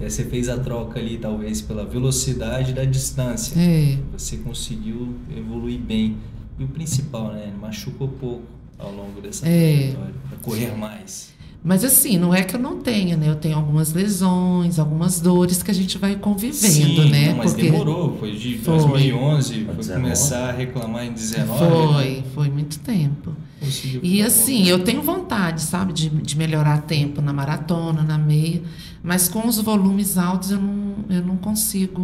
É, 0.00 0.08
você 0.08 0.24
fez 0.24 0.48
a 0.48 0.56
troca 0.58 1.00
ali, 1.00 1.18
talvez, 1.18 1.60
pela 1.60 1.84
velocidade 1.84 2.72
da 2.72 2.84
distância. 2.84 3.58
É. 3.60 3.98
Você 4.12 4.36
conseguiu 4.36 5.16
evoluir 5.36 5.80
bem. 5.80 6.16
E 6.58 6.64
o 6.64 6.68
principal, 6.68 7.32
né? 7.32 7.52
Machucou 7.60 8.08
pouco 8.08 8.42
ao 8.78 8.92
longo 8.92 9.20
dessa 9.20 9.46
É. 9.48 9.78
trajetória, 9.90 10.14
para 10.28 10.38
correr 10.38 10.76
mais. 10.76 11.32
Mas 11.62 11.84
assim, 11.84 12.16
não 12.18 12.32
é 12.32 12.42
que 12.44 12.54
eu 12.54 12.60
não 12.60 12.78
tenha, 12.78 13.16
né? 13.16 13.28
Eu 13.28 13.34
tenho 13.34 13.56
algumas 13.56 13.92
lesões, 13.92 14.78
algumas 14.78 15.20
dores 15.20 15.62
que 15.62 15.70
a 15.70 15.74
gente 15.74 15.98
vai 15.98 16.14
convivendo, 16.14 16.54
Sim, 16.72 17.10
né? 17.10 17.28
não, 17.30 17.36
mas 17.38 17.52
Porque 17.52 17.70
demorou. 17.70 18.16
Foi 18.18 18.32
de 18.36 18.58
Foi. 18.58 18.76
2011, 18.78 19.64
foi 19.64 19.74
19. 19.74 20.00
começar 20.02 20.48
a 20.48 20.52
reclamar 20.52 21.04
em 21.06 21.12
19. 21.12 21.58
foi, 21.58 22.24
foi 22.34 22.48
muito 22.50 22.78
tempo. 22.78 23.34
Conseguiu 23.60 24.00
E 24.04 24.12
ficar 24.18 24.26
assim, 24.28 24.62
bom. 24.62 24.68
eu 24.68 24.78
tenho 24.84 25.02
vontade, 25.02 25.60
sabe, 25.62 25.92
de, 25.92 26.08
de 26.08 26.38
melhorar 26.38 26.82
tempo 26.82 27.20
na 27.20 27.32
maratona, 27.32 28.02
na 28.04 28.16
meia, 28.16 28.62
mas 29.02 29.28
com 29.28 29.46
os 29.48 29.58
volumes 29.60 30.16
altos 30.16 30.52
eu 30.52 30.60
não, 30.60 30.94
eu 31.10 31.22
não 31.22 31.36
consigo. 31.36 32.00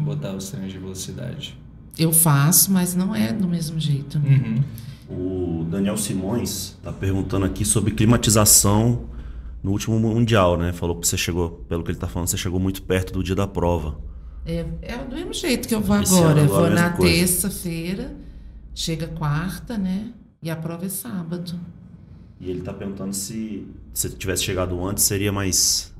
Botar 0.00 0.32
os 0.32 0.48
treinos 0.50 0.72
de 0.72 0.78
velocidade. 0.78 1.58
Eu 1.98 2.12
faço, 2.12 2.70
mas 2.72 2.94
não 2.94 3.14
é 3.14 3.32
do 3.32 3.48
mesmo 3.48 3.78
jeito. 3.80 4.18
Né? 4.20 4.30
Uhum. 4.46 4.62
O 5.16 5.64
Daniel 5.64 5.96
Simões 5.96 6.76
está 6.78 6.92
perguntando 6.92 7.44
aqui 7.44 7.64
sobre 7.64 7.92
climatização 7.92 9.08
no 9.62 9.70
último 9.70 9.98
mundial, 9.98 10.56
né? 10.58 10.72
Falou 10.72 10.98
que 10.98 11.06
você 11.06 11.16
chegou, 11.16 11.64
pelo 11.68 11.82
que 11.82 11.90
ele 11.90 11.96
está 11.96 12.08
falando, 12.08 12.28
você 12.28 12.36
chegou 12.36 12.58
muito 12.58 12.82
perto 12.82 13.12
do 13.12 13.22
dia 13.22 13.34
da 13.34 13.46
prova. 13.46 13.98
É, 14.44 14.66
é 14.82 14.96
do 14.98 15.14
mesmo 15.14 15.32
jeito 15.32 15.68
que 15.68 15.74
eu 15.74 15.80
vou 15.80 16.00
Esse 16.00 16.14
agora. 16.14 16.40
ano 16.40 16.40
Eu 16.40 16.48
vou 16.48 16.66
é 16.66 16.70
mesma 16.70 16.88
na 16.88 16.96
terça-feira, 16.96 18.16
chega 18.74 19.06
quarta, 19.08 19.78
né? 19.78 20.12
E 20.42 20.50
a 20.50 20.56
prova 20.56 20.86
é 20.86 20.88
sábado. 20.88 21.54
E 22.40 22.50
ele 22.50 22.58
está 22.58 22.72
perguntando 22.72 23.12
se 23.12 23.66
se 23.94 24.08
você 24.08 24.16
tivesse 24.16 24.42
chegado 24.42 24.82
antes 24.84 25.04
seria 25.04 25.30
mais 25.30 25.91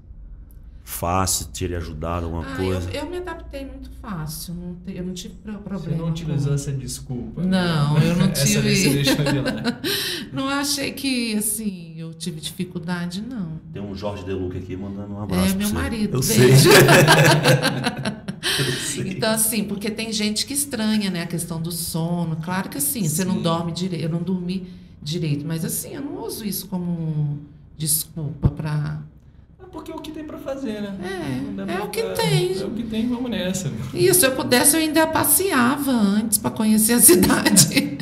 fácil, 0.93 1.47
teria 1.47 1.78
ajudado 1.78 2.27
alguma 2.27 2.44
Ah, 2.47 2.51
eu, 2.52 2.56
coisa. 2.73 2.90
eu 2.90 3.10
me 3.10 3.16
adaptei 3.19 3.64
muito 3.66 3.90
fácil, 4.01 4.55
não 4.55 4.74
te- 4.77 4.97
eu 4.97 5.05
não 5.05 5.12
tive 5.14 5.35
pro- 5.35 5.52
Você 5.55 5.59
problema. 5.60 5.97
não 5.97 6.05
com- 6.05 6.10
utilizou 6.10 6.55
essa 6.55 6.70
desculpa. 6.73 7.43
Não, 7.43 7.98
eu 7.98 8.16
não 8.16 8.31
tive. 8.32 9.02
Não 10.32 10.48
achei 10.48 10.93
que, 10.93 11.35
assim, 11.36 11.93
eu 11.98 12.14
tive 12.14 12.40
dificuldade, 12.40 13.20
não. 13.20 13.60
Tem 13.70 13.82
um 13.82 13.94
Jorge 13.94 14.24
Deluca 14.24 14.56
aqui 14.56 14.74
mandando 14.74 15.12
um 15.12 15.23
abraço. 15.23 15.52
É 15.52 15.55
meu 15.56 15.69
você. 15.69 15.74
marido, 15.74 16.16
Eu 16.16 16.23
sei. 16.23 16.52
Eu 18.59 18.73
sei. 18.73 19.10
Então, 19.12 19.31
assim, 19.32 19.64
porque 19.64 19.90
tem 19.90 20.12
gente 20.12 20.44
que 20.47 20.52
estranha, 20.55 21.10
né, 21.10 21.23
a 21.23 21.27
questão 21.27 21.60
do 21.60 21.70
sono. 21.70 22.36
Claro 22.36 22.69
que 22.69 22.78
assim, 22.78 23.06
você 23.09 23.24
não 23.24 23.36
Sim. 23.36 23.43
dorme 23.43 23.73
direito, 23.73 24.02
eu 24.02 24.09
não 24.09 24.23
dormi 24.23 24.66
direito, 25.02 25.44
mas 25.47 25.64
assim, 25.64 25.94
eu 25.94 26.01
não 26.02 26.23
uso 26.24 26.44
isso 26.44 26.66
como 26.66 27.39
desculpa 27.77 28.48
para. 28.48 29.01
Porque 29.73 29.90
é 29.90 29.94
o 29.94 29.99
que 29.99 30.11
tem 30.12 30.24
pra 30.24 30.36
fazer, 30.39 30.82
né? 30.82 30.94
É, 31.03 31.62
é 31.62 31.65
pra 31.77 31.85
o 31.85 31.89
que 31.89 32.03
tem. 32.03 32.61
É 32.61 32.65
o 32.65 32.70
que 32.70 32.82
tem, 32.82 33.09
vamos 33.09 33.31
nessa. 33.31 33.70
E 33.94 34.12
se 34.12 34.27
eu 34.27 34.32
pudesse, 34.32 34.77
eu 34.77 34.81
ainda 34.82 35.07
passeava 35.07 35.90
antes 35.90 36.36
para 36.39 36.51
conhecer 36.51 36.93
a 36.93 37.01
cidade. 37.01 37.99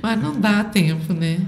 mas 0.00 0.22
não 0.22 0.38
dá 0.40 0.62
tempo, 0.64 1.12
né? 1.12 1.40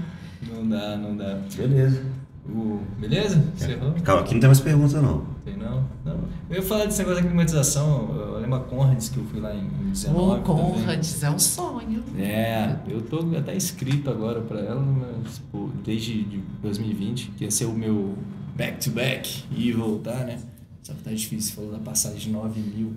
Não 0.53 0.67
dá, 0.67 0.97
não 0.97 1.15
dá. 1.15 1.39
Beleza. 1.55 2.03
O- 2.49 2.79
Beleza? 2.99 3.41
Encerrou? 3.55 3.93
Calma, 4.03 4.21
aqui 4.23 4.33
não 4.33 4.41
tem 4.41 4.47
mais 4.49 4.59
pergunta, 4.59 5.01
não. 5.01 5.25
Tem 5.45 5.55
não? 5.55 5.85
Não. 6.03 6.19
Eu 6.49 6.57
ia 6.57 6.61
falar 6.61 6.85
desse 6.85 6.99
negócio 6.99 7.21
da 7.23 7.27
climatização. 7.29 8.09
Eu 8.15 8.39
lembro 8.39 8.55
a 8.55 8.59
Conrads 8.59 9.09
que 9.09 9.17
eu 9.19 9.23
fui 9.25 9.39
lá 9.39 9.53
em 9.55 9.59
em 9.59 9.91
19. 9.91 10.19
Ô. 10.19 10.43
Conrads, 10.43 11.23
é 11.23 11.29
um 11.29 11.39
sonho. 11.39 12.03
É, 12.17 12.75
eu 12.89 13.01
tô 13.03 13.19
até 13.37 13.55
inscrito 13.55 14.09
agora 14.09 14.41
pra 14.41 14.59
ela, 14.59 14.81
mas 14.81 15.39
pô, 15.51 15.69
desde 15.85 16.23
de 16.23 16.37
2020, 16.61 17.31
que 17.37 17.45
ia 17.45 17.51
ser 17.51 17.65
o 17.65 17.73
meu 17.73 18.15
back-to-back 18.55 19.43
ir 19.51 19.67
e 19.67 19.71
voltar, 19.73 20.25
né? 20.25 20.39
Só 20.83 20.93
que 20.93 21.01
tá 21.03 21.11
difícil, 21.11 21.55
falou 21.55 21.71
da 21.71 21.79
passagem 21.79 22.19
de 22.19 22.29
9 22.29 22.59
mil, 22.61 22.93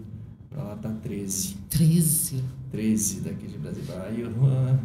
pra 0.50 0.62
lá 0.62 0.76
tá 0.76 0.90
13. 1.02 1.56
13. 1.70 2.42
13 2.72 3.20
daqui 3.20 3.46
de 3.46 3.58
Brasil 3.58 3.82
pra 3.86 3.96
lá. 3.96 4.10
E 4.10 4.20
eu, 4.20 4.30
ah, 4.46 4.76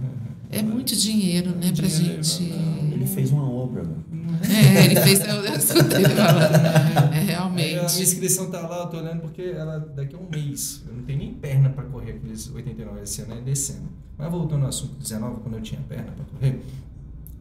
É 0.51 0.61
muito 0.61 0.95
dinheiro, 0.95 1.51
né, 1.51 1.71
pra 1.75 1.87
Dinheiro, 1.87 2.23
gente. 2.23 2.43
não. 2.53 2.91
Ele 2.91 3.05
fez 3.07 3.31
uma 3.31 3.49
obra, 3.49 3.83
mano. 3.83 4.03
É, 4.43 4.85
ele 4.85 4.95
fez. 5.01 5.19
Eu, 5.21 5.35
eu 5.45 5.55
escutei 5.55 5.97
ele 6.03 6.15
falando. 6.15 6.55
É, 7.13 7.17
Aí 7.19 7.33
a 7.35 7.49
minha 7.49 7.67
realmente. 7.67 8.01
inscrição 8.01 8.49
tá 8.51 8.61
lá, 8.67 8.83
eu 8.83 8.87
tô 8.87 8.97
olhando 8.97 9.21
porque 9.21 9.41
ela 9.41 9.79
daqui 9.79 10.15
a 10.15 10.19
um 10.19 10.29
mês. 10.29 10.83
Eu 10.87 10.93
não 10.95 11.03
tenho 11.03 11.19
nem 11.19 11.33
perna 11.33 11.69
pra 11.69 11.83
correr 11.85 12.11
aqueles 12.13 12.49
89 12.53 13.01
esse 13.01 13.21
ano 13.21 13.33
é 13.35 13.41
descendo. 13.41 13.89
Mas 14.17 14.29
voltando 14.31 14.63
ao 14.63 14.69
assunto 14.69 14.95
19, 14.99 15.41
quando 15.41 15.55
eu 15.55 15.61
tinha 15.61 15.81
perna 15.87 16.11
pra 16.11 16.25
correr, 16.25 16.59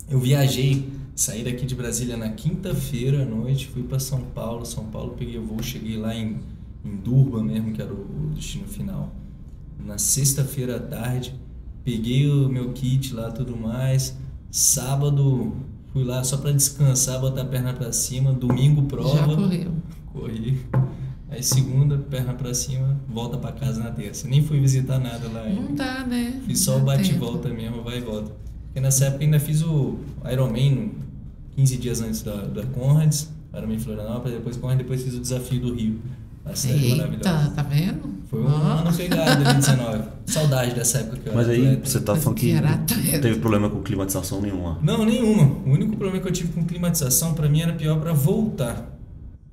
eu 0.08 0.18
viajei, 0.20 0.88
saí 1.18 1.42
daqui 1.42 1.66
de 1.66 1.74
Brasília 1.74 2.16
na 2.16 2.28
quinta-feira 2.28 3.22
à 3.22 3.26
noite, 3.26 3.66
fui 3.66 3.82
pra 3.82 3.98
São 3.98 4.20
Paulo. 4.20 4.64
São 4.64 4.84
Paulo 4.84 5.14
peguei 5.18 5.36
o 5.38 5.44
voo, 5.44 5.60
cheguei 5.62 5.96
lá 5.96 6.14
em, 6.14 6.38
em 6.84 6.96
Durban 6.96 7.42
mesmo, 7.42 7.72
que 7.72 7.82
era 7.82 7.92
o, 7.92 7.96
o 7.96 8.30
destino 8.34 8.66
final. 8.68 9.12
Na 9.84 9.98
sexta-feira 9.98 10.76
à 10.76 10.80
tarde, 10.80 11.34
peguei 11.84 12.30
o 12.30 12.48
meu 12.48 12.72
kit 12.72 13.12
lá, 13.14 13.30
tudo 13.32 13.56
mais. 13.56 14.16
Sábado 14.50 15.56
fui 15.92 16.04
lá 16.04 16.22
só 16.22 16.36
pra 16.36 16.52
descansar, 16.52 17.20
botar 17.20 17.42
a 17.42 17.44
perna 17.46 17.72
pra 17.74 17.90
cima. 17.92 18.32
Domingo 18.32 18.82
prova. 18.82 19.16
Já 19.18 19.24
correu. 19.26 19.72
Corri. 20.12 20.60
Aí 21.30 21.42
segunda, 21.42 21.98
perna 21.98 22.32
pra 22.32 22.54
cima, 22.54 22.98
volta 23.08 23.36
pra 23.36 23.52
casa 23.52 23.82
na 23.82 23.90
terça. 23.90 24.26
Nem 24.28 24.42
fui 24.42 24.60
visitar 24.60 24.98
nada 25.00 25.28
lá 25.28 25.42
Não 25.48 25.62
ainda. 25.62 25.72
dá, 25.74 26.06
né? 26.06 26.40
Fiz 26.46 26.60
só 26.60 26.72
Não 26.76 26.82
o 26.82 26.86
dá 26.86 26.96
bate 26.96 27.10
e 27.10 27.12
tempo. 27.14 27.24
volta 27.26 27.48
mesmo, 27.50 27.82
vai 27.82 27.98
e 27.98 28.00
volta. 28.00 28.30
Porque 28.66 28.80
nessa 28.80 29.06
época 29.06 29.24
ainda 29.24 29.40
fiz 29.40 29.62
o 29.62 29.98
Ironman 30.30 30.92
15 31.58 31.76
dias 31.76 32.00
antes 32.00 32.22
da, 32.22 32.36
da 32.36 32.62
Conrads, 32.66 33.30
Ironman 33.52 33.78
Florianópolis, 33.80 34.36
depois 34.36 34.56
Conrads, 34.56 34.78
depois 34.78 35.02
fiz 35.02 35.14
o 35.14 35.20
desafio 35.20 35.60
do 35.60 35.74
Rio. 35.74 35.98
A 36.44 36.54
cidade 36.54 36.84
Eita, 36.84 36.96
maravilhosa. 36.96 37.50
tá 37.50 37.62
vendo? 37.64 38.00
Foi 38.30 38.40
um 38.42 38.46
Ó. 38.46 38.48
ano 38.56 38.96
pegado, 38.96 39.42
2019. 39.42 40.02
Saudade 40.26 40.74
dessa 40.74 40.98
época 40.98 41.16
que 41.16 41.28
eu 41.28 41.34
Mas 41.34 41.48
era 41.48 41.56
aí 41.56 41.62
atleta. 41.66 41.88
você 41.90 42.00
tá 42.00 42.14
falando 42.16 42.38
que 42.38 42.52
não 42.54 43.20
teve 43.20 43.38
problema 43.40 43.68
com 43.68 43.82
climatização 43.82 44.40
nenhuma. 44.40 44.78
Não, 44.82 45.04
nenhuma. 45.04 45.42
O 45.66 45.70
único 45.72 45.96
problema 45.96 46.20
que 46.22 46.28
eu 46.28 46.32
tive 46.32 46.52
com 46.52 46.64
climatização, 46.64 47.34
pra 47.34 47.48
mim, 47.48 47.60
era 47.60 47.72
pior 47.72 47.98
pra 47.98 48.12
voltar. 48.12 48.96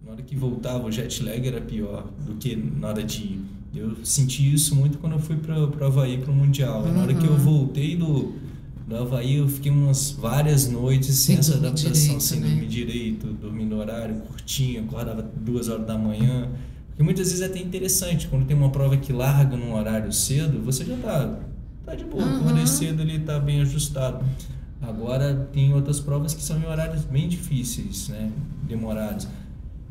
Na 0.05 0.11
hora 0.11 0.21
que 0.21 0.35
voltava, 0.35 0.85
o 0.85 0.91
jet 0.91 1.23
lag 1.23 1.45
era 1.47 1.59
pior 1.59 2.05
do 2.25 2.35
que 2.35 2.55
na 2.55 2.89
hora 2.89 3.03
de 3.03 3.17
ir. 3.23 3.41
Eu 3.73 3.93
senti 4.05 4.53
isso 4.53 4.73
muito 4.75 4.99
quando 4.99 5.13
eu 5.13 5.19
fui 5.19 5.35
pro, 5.37 5.67
pro 5.69 5.85
Havaí, 5.87 6.17
pro 6.19 6.31
Mundial. 6.31 6.85
Na 6.93 7.01
hora 7.01 7.13
que 7.13 7.25
eu 7.25 7.31
Uhum. 7.31 7.37
voltei 7.39 7.97
do, 7.97 8.33
do 8.87 8.95
Havaí, 8.95 9.37
eu 9.37 9.47
fiquei 9.47 9.71
umas 9.71 10.11
várias 10.11 10.67
noites 10.69 11.15
sem, 11.15 11.37
essa 11.37 11.53
dormir 11.53 11.67
adaptação, 11.67 11.91
direito, 11.93 12.23
sem 12.23 12.39
né? 12.39 12.47
dormir 12.49 12.67
direito, 12.67 13.27
dormindo 13.27 13.75
no 13.75 13.81
horário 13.81 14.15
curtinho, 14.21 14.83
acordava 14.83 15.21
duas 15.23 15.67
horas 15.69 15.87
da 15.87 15.97
manhã. 15.97 16.49
Porque 16.89 17.01
muitas 17.03 17.27
vezes 17.27 17.41
é 17.41 17.45
até 17.47 17.59
interessante, 17.59 18.27
quando 18.27 18.45
tem 18.45 18.55
uma 18.55 18.69
prova 18.69 18.95
que 18.95 19.11
larga 19.11 19.57
num 19.57 19.73
horário 19.73 20.11
cedo, 20.13 20.61
você 20.63 20.85
já 20.85 20.95
tá, 20.97 21.39
tá 21.85 21.95
de 21.95 22.05
boa, 22.05 22.23
Uhum. 22.23 22.39
acordei 22.41 22.67
cedo 22.67 23.01
ele 23.01 23.19
tá 23.19 23.39
bem 23.39 23.59
ajustado. 23.61 24.23
Agora 24.81 25.47
tem 25.51 25.73
outras 25.73 25.99
provas 25.99 26.33
que 26.33 26.43
são 26.43 26.59
em 26.59 26.65
horários 26.65 27.03
bem 27.05 27.27
difíceis, 27.27 28.07
né? 28.09 28.31
demorados. 28.63 29.27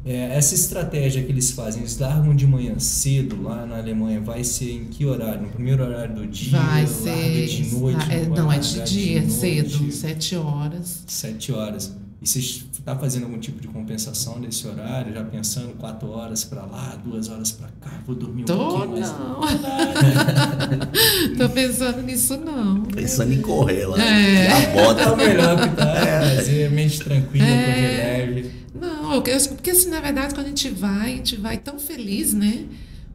É, 0.07 0.37
essa 0.37 0.55
estratégia 0.55 1.23
que 1.23 1.33
eles 1.33 1.51
fazem, 1.53 1.81
eles 1.81 1.99
largam 1.99 2.35
de 2.37 2.47
manhã 2.47 2.79
cedo 2.79 3.43
lá 3.43 3.65
na 3.65 3.79
Alemanha, 3.79 4.21
vai 4.21 4.45
ser 4.45 4.71
em 4.71 4.85
que 4.85 5.07
horário? 5.07 5.43
No 5.43 5.49
primeiro 5.49 5.83
horário 5.83 6.15
do 6.15 6.27
dia? 6.27 6.59
Vai 6.59 6.83
larga 6.83 6.87
ser. 6.89 7.47
de 7.47 7.75
noite? 7.75 8.13
é, 8.13 8.19
vai 8.25 8.39
não, 8.39 8.53
é 8.53 8.59
de 8.59 8.83
dia, 8.83 9.21
noite? 9.21 9.33
cedo, 9.33 9.91
sete 9.93 10.37
horas. 10.37 11.05
Sete 11.07 11.53
horas. 11.53 11.97
E 12.21 12.27
você 12.27 12.39
está 12.39 12.97
fazendo 12.97 13.25
algum 13.25 13.39
tipo 13.39 13.61
de 13.61 13.69
compensação 13.69 14.41
desse 14.41 14.67
horário, 14.67 15.13
já 15.13 15.23
pensando 15.25 15.75
quatro 15.77 16.09
horas 16.11 16.43
para 16.45 16.63
lá, 16.65 16.99
duas 17.05 17.29
horas 17.29 17.53
para 17.53 17.69
cá, 17.83 18.01
vou 18.07 18.15
dormir 18.17 18.43
um 18.43 18.47
Tô, 18.47 18.57
pouquinho 18.57 18.91
mais. 18.93 19.11
não. 19.11 19.41
Tô 21.37 21.49
pensando 21.51 22.03
nisso, 22.03 22.37
não. 22.39 22.83
Pensando 22.83 23.33
em 23.33 23.41
correr 23.43 23.87
lá. 23.87 23.99
É. 24.03 24.49
A 24.53 24.59
É 24.65 24.71
o 24.71 24.75
bota. 24.75 25.17
melhor 25.17 25.61
que 25.69 25.77
tá, 25.77 25.95
fazer 26.37 26.71
mente 26.71 26.99
tranquila, 27.01 27.47
É. 27.47 27.65
correr 27.67 27.97
leve. 28.33 28.64
Não, 28.75 29.15
eu, 29.15 29.23
porque 29.51 29.71
assim, 29.71 29.89
na 29.89 30.01
verdade, 30.01 30.35
quando 30.35 30.47
a 30.47 30.49
gente 30.49 30.69
vai, 30.71 31.13
a 31.13 31.17
gente 31.17 31.37
vai 31.37 31.59
tão 31.59 31.79
feliz, 31.79 32.33
né? 32.33 32.65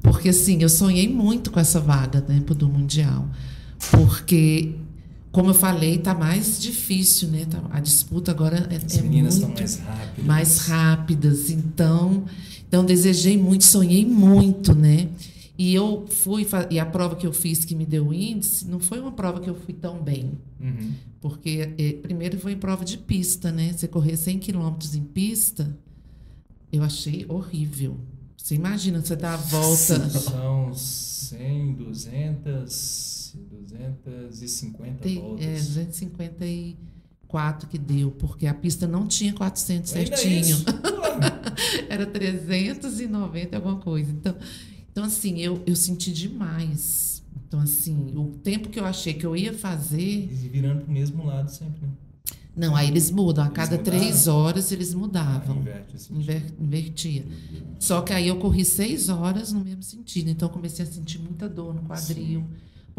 Porque 0.01 0.29
assim, 0.29 0.61
eu 0.61 0.69
sonhei 0.69 1.07
muito 1.09 1.51
com 1.51 1.59
essa 1.59 1.79
vaga, 1.79 2.23
né, 2.27 2.39
do 2.39 2.69
Mundial. 2.69 3.27
Porque, 3.91 4.75
como 5.31 5.49
eu 5.49 5.53
falei, 5.53 5.97
tá 5.97 6.13
mais 6.13 6.59
difícil, 6.61 7.27
né? 7.29 7.45
Tá- 7.49 7.61
a 7.71 7.79
disputa 7.79 8.31
agora 8.31 8.67
é, 8.71 8.77
As 8.77 8.97
é 8.97 9.01
meninas 9.01 9.39
muito 9.39 9.61
estão 9.63 9.85
mais 9.85 9.97
rápidas. 9.99 10.25
mais 10.25 10.57
rápidas. 10.67 11.49
Então, 11.49 12.23
então 12.67 12.85
desejei 12.85 13.37
muito, 13.37 13.65
sonhei 13.65 14.05
muito, 14.05 14.73
né? 14.73 15.07
E 15.61 15.75
eu 15.75 16.07
fui 16.07 16.47
e 16.69 16.79
a 16.79 16.85
prova 16.85 17.17
que 17.17 17.27
eu 17.27 17.33
fiz 17.33 17.65
que 17.65 17.75
me 17.75 17.85
deu 17.85 18.07
o 18.07 18.13
índice 18.13 18.65
não 18.65 18.79
foi 18.79 18.99
uma 19.01 19.11
prova 19.11 19.41
que 19.41 19.49
eu 19.49 19.55
fui 19.55 19.73
tão 19.73 20.01
bem, 20.01 20.31
Uhum. 20.57 20.93
porque 21.19 21.73
eh, 21.77 21.93
primeiro 22.01 22.39
foi 22.39 22.53
em 22.53 22.57
prova 22.57 22.85
de 22.85 22.97
pista, 22.97 23.51
né? 23.51 23.73
Você 23.75 23.85
correr 23.85 24.15
100 24.15 24.39
quilômetros 24.39 24.95
em 24.95 25.03
pista, 25.03 25.77
eu 26.71 26.81
achei 26.81 27.25
horrível. 27.27 27.97
Você 28.37 28.55
imagina, 28.55 29.01
você 29.01 29.17
dá 29.17 29.33
a 29.33 29.37
volta. 29.37 30.09
São 30.09 30.73
100, 30.73 31.73
200, 31.73 33.35
250 33.67 34.93
Tem, 35.03 35.19
voltas. 35.19 35.45
é, 35.45 35.53
250 35.55 36.45
e 36.45 36.77
4 37.27 37.67
que 37.67 37.77
deu, 37.77 38.11
porque 38.11 38.47
a 38.47 38.53
pista 38.53 38.87
não 38.87 39.05
tinha 39.05 39.33
400 39.33 39.91
certinho. 39.91 40.57
Era 41.89 42.05
390 42.05 43.55
alguma 43.57 43.75
coisa. 43.77 44.09
Então, 44.11 44.35
então 44.91 45.03
assim, 45.03 45.39
eu, 45.39 45.61
eu 45.65 45.75
senti 45.75 46.11
demais. 46.11 47.09
Então, 47.47 47.59
assim, 47.59 48.13
o 48.15 48.27
tempo 48.43 48.69
que 48.69 48.79
eu 48.79 48.85
achei 48.85 49.13
que 49.13 49.25
eu 49.25 49.35
ia 49.35 49.53
fazer. 49.53 49.99
E 49.99 50.49
virando 50.49 50.83
pro 50.83 50.91
mesmo 50.93 51.25
lado 51.25 51.49
sempre, 51.49 51.81
né? 51.81 51.89
Não, 52.55 52.75
aí 52.75 52.87
eles 52.87 53.09
mudam. 53.09 53.43
A 53.43 53.49
cada 53.49 53.77
três 53.77 54.27
horas 54.27 54.71
eles 54.71 54.93
mudavam. 54.93 55.55
Ah, 55.55 55.59
inverte, 55.59 55.95
assim. 55.95 56.13
Inver, 56.13 56.43
invertia. 56.59 57.25
Só 57.79 58.01
que 58.01 58.11
aí 58.11 58.27
eu 58.27 58.35
corri 58.37 58.65
seis 58.65 59.07
horas 59.07 59.53
no 59.53 59.63
mesmo 59.63 59.81
sentido. 59.81 60.29
Então 60.29 60.47
eu 60.49 60.53
comecei 60.53 60.83
a 60.83 60.87
sentir 60.87 61.19
muita 61.19 61.47
dor 61.47 61.73
no 61.73 61.81
quadril. 61.83 62.41
Sim. 62.41 62.47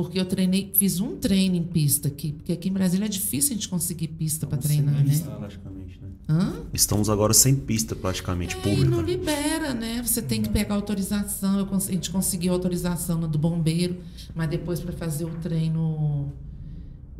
Porque 0.04 0.18
eu 0.20 0.24
treinei, 0.24 0.70
fiz 0.74 1.00
um 1.00 1.16
treino 1.16 1.56
em 1.56 1.62
pista 1.62 2.08
aqui. 2.08 2.32
Porque 2.32 2.52
aqui 2.52 2.68
em 2.68 2.72
Brasília 2.72 3.06
é 3.06 3.08
difícil 3.08 3.52
a 3.52 3.54
gente 3.54 3.68
conseguir 3.68 4.08
pista 4.08 4.46
para 4.46 4.58
treinar, 4.58 4.94
né? 4.94 5.04
Pista, 5.04 5.30
praticamente, 5.30 6.00
né? 6.00 6.08
Hã? 6.28 6.62
Estamos 6.72 7.10
agora 7.10 7.34
sem 7.34 7.54
pista 7.56 7.94
praticamente 7.94 8.56
é, 8.56 8.60
pública. 8.60 8.90
não 8.90 9.02
libera, 9.02 9.74
né? 9.74 10.02
Você 10.04 10.22
tem 10.22 10.42
que 10.42 10.48
pegar 10.48 10.74
autorização. 10.74 11.58
Eu, 11.58 11.68
a 11.74 11.78
gente 11.78 12.10
conseguiu 12.10 12.52
autorização 12.52 13.20
do 13.28 13.38
bombeiro, 13.38 13.98
mas 14.34 14.48
depois 14.48 14.80
para 14.80 14.92
fazer 14.92 15.24
o 15.24 15.30
treino 15.40 16.32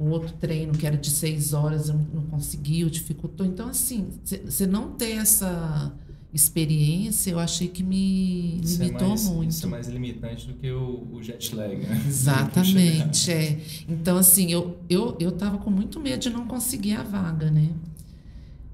um 0.01 0.09
outro 0.09 0.32
treino 0.32 0.73
que 0.73 0.86
era 0.86 0.97
de 0.97 1.11
seis 1.11 1.52
horas, 1.52 1.90
eu 1.90 2.01
não 2.15 2.23
conseguiu, 2.23 2.89
dificultou. 2.89 3.44
Então, 3.44 3.69
assim, 3.69 4.09
você 4.24 4.66
não 4.66 4.93
ter 4.93 5.12
essa 5.12 5.93
experiência, 6.32 7.32
eu 7.32 7.39
achei 7.39 7.69
que 7.69 7.82
me 7.82 8.61
isso 8.62 8.81
é 8.81 8.86
limitou 8.86 9.07
é 9.07 9.11
mais, 9.11 9.28
muito. 9.28 9.51
Isso 9.51 9.66
é 9.66 9.69
mais 9.69 9.89
limitante 9.89 10.47
do 10.47 10.55
que 10.55 10.70
o, 10.70 11.09
o 11.12 11.23
jet 11.23 11.55
lag, 11.55 11.77
né? 11.77 12.02
Exatamente, 12.07 13.31
é. 13.31 13.61
Então, 13.89 14.16
assim, 14.16 14.51
eu, 14.51 14.78
eu, 14.89 15.16
eu 15.19 15.32
tava 15.32 15.59
com 15.59 15.70
muito 15.70 15.98
medo 15.98 16.20
de 16.20 16.31
não 16.31 16.47
conseguir 16.47 16.94
a 16.94 17.02
vaga, 17.02 17.51
né? 17.51 17.70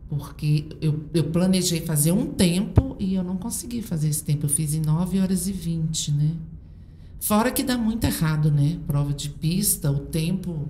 Porque 0.08 0.66
eu, 0.80 1.04
eu 1.12 1.24
planejei 1.24 1.80
fazer 1.80 2.12
um 2.12 2.26
tempo 2.26 2.94
e 2.98 3.14
eu 3.14 3.24
não 3.24 3.36
consegui 3.36 3.82
fazer 3.82 4.08
esse 4.08 4.22
tempo. 4.22 4.46
Eu 4.46 4.50
fiz 4.50 4.74
em 4.74 4.80
9 4.80 5.18
horas 5.18 5.48
e 5.48 5.52
20, 5.52 6.12
né? 6.12 6.32
Fora 7.20 7.50
que 7.50 7.64
dá 7.64 7.76
muito 7.76 8.04
errado, 8.04 8.50
né? 8.50 8.78
Prova 8.86 9.12
de 9.12 9.30
pista, 9.30 9.90
o 9.90 9.98
tempo 9.98 10.68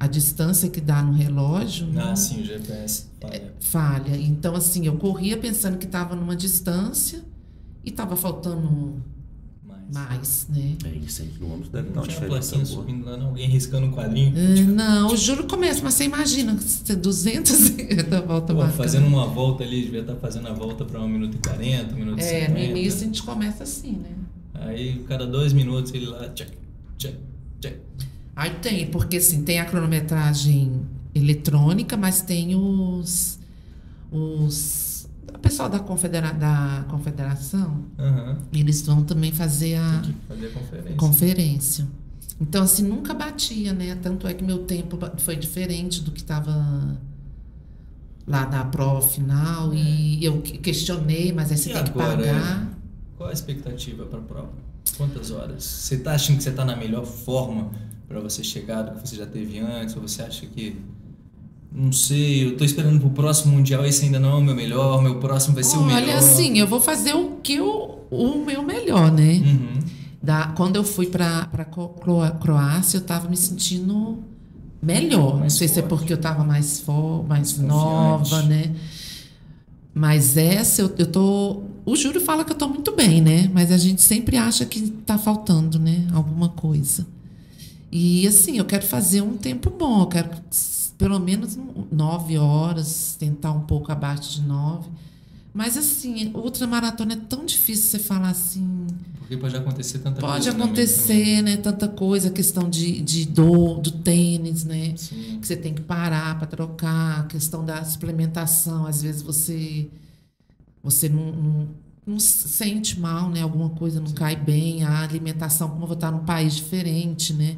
a 0.00 0.06
distância 0.06 0.68
que 0.68 0.80
dá 0.80 1.02
no 1.02 1.12
relógio. 1.12 1.88
Ah, 1.96 2.06
não, 2.06 2.16
sim, 2.16 2.40
o 2.40 2.44
GPS 2.44 3.06
falha. 3.20 3.34
É, 3.34 3.52
falha. 3.60 4.16
Então, 4.16 4.54
assim, 4.54 4.86
eu 4.86 4.96
corria 4.96 5.36
pensando 5.36 5.76
que 5.76 5.86
estava 5.86 6.14
numa 6.14 6.36
distância 6.36 7.24
e 7.84 7.90
estava 7.90 8.14
faltando 8.14 9.02
mais. 9.66 9.90
mais, 9.90 10.46
né? 10.50 10.76
É, 10.84 11.08
100 11.08 11.26
km 11.30 11.62
deve 11.72 11.90
dar 11.90 12.00
uma 12.02 12.06
diferença. 12.06 12.64
subindo 12.64 13.06
lá, 13.06 13.16
não? 13.16 13.28
alguém 13.28 13.48
riscando 13.48 13.86
um 13.88 13.92
quadrinho. 13.92 14.32
Uh, 14.32 14.68
não, 14.68 15.12
o 15.12 15.16
juro 15.16 15.48
começa, 15.48 15.82
mas 15.82 15.94
você 15.94 16.04
imagina, 16.04 16.54
200 16.54 17.70
da 18.08 18.20
volta 18.20 18.54
Pô, 18.54 18.64
Fazendo 18.68 19.06
uma 19.08 19.26
volta 19.26 19.64
ali, 19.64 19.82
devia 19.82 20.00
estar 20.02 20.14
tá 20.14 20.20
fazendo 20.20 20.46
a 20.46 20.52
volta 20.52 20.84
para 20.84 21.00
1 21.00 21.08
minuto 21.08 21.34
e 21.34 21.38
40, 21.38 21.94
1 21.94 21.98
minuto 21.98 22.18
e 22.20 22.22
é, 22.22 22.40
50. 22.42 22.44
É, 22.44 22.48
no 22.48 22.58
início 22.58 23.00
a 23.00 23.04
gente 23.04 23.22
começa 23.24 23.64
assim, 23.64 23.92
né? 23.92 24.10
Aí, 24.54 25.04
cada 25.08 25.26
dois 25.26 25.52
minutos 25.52 25.92
ele 25.92 26.06
lá, 26.06 26.28
check, 26.30 26.50
check, 26.96 27.14
check. 27.60 27.76
Aí 28.38 28.50
tem, 28.50 28.86
porque 28.86 29.16
assim, 29.16 29.42
tem 29.42 29.58
a 29.58 29.64
cronometragem 29.64 30.86
eletrônica, 31.12 31.96
mas 31.96 32.22
tem 32.22 32.54
os. 32.54 33.36
os 34.12 35.08
o 35.34 35.38
pessoal 35.40 35.68
da, 35.68 35.80
confedera, 35.80 36.32
da 36.32 36.84
confederação, 36.88 37.84
uhum. 37.98 38.36
eles 38.52 38.82
vão 38.82 39.02
também 39.02 39.32
fazer 39.32 39.74
a, 39.74 40.02
fazer 40.28 40.52
conferência. 40.52 40.96
conferência. 40.96 41.88
Então, 42.40 42.62
assim, 42.62 42.84
nunca 42.84 43.12
batia, 43.12 43.72
né? 43.72 43.96
Tanto 44.00 44.28
é 44.28 44.34
que 44.34 44.44
meu 44.44 44.58
tempo 44.58 44.96
foi 45.18 45.34
diferente 45.34 46.00
do 46.00 46.12
que 46.12 46.20
estava 46.20 46.96
lá 48.24 48.48
na 48.48 48.64
prova 48.66 49.02
final. 49.06 49.72
É. 49.72 49.76
E 49.76 50.24
eu 50.24 50.40
questionei, 50.42 51.32
mas 51.32 51.50
aí 51.50 51.58
você 51.58 51.70
e 51.70 51.72
tem 51.72 51.82
agora, 51.82 52.16
que 52.16 52.28
pagar. 52.28 52.78
Qual 53.16 53.30
a 53.30 53.32
expectativa 53.32 54.04
para 54.06 54.20
a 54.20 54.22
prova? 54.22 54.52
Quantas 54.96 55.32
horas? 55.32 55.64
Você 55.64 55.96
está 55.96 56.12
achando 56.12 56.36
que 56.36 56.44
você 56.44 56.50
está 56.50 56.64
na 56.64 56.76
melhor 56.76 57.04
forma 57.04 57.70
para 58.08 58.20
você 58.20 58.42
chegar 58.42 58.82
do 58.82 59.00
que 59.00 59.06
você 59.06 59.16
já 59.16 59.26
teve 59.26 59.58
antes? 59.58 59.94
Ou 59.94 60.02
você 60.02 60.22
acha 60.22 60.46
que 60.46 60.76
não 61.70 61.92
sei, 61.92 62.46
eu 62.46 62.56
tô 62.56 62.64
esperando 62.64 62.98
pro 62.98 63.10
próximo 63.10 63.54
mundial, 63.54 63.84
esse 63.84 64.04
ainda 64.04 64.18
não 64.18 64.30
é 64.30 64.34
o 64.36 64.40
meu 64.40 64.54
melhor, 64.54 65.02
meu 65.02 65.16
próximo 65.16 65.54
vai 65.54 65.62
ser 65.62 65.76
Olha, 65.76 65.82
o 65.82 65.86
melhor. 65.86 66.02
Olha, 66.02 66.18
assim, 66.18 66.58
eu 66.58 66.66
vou 66.66 66.80
fazer 66.80 67.14
o 67.14 67.36
que 67.42 67.54
eu, 67.54 68.06
o 68.10 68.44
meu 68.44 68.62
melhor, 68.62 69.12
né? 69.12 69.34
Uhum. 69.44 69.80
Da, 70.22 70.48
quando 70.48 70.76
eu 70.76 70.84
fui 70.84 71.06
para 71.06 71.46
Croácia, 72.40 72.96
eu 72.96 73.02
tava 73.02 73.28
me 73.28 73.36
sentindo 73.36 74.18
melhor. 74.82 75.34
Mais 75.34 75.42
não 75.42 75.50
sei 75.50 75.68
forte. 75.68 75.74
se 75.74 75.80
é 75.80 75.82
porque 75.82 76.12
eu 76.12 76.18
tava 76.18 76.42
mais 76.42 76.80
for, 76.80 77.24
mais, 77.28 77.56
mais 77.56 77.68
nova, 77.68 78.42
né? 78.42 78.74
Mas 79.94 80.36
essa 80.36 80.82
eu, 80.82 80.92
eu 80.98 81.06
tô. 81.06 81.62
O 81.84 81.96
Júlio 81.96 82.20
fala 82.20 82.44
que 82.44 82.52
eu 82.52 82.56
tô 82.56 82.68
muito 82.68 82.94
bem, 82.94 83.20
né? 83.20 83.50
Mas 83.52 83.70
a 83.70 83.76
gente 83.76 84.00
sempre 84.00 84.36
acha 84.36 84.64
que 84.64 84.90
tá 85.04 85.18
faltando, 85.18 85.78
né? 85.78 86.06
Alguma 86.12 86.48
coisa. 86.48 87.06
E 87.90 88.26
assim, 88.26 88.58
eu 88.58 88.64
quero 88.64 88.86
fazer 88.86 89.22
um 89.22 89.36
tempo 89.36 89.70
bom, 89.70 90.02
eu 90.02 90.06
quero 90.06 90.30
pelo 90.98 91.20
menos 91.20 91.56
nove 91.92 92.36
horas, 92.36 93.16
tentar 93.18 93.52
um 93.52 93.60
pouco 93.60 93.90
abaixo 93.92 94.32
de 94.32 94.42
nove. 94.42 94.90
Mas 95.54 95.76
assim, 95.76 96.30
ultramaratona 96.34 97.14
é 97.14 97.16
tão 97.16 97.46
difícil 97.46 97.90
você 97.90 97.98
falar 97.98 98.30
assim. 98.30 98.86
Porque 99.18 99.36
pode 99.36 99.56
acontecer 99.56 99.98
tanta 99.98 100.20
pode 100.20 100.32
coisa. 100.32 100.52
Pode 100.52 100.62
acontecer, 100.62 101.42
né? 101.42 101.56
Tanta 101.56 101.88
coisa, 101.88 102.30
questão 102.30 102.68
de, 102.68 103.00
de 103.00 103.26
dor, 103.26 103.80
do 103.80 103.90
tênis, 103.90 104.64
né? 104.64 104.94
Sim. 104.96 105.38
Que 105.40 105.46
você 105.46 105.56
tem 105.56 105.72
que 105.72 105.82
parar 105.82 106.36
para 106.38 106.46
trocar, 106.46 107.20
a 107.20 107.22
questão 107.24 107.64
da 107.64 107.82
suplementação. 107.84 108.86
Às 108.86 109.02
vezes 109.02 109.22
você, 109.22 109.88
você 110.82 111.08
não, 111.08 111.32
não, 111.32 111.68
não 112.06 112.20
sente 112.20 112.98
mal, 112.98 113.30
né? 113.30 113.42
Alguma 113.42 113.70
coisa 113.70 114.00
não 114.00 114.08
Sim. 114.08 114.14
cai 114.14 114.36
bem, 114.36 114.84
a 114.84 115.02
alimentação, 115.02 115.68
como 115.70 115.82
eu 115.82 115.86
vou 115.88 115.94
estar 115.94 116.10
num 116.10 116.24
país 116.24 116.54
diferente, 116.54 117.32
né? 117.32 117.56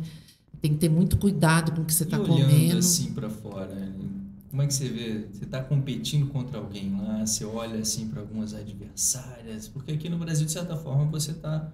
Tem 0.61 0.73
que 0.73 0.78
ter 0.78 0.89
muito 0.89 1.16
cuidado 1.16 1.73
com 1.73 1.82
o 1.82 1.85
que 1.85 1.95
você 1.95 2.05
está 2.05 2.19
comendo. 2.19 2.78
assim 2.78 3.12
para 3.12 3.31
fora, 3.31 3.74
como 4.51 4.62
é 4.62 4.66
que 4.66 4.74
você 4.74 4.89
vê? 4.89 5.27
Você 5.32 5.45
está 5.45 5.62
competindo 5.62 6.27
contra 6.27 6.59
alguém 6.59 6.95
lá, 7.01 7.24
você 7.24 7.45
olha 7.45 7.81
assim 7.81 8.09
para 8.09 8.20
algumas 8.20 8.53
adversárias, 8.53 9.69
porque 9.69 9.93
aqui 9.93 10.09
no 10.09 10.19
Brasil, 10.19 10.45
de 10.45 10.53
certa 10.53 10.77
forma, 10.77 11.05
você 11.07 11.31
está 11.31 11.73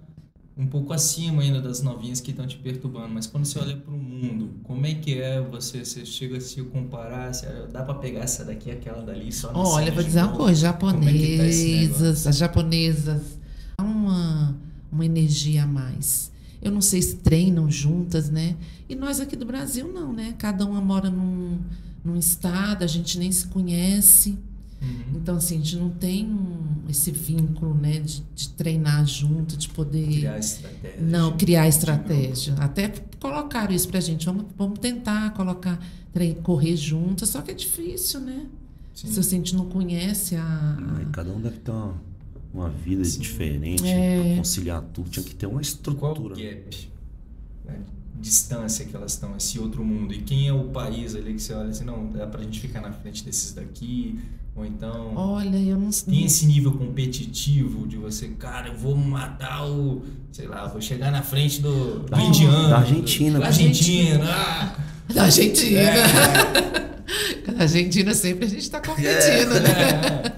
um 0.55 0.65
pouco 0.65 0.91
acima 0.91 1.41
ainda 1.43 1.61
das 1.61 1.81
novinhas 1.81 2.19
que 2.19 2.31
estão 2.31 2.47
te 2.47 2.57
perturbando, 2.57 3.09
mas 3.09 3.27
quando 3.27 3.45
você 3.45 3.59
olha 3.59 3.77
para 3.77 3.93
o 3.93 3.97
mundo, 3.97 4.51
como 4.63 4.85
é 4.85 4.93
que 4.95 5.19
é 5.19 5.39
você, 5.39 5.85
você 5.85 6.03
chega 6.05 6.37
a 6.37 6.41
se 6.41 6.61
comparar, 6.63 7.33
se 7.33 7.45
dá 7.71 7.83
para 7.83 7.93
pegar 7.95 8.21
essa 8.21 8.43
daqui 8.43 8.71
aquela 8.71 9.03
dali 9.03 9.31
só 9.31 9.51
Olha, 9.53 9.91
vou 9.91 10.03
dizer 10.03 10.23
uma 10.23 10.35
coisa, 10.35 10.61
japonesas, 10.61 12.21
é 12.21 12.23
tá 12.23 12.29
as 12.29 12.37
japonesas, 12.37 13.21
há 13.79 13.83
uma, 13.83 14.57
uma 14.91 15.05
energia 15.05 15.63
a 15.63 15.67
mais. 15.67 16.31
Eu 16.61 16.71
não 16.71 16.81
sei 16.81 17.01
se 17.01 17.17
treinam 17.17 17.69
juntas, 17.69 18.29
né? 18.29 18.55
E 18.89 18.95
nós 18.95 19.19
aqui 19.19 19.35
do 19.35 19.45
Brasil 19.45 19.91
não, 19.91 20.11
né? 20.11 20.33
Cada 20.37 20.65
uma 20.65 20.81
mora 20.81 21.09
num, 21.09 21.59
num 22.03 22.17
estado, 22.17 22.83
a 22.83 22.87
gente 22.87 23.17
nem 23.17 23.31
se 23.31 23.47
conhece. 23.47 24.37
Uhum. 24.81 25.17
Então, 25.17 25.37
assim, 25.37 25.55
a 25.55 25.57
gente 25.57 25.75
não 25.75 25.89
tem 25.89 26.25
um, 26.25 26.89
esse 26.89 27.11
vínculo, 27.11 27.73
né? 27.73 27.99
De, 27.99 28.23
de, 28.35 28.49
treinar 28.49 29.05
junto, 29.05 29.57
de 29.57 29.69
poder... 29.69 30.07
Criar 30.07 30.39
estratégia. 30.39 31.01
Não, 31.01 31.37
criar 31.37 31.67
estratégia. 31.67 32.53
Até 32.55 32.93
colocaram 33.19 33.73
isso 33.73 33.87
pra 33.87 33.99
gente. 33.99 34.25
Vamos, 34.25 34.45
vamos 34.57 34.79
tentar 34.79 35.31
colocar, 35.33 35.79
correr 36.43 36.75
juntas. 36.75 37.29
Só 37.29 37.41
que 37.41 37.51
é 37.51 37.53
difícil, 37.53 38.19
né? 38.21 38.45
Sim. 38.93 39.11
Se 39.11 39.19
a 39.19 39.23
gente 39.23 39.55
não 39.55 39.65
conhece 39.65 40.35
a... 40.35 40.77
a... 41.01 41.05
cada 41.11 41.31
um 41.31 41.39
deve 41.39 41.57
ter 41.57 41.71
uma, 41.71 41.95
uma 42.57 42.69
vida 42.69 43.03
Sim. 43.05 43.19
diferente 43.19 43.87
é... 43.87 44.21
para 44.21 44.37
conciliar 44.37 44.81
tudo. 44.93 45.09
Tinha 45.09 45.23
que 45.23 45.35
ter 45.35 45.45
uma 45.45 45.61
estrutura. 45.61 46.35
Qual 46.35 46.35
gap? 46.35 46.89
Né? 47.65 47.79
distância 48.19 48.83
que 48.83 48.95
elas 48.95 49.13
estão, 49.13 49.35
esse 49.37 49.59
outro 49.59 49.83
mundo? 49.83 50.13
E 50.13 50.21
quem 50.21 50.47
é 50.47 50.53
o 50.53 50.65
país 50.65 51.15
ali 51.15 51.33
que 51.33 51.41
você 51.41 51.53
olha 51.53 51.69
assim, 51.69 51.85
não, 51.85 52.11
dá 52.11 52.25
pra 52.27 52.41
gente 52.41 52.59
ficar 52.59 52.81
na 52.81 52.91
frente 52.91 53.23
desses 53.23 53.53
daqui? 53.53 54.19
Ou 54.55 54.65
então. 54.65 55.13
Olha, 55.15 55.57
eu 55.57 55.77
não 55.77 55.91
sei. 55.91 56.13
Tem 56.13 56.25
esse 56.25 56.47
nível 56.47 56.73
competitivo 56.73 57.87
de 57.87 57.95
você, 57.95 58.27
cara, 58.29 58.69
eu 58.69 58.75
vou 58.75 58.95
matar 58.95 59.67
o. 59.67 60.03
Sei 60.31 60.47
lá, 60.47 60.65
vou 60.65 60.81
chegar 60.81 61.11
na 61.11 61.21
frente 61.21 61.61
do, 61.61 61.99
do 61.99 62.19
indiano. 62.19 62.69
Da 62.69 62.77
Argentina. 62.79 63.39
Da 63.39 63.45
Argentina. 63.45 64.25
Ah. 64.25 64.75
Da 65.13 65.23
Argentina. 65.23 65.79
É. 65.79 66.87
Da 67.47 67.63
Argentina 67.63 68.13
sempre 68.13 68.45
a 68.45 68.49
gente 68.49 68.61
está 68.61 68.81
competindo, 68.81 69.55
é. 69.55 69.59
né? 69.61 70.33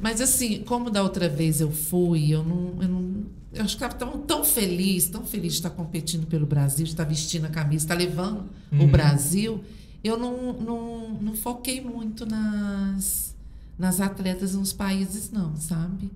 Mas 0.00 0.20
assim, 0.20 0.62
como 0.62 0.90
da 0.90 1.02
outra 1.02 1.28
vez 1.28 1.60
eu 1.60 1.70
fui, 1.70 2.32
eu 2.32 2.42
não, 2.42 2.82
eu 2.82 2.88
não 2.88 3.24
eu 3.56 3.64
acho 3.64 3.76
que 3.76 3.84
estava 3.84 3.94
tão, 3.94 4.20
tão 4.20 4.44
feliz, 4.44 5.08
tão 5.08 5.24
feliz 5.24 5.54
de 5.54 5.58
estar 5.60 5.70
competindo 5.70 6.26
pelo 6.26 6.46
Brasil, 6.46 6.84
de 6.84 6.92
estar 6.92 7.04
vestindo 7.04 7.46
a 7.46 7.48
camisa, 7.48 7.84
estar 7.84 7.94
levando 7.94 8.44
uhum. 8.70 8.84
o 8.84 8.86
Brasil. 8.86 9.64
Eu 10.04 10.18
não, 10.18 10.52
não, 10.52 11.08
não 11.20 11.34
foquei 11.34 11.80
muito 11.80 12.26
nas, 12.26 13.34
nas 13.78 14.00
atletas 14.00 14.54
nos 14.54 14.72
países, 14.72 15.30
não, 15.30 15.56
sabe? 15.56 16.10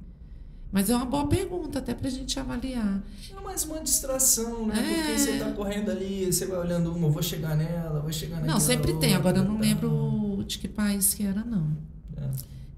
Mas 0.70 0.88
é 0.88 0.94
uma 0.94 1.06
boa 1.06 1.26
pergunta, 1.26 1.80
até 1.80 1.94
para 1.94 2.06
a 2.06 2.10
gente 2.10 2.38
avaliar. 2.38 3.02
É 3.36 3.40
mais 3.40 3.64
uma 3.64 3.80
distração, 3.80 4.66
né? 4.66 4.74
É. 4.78 4.94
Porque 4.94 5.18
você 5.18 5.30
está 5.30 5.50
correndo 5.52 5.90
ali, 5.90 6.26
você 6.26 6.46
vai 6.46 6.58
olhando 6.58 6.92
uma, 6.94 7.08
vou 7.08 7.22
chegar 7.22 7.56
nela, 7.56 8.00
vou 8.00 8.12
chegar 8.12 8.36
nela. 8.36 8.52
Não, 8.52 8.60
sempre 8.60 8.92
tem. 8.98 9.14
Agora 9.14 9.38
eu 9.38 9.44
não 9.44 9.56
tá. 9.56 9.62
lembro 9.62 10.44
de 10.46 10.58
que 10.58 10.68
país 10.68 11.12
que 11.14 11.24
era, 11.24 11.42
não. 11.42 11.66
É. 12.16 12.28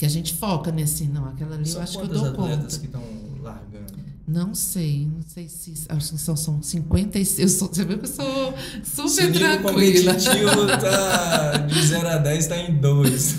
Que 0.03 0.07
a 0.07 0.09
gente 0.09 0.35
foca 0.35 0.73
nesse, 0.73 1.05
não, 1.05 1.27
aquela 1.27 1.55
ali 1.55 1.65
São 1.65 1.79
eu 1.79 1.83
acho 1.85 1.97
que 1.97 2.05
eu 2.05 2.09
dou 2.09 2.33
conta. 2.33 2.77
que 2.77 2.87
estão 2.87 3.01
largando? 3.41 3.95
Não 4.27 4.53
sei, 4.53 5.07
não 5.07 5.23
sei 5.23 5.49
se. 5.49 5.75
Acho 5.89 6.15
que 6.15 6.19
são, 6.19 6.35
são 6.35 6.61
56. 6.61 7.53
Sou, 7.53 7.69
você 7.69 7.85
viu 7.85 7.99
que 7.99 8.07
eu 8.07 8.13
sou 8.13 8.53
super 8.83 9.09
Seu 9.09 9.33
tranquila. 9.33 10.13
O 10.13 10.67
tá 10.77 11.57
de 11.59 11.87
0 11.87 12.09
a 12.09 12.17
10 12.19 12.39
está 12.41 12.59
em 12.59 12.81
2. 12.81 13.37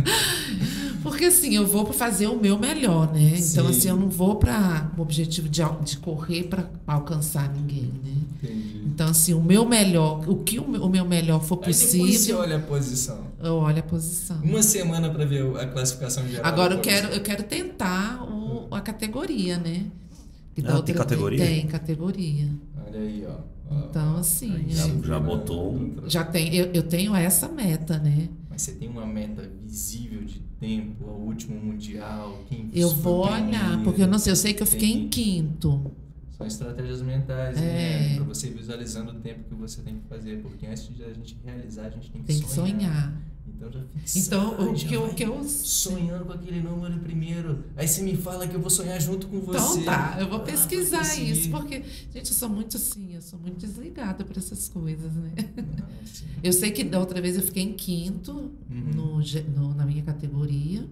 Porque 1.04 1.26
assim, 1.26 1.54
eu 1.54 1.66
vou 1.66 1.84
para 1.84 1.92
fazer 1.92 2.28
o 2.28 2.40
meu 2.40 2.58
melhor, 2.58 3.12
né? 3.12 3.36
Sim. 3.36 3.52
Então, 3.52 3.68
assim, 3.68 3.90
eu 3.90 3.96
não 3.98 4.08
vou 4.08 4.36
para 4.36 4.90
o 4.96 5.02
objetivo 5.02 5.46
de, 5.46 5.60
de 5.84 5.98
correr 5.98 6.44
para 6.44 6.70
alcançar 6.86 7.52
ninguém, 7.52 7.92
né? 8.02 8.14
Entendi. 8.42 8.75
Então, 8.96 9.08
assim, 9.08 9.34
o 9.34 9.42
meu 9.42 9.66
melhor, 9.66 10.26
o 10.26 10.36
que 10.36 10.58
o 10.58 10.88
meu 10.88 11.04
melhor 11.04 11.44
for 11.44 11.58
possível. 11.58 12.06
Aí 12.06 12.16
você 12.16 12.32
olha 12.32 12.56
a 12.56 12.60
posição. 12.60 13.26
Eu 13.42 13.56
olho 13.56 13.78
a 13.78 13.82
posição. 13.82 14.40
Uma 14.42 14.62
semana 14.62 15.10
para 15.10 15.26
ver 15.26 15.54
a 15.58 15.66
classificação 15.66 16.26
geral. 16.26 16.46
Agora 16.50 16.72
eu 16.72 16.80
quero, 16.80 17.08
eu 17.08 17.20
quero 17.20 17.42
tentar 17.42 18.24
o, 18.24 18.74
a 18.74 18.80
categoria, 18.80 19.58
né? 19.58 19.84
ah, 20.64 20.80
tem 20.80 20.94
categoria? 20.94 21.44
Tem 21.44 21.66
categoria. 21.66 22.48
Olha 22.86 23.00
aí, 23.00 23.26
ó. 23.28 23.36
Então, 23.70 24.16
assim. 24.16 24.64
Já, 24.70 24.88
já 24.88 25.20
botou. 25.20 25.78
Já 26.06 26.24
tem, 26.24 26.54
eu, 26.56 26.70
eu 26.72 26.82
tenho 26.82 27.14
essa 27.14 27.50
meta, 27.50 27.98
né? 27.98 28.30
Mas 28.48 28.62
você 28.62 28.72
tem 28.72 28.88
uma 28.88 29.04
meta 29.04 29.46
visível 29.62 30.24
de 30.24 30.38
tempo, 30.58 31.04
o 31.04 31.26
último 31.26 31.60
mundial? 31.60 32.38
Quem 32.48 32.70
eu 32.72 32.88
vou 32.88 33.26
olhar, 33.26 33.82
porque 33.84 34.00
eu 34.00 34.06
não 34.06 34.18
sei, 34.18 34.32
eu 34.32 34.36
sei 34.36 34.54
que 34.54 34.62
eu 34.62 34.66
fiquei 34.66 34.90
em 34.90 35.08
quinto. 35.10 35.92
São 36.36 36.46
estratégias 36.46 37.00
mentais, 37.00 37.58
né? 37.58 37.66
é. 37.66 38.08
né? 38.10 38.14
Para 38.16 38.24
você 38.24 38.50
visualizando 38.50 39.12
o 39.12 39.14
tempo 39.14 39.44
que 39.44 39.54
você 39.54 39.80
tem 39.80 39.98
que 39.98 40.06
fazer. 40.06 40.42
Porque 40.42 40.66
antes 40.66 40.94
de 40.94 41.02
a 41.02 41.12
gente 41.12 41.36
realizar, 41.42 41.86
a 41.86 41.90
gente 41.90 42.10
tem 42.10 42.20
que 42.20 42.26
tem 42.26 42.42
sonhar. 42.42 42.66
Tem 42.66 42.76
que 42.76 42.84
sonhar. 42.84 43.22
Então 43.48 43.72
já 43.72 43.80
fixa, 43.82 44.18
Então, 44.18 44.50
o 44.70 44.74
que 44.74 44.94
eu, 44.94 45.14
que 45.14 45.22
eu. 45.22 45.44
Sonhando 45.44 46.26
com 46.26 46.32
aquele 46.32 46.60
número 46.60 46.98
primeiro. 46.98 47.64
Aí 47.74 47.88
você 47.88 48.02
me 48.02 48.14
fala 48.16 48.46
que 48.46 48.54
eu 48.54 48.60
vou 48.60 48.68
sonhar 48.68 49.00
junto 49.00 49.28
com 49.28 49.40
você. 49.40 49.80
Então 49.80 49.84
tá, 49.84 50.16
eu 50.20 50.28
vou 50.28 50.40
pesquisar 50.40 51.00
ah, 51.00 51.16
isso, 51.16 51.50
porque, 51.50 51.82
gente, 52.12 52.28
eu 52.28 52.34
sou 52.36 52.50
muito 52.50 52.76
assim, 52.76 53.14
eu 53.14 53.22
sou 53.22 53.38
muito 53.38 53.58
desligada 53.58 54.22
para 54.24 54.38
essas 54.38 54.68
coisas, 54.68 55.14
né? 55.14 55.32
Não, 55.56 55.86
eu 56.42 56.52
sei 56.52 56.70
que 56.70 56.84
da 56.84 56.98
outra 56.98 57.20
vez 57.20 57.36
eu 57.36 57.42
fiquei 57.42 57.62
em 57.62 57.72
quinto 57.72 58.52
uhum. 58.70 58.90
no, 58.94 59.20
no, 59.54 59.74
na 59.74 59.86
minha 59.86 60.02
categoria. 60.02 60.86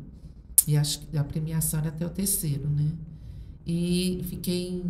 E 0.67 0.77
acho 0.79 1.01
que 1.01 1.19
a 1.19 1.25
premiação 1.25 1.81
era 1.81 1.91
até 1.91 2.07
o 2.07 2.11
terceiro, 2.11 2.67
né? 2.71 2.91
E 3.67 4.25
fiquei 4.29 4.69
em 4.69 4.83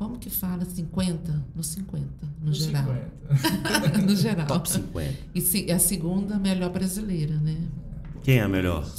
como 0.00 0.18
que 0.18 0.30
fala 0.30 0.64
50? 0.64 1.44
No 1.54 1.62
50, 1.62 2.06
no, 2.40 2.46
no 2.46 2.54
geral. 2.54 2.86
50. 3.36 3.98
no 4.00 4.16
geral. 4.16 4.46
Top 4.46 4.66
50. 4.66 5.14
E 5.34 5.70
a 5.70 5.78
segunda 5.78 6.38
melhor 6.38 6.70
brasileira, 6.70 7.34
né? 7.34 7.68
Quem 8.22 8.38
é 8.38 8.40
a 8.40 8.48
melhor? 8.48 8.90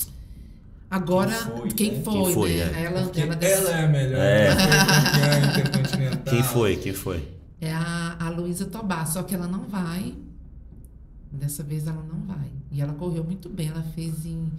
Agora, 0.92 1.36
quem 1.36 1.50
foi, 1.56 1.70
quem 1.72 2.04
foi, 2.04 2.14
quem 2.14 2.34
foi 2.34 2.50
né? 2.54 2.60
É. 2.60 2.86
Ela, 2.86 3.00
ela, 3.00 3.34
ela, 3.44 3.72
é 3.72 3.84
a 3.84 3.88
melhor. 3.88 4.20
É. 4.20 4.50
Quem 6.30 6.44
foi? 6.44 6.76
Quem 6.76 6.94
foi? 6.94 7.28
É 7.60 7.74
a, 7.74 8.18
a 8.20 8.30
Luísa 8.30 8.68
Tobá, 8.68 9.04
só 9.04 9.24
que 9.24 9.34
ela 9.34 9.48
não 9.48 9.64
vai. 9.64 10.14
Dessa 11.32 11.64
vez 11.64 11.88
ela 11.88 12.04
não 12.04 12.28
vai. 12.28 12.52
E 12.72 12.80
ela 12.80 12.94
correu 12.94 13.24
muito 13.24 13.50
bem. 13.50 13.70
Ela 13.70 13.82
fez 13.96 14.24
em 14.24 14.52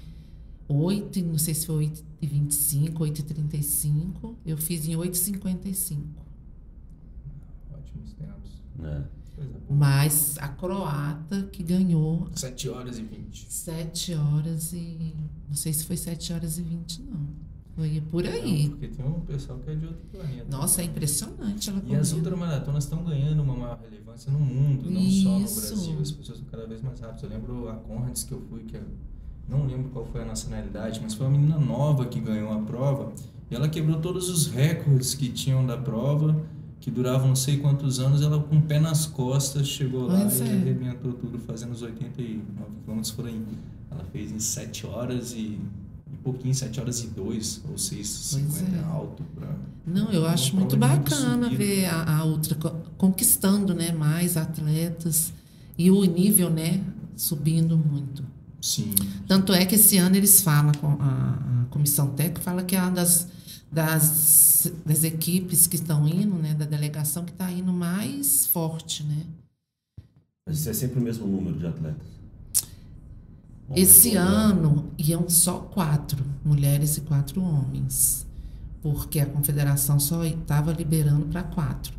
8, 0.67 1.23
não 1.23 1.39
sei 1.39 1.55
se 1.55 1.67
foi 1.67 1.77
8 1.77 2.05
e 2.21 2.27
25, 2.27 3.01
8 3.01 3.21
e 3.21 3.23
35. 3.23 4.37
Eu 4.45 4.57
fiz 4.57 4.89
em 4.89 4.97
8 4.97 5.15
e 5.15 5.19
55. 5.19 6.32
É. 8.81 9.03
Mas 9.69 10.37
a 10.39 10.49
croata 10.49 11.49
que 11.51 11.63
ganhou. 11.63 12.29
7 12.35 12.69
horas 12.69 12.99
e 12.99 13.03
20. 13.03 13.47
7 13.53 14.15
horas 14.15 14.73
e. 14.73 15.15
Não 15.49 15.57
sei 15.57 15.73
se 15.73 15.85
foi 15.85 15.97
7 15.97 16.33
horas 16.33 16.59
e 16.59 16.63
20, 16.63 17.03
não. 17.03 17.29
Foi 17.75 18.03
por 18.11 18.27
aí. 18.27 18.65
Não, 18.65 18.71
porque 18.71 18.89
tem 18.89 19.07
um 19.07 19.21
pessoal 19.21 19.59
que 19.59 19.71
é 19.71 19.75
de 19.75 19.87
outro 19.87 20.03
planeta. 20.13 20.45
Nossa, 20.51 20.83
é 20.83 20.85
impressionante. 20.85 21.71
Ela 21.71 21.83
e 21.87 21.97
as 21.97 22.13
ultramaratonas 22.13 22.85
estão 22.85 23.03
ganhando 23.03 23.43
uma 23.43 23.57
maior 23.57 23.81
relevância 23.83 24.31
no 24.31 24.39
mundo, 24.39 24.91
não 24.91 25.01
Isso. 25.01 25.23
só 25.23 25.39
no 25.39 25.39
Brasil. 25.39 26.01
As 26.01 26.11
pessoas 26.11 26.39
estão 26.39 26.51
cada 26.51 26.67
vez 26.67 26.83
mais 26.83 27.01
rápidas. 27.01 27.23
Eu 27.23 27.31
lembro 27.31 27.69
a 27.71 27.75
Conrads 27.77 28.25
que 28.25 28.33
eu 28.33 28.43
fui, 28.43 28.65
que 28.65 28.77
eu 28.77 28.85
não 29.49 29.67
lembro 29.67 29.89
qual 29.91 30.05
foi 30.05 30.21
a 30.21 30.27
nacionalidade, 30.27 31.01
mas 31.03 31.15
foi 31.15 31.27
uma 31.27 31.39
menina 31.39 31.59
nova 31.59 32.05
que 32.05 32.21
ganhou 32.21 32.53
a 32.53 32.61
prova. 32.61 33.11
E 33.51 33.55
ela 33.55 33.69
quebrou 33.69 34.01
todos 34.01 34.29
os 34.29 34.49
recordes 34.49 35.15
que 35.15 35.31
tinham 35.31 35.67
da 35.67 35.79
prova 35.79 36.45
que 36.83 36.91
durava 36.91 37.29
não 37.29 37.37
sei 37.37 37.59
quantos 37.59 38.01
anos, 38.01 38.23
ela 38.23 38.43
com 38.43 38.57
o 38.57 38.63
pé 38.63 38.81
nas 38.81 39.07
costas 39.07 39.69
chegou 39.69 40.09
lá 40.09 40.23
pois 40.23 40.41
e 40.41 40.43
é. 40.43 40.47
arrebentou 40.47 41.13
tudo, 41.13 41.39
fazendo 41.39 41.71
os 41.71 41.81
89 41.81 42.43
quilômetros 42.83 43.13
por 43.13 43.25
aí. 43.25 43.41
Ela 43.89 44.05
fez 44.13 44.33
em 44.33 44.41
7 44.41 44.87
horas 44.89 45.33
e 45.33 45.61
pouquinho, 46.25 46.53
7 46.53 46.81
horas 46.81 47.05
e 47.05 47.07
2 47.07 47.63
ou 47.71 47.79
6, 47.79 48.07
50 48.09 48.77
é. 48.77 48.85
alto. 48.91 49.23
Pra, 49.33 49.49
não, 49.87 50.11
eu 50.11 50.27
acho 50.27 50.57
muito 50.57 50.77
bacana 50.77 51.49
ver 51.51 51.87
a, 51.87 52.19
a 52.19 52.25
outra 52.25 52.57
conquistando 52.99 53.73
né, 53.75 53.93
mais 53.93 54.37
atletas 54.37 55.33
e 55.79 55.89
o 55.89 56.03
nível 56.03 56.51
né, 56.51 56.83
subindo 57.15 57.79
muito. 57.79 58.25
Sim. 58.61 58.91
Tanto 59.29 59.53
é 59.53 59.65
que 59.65 59.77
esse 59.77 59.99
ano 59.99 60.17
eles 60.17 60.41
falam, 60.41 60.73
a, 60.83 61.63
a 61.63 61.65
comissão 61.71 62.09
técnica 62.09 62.41
fala 62.41 62.65
que 62.65 62.75
é 62.75 62.81
uma 62.81 62.91
das 62.91 63.29
das, 63.73 64.42
das 64.85 65.05
equipes 65.05 65.67
que 65.67 65.77
estão 65.77 66.07
indo, 66.07 66.37
né, 66.37 66.55
da 66.55 66.65
delegação 66.65 67.25
que 67.25 67.33
está 67.33 67.51
indo 67.51 67.73
mais 67.73 68.47
forte, 68.47 69.03
né? 69.05 69.25
Mas 70.47 70.67
é 70.67 70.73
sempre 70.73 70.99
o 70.99 71.03
mesmo 71.03 71.27
número 71.27 71.59
de 71.59 71.67
atletas? 71.67 72.13
Esse 73.75 74.17
ano 74.17 74.91
iam 74.99 75.29
só 75.29 75.59
quatro 75.59 76.25
mulheres 76.45 76.99
e 76.99 77.01
quatro 77.03 77.43
homens, 77.43 78.27
porque 78.83 79.19
a 79.21 79.27
confederação 79.27 79.99
só 79.99 80.25
estava 80.25 80.73
liberando 80.73 81.27
para 81.27 81.43
quatro. 81.43 81.95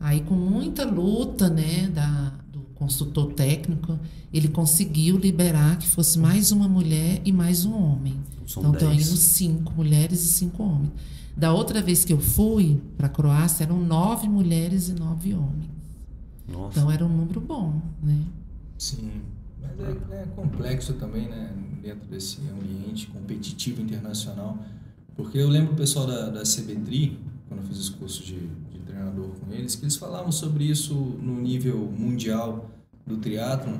Aí, 0.00 0.20
com 0.22 0.34
muita 0.34 0.84
luta 0.84 1.48
né, 1.48 1.88
da, 1.88 2.32
do 2.50 2.60
consultor 2.74 3.32
técnico, 3.32 3.98
ele 4.32 4.48
conseguiu 4.48 5.18
liberar 5.18 5.78
que 5.78 5.86
fosse 5.86 6.18
mais 6.18 6.52
uma 6.52 6.68
mulher 6.68 7.20
e 7.24 7.32
mais 7.32 7.64
um 7.64 7.74
homem. 7.74 8.16
São 8.46 8.62
então 8.62 8.72
estão 8.74 8.92
indo 8.92 9.16
cinco 9.16 9.72
mulheres 9.72 10.22
e 10.22 10.28
cinco 10.28 10.62
homens. 10.62 10.92
Da 11.38 11.54
outra 11.54 11.80
vez 11.80 12.04
que 12.04 12.12
eu 12.12 12.18
fui 12.18 12.80
para 12.96 13.06
a 13.06 13.08
Croácia, 13.08 13.62
eram 13.62 13.78
nove 13.78 14.28
mulheres 14.28 14.88
e 14.88 14.92
nove 14.92 15.32
homens. 15.32 15.70
Nossa. 16.48 16.80
Então 16.80 16.90
era 16.90 17.04
um 17.04 17.08
número 17.08 17.40
bom, 17.40 17.80
né? 18.02 18.24
Sim. 18.76 19.22
Mas 19.62 19.78
é, 19.78 20.22
é, 20.22 20.26
complexo 20.34 20.94
também, 20.94 21.28
né? 21.28 21.54
Dentro 21.80 22.08
desse 22.08 22.40
ambiente 22.40 23.06
competitivo 23.06 23.80
internacional. 23.80 24.58
Porque 25.14 25.38
eu 25.38 25.48
lembro 25.48 25.74
o 25.74 25.76
pessoal 25.76 26.08
da, 26.08 26.28
da 26.28 26.42
CBTRI, 26.42 27.20
quando 27.46 27.60
eu 27.60 27.66
fiz 27.68 27.78
os 27.78 27.90
cursos 27.90 28.26
de, 28.26 28.40
de 28.40 28.78
treinador 28.84 29.28
com 29.28 29.52
eles, 29.52 29.76
que 29.76 29.84
eles 29.84 29.94
falavam 29.94 30.32
sobre 30.32 30.64
isso 30.64 30.92
no 30.92 31.40
nível 31.40 31.78
mundial 31.96 32.68
do 33.08 33.16
triatlon 33.16 33.76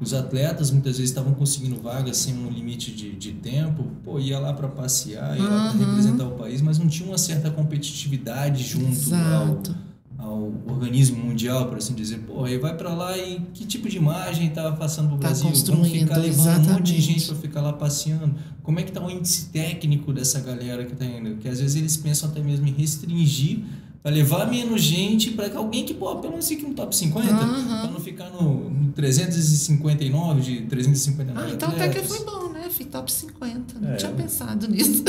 os 0.00 0.12
atletas 0.12 0.70
muitas 0.70 0.98
vezes 0.98 1.10
estavam 1.10 1.34
conseguindo 1.34 1.80
vagas 1.80 2.16
sem 2.16 2.34
um 2.34 2.50
limite 2.50 2.92
de, 2.92 3.12
de 3.12 3.32
tempo, 3.32 3.84
pô, 4.04 4.18
ia 4.18 4.38
lá 4.38 4.52
para 4.52 4.68
passear, 4.68 5.36
ia 5.36 5.42
uhum. 5.42 5.50
lá 5.50 5.70
para 5.70 5.86
representar 5.86 6.26
o 6.26 6.32
país, 6.32 6.60
mas 6.60 6.78
não 6.78 6.86
tinha 6.86 7.08
uma 7.08 7.18
certa 7.18 7.50
competitividade 7.50 8.62
junto 8.62 9.14
ao, 9.14 10.26
ao, 10.26 10.52
organismo 10.66 11.24
mundial, 11.24 11.68
por 11.68 11.78
assim 11.78 11.94
dizer. 11.94 12.18
Pô, 12.18 12.44
aí 12.44 12.58
vai 12.58 12.76
para 12.76 12.92
lá 12.92 13.16
e 13.16 13.40
que 13.54 13.64
tipo 13.64 13.88
de 13.88 13.96
imagem 13.96 14.48
está 14.48 14.72
passando 14.72 15.08
para 15.08 15.16
o 15.16 15.18
tá 15.20 15.28
Brasil? 15.28 15.50
Vamos 15.74 15.88
ficar 15.88 16.16
levando 16.16 16.40
exatamente. 16.40 16.68
um 16.68 16.72
monte 16.74 16.94
de 16.94 17.00
gente 17.00 17.26
para 17.26 17.36
ficar 17.36 17.60
lá 17.60 17.72
passeando. 17.72 18.34
Como 18.62 18.80
é 18.80 18.82
que 18.82 18.90
está 18.90 19.04
o 19.04 19.10
índice 19.10 19.46
técnico 19.46 20.12
dessa 20.12 20.40
galera 20.40 20.84
que 20.84 20.92
está 20.92 21.04
indo? 21.04 21.36
Que 21.36 21.48
às 21.48 21.60
vezes 21.60 21.76
eles 21.76 21.96
pensam 21.96 22.28
até 22.28 22.42
mesmo 22.42 22.66
em 22.66 22.72
restringir 22.72 23.64
para 24.04 24.12
levar 24.12 24.50
menos 24.50 24.82
gente, 24.82 25.30
para 25.30 25.48
que 25.48 25.56
alguém 25.56 25.82
que, 25.82 25.94
pô, 25.94 26.14
pelo 26.16 26.32
menos 26.32 26.46
fique 26.46 26.62
no 26.62 26.74
top 26.74 26.94
50, 26.94 27.26
uhum. 27.26 27.64
para 27.64 27.90
não 27.90 27.98
ficar 27.98 28.28
no, 28.28 28.68
no 28.68 28.92
359 28.92 30.42
de 30.42 30.60
359 30.66 31.40
Ah, 31.40 31.54
então 31.54 31.70
atletas. 31.70 31.90
até 31.90 32.00
que 32.02 32.06
foi 32.06 32.22
bom, 32.22 32.50
né? 32.50 32.68
Fui 32.68 32.84
top 32.84 33.10
50. 33.10 33.80
Não 33.80 33.92
é. 33.92 33.96
tinha 33.96 34.12
pensado 34.12 34.68
nisso. 34.68 35.04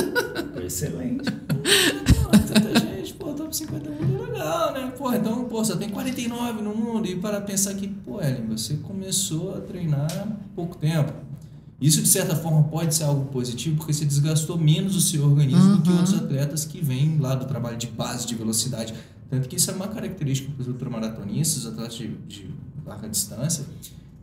Excelente. 0.66 1.26
tanta 2.48 2.80
gente, 2.80 3.14
pô, 3.16 3.34
top 3.34 3.54
50 3.54 3.90
é 3.90 3.92
muito 3.92 4.32
legal, 4.32 4.72
né? 4.72 4.94
Pô, 4.98 5.12
então, 5.12 5.44
pô, 5.44 5.66
só 5.66 5.76
tem 5.76 5.90
49 5.90 6.62
no 6.62 6.74
mundo. 6.74 7.06
E 7.06 7.18
para 7.18 7.42
pensar 7.42 7.74
que, 7.74 7.90
pô, 7.90 8.22
Ellen, 8.22 8.46
você 8.48 8.76
começou 8.76 9.56
a 9.58 9.60
treinar 9.60 10.08
há 10.10 10.26
pouco 10.56 10.78
tempo. 10.78 11.12
Isso, 11.80 12.02
de 12.02 12.08
certa 12.08 12.36
forma, 12.36 12.64
pode 12.64 12.96
ser 12.96 13.04
algo 13.04 13.26
positivo, 13.26 13.76
porque 13.76 13.94
você 13.94 14.06
desgastou 14.06 14.58
menos 14.58 14.96
o 14.96 15.02
seu 15.02 15.24
organismo 15.26 15.72
uhum. 15.72 15.76
do 15.78 15.82
que 15.82 15.90
outros 15.90 16.14
atletas 16.14 16.64
que 16.64 16.84
vêm 16.84 17.18
lá 17.20 17.36
do 17.36 17.46
trabalho 17.46 17.78
de 17.78 17.88
base, 17.88 18.26
de 18.26 18.36
velocidade. 18.36 18.94
Tanto 19.30 19.50
que 19.50 19.58
isso 19.58 19.70
é 19.70 19.74
uma 19.74 19.88
característica 19.88 20.52
para 20.52 20.62
os 20.62 20.68
ultramaratonistas, 20.68 21.66
atletas 21.66 21.96
de, 21.96 22.08
de 22.28 22.50
larga 22.86 23.10
distância, 23.10 23.66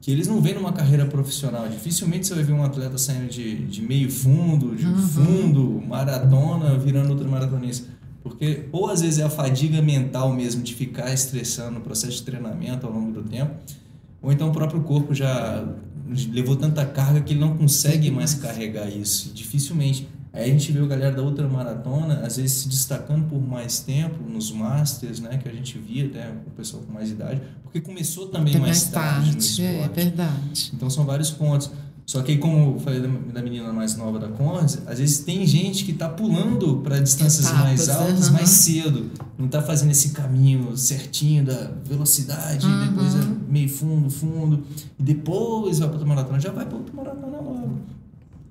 que 0.01 0.11
eles 0.11 0.27
não 0.27 0.41
vêm 0.41 0.55
numa 0.55 0.73
carreira 0.73 1.05
profissional. 1.05 1.69
Dificilmente 1.69 2.27
você 2.27 2.35
vai 2.35 2.43
ver 2.43 2.53
um 2.53 2.65
atleta 2.65 2.97
saindo 2.97 3.29
de, 3.29 3.67
de 3.67 3.83
meio 3.83 4.11
fundo, 4.11 4.75
de 4.75 4.87
uhum. 4.87 4.97
fundo, 4.97 5.83
maratona, 5.87 6.79
virando 6.79 7.11
ultramaratonista. 7.11 7.89
Porque, 8.23 8.69
ou 8.73 8.89
às 8.89 9.01
vezes 9.01 9.19
é 9.19 9.25
a 9.25 9.31
fadiga 9.31 9.83
mental 9.83 10.33
mesmo 10.33 10.63
de 10.63 10.75
ficar 10.75 11.13
estressando 11.13 11.73
no 11.73 11.81
processo 11.81 12.17
de 12.17 12.23
treinamento 12.23 12.87
ao 12.87 12.93
longo 12.93 13.13
do 13.13 13.23
tempo, 13.23 13.55
ou 14.23 14.33
então 14.33 14.49
o 14.49 14.53
próprio 14.53 14.81
corpo 14.83 15.13
já 15.13 15.67
levou 16.31 16.57
tanta 16.57 16.85
carga 16.85 17.21
que 17.21 17.33
ele 17.33 17.41
não 17.41 17.57
consegue 17.57 18.11
mais 18.11 18.35
carregar 18.35 18.89
isso. 18.89 19.33
Dificilmente. 19.35 20.09
Aí 20.33 20.45
a 20.45 20.53
gente 20.53 20.73
vê 20.73 20.81
a 20.81 20.87
galera 20.87 21.15
da 21.15 21.23
outra 21.23 21.47
maratona, 21.47 22.21
às 22.25 22.39
vezes 22.39 22.53
se 22.53 22.69
destacando 22.69 23.29
por 23.29 23.39
mais 23.39 23.81
tempo 23.81 24.23
nos 24.27 24.51
masters, 24.51 25.21
né, 25.21 25.37
que 25.37 25.47
a 25.47 25.53
gente 25.53 25.79
via 25.79 26.07
até 26.07 26.31
o 26.31 26.51
pessoal 26.57 26.83
com 26.83 26.93
mais 26.93 27.11
idade, 27.11 27.43
porque 27.63 27.83
começou 27.83 28.29
também 28.29 28.55
mais, 28.55 28.65
mais 28.65 28.85
tarde, 28.85 29.15
tarde 29.15 29.33
no 29.33 29.39
esporte. 29.39 29.63
É 29.63 29.89
verdade. 29.89 30.73
Então 30.75 30.89
são 30.89 31.05
vários 31.05 31.31
pontos. 31.31 31.71
Só 32.05 32.21
que 32.21 32.33
aí, 32.33 32.39
como 32.39 32.75
eu 32.75 32.81
falei 32.81 33.01
da 33.01 33.43
menina 33.43 33.73
mais 33.73 33.97
nova 33.97 34.19
da 34.19 34.29
Conde, 34.29 34.79
às 34.87 34.99
vezes 34.99 35.21
tem 35.21 35.47
gente 35.47 35.85
que 35.85 35.93
está 35.93 36.09
pulando 36.09 36.79
para 36.79 36.99
distâncias 36.99 37.47
Etapas, 37.47 37.63
mais 37.63 37.89
altas 37.89 38.27
uhum. 38.27 38.33
mais 38.35 38.49
cedo. 38.49 39.11
Não 39.39 39.47
está 39.47 39.63
fazendo 39.63 39.93
esse 39.93 40.11
caminho 40.11 40.77
certinho 40.77 41.45
da 41.45 41.71
velocidade, 41.85 42.67
uhum. 42.67 42.87
depois 42.87 43.15
é 43.15 43.19
meio 43.49 43.69
fundo, 43.69 44.11
fundo, 44.11 44.65
e 44.99 45.03
depois 45.03 45.79
vai 45.79 45.89
para 45.89 45.97
outra 45.97 46.09
maratona, 46.09 46.41
já 46.41 46.51
vai 46.51 46.67
para 46.67 46.77
outra 46.77 46.95
maratona 46.95 47.37
logo. 47.39 47.79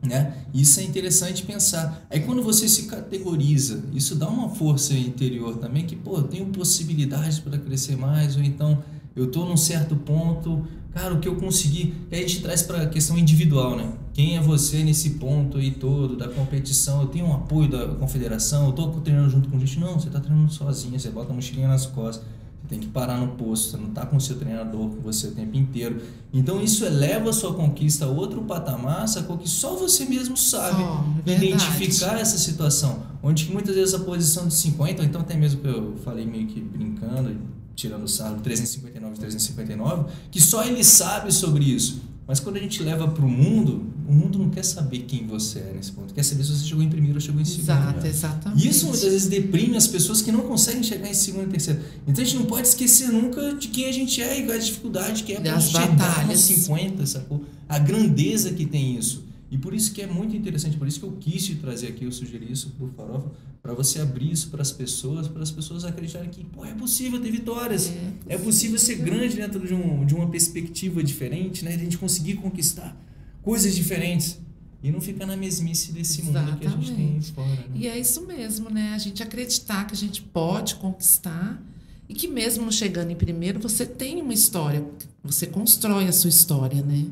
Né? 0.02 0.34
Isso 0.54 0.80
é 0.80 0.84
interessante 0.84 1.44
pensar. 1.44 2.06
Aí 2.10 2.22
quando 2.22 2.42
você 2.42 2.68
se 2.68 2.84
categoriza, 2.84 3.84
isso 3.94 4.16
dá 4.16 4.28
uma 4.28 4.50
força 4.50 4.94
interior 4.96 5.58
também 5.58 5.86
que, 5.86 5.96
pô, 5.96 6.18
eu 6.18 6.24
tenho 6.24 6.48
possibilidades 6.48 7.38
para 7.38 7.58
crescer 7.60 7.96
mais, 7.96 8.36
ou 8.36 8.42
então 8.42 8.82
eu 9.16 9.26
estou 9.26 9.46
num 9.46 9.58
certo 9.58 9.96
ponto, 9.96 10.66
cara, 10.94 11.14
o 11.14 11.20
que 11.20 11.28
eu 11.28 11.36
consegui. 11.36 11.94
E 12.12 12.16
aí 12.16 12.24
a 12.24 12.28
gente 12.28 12.42
traz 12.42 12.62
para 12.62 12.84
a 12.84 12.88
questão 12.88 13.18
individual, 13.18 13.76
né? 13.76 13.92
Quem 14.14 14.38
é 14.38 14.42
você 14.42 14.84
nesse 14.84 15.12
ponto 15.12 15.58
aí 15.58 15.72
todo 15.72 16.16
da 16.16 16.28
competição? 16.28 17.02
Eu 17.02 17.08
tenho 17.08 17.26
um 17.26 17.34
apoio 17.34 17.70
da 17.70 17.88
confederação, 17.96 18.66
eu 18.66 18.70
estou 18.72 18.92
treinando 19.02 19.30
junto 19.30 19.50
com 19.50 19.60
gente. 19.60 19.80
Não, 19.80 20.00
você 20.00 20.08
está 20.08 20.20
treinando 20.20 20.52
sozinho, 20.52 21.00
você 21.00 21.10
bota 21.10 21.32
a 21.32 21.36
mochilinha 21.36 21.68
nas 21.68 21.86
costas 21.86 22.24
tem 22.72 22.80
que 22.80 22.88
parar 22.88 23.18
no 23.18 23.36
posto, 23.36 23.72
você 23.72 23.78
não 23.78 23.90
está 23.90 24.06
com 24.06 24.16
o 24.16 24.22
seu 24.22 24.38
treinador 24.38 24.90
com 24.92 25.02
você 25.02 25.28
o 25.28 25.32
tempo 25.32 25.58
inteiro. 25.58 26.02
Então 26.32 26.62
isso 26.62 26.86
eleva 26.86 27.30
a 27.30 27.34
sua 27.34 27.54
conquista 27.54 28.06
a 28.06 28.08
outro 28.08 28.42
patamar, 28.44 29.10
sacou? 29.10 29.38
Que 29.38 29.50
só 29.50 29.76
você 29.76 30.06
mesmo 30.06 30.38
sabe 30.38 30.82
oh, 30.82 31.30
identificar 31.30 32.18
essa 32.18 32.38
situação. 32.38 33.04
Onde 33.22 33.52
muitas 33.52 33.76
vezes 33.76 33.94
a 33.94 34.00
posição 34.00 34.48
de 34.48 34.54
50, 34.54 35.02
ou 35.02 35.08
então 35.08 35.20
até 35.20 35.36
mesmo 35.36 35.60
que 35.60 35.68
eu 35.68 35.98
falei 36.02 36.26
meio 36.26 36.48
que 36.48 36.62
brincando, 36.62 37.36
tirando 37.82 38.04
o 38.04 38.08
sarro 38.08 38.40
359 38.42 39.16
359, 39.18 40.12
que 40.30 40.40
só 40.40 40.64
ele 40.64 40.84
sabe 40.84 41.32
sobre 41.32 41.66
isso. 41.66 42.02
Mas 42.28 42.40
quando 42.40 42.58
a 42.58 42.60
gente 42.60 42.82
leva 42.82 43.08
para 43.08 43.26
o 43.26 43.30
mundo, 43.30 43.84
o 44.08 44.14
mundo 44.14 44.38
não 44.38 44.50
quer 44.50 44.64
saber 44.64 45.00
quem 45.00 45.26
você 45.26 45.60
é 45.60 45.74
nesse 45.76 45.92
ponto. 45.92 46.14
Quer 46.14 46.24
saber 46.24 46.44
se 46.44 46.56
você 46.56 46.66
chegou 46.66 46.84
em 46.84 46.90
primeiro 46.90 47.16
ou 47.16 47.22
chegou 47.22 47.42
em 47.42 47.46
segundo. 47.46 47.64
Exato, 47.64 48.08
exatamente. 48.08 48.68
Isso 48.68 48.86
muitas 48.86 49.04
vezes 49.04 49.28
deprime 49.28 49.76
as 49.76 49.88
pessoas 49.88 50.22
que 50.22 50.32
não 50.32 50.42
conseguem 50.42 50.84
chegar 50.84 51.10
em 51.10 51.14
segundo 51.14 51.48
e 51.48 51.52
terceiro. 51.52 51.82
Então 52.08 52.24
a 52.24 52.26
gente 52.26 52.38
não 52.38 52.46
pode 52.46 52.68
esquecer 52.68 53.12
nunca 53.12 53.56
de 53.56 53.68
quem 53.68 53.86
a 53.86 53.92
gente 53.92 54.22
é 54.22 54.40
e 54.40 54.52
a 54.52 54.58
dificuldade 54.58 55.24
que 55.24 55.34
é 55.34 55.42
para 55.42 55.60
chegar 55.60 56.28
nos 56.28 56.40
50, 56.40 57.06
sacou? 57.06 57.44
A 57.68 57.80
grandeza 57.80 58.52
que 58.52 58.66
tem 58.66 58.98
isso. 58.98 59.26
E 59.52 59.58
por 59.58 59.74
isso 59.74 59.92
que 59.92 60.02
é 60.02 60.08
muito 60.08 60.34
interessante, 60.34 60.78
por 60.78 60.88
isso 60.88 60.98
que 60.98 61.06
eu 61.06 61.12
quis 61.20 61.46
te 61.46 61.56
trazer 61.56 61.90
aqui, 61.90 62.06
eu 62.06 62.12
sugeri 62.12 62.50
isso 62.50 62.70
por 62.80 62.90
Farofa, 62.94 63.30
para 63.62 63.74
você 63.74 64.00
abrir 64.00 64.32
isso 64.32 64.50
para 64.50 64.62
as 64.62 64.72
pessoas, 64.72 65.28
para 65.28 65.44
as 65.44 65.52
pessoas 65.52 65.84
acreditarem 65.84 66.30
que 66.30 66.46
pô, 66.46 66.64
é 66.64 66.74
possível 66.74 67.20
ter 67.20 67.30
vitórias, 67.30 67.90
é, 67.90 68.36
é 68.36 68.38
possível 68.38 68.80
ser 68.80 68.96
grande 68.96 69.36
dentro 69.36 69.68
de, 69.68 69.74
um, 69.74 70.06
de 70.06 70.16
uma 70.16 70.30
perspectiva 70.30 71.04
diferente, 71.04 71.66
né? 71.66 71.72
de 71.72 71.82
a 71.82 71.84
gente 71.84 71.98
conseguir 71.98 72.36
conquistar 72.36 72.98
coisas 73.44 73.76
diferentes. 73.76 74.40
E 74.84 74.92
não 74.92 75.00
ficar 75.00 75.28
na 75.28 75.38
mesmice 75.38 75.92
desse 75.92 76.22
Exatamente. 76.22 76.50
mundo 76.50 76.60
que 76.60 76.66
a 76.66 76.70
gente 76.72 76.96
tem 76.96 77.22
fora. 77.22 77.48
Né? 77.48 77.68
E 77.76 77.88
é 77.88 78.00
isso 78.00 78.26
mesmo, 78.26 78.68
né? 78.68 78.94
A 78.96 78.98
gente 78.98 79.22
acreditar 79.22 79.86
que 79.86 79.94
a 79.94 79.98
gente 79.98 80.24
pode 80.24 80.74
conquistar 80.74 81.62
e 82.10 82.16
que 82.16 82.28
mesmo 82.28 82.72
chegando 82.72 83.12
em 83.12 83.16
primeiro, 83.16 83.60
você 83.60 83.86
tem 83.86 84.20
uma 84.24 84.34
história, 84.34 84.84
você 85.24 85.46
constrói 85.46 86.08
a 86.08 86.12
sua 86.12 86.30
história, 86.30 86.82
né? 86.82 87.06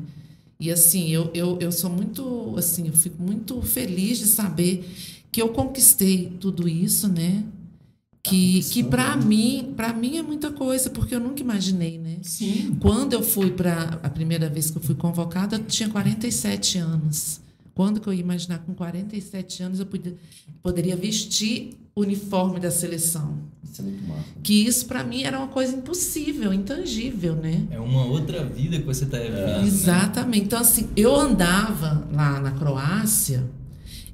E 0.60 0.70
assim, 0.70 1.08
eu, 1.08 1.30
eu, 1.32 1.58
eu 1.58 1.72
sou 1.72 1.88
muito, 1.88 2.54
assim, 2.58 2.86
eu 2.86 2.92
fico 2.92 3.20
muito 3.22 3.62
feliz 3.62 4.18
de 4.18 4.26
saber 4.26 4.86
que 5.32 5.40
eu 5.40 5.48
conquistei 5.48 6.36
tudo 6.38 6.68
isso, 6.68 7.08
né? 7.08 7.44
Que, 8.22 8.60
que 8.64 8.84
para 8.84 9.16
mim, 9.16 9.72
para 9.74 9.94
mim 9.94 10.18
é 10.18 10.22
muita 10.22 10.52
coisa, 10.52 10.90
porque 10.90 11.14
eu 11.14 11.20
nunca 11.20 11.40
imaginei, 11.40 11.96
né? 11.96 12.18
Sim. 12.20 12.76
Quando 12.78 13.14
eu 13.14 13.22
fui 13.22 13.50
para 13.50 13.98
a 14.02 14.10
primeira 14.10 14.50
vez 14.50 14.70
que 14.70 14.76
eu 14.76 14.82
fui 14.82 14.94
convocada, 14.94 15.56
eu 15.56 15.64
tinha 15.64 15.88
47 15.88 16.76
anos. 16.76 17.40
Quando 17.74 17.98
que 17.98 18.06
eu 18.06 18.12
ia 18.12 18.20
imaginar 18.20 18.58
com 18.58 18.74
47 18.74 19.62
anos 19.62 19.80
eu 19.80 19.86
podia, 19.86 20.14
poderia 20.62 20.94
vestir 20.94 21.78
uniforme 22.00 22.60
da 22.60 22.70
seleção? 22.70 23.38
Isso 23.62 23.80
é 23.80 23.84
muito 23.84 24.04
massa. 24.04 24.24
Que 24.42 24.66
isso 24.66 24.86
para 24.86 25.04
mim 25.04 25.22
era 25.22 25.38
uma 25.38 25.48
coisa 25.48 25.76
impossível, 25.76 26.52
intangível, 26.52 27.36
né? 27.36 27.66
É 27.70 27.78
uma 27.78 28.04
outra 28.04 28.44
vida 28.44 28.78
que 28.78 28.84
você 28.84 29.04
está 29.04 29.18
vivendo. 29.18 29.36
É. 29.36 29.62
Exatamente. 29.62 30.40
Né? 30.40 30.44
Então 30.46 30.58
assim, 30.60 30.88
eu 30.96 31.14
andava 31.14 32.08
lá 32.12 32.40
na 32.40 32.50
Croácia, 32.52 33.44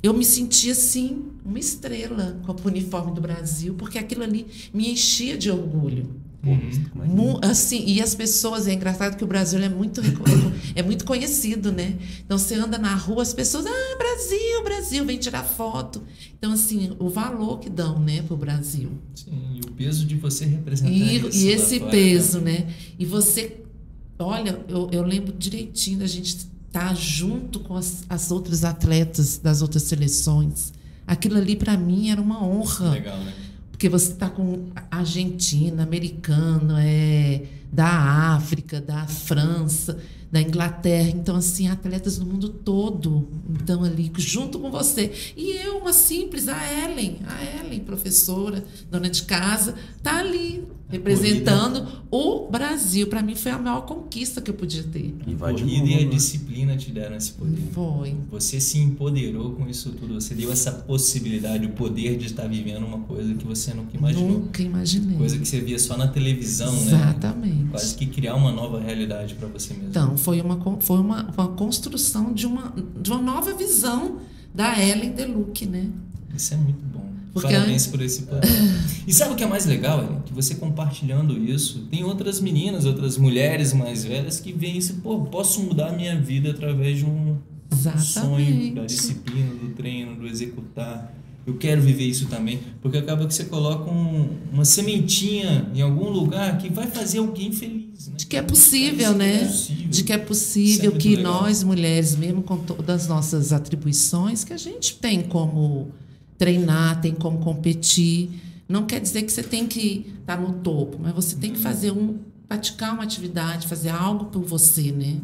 eu 0.02 0.12
me 0.12 0.24
sentia 0.24 0.72
assim 0.72 1.24
uma 1.44 1.58
estrela 1.58 2.38
com 2.44 2.52
o 2.52 2.66
uniforme 2.66 3.14
do 3.14 3.20
Brasil, 3.20 3.74
porque 3.74 3.98
aquilo 3.98 4.22
ali 4.22 4.46
me 4.74 4.90
enchia 4.90 5.38
de 5.38 5.50
orgulho. 5.50 6.25
Uhum. 6.44 7.40
Assim, 7.42 7.84
e 7.86 8.00
as 8.00 8.14
pessoas, 8.14 8.68
é 8.68 8.72
engraçado 8.72 9.16
que 9.16 9.24
o 9.24 9.26
Brasil 9.26 9.58
é 9.60 9.68
muito, 9.68 10.00
é 10.74 10.82
muito 10.82 11.04
conhecido, 11.04 11.72
né? 11.72 11.96
Então 12.24 12.38
você 12.38 12.54
anda 12.54 12.78
na 12.78 12.94
rua, 12.94 13.22
as 13.22 13.34
pessoas, 13.34 13.66
ah, 13.66 13.96
Brasil, 13.98 14.64
Brasil, 14.64 15.04
vem 15.04 15.18
tirar 15.18 15.42
foto. 15.42 16.02
Então, 16.38 16.52
assim, 16.52 16.94
o 16.98 17.08
valor 17.08 17.58
que 17.58 17.68
dão, 17.68 17.98
né, 17.98 18.22
pro 18.22 18.36
Brasil. 18.36 18.92
Sim, 19.14 19.32
e 19.56 19.60
o 19.66 19.72
peso 19.72 20.06
de 20.06 20.14
você 20.16 20.44
representar 20.44 20.90
e, 20.90 21.16
isso. 21.16 21.36
E 21.36 21.48
esse 21.48 21.80
peso, 21.80 22.40
né? 22.40 22.68
E 22.98 23.04
você, 23.04 23.62
olha, 24.18 24.64
eu, 24.68 24.88
eu 24.92 25.02
lembro 25.02 25.34
direitinho 25.36 25.98
da 25.98 26.06
gente 26.06 26.28
estar 26.28 26.88
tá 26.88 26.94
junto 26.94 27.60
com 27.60 27.74
as, 27.74 28.04
as 28.08 28.30
outras 28.30 28.64
atletas 28.64 29.38
das 29.38 29.62
outras 29.62 29.82
seleções. 29.82 30.72
Aquilo 31.06 31.36
ali, 31.38 31.56
para 31.56 31.76
mim, 31.76 32.10
era 32.10 32.20
uma 32.20 32.44
honra. 32.44 32.90
Legal, 32.90 33.18
né? 33.18 33.32
Porque 33.76 33.90
você 33.90 34.12
está 34.12 34.30
com 34.30 34.70
Argentina, 34.90 35.82
americano, 35.82 36.76
é, 36.78 37.42
da 37.70 38.34
África, 38.34 38.80
da 38.80 39.06
França, 39.06 39.98
da 40.32 40.40
Inglaterra. 40.40 41.10
Então, 41.10 41.36
assim, 41.36 41.68
atletas 41.68 42.16
do 42.16 42.24
mundo 42.24 42.48
todo 42.48 43.28
estão 43.60 43.84
ali 43.84 44.10
junto 44.16 44.58
com 44.58 44.70
você. 44.70 45.12
E 45.36 45.50
eu, 45.58 45.76
uma 45.76 45.92
simples, 45.92 46.48
a 46.48 46.56
Ellen, 46.84 47.18
a 47.26 47.60
Ellen, 47.60 47.80
professora, 47.80 48.64
dona 48.90 49.10
de 49.10 49.24
casa, 49.24 49.74
está 49.98 50.20
ali 50.20 50.66
representando 50.88 51.86
o 52.10 52.48
Brasil. 52.48 53.06
Para 53.08 53.22
mim 53.22 53.34
foi 53.34 53.52
a 53.52 53.58
maior 53.58 53.82
conquista 53.82 54.40
que 54.40 54.50
eu 54.50 54.54
podia 54.54 54.82
ter. 54.84 55.14
E 55.26 55.34
a 55.34 55.36
corrida 55.36 55.86
e 55.86 56.04
a 56.04 56.08
disciplina 56.08 56.76
te 56.76 56.90
deram 56.90 57.16
esse 57.16 57.32
poder. 57.32 57.60
Foi. 57.72 58.16
Você 58.30 58.60
se 58.60 58.78
empoderou 58.78 59.52
com 59.52 59.68
isso 59.68 59.90
tudo. 59.90 60.14
Você 60.14 60.34
deu 60.34 60.52
essa 60.52 60.70
possibilidade, 60.72 61.66
o 61.66 61.70
poder 61.70 62.16
de 62.16 62.26
estar 62.26 62.46
vivendo 62.46 62.84
uma 62.86 63.00
coisa 63.00 63.34
que 63.34 63.44
você 63.44 63.74
nunca 63.74 63.96
imaginou. 63.96 64.30
Nunca 64.30 64.62
imaginei. 64.62 65.16
Coisa 65.16 65.38
que 65.38 65.46
você 65.46 65.60
via 65.60 65.78
só 65.78 65.96
na 65.96 66.08
televisão, 66.08 66.72
Exatamente. 66.72 66.92
né? 66.92 67.10
Exatamente. 67.10 67.70
Quase 67.70 67.94
que 67.96 68.06
criar 68.06 68.34
uma 68.36 68.52
nova 68.52 68.80
realidade 68.80 69.34
para 69.34 69.48
você 69.48 69.74
mesmo. 69.74 69.88
Então, 69.88 70.16
foi 70.16 70.40
uma, 70.40 70.58
foi 70.80 70.98
uma, 70.98 71.30
uma 71.36 71.48
construção 71.48 72.32
de 72.32 72.46
uma, 72.46 72.72
de 73.00 73.10
uma 73.10 73.20
nova 73.20 73.52
visão 73.54 74.18
da 74.54 74.80
Ellen 74.80 75.12
Deluc, 75.12 75.66
né? 75.66 75.90
Isso 76.34 76.54
é 76.54 76.56
muito 76.56 76.84
bom. 76.84 76.85
Porque 77.36 77.52
Parabéns 77.52 77.86
por 77.86 78.00
esse 78.00 78.22
plano. 78.22 78.42
E 79.06 79.12
sabe 79.12 79.34
o 79.34 79.36
que 79.36 79.44
é 79.44 79.46
mais 79.46 79.66
legal? 79.66 80.22
Que 80.24 80.32
você 80.32 80.54
compartilhando 80.54 81.36
isso, 81.36 81.80
tem 81.90 82.02
outras 82.02 82.40
meninas, 82.40 82.86
outras 82.86 83.18
mulheres 83.18 83.74
mais 83.74 84.04
velhas 84.04 84.40
que 84.40 84.54
veem 84.54 84.78
isso, 84.78 84.94
pô, 85.02 85.20
posso 85.20 85.60
mudar 85.62 85.88
a 85.88 85.92
minha 85.92 86.18
vida 86.18 86.50
através 86.50 86.96
de 86.96 87.04
um 87.04 87.36
Exatamente. 87.70 88.10
sonho, 88.10 88.74
da 88.74 88.86
disciplina, 88.86 89.50
do 89.54 89.68
treino, 89.74 90.16
do 90.16 90.26
executar. 90.26 91.14
Eu 91.46 91.58
quero 91.58 91.82
viver 91.82 92.04
isso 92.04 92.26
também, 92.26 92.58
porque 92.80 92.96
acaba 92.96 93.26
que 93.26 93.34
você 93.34 93.44
coloca 93.44 93.90
um, 93.90 94.30
uma 94.50 94.64
sementinha 94.64 95.70
em 95.74 95.82
algum 95.82 96.08
lugar 96.08 96.56
que 96.56 96.70
vai 96.70 96.86
fazer 96.86 97.18
alguém 97.18 97.52
feliz. 97.52 98.08
Né? 98.08 98.14
De 98.16 98.26
que 98.26 98.36
é 98.38 98.42
possível, 98.42 99.12
né? 99.12 99.42
É 99.42 99.44
possível. 99.44 99.88
De 99.88 100.04
que 100.04 100.12
é 100.14 100.18
possível 100.18 100.92
é 100.94 100.96
que 100.96 101.16
legal. 101.16 101.42
nós, 101.42 101.62
mulheres, 101.62 102.16
mesmo 102.16 102.42
com 102.42 102.56
todas 102.56 103.02
as 103.02 103.08
nossas 103.08 103.52
atribuições, 103.52 104.42
que 104.42 104.54
a 104.54 104.56
gente 104.56 104.96
tem 104.96 105.20
como 105.20 105.92
treinar, 106.38 107.00
tem 107.00 107.14
como 107.14 107.38
competir. 107.38 108.30
Não 108.68 108.84
quer 108.84 109.00
dizer 109.00 109.22
que 109.22 109.32
você 109.32 109.42
tem 109.42 109.66
que 109.66 110.06
estar 110.20 110.36
tá 110.36 110.42
no 110.42 110.54
topo, 110.54 110.98
mas 111.00 111.14
você 111.14 111.36
tem 111.36 111.52
que 111.52 111.58
fazer 111.58 111.92
um, 111.92 112.18
praticar 112.48 112.94
uma 112.94 113.02
atividade, 113.02 113.66
fazer 113.66 113.90
algo 113.90 114.26
por 114.26 114.42
você, 114.42 114.92
né? 114.92 115.18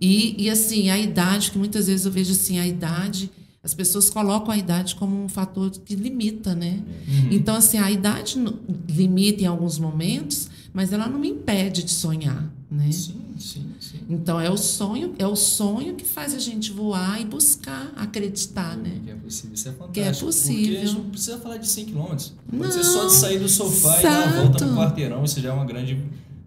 E, 0.00 0.44
e 0.44 0.50
assim, 0.50 0.88
a 0.90 0.98
idade, 0.98 1.50
que 1.50 1.58
muitas 1.58 1.86
vezes 1.86 2.06
eu 2.06 2.12
vejo 2.12 2.32
assim, 2.32 2.58
a 2.58 2.66
idade, 2.66 3.30
as 3.62 3.74
pessoas 3.74 4.08
colocam 4.08 4.50
a 4.50 4.56
idade 4.56 4.94
como 4.94 5.22
um 5.22 5.28
fator 5.28 5.70
que 5.70 5.94
limita, 5.94 6.54
né? 6.54 6.80
Uhum. 7.06 7.28
Então, 7.30 7.54
assim, 7.54 7.76
a 7.76 7.90
idade 7.90 8.42
limita 8.88 9.42
em 9.42 9.46
alguns 9.46 9.78
momentos, 9.78 10.48
mas 10.72 10.92
ela 10.92 11.06
não 11.06 11.18
me 11.18 11.28
impede 11.28 11.82
de 11.82 11.90
sonhar, 11.90 12.50
né? 12.70 12.90
Sim, 12.90 13.20
sim, 13.38 13.38
sim. 13.38 13.66
Então 14.10 14.40
é 14.40 14.50
o 14.50 14.56
sonho, 14.56 15.14
é 15.20 15.26
o 15.26 15.36
sonho 15.36 15.94
que 15.94 16.04
faz 16.04 16.34
a 16.34 16.38
gente 16.40 16.72
voar 16.72 17.20
e 17.20 17.24
buscar 17.24 17.92
acreditar, 17.96 18.76
né? 18.76 19.00
Que 19.04 19.10
é 19.12 19.14
possível, 19.14 19.54
isso 19.54 19.68
é 19.68 19.72
fantástico. 19.72 19.94
Que 19.94 20.00
é 20.00 20.12
possível. 20.12 20.80
Porque 20.80 20.98
não 20.98 21.10
precisa 21.10 21.38
falar 21.38 21.56
de 21.58 21.68
100 21.68 21.84
km. 21.86 21.96
Pode 21.98 22.26
não, 22.50 22.70
ser 22.72 22.84
só 22.84 23.06
de 23.06 23.12
sair 23.12 23.38
do 23.38 23.48
sofá 23.48 24.00
exato. 24.00 24.00
e 24.00 24.02
dar 24.02 24.28
a 24.28 24.42
volta 24.42 24.66
no 24.66 24.76
quarteirão, 24.76 25.22
isso 25.22 25.40
já 25.40 25.50
é 25.50 25.52
uma 25.52 25.64
grande 25.64 25.96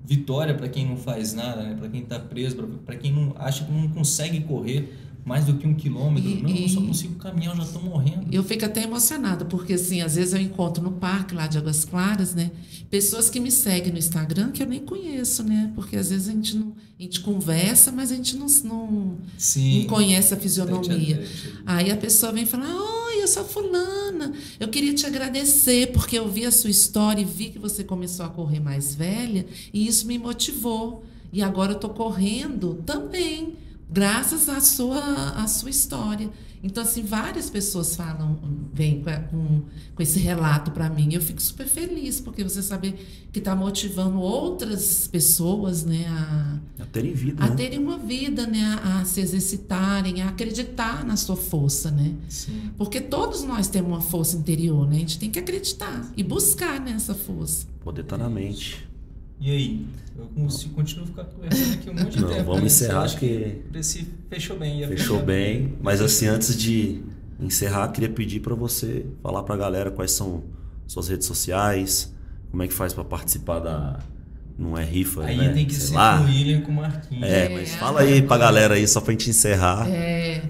vitória 0.04 0.54
para 0.54 0.68
quem 0.68 0.86
não 0.86 0.98
faz 0.98 1.34
nada, 1.34 1.64
né? 1.64 1.76
Para 1.80 1.88
quem 1.88 2.02
está 2.02 2.20
preso, 2.20 2.58
para 2.86 2.98
quem 2.98 3.14
não 3.14 3.34
acha 3.38 3.64
que 3.64 3.72
não 3.72 3.88
consegue 3.88 4.42
correr 4.42 4.94
mais 5.26 5.46
do 5.46 5.54
que 5.54 5.66
um 5.66 5.74
quilômetro. 5.74 6.30
E, 6.30 6.42
não, 6.42 6.50
e, 6.50 6.64
eu 6.64 6.70
só 6.70 6.82
consigo 6.82 7.16
caminhar, 7.16 7.54
eu 7.54 7.58
já 7.58 7.64
estou 7.64 7.82
morrendo. 7.82 8.28
Eu 8.32 8.44
fico 8.44 8.66
até 8.66 8.84
emocionada, 8.84 9.46
porque 9.46 9.74
assim, 9.74 10.02
às 10.02 10.16
vezes 10.16 10.34
eu 10.34 10.42
encontro 10.42 10.84
no 10.84 10.92
parque 10.92 11.34
lá 11.34 11.48
de 11.48 11.58
Águas 11.58 11.86
Claras, 11.86 12.36
né? 12.36 12.52
Pessoas 12.90 13.30
que 13.30 13.40
me 13.40 13.50
seguem 13.50 13.92
no 13.92 13.98
Instagram 13.98 14.52
que 14.52 14.62
eu 14.62 14.68
nem 14.68 14.82
conheço, 14.82 15.44
né? 15.44 15.72
Porque 15.76 15.96
às 15.96 16.10
vezes 16.10 16.28
a 16.28 16.32
gente 16.32 16.58
não. 16.58 16.74
A 17.00 17.04
gente 17.04 17.22
conversa, 17.22 17.92
mas 17.92 18.12
a 18.12 18.16
gente 18.16 18.38
não, 18.38 18.46
não, 18.64 19.18
Sim, 19.38 19.82
não 19.82 19.88
conhece 19.88 20.34
a 20.34 20.38
fisionomia. 20.38 21.28
Aí 21.66 21.92
a 21.92 21.98
pessoa 21.98 22.32
vem 22.32 22.46
falar, 22.46 22.74
oi, 22.74 23.22
eu 23.22 23.28
sou 23.28 23.44
fulana, 23.44 24.32
eu 24.58 24.70
queria 24.70 24.94
te 24.94 25.06
agradecer, 25.06 25.92
porque 25.92 26.18
eu 26.18 26.30
vi 26.30 26.46
a 26.46 26.52
sua 26.52 26.70
história 26.70 27.22
e 27.22 27.26
vi 27.26 27.50
que 27.50 27.60
você 27.60 27.84
começou 27.84 28.26
a 28.26 28.30
correr 28.30 28.62
mais 28.62 28.96
velha, 28.96 29.46
e 29.74 29.86
isso 29.86 30.08
me 30.08 30.18
motivou. 30.18 31.04
E 31.34 31.42
agora 31.42 31.72
eu 31.72 31.76
estou 31.76 31.90
correndo 31.90 32.76
também 32.86 33.58
graças 33.94 34.50
à 34.50 34.60
sua, 34.60 35.30
à 35.36 35.48
sua 35.48 35.70
história. 35.70 36.30
Então, 36.64 36.82
assim, 36.82 37.04
várias 37.04 37.50
pessoas 37.50 37.94
falam, 37.94 38.40
vêm 38.74 39.04
com, 39.30 39.62
com 39.94 40.02
esse 40.02 40.18
relato 40.18 40.72
para 40.72 40.90
mim. 40.90 41.14
Eu 41.14 41.22
fico 41.22 41.42
super 41.42 41.68
feliz, 41.68 42.22
porque 42.22 42.42
você 42.42 42.64
sabe 42.64 42.96
que 43.34 43.40
está 43.40 43.54
motivando 43.54 44.18
outras 44.18 45.06
pessoas 45.08 45.84
né, 45.84 46.06
a, 46.08 46.84
a 46.84 46.86
terem 46.86 47.14
vida. 47.14 47.44
A 47.44 47.50
né? 47.50 47.56
terem 47.56 47.80
uma 47.80 47.98
vida, 47.98 48.48
né, 48.48 48.80
a, 48.82 49.02
a, 49.02 49.06
se 49.06 49.20
exercitarem, 49.20 50.22
a 50.22 50.30
acreditar 50.30 51.06
na 51.06 51.18
sua 51.18 51.36
força. 51.36 51.92
Né? 51.92 52.16
Sim. 52.30 52.72
Porque 52.78 53.02
todos 53.02 53.44
nós 53.44 53.68
temos 53.68 53.92
uma 53.92 54.02
força 54.02 54.38
interior, 54.38 54.88
né? 54.88 54.96
A 54.96 55.00
gente 55.00 55.20
tem 55.20 55.30
que 55.30 55.40
acreditar 55.40 56.10
e 56.16 56.24
buscar 56.24 56.80
nessa 56.80 57.14
força. 57.14 57.68
Poder 57.84 58.02
estar 58.02 58.18
tá 58.18 58.24
na 58.24 58.30
mente. 58.30 58.88
E 59.44 59.52
aí? 59.52 59.86
Eu 60.18 60.26
consigo, 60.28 60.74
continuo 60.74 61.06
ficar 61.06 61.26
conversando 61.26 61.74
aqui 61.74 61.90
um 61.90 61.94
monte 61.94 62.12
de 62.12 62.22
Não, 62.22 62.30
tempo. 62.30 62.44
Vamos 62.46 62.62
né? 62.62 62.68
encerrar, 62.68 63.02
acho 63.02 63.18
que. 63.18 63.62
Esse 63.74 64.08
fechou 64.30 64.58
bem. 64.58 64.88
Fechou 64.88 65.22
bem. 65.22 65.74
Mas 65.82 66.00
assim, 66.00 66.28
antes 66.28 66.58
de 66.58 67.04
encerrar, 67.38 67.90
queria 67.90 68.10
pedir 68.10 68.40
para 68.40 68.56
você 68.56 69.06
falar 69.22 69.44
para 69.44 69.56
a 69.56 69.58
galera 69.58 69.92
quais 69.92 70.12
são 70.12 70.46
suas 70.88 71.10
redes 71.10 71.28
sociais, 71.28 72.14
como 72.52 72.64
é 72.64 72.70
que 72.70 72.74
faz 72.74 72.94
para 72.94 73.04
participar 73.04 73.60
da. 73.60 74.00
Não 74.58 74.78
é 74.78 74.86
rifa, 74.86 75.26
aí 75.26 75.36
né? 75.36 75.52
tem 75.52 75.66
que 75.66 75.74
Sei 75.74 75.88
ser 75.88 75.96
lá. 75.96 76.20
com 76.20 76.24
o 76.24 76.28
William 76.28 76.62
com 76.62 76.72
o 76.72 76.76
Marquinhos. 76.76 77.28
É, 77.28 77.50
mas 77.50 77.74
é, 77.74 77.78
fala 77.78 78.00
aí 78.00 78.22
pra 78.22 78.38
galera 78.38 78.76
aí, 78.76 78.88
só 78.88 79.02
pra 79.02 79.12
gente 79.12 79.30
encerrar. 79.30 79.90
É. 79.90 80.42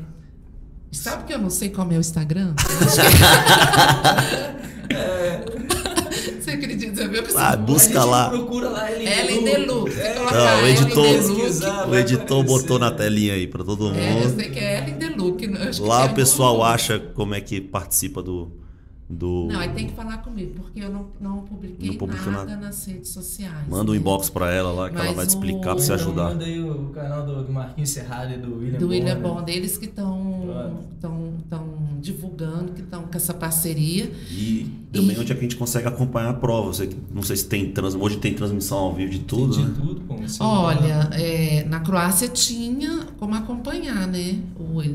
Sabe 0.91 1.23
que 1.23 1.33
eu 1.33 1.39
não 1.39 1.49
sei 1.49 1.69
qual 1.69 1.85
é 1.85 1.87
o 1.87 1.89
meu 1.93 1.99
Instagram? 1.99 2.53
é. 4.91 5.92
Você 6.53 6.65
acredita? 6.65 6.95
Você 6.95 7.07
viu 7.07 7.23
ah, 7.35 7.55
busca 7.55 8.03
lá. 8.03 8.29
Procura 8.29 8.69
lá 8.69 8.91
Ellen 8.91 9.43
Deluxe. 9.43 9.99
É. 9.99 10.15
Não, 10.15 10.63
o 10.63 10.67
editor, 10.67 11.89
o 11.89 11.95
editor 11.95 12.43
botou 12.43 12.77
na 12.77 12.91
telinha 12.91 13.33
aí 13.33 13.47
para 13.47 13.63
todo 13.63 13.85
mundo. 13.85 13.97
É, 13.97 14.23
eu 14.23 14.29
sei 14.29 14.49
que 14.49 14.59
é 14.59 14.79
Ellen 14.79 14.97
Deluxe. 14.97 15.81
Lá 15.81 16.05
o 16.05 16.13
pessoal 16.13 16.63
acha 16.63 16.99
como 16.99 17.33
é 17.33 17.41
que 17.41 17.59
participa 17.59 18.21
do, 18.21 18.51
do... 19.13 19.47
Não, 19.51 19.59
aí 19.59 19.69
tem 19.69 19.87
que 19.87 19.93
falar 19.93 20.17
comigo, 20.17 20.53
porque 20.55 20.79
eu 20.79 20.89
não, 20.89 21.07
não 21.19 21.41
publiquei 21.41 21.97
não 21.97 22.07
nada, 22.07 22.31
nada, 22.31 22.57
nas 22.57 22.85
redes 22.85 23.09
sociais. 23.09 23.67
Manda 23.69 23.91
um 23.91 23.95
inbox 23.95 24.29
para 24.29 24.51
ela 24.51 24.71
lá, 24.71 24.89
que 24.89 24.95
Mas 24.95 25.05
ela 25.05 25.15
vai 25.15 25.25
te 25.25 25.29
explicar 25.29 25.75
para 25.75 25.83
você 25.83 25.93
ajudar. 25.93 26.29
Manda 26.29 26.45
aí 26.45 26.59
o 26.59 26.89
canal 26.89 27.25
do, 27.25 27.51
Marquinhos 27.51 27.89
Serrado 27.89 28.33
e 28.33 28.37
do 28.37 28.57
William 28.57 28.79
Do 28.79 28.87
William 28.87 29.19
Bond, 29.21 29.51
eles 29.51 29.77
que 29.77 29.85
estão 29.85 30.43
divulgando, 32.03 32.73
que 32.73 32.81
estão 32.81 33.03
com 33.03 33.17
essa 33.17 33.33
parceria. 33.33 34.11
E 34.29 34.69
também 34.91 35.15
e... 35.15 35.19
onde 35.19 35.31
é 35.31 35.35
que 35.35 35.39
a 35.39 35.43
gente 35.43 35.55
consegue 35.55 35.87
acompanhar 35.87 36.29
a 36.29 36.33
prova. 36.33 36.67
Você, 36.67 36.89
não 37.13 37.23
sei 37.23 37.37
se 37.37 37.47
tem 37.47 37.71
trans, 37.71 37.95
hoje 37.95 38.17
tem 38.17 38.33
transmissão 38.33 38.77
ao 38.77 38.93
vivo 38.93 39.11
de 39.11 39.19
tudo, 39.19 39.55
tem 39.55 39.65
de 39.65 39.71
né? 39.71 39.77
tudo, 39.79 40.01
como 40.01 40.23
Olha, 40.39 41.09
é, 41.13 41.63
na 41.63 41.79
Croácia 41.79 42.27
tinha 42.27 43.07
como 43.17 43.33
acompanhar, 43.33 44.07
né? 44.07 44.39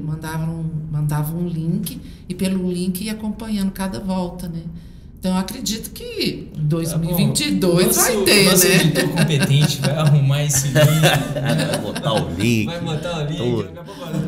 Mandavam, 0.05 0.71
mandavam 0.91 1.41
um 1.41 1.49
link 1.49 2.01
e 2.29 2.35
pelo 2.35 2.71
link 2.71 3.05
ia 3.05 3.13
acompanhando 3.13 3.71
cada 3.71 4.01
volta, 4.09 4.49
né? 4.49 4.63
Então 5.19 5.33
eu 5.33 5.39
acredito 5.39 5.91
que 5.91 6.49
2022 6.57 7.97
tá 7.97 8.03
vai 8.03 8.17
ter, 8.25 8.45
nosso 8.45 8.69
né? 8.69 8.75
Editor 8.77 9.09
competente 9.09 9.81
vai 9.81 9.97
arrumar 9.97 10.45
esse 10.45 10.69
link. 10.69 10.77
vai 10.77 11.79
botar 11.81 12.13
o 12.15 12.35
link. 12.39 12.67
Vai 12.67 12.81
botar 12.81 13.19
o 13.19 13.27
link. 13.27 13.69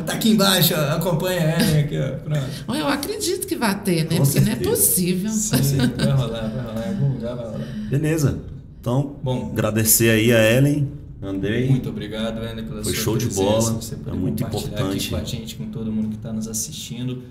Tá 0.05 0.13
aqui 0.13 0.31
embaixo, 0.31 0.75
acompanha 0.75 1.39
ela 1.39 1.79
aqui, 1.79 1.97
ó. 1.97 2.17
Pronto. 2.17 2.77
Eu 2.77 2.87
acredito 2.87 3.47
que 3.47 3.55
vai 3.55 3.81
ter, 3.81 4.03
né? 4.03 4.17
Com 4.17 4.23
Porque 4.23 4.25
certeza. 4.25 4.55
não 4.55 4.61
é 4.61 4.69
possível. 4.69 5.31
Sim, 5.31 5.63
sim, 5.63 5.77
vai 5.77 6.11
rolar, 6.11 6.49
vai 6.49 6.65
rolar. 6.65 6.87
Em 6.87 6.89
algum 6.89 7.13
lugar 7.13 7.35
vai 7.35 7.45
rolar. 7.45 7.67
Beleza. 7.89 8.39
Então, 8.79 9.15
Bom, 9.23 9.49
agradecer 9.53 10.09
aí 10.09 10.33
a 10.33 10.51
Ellen. 10.51 10.91
Andrei. 11.23 11.69
Muito 11.69 11.87
obrigado, 11.87 12.43
Ellen, 12.43 12.65
pela 12.65 12.83
Foi 12.83 12.93
sua 12.93 13.03
show 13.03 13.13
presença, 13.13 13.39
de 13.39 13.45
bola. 13.45 13.71
Você 13.73 13.95
é 13.95 14.13
muito 14.13 14.43
importante. 14.43 14.97
Aqui 14.97 15.09
com 15.09 15.15
a 15.15 15.23
gente, 15.23 15.55
com 15.55 15.65
todo 15.67 15.91
mundo 15.91 16.09
que 16.09 16.15
está 16.15 16.33
nos 16.33 16.47
assistindo. 16.49 17.23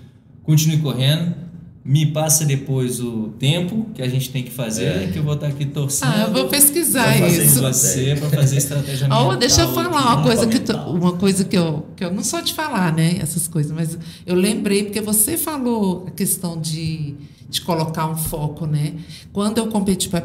Continue 0.44 0.78
correndo. 0.78 1.49
Me 1.90 2.06
passa 2.06 2.44
depois 2.44 3.00
o 3.00 3.30
tempo 3.36 3.88
que 3.92 4.00
a 4.00 4.06
gente 4.06 4.30
tem 4.30 4.44
que 4.44 4.50
fazer, 4.52 4.84
é. 4.84 5.06
que 5.08 5.18
eu 5.18 5.24
vou 5.24 5.34
estar 5.34 5.48
aqui 5.48 5.66
torcendo. 5.66 6.12
Ah, 6.14 6.20
eu 6.28 6.32
vou 6.32 6.46
pesquisar 6.46 7.18
isso. 7.28 7.60
Você 7.60 8.14
para 8.14 8.30
fazer 8.30 8.58
estratégia 8.58 9.08
mental. 9.08 9.30
Oh, 9.30 9.36
deixa 9.36 9.62
eu 9.62 9.74
falar 9.74 9.88
uma 9.88 10.22
coisa 10.22 10.46
que 10.46 10.60
tu, 10.60 10.72
uma 10.72 11.14
coisa 11.14 11.44
que 11.44 11.58
eu 11.58 11.88
que 11.96 12.04
eu 12.04 12.12
não 12.12 12.22
sou 12.22 12.40
de 12.42 12.54
falar, 12.54 12.94
né, 12.94 13.18
essas 13.20 13.48
coisas, 13.48 13.72
mas 13.72 13.98
eu 14.24 14.36
lembrei 14.36 14.84
porque 14.84 15.00
você 15.00 15.36
falou 15.36 16.04
a 16.06 16.12
questão 16.12 16.60
de 16.60 17.16
de 17.48 17.60
colocar 17.62 18.06
um 18.06 18.16
foco, 18.16 18.66
né? 18.66 18.94
Quando 19.32 19.58
eu 19.58 19.66
competi 19.66 20.08
para 20.08 20.24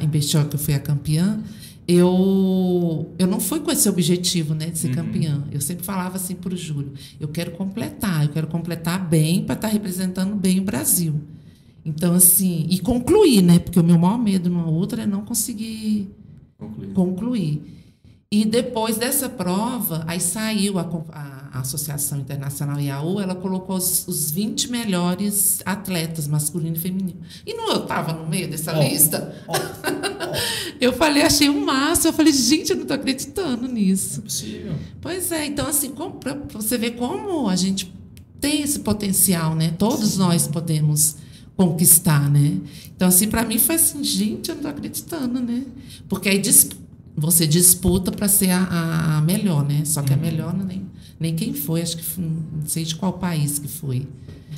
em 0.00 0.08
Bestiol, 0.08 0.46
que 0.46 0.56
eu 0.56 0.58
fui 0.58 0.72
a 0.72 0.80
campeã, 0.80 1.38
eu 1.86 3.12
eu 3.18 3.26
não 3.26 3.40
fui 3.40 3.60
com 3.60 3.70
esse 3.70 3.88
objetivo 3.88 4.54
né 4.54 4.66
de 4.66 4.78
ser 4.78 4.88
uhum. 4.88 4.94
campeã 4.94 5.44
eu 5.50 5.60
sempre 5.60 5.84
falava 5.84 6.16
assim 6.16 6.34
para 6.34 6.54
o 6.54 6.56
Júlio 6.56 6.92
eu 7.18 7.28
quero 7.28 7.52
completar 7.52 8.22
eu 8.24 8.28
quero 8.28 8.46
completar 8.46 9.08
bem 9.08 9.44
para 9.44 9.54
estar 9.54 9.68
tá 9.68 9.72
representando 9.72 10.36
bem 10.36 10.60
o 10.60 10.62
Brasil 10.62 11.20
então 11.84 12.14
assim 12.14 12.66
e 12.70 12.78
concluir 12.78 13.42
né 13.42 13.58
porque 13.58 13.80
o 13.80 13.84
meu 13.84 13.98
maior 13.98 14.18
medo 14.18 14.48
numa 14.48 14.68
outra 14.68 15.02
é 15.02 15.06
não 15.06 15.24
conseguir 15.24 16.08
concluir, 16.56 16.92
concluir. 16.92 17.62
e 18.30 18.44
depois 18.44 18.96
dessa 18.96 19.28
prova 19.28 20.04
aí 20.06 20.20
saiu 20.20 20.78
a, 20.78 20.82
a 21.12 21.41
a 21.52 21.60
Associação 21.60 22.18
Internacional 22.18 22.80
IAU, 22.80 23.20
ela 23.20 23.34
colocou 23.34 23.76
os, 23.76 24.08
os 24.08 24.30
20 24.30 24.70
melhores 24.70 25.60
atletas, 25.66 26.26
masculino 26.26 26.76
e 26.76 26.78
feminino. 26.78 27.20
E 27.46 27.52
não 27.52 27.70
eu 27.70 27.82
estava 27.82 28.14
no 28.14 28.26
meio 28.26 28.48
dessa 28.50 28.76
oh, 28.76 28.82
lista? 28.82 29.36
Oh, 29.46 29.52
oh. 29.52 30.36
eu 30.80 30.94
falei, 30.94 31.22
achei 31.22 31.50
um 31.50 31.62
máximo. 31.62 32.08
Eu 32.08 32.12
falei, 32.14 32.32
gente, 32.32 32.70
eu 32.70 32.76
não 32.76 32.82
estou 32.84 32.94
acreditando 32.94 33.68
nisso. 33.68 34.20
É 34.20 34.22
possível. 34.22 34.74
Pois 35.00 35.30
é, 35.30 35.44
então, 35.44 35.66
assim, 35.66 35.90
para 35.90 36.34
você 36.54 36.78
ver 36.78 36.92
como 36.92 37.48
a 37.48 37.56
gente 37.56 37.92
tem 38.40 38.62
esse 38.62 38.80
potencial, 38.80 39.54
né? 39.54 39.74
Todos 39.78 40.16
nós 40.16 40.48
podemos 40.48 41.16
conquistar, 41.54 42.30
né? 42.30 42.58
Então, 42.96 43.08
assim, 43.08 43.28
para 43.28 43.44
mim 43.44 43.58
foi 43.58 43.74
assim, 43.74 44.02
gente, 44.02 44.48
eu 44.48 44.54
não 44.54 44.60
estou 44.60 44.70
acreditando, 44.70 45.38
né? 45.38 45.64
Porque 46.08 46.30
aí 46.30 46.38
você 47.16 47.46
disputa 47.46 48.10
para 48.10 48.28
ser 48.28 48.50
a, 48.50 49.18
a, 49.18 49.20
melhor, 49.20 49.64
né? 49.64 49.84
Só 49.84 50.02
que 50.02 50.12
a 50.12 50.16
uhum. 50.16 50.22
melhor 50.22 50.56
não 50.56 50.64
nem 50.64 50.82
nem 51.22 51.36
quem 51.36 51.54
foi, 51.54 51.80
acho 51.80 51.96
que 51.96 52.02
foi, 52.02 52.24
não 52.24 52.66
sei 52.66 52.82
de 52.82 52.96
qual 52.96 53.12
país 53.12 53.60
que 53.60 53.68
foi. 53.68 54.08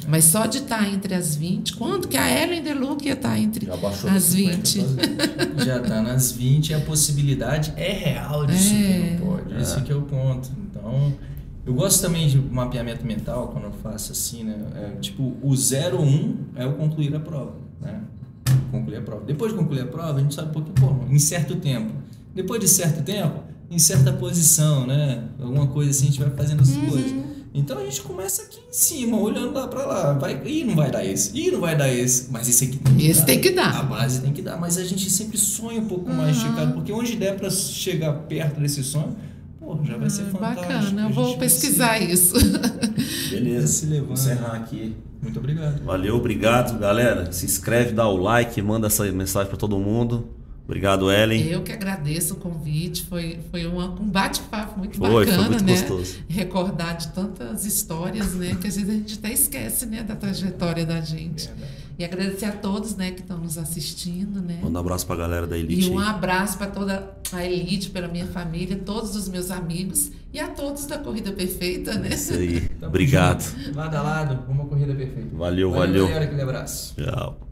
Mas 0.09 0.25
só 0.25 0.47
de 0.47 0.59
estar 0.59 0.87
entre 0.93 1.15
as 1.15 1.37
20, 1.37 1.77
quando 1.77 2.09
que 2.09 2.17
a 2.17 2.43
Ellen 2.43 2.63
DeLuca 2.63 3.05
ia 3.05 3.13
estar 3.13 3.39
entre 3.39 3.69
as 4.09 4.35
20? 4.35 4.85
Já 5.65 5.81
está 5.81 6.03
nas 6.03 6.33
20 6.33 6.71
e 6.71 6.75
a 6.75 6.81
possibilidade 6.81 7.73
é 7.77 7.93
real 7.93 8.47
de 8.47 8.57
subir 8.57 8.85
é. 8.85 9.11
no 9.11 9.27
pódio. 9.27 9.61
Esse 9.61 9.81
que 9.83 9.93
é 9.93 9.95
o 9.95 10.03
ponto. 10.03 10.51
Então, 10.71 11.13
eu 11.67 11.75
gosto 11.75 12.03
também 12.03 12.29
de 12.29 12.39
mapeamento 12.39 13.07
mental 13.07 13.49
quando 13.49 13.65
eu 13.65 13.73
faço 13.73 14.13
assim, 14.13 14.45
né? 14.45 14.57
É, 14.75 14.97
tipo, 15.01 15.35
o 15.43 15.53
01 15.53 16.03
um 16.03 16.37
é 16.55 16.67
o 16.67 16.75
concluir 16.75 17.15
a 17.15 17.21
prova, 17.21 17.55
né? 17.81 18.01
Concluir 18.71 18.97
a 18.97 19.03
prova. 19.03 19.25
Depois 19.25 19.53
de 19.53 19.59
concluir 19.59 19.81
a 19.81 19.87
prova, 19.87 20.19
a 20.19 20.21
gente 20.21 20.35
sabe 20.35 20.53
porque, 20.53 20.73
pô, 20.73 20.95
em 21.09 21.19
certo 21.19 21.57
tempo. 21.57 21.93
Depois 22.35 22.61
de 22.61 22.69
certo 22.69 23.03
tempo, 23.03 23.45
em 23.71 23.79
certa 23.79 24.13
posição, 24.13 24.87
né? 24.87 25.25
Alguma 25.41 25.67
coisa 25.69 25.91
assim, 25.91 26.05
a 26.05 26.11
gente 26.11 26.21
vai 26.21 26.31
fazendo 26.31 26.63
as 26.63 26.71
uhum. 26.71 26.91
coisas. 26.91 27.15
Então 27.57 27.79
a 27.79 27.85
gente 27.85 28.03
começa 28.03 28.43
aqui 28.43 28.59
em 28.59 28.73
cima, 28.73 29.17
olhando 29.17 29.53
lá 29.53 29.69
para 29.69 29.87
lá. 29.87 30.13
Vai, 30.15 30.43
Ih, 30.45 30.65
não 30.65 30.75
vai 30.75 30.91
dar 30.91 31.05
esse. 31.05 31.39
Ih, 31.39 31.53
não 31.53 31.61
vai 31.61 31.77
dar 31.77 31.89
esse. 31.89 32.29
Mas 32.33 32.49
esse 32.49 32.65
aqui 32.65 32.79
tem 32.79 32.97
que 32.97 33.07
esse 33.07 33.21
dar. 33.21 33.27
tem 33.27 33.41
que 33.41 33.51
dar. 33.51 33.79
A 33.79 33.83
base 33.85 34.21
tem 34.23 34.33
que 34.33 34.43
dar. 34.43 34.59
Mas 34.59 34.77
a 34.77 34.85
gente 34.85 35.09
sempre 35.09 35.39
sonha 35.39 35.81
um 35.81 35.87
pouco 35.87 36.11
uhum. 36.11 36.17
mais 36.17 36.37
esticado, 36.37 36.73
porque 36.73 36.93
onde 36.93 37.15
der 37.15 37.37
para 37.37 37.49
chegar 37.51 38.13
perto 38.13 38.61
desse 38.61 38.83
sonho, 38.83 39.17
pô, 39.61 39.79
já 39.85 39.97
vai 39.97 40.11
ser 40.11 40.23
ah, 40.23 40.27
fantástico. 40.33 40.67
Bacana, 40.67 41.03
eu 41.03 41.11
vou 41.11 41.39
pesquisar 41.39 41.99
se... 41.99 42.11
isso. 42.11 42.35
Beleza. 43.31 43.69
Se 43.69 43.87
levando. 43.87 44.13
Encerrar 44.15 44.55
aqui. 44.57 44.97
Muito 45.23 45.39
obrigado. 45.39 45.85
Valeu, 45.85 46.17
obrigado, 46.17 46.77
galera. 46.79 47.31
Se 47.31 47.47
inscreve, 47.47 47.93
dá 47.93 48.09
o 48.09 48.17
like, 48.17 48.61
manda 48.61 48.89
essa 48.89 49.11
mensagem 49.13 49.49
para 49.49 49.57
todo 49.57 49.79
mundo. 49.79 50.29
Obrigado, 50.65 51.13
Ellen. 51.13 51.47
Eu 51.47 51.63
que 51.63 51.73
agradeço 51.73 52.35
o 52.35 52.37
convite. 52.37 53.05
Foi, 53.05 53.39
foi 53.51 53.67
um, 53.67 53.79
um 53.79 54.09
bate-papo 54.09 54.79
muito 54.79 54.97
foi, 54.97 55.27
bacana, 55.27 55.43
foi 55.43 55.51
muito 55.51 55.65
né? 55.65 55.73
Gostoso. 55.73 56.17
Recordar 56.27 56.97
de 56.97 57.09
tantas 57.09 57.67
histórias, 57.67 58.35
né? 58.35 58.57
Que 58.59 58.67
às 58.67 58.77
vezes 58.77 58.89
a 58.91 58.93
gente 58.95 59.19
até 59.19 59.33
esquece, 59.33 59.87
né? 59.87 60.03
Da 60.03 60.17
trajetória 60.17 60.87
da 60.87 61.01
gente. 61.03 61.51
E 61.97 62.05
agradecer 62.05 62.47
a 62.47 62.53
todos, 62.53 62.97
né, 62.97 63.13
que 63.13 63.21
estão 63.21 63.39
nos 63.39 63.57
assistindo, 63.57 64.41
né? 64.41 64.59
Manda 64.61 64.79
um 64.79 64.81
abraço 64.81 65.07
pra 65.07 65.15
galera 65.15 65.47
da 65.47 65.57
Elite. 65.57 65.89
E 65.89 65.91
um 65.91 66.01
abraço 66.01 66.59
para 66.59 66.67
toda 66.67 67.15
a 67.33 67.45
Elite, 67.45 67.91
pela 67.91 68.09
minha 68.09 68.27
família, 68.27 68.77
todos 68.77 69.15
os 69.15 69.29
meus 69.29 69.49
amigos 69.51 70.11
e 70.33 70.41
a 70.41 70.49
todos 70.49 70.87
da 70.87 70.99
Corrida 70.99 71.31
Perfeita, 71.31 71.95
né? 71.95 72.09
Isso 72.09 72.33
aí. 72.33 72.69
Obrigado. 72.83 73.43
Junto. 73.43 73.77
Lado 73.77 73.97
a 73.97 74.03
lado, 74.03 74.51
uma 74.51 74.65
corrida 74.65 74.93
perfeita. 74.93 75.29
Valeu, 75.37 75.71
valeu. 75.71 76.09
valeu. 76.09 76.23
Aquele 76.23 76.43
abraço. 76.43 76.95
Tchau. 76.97 77.44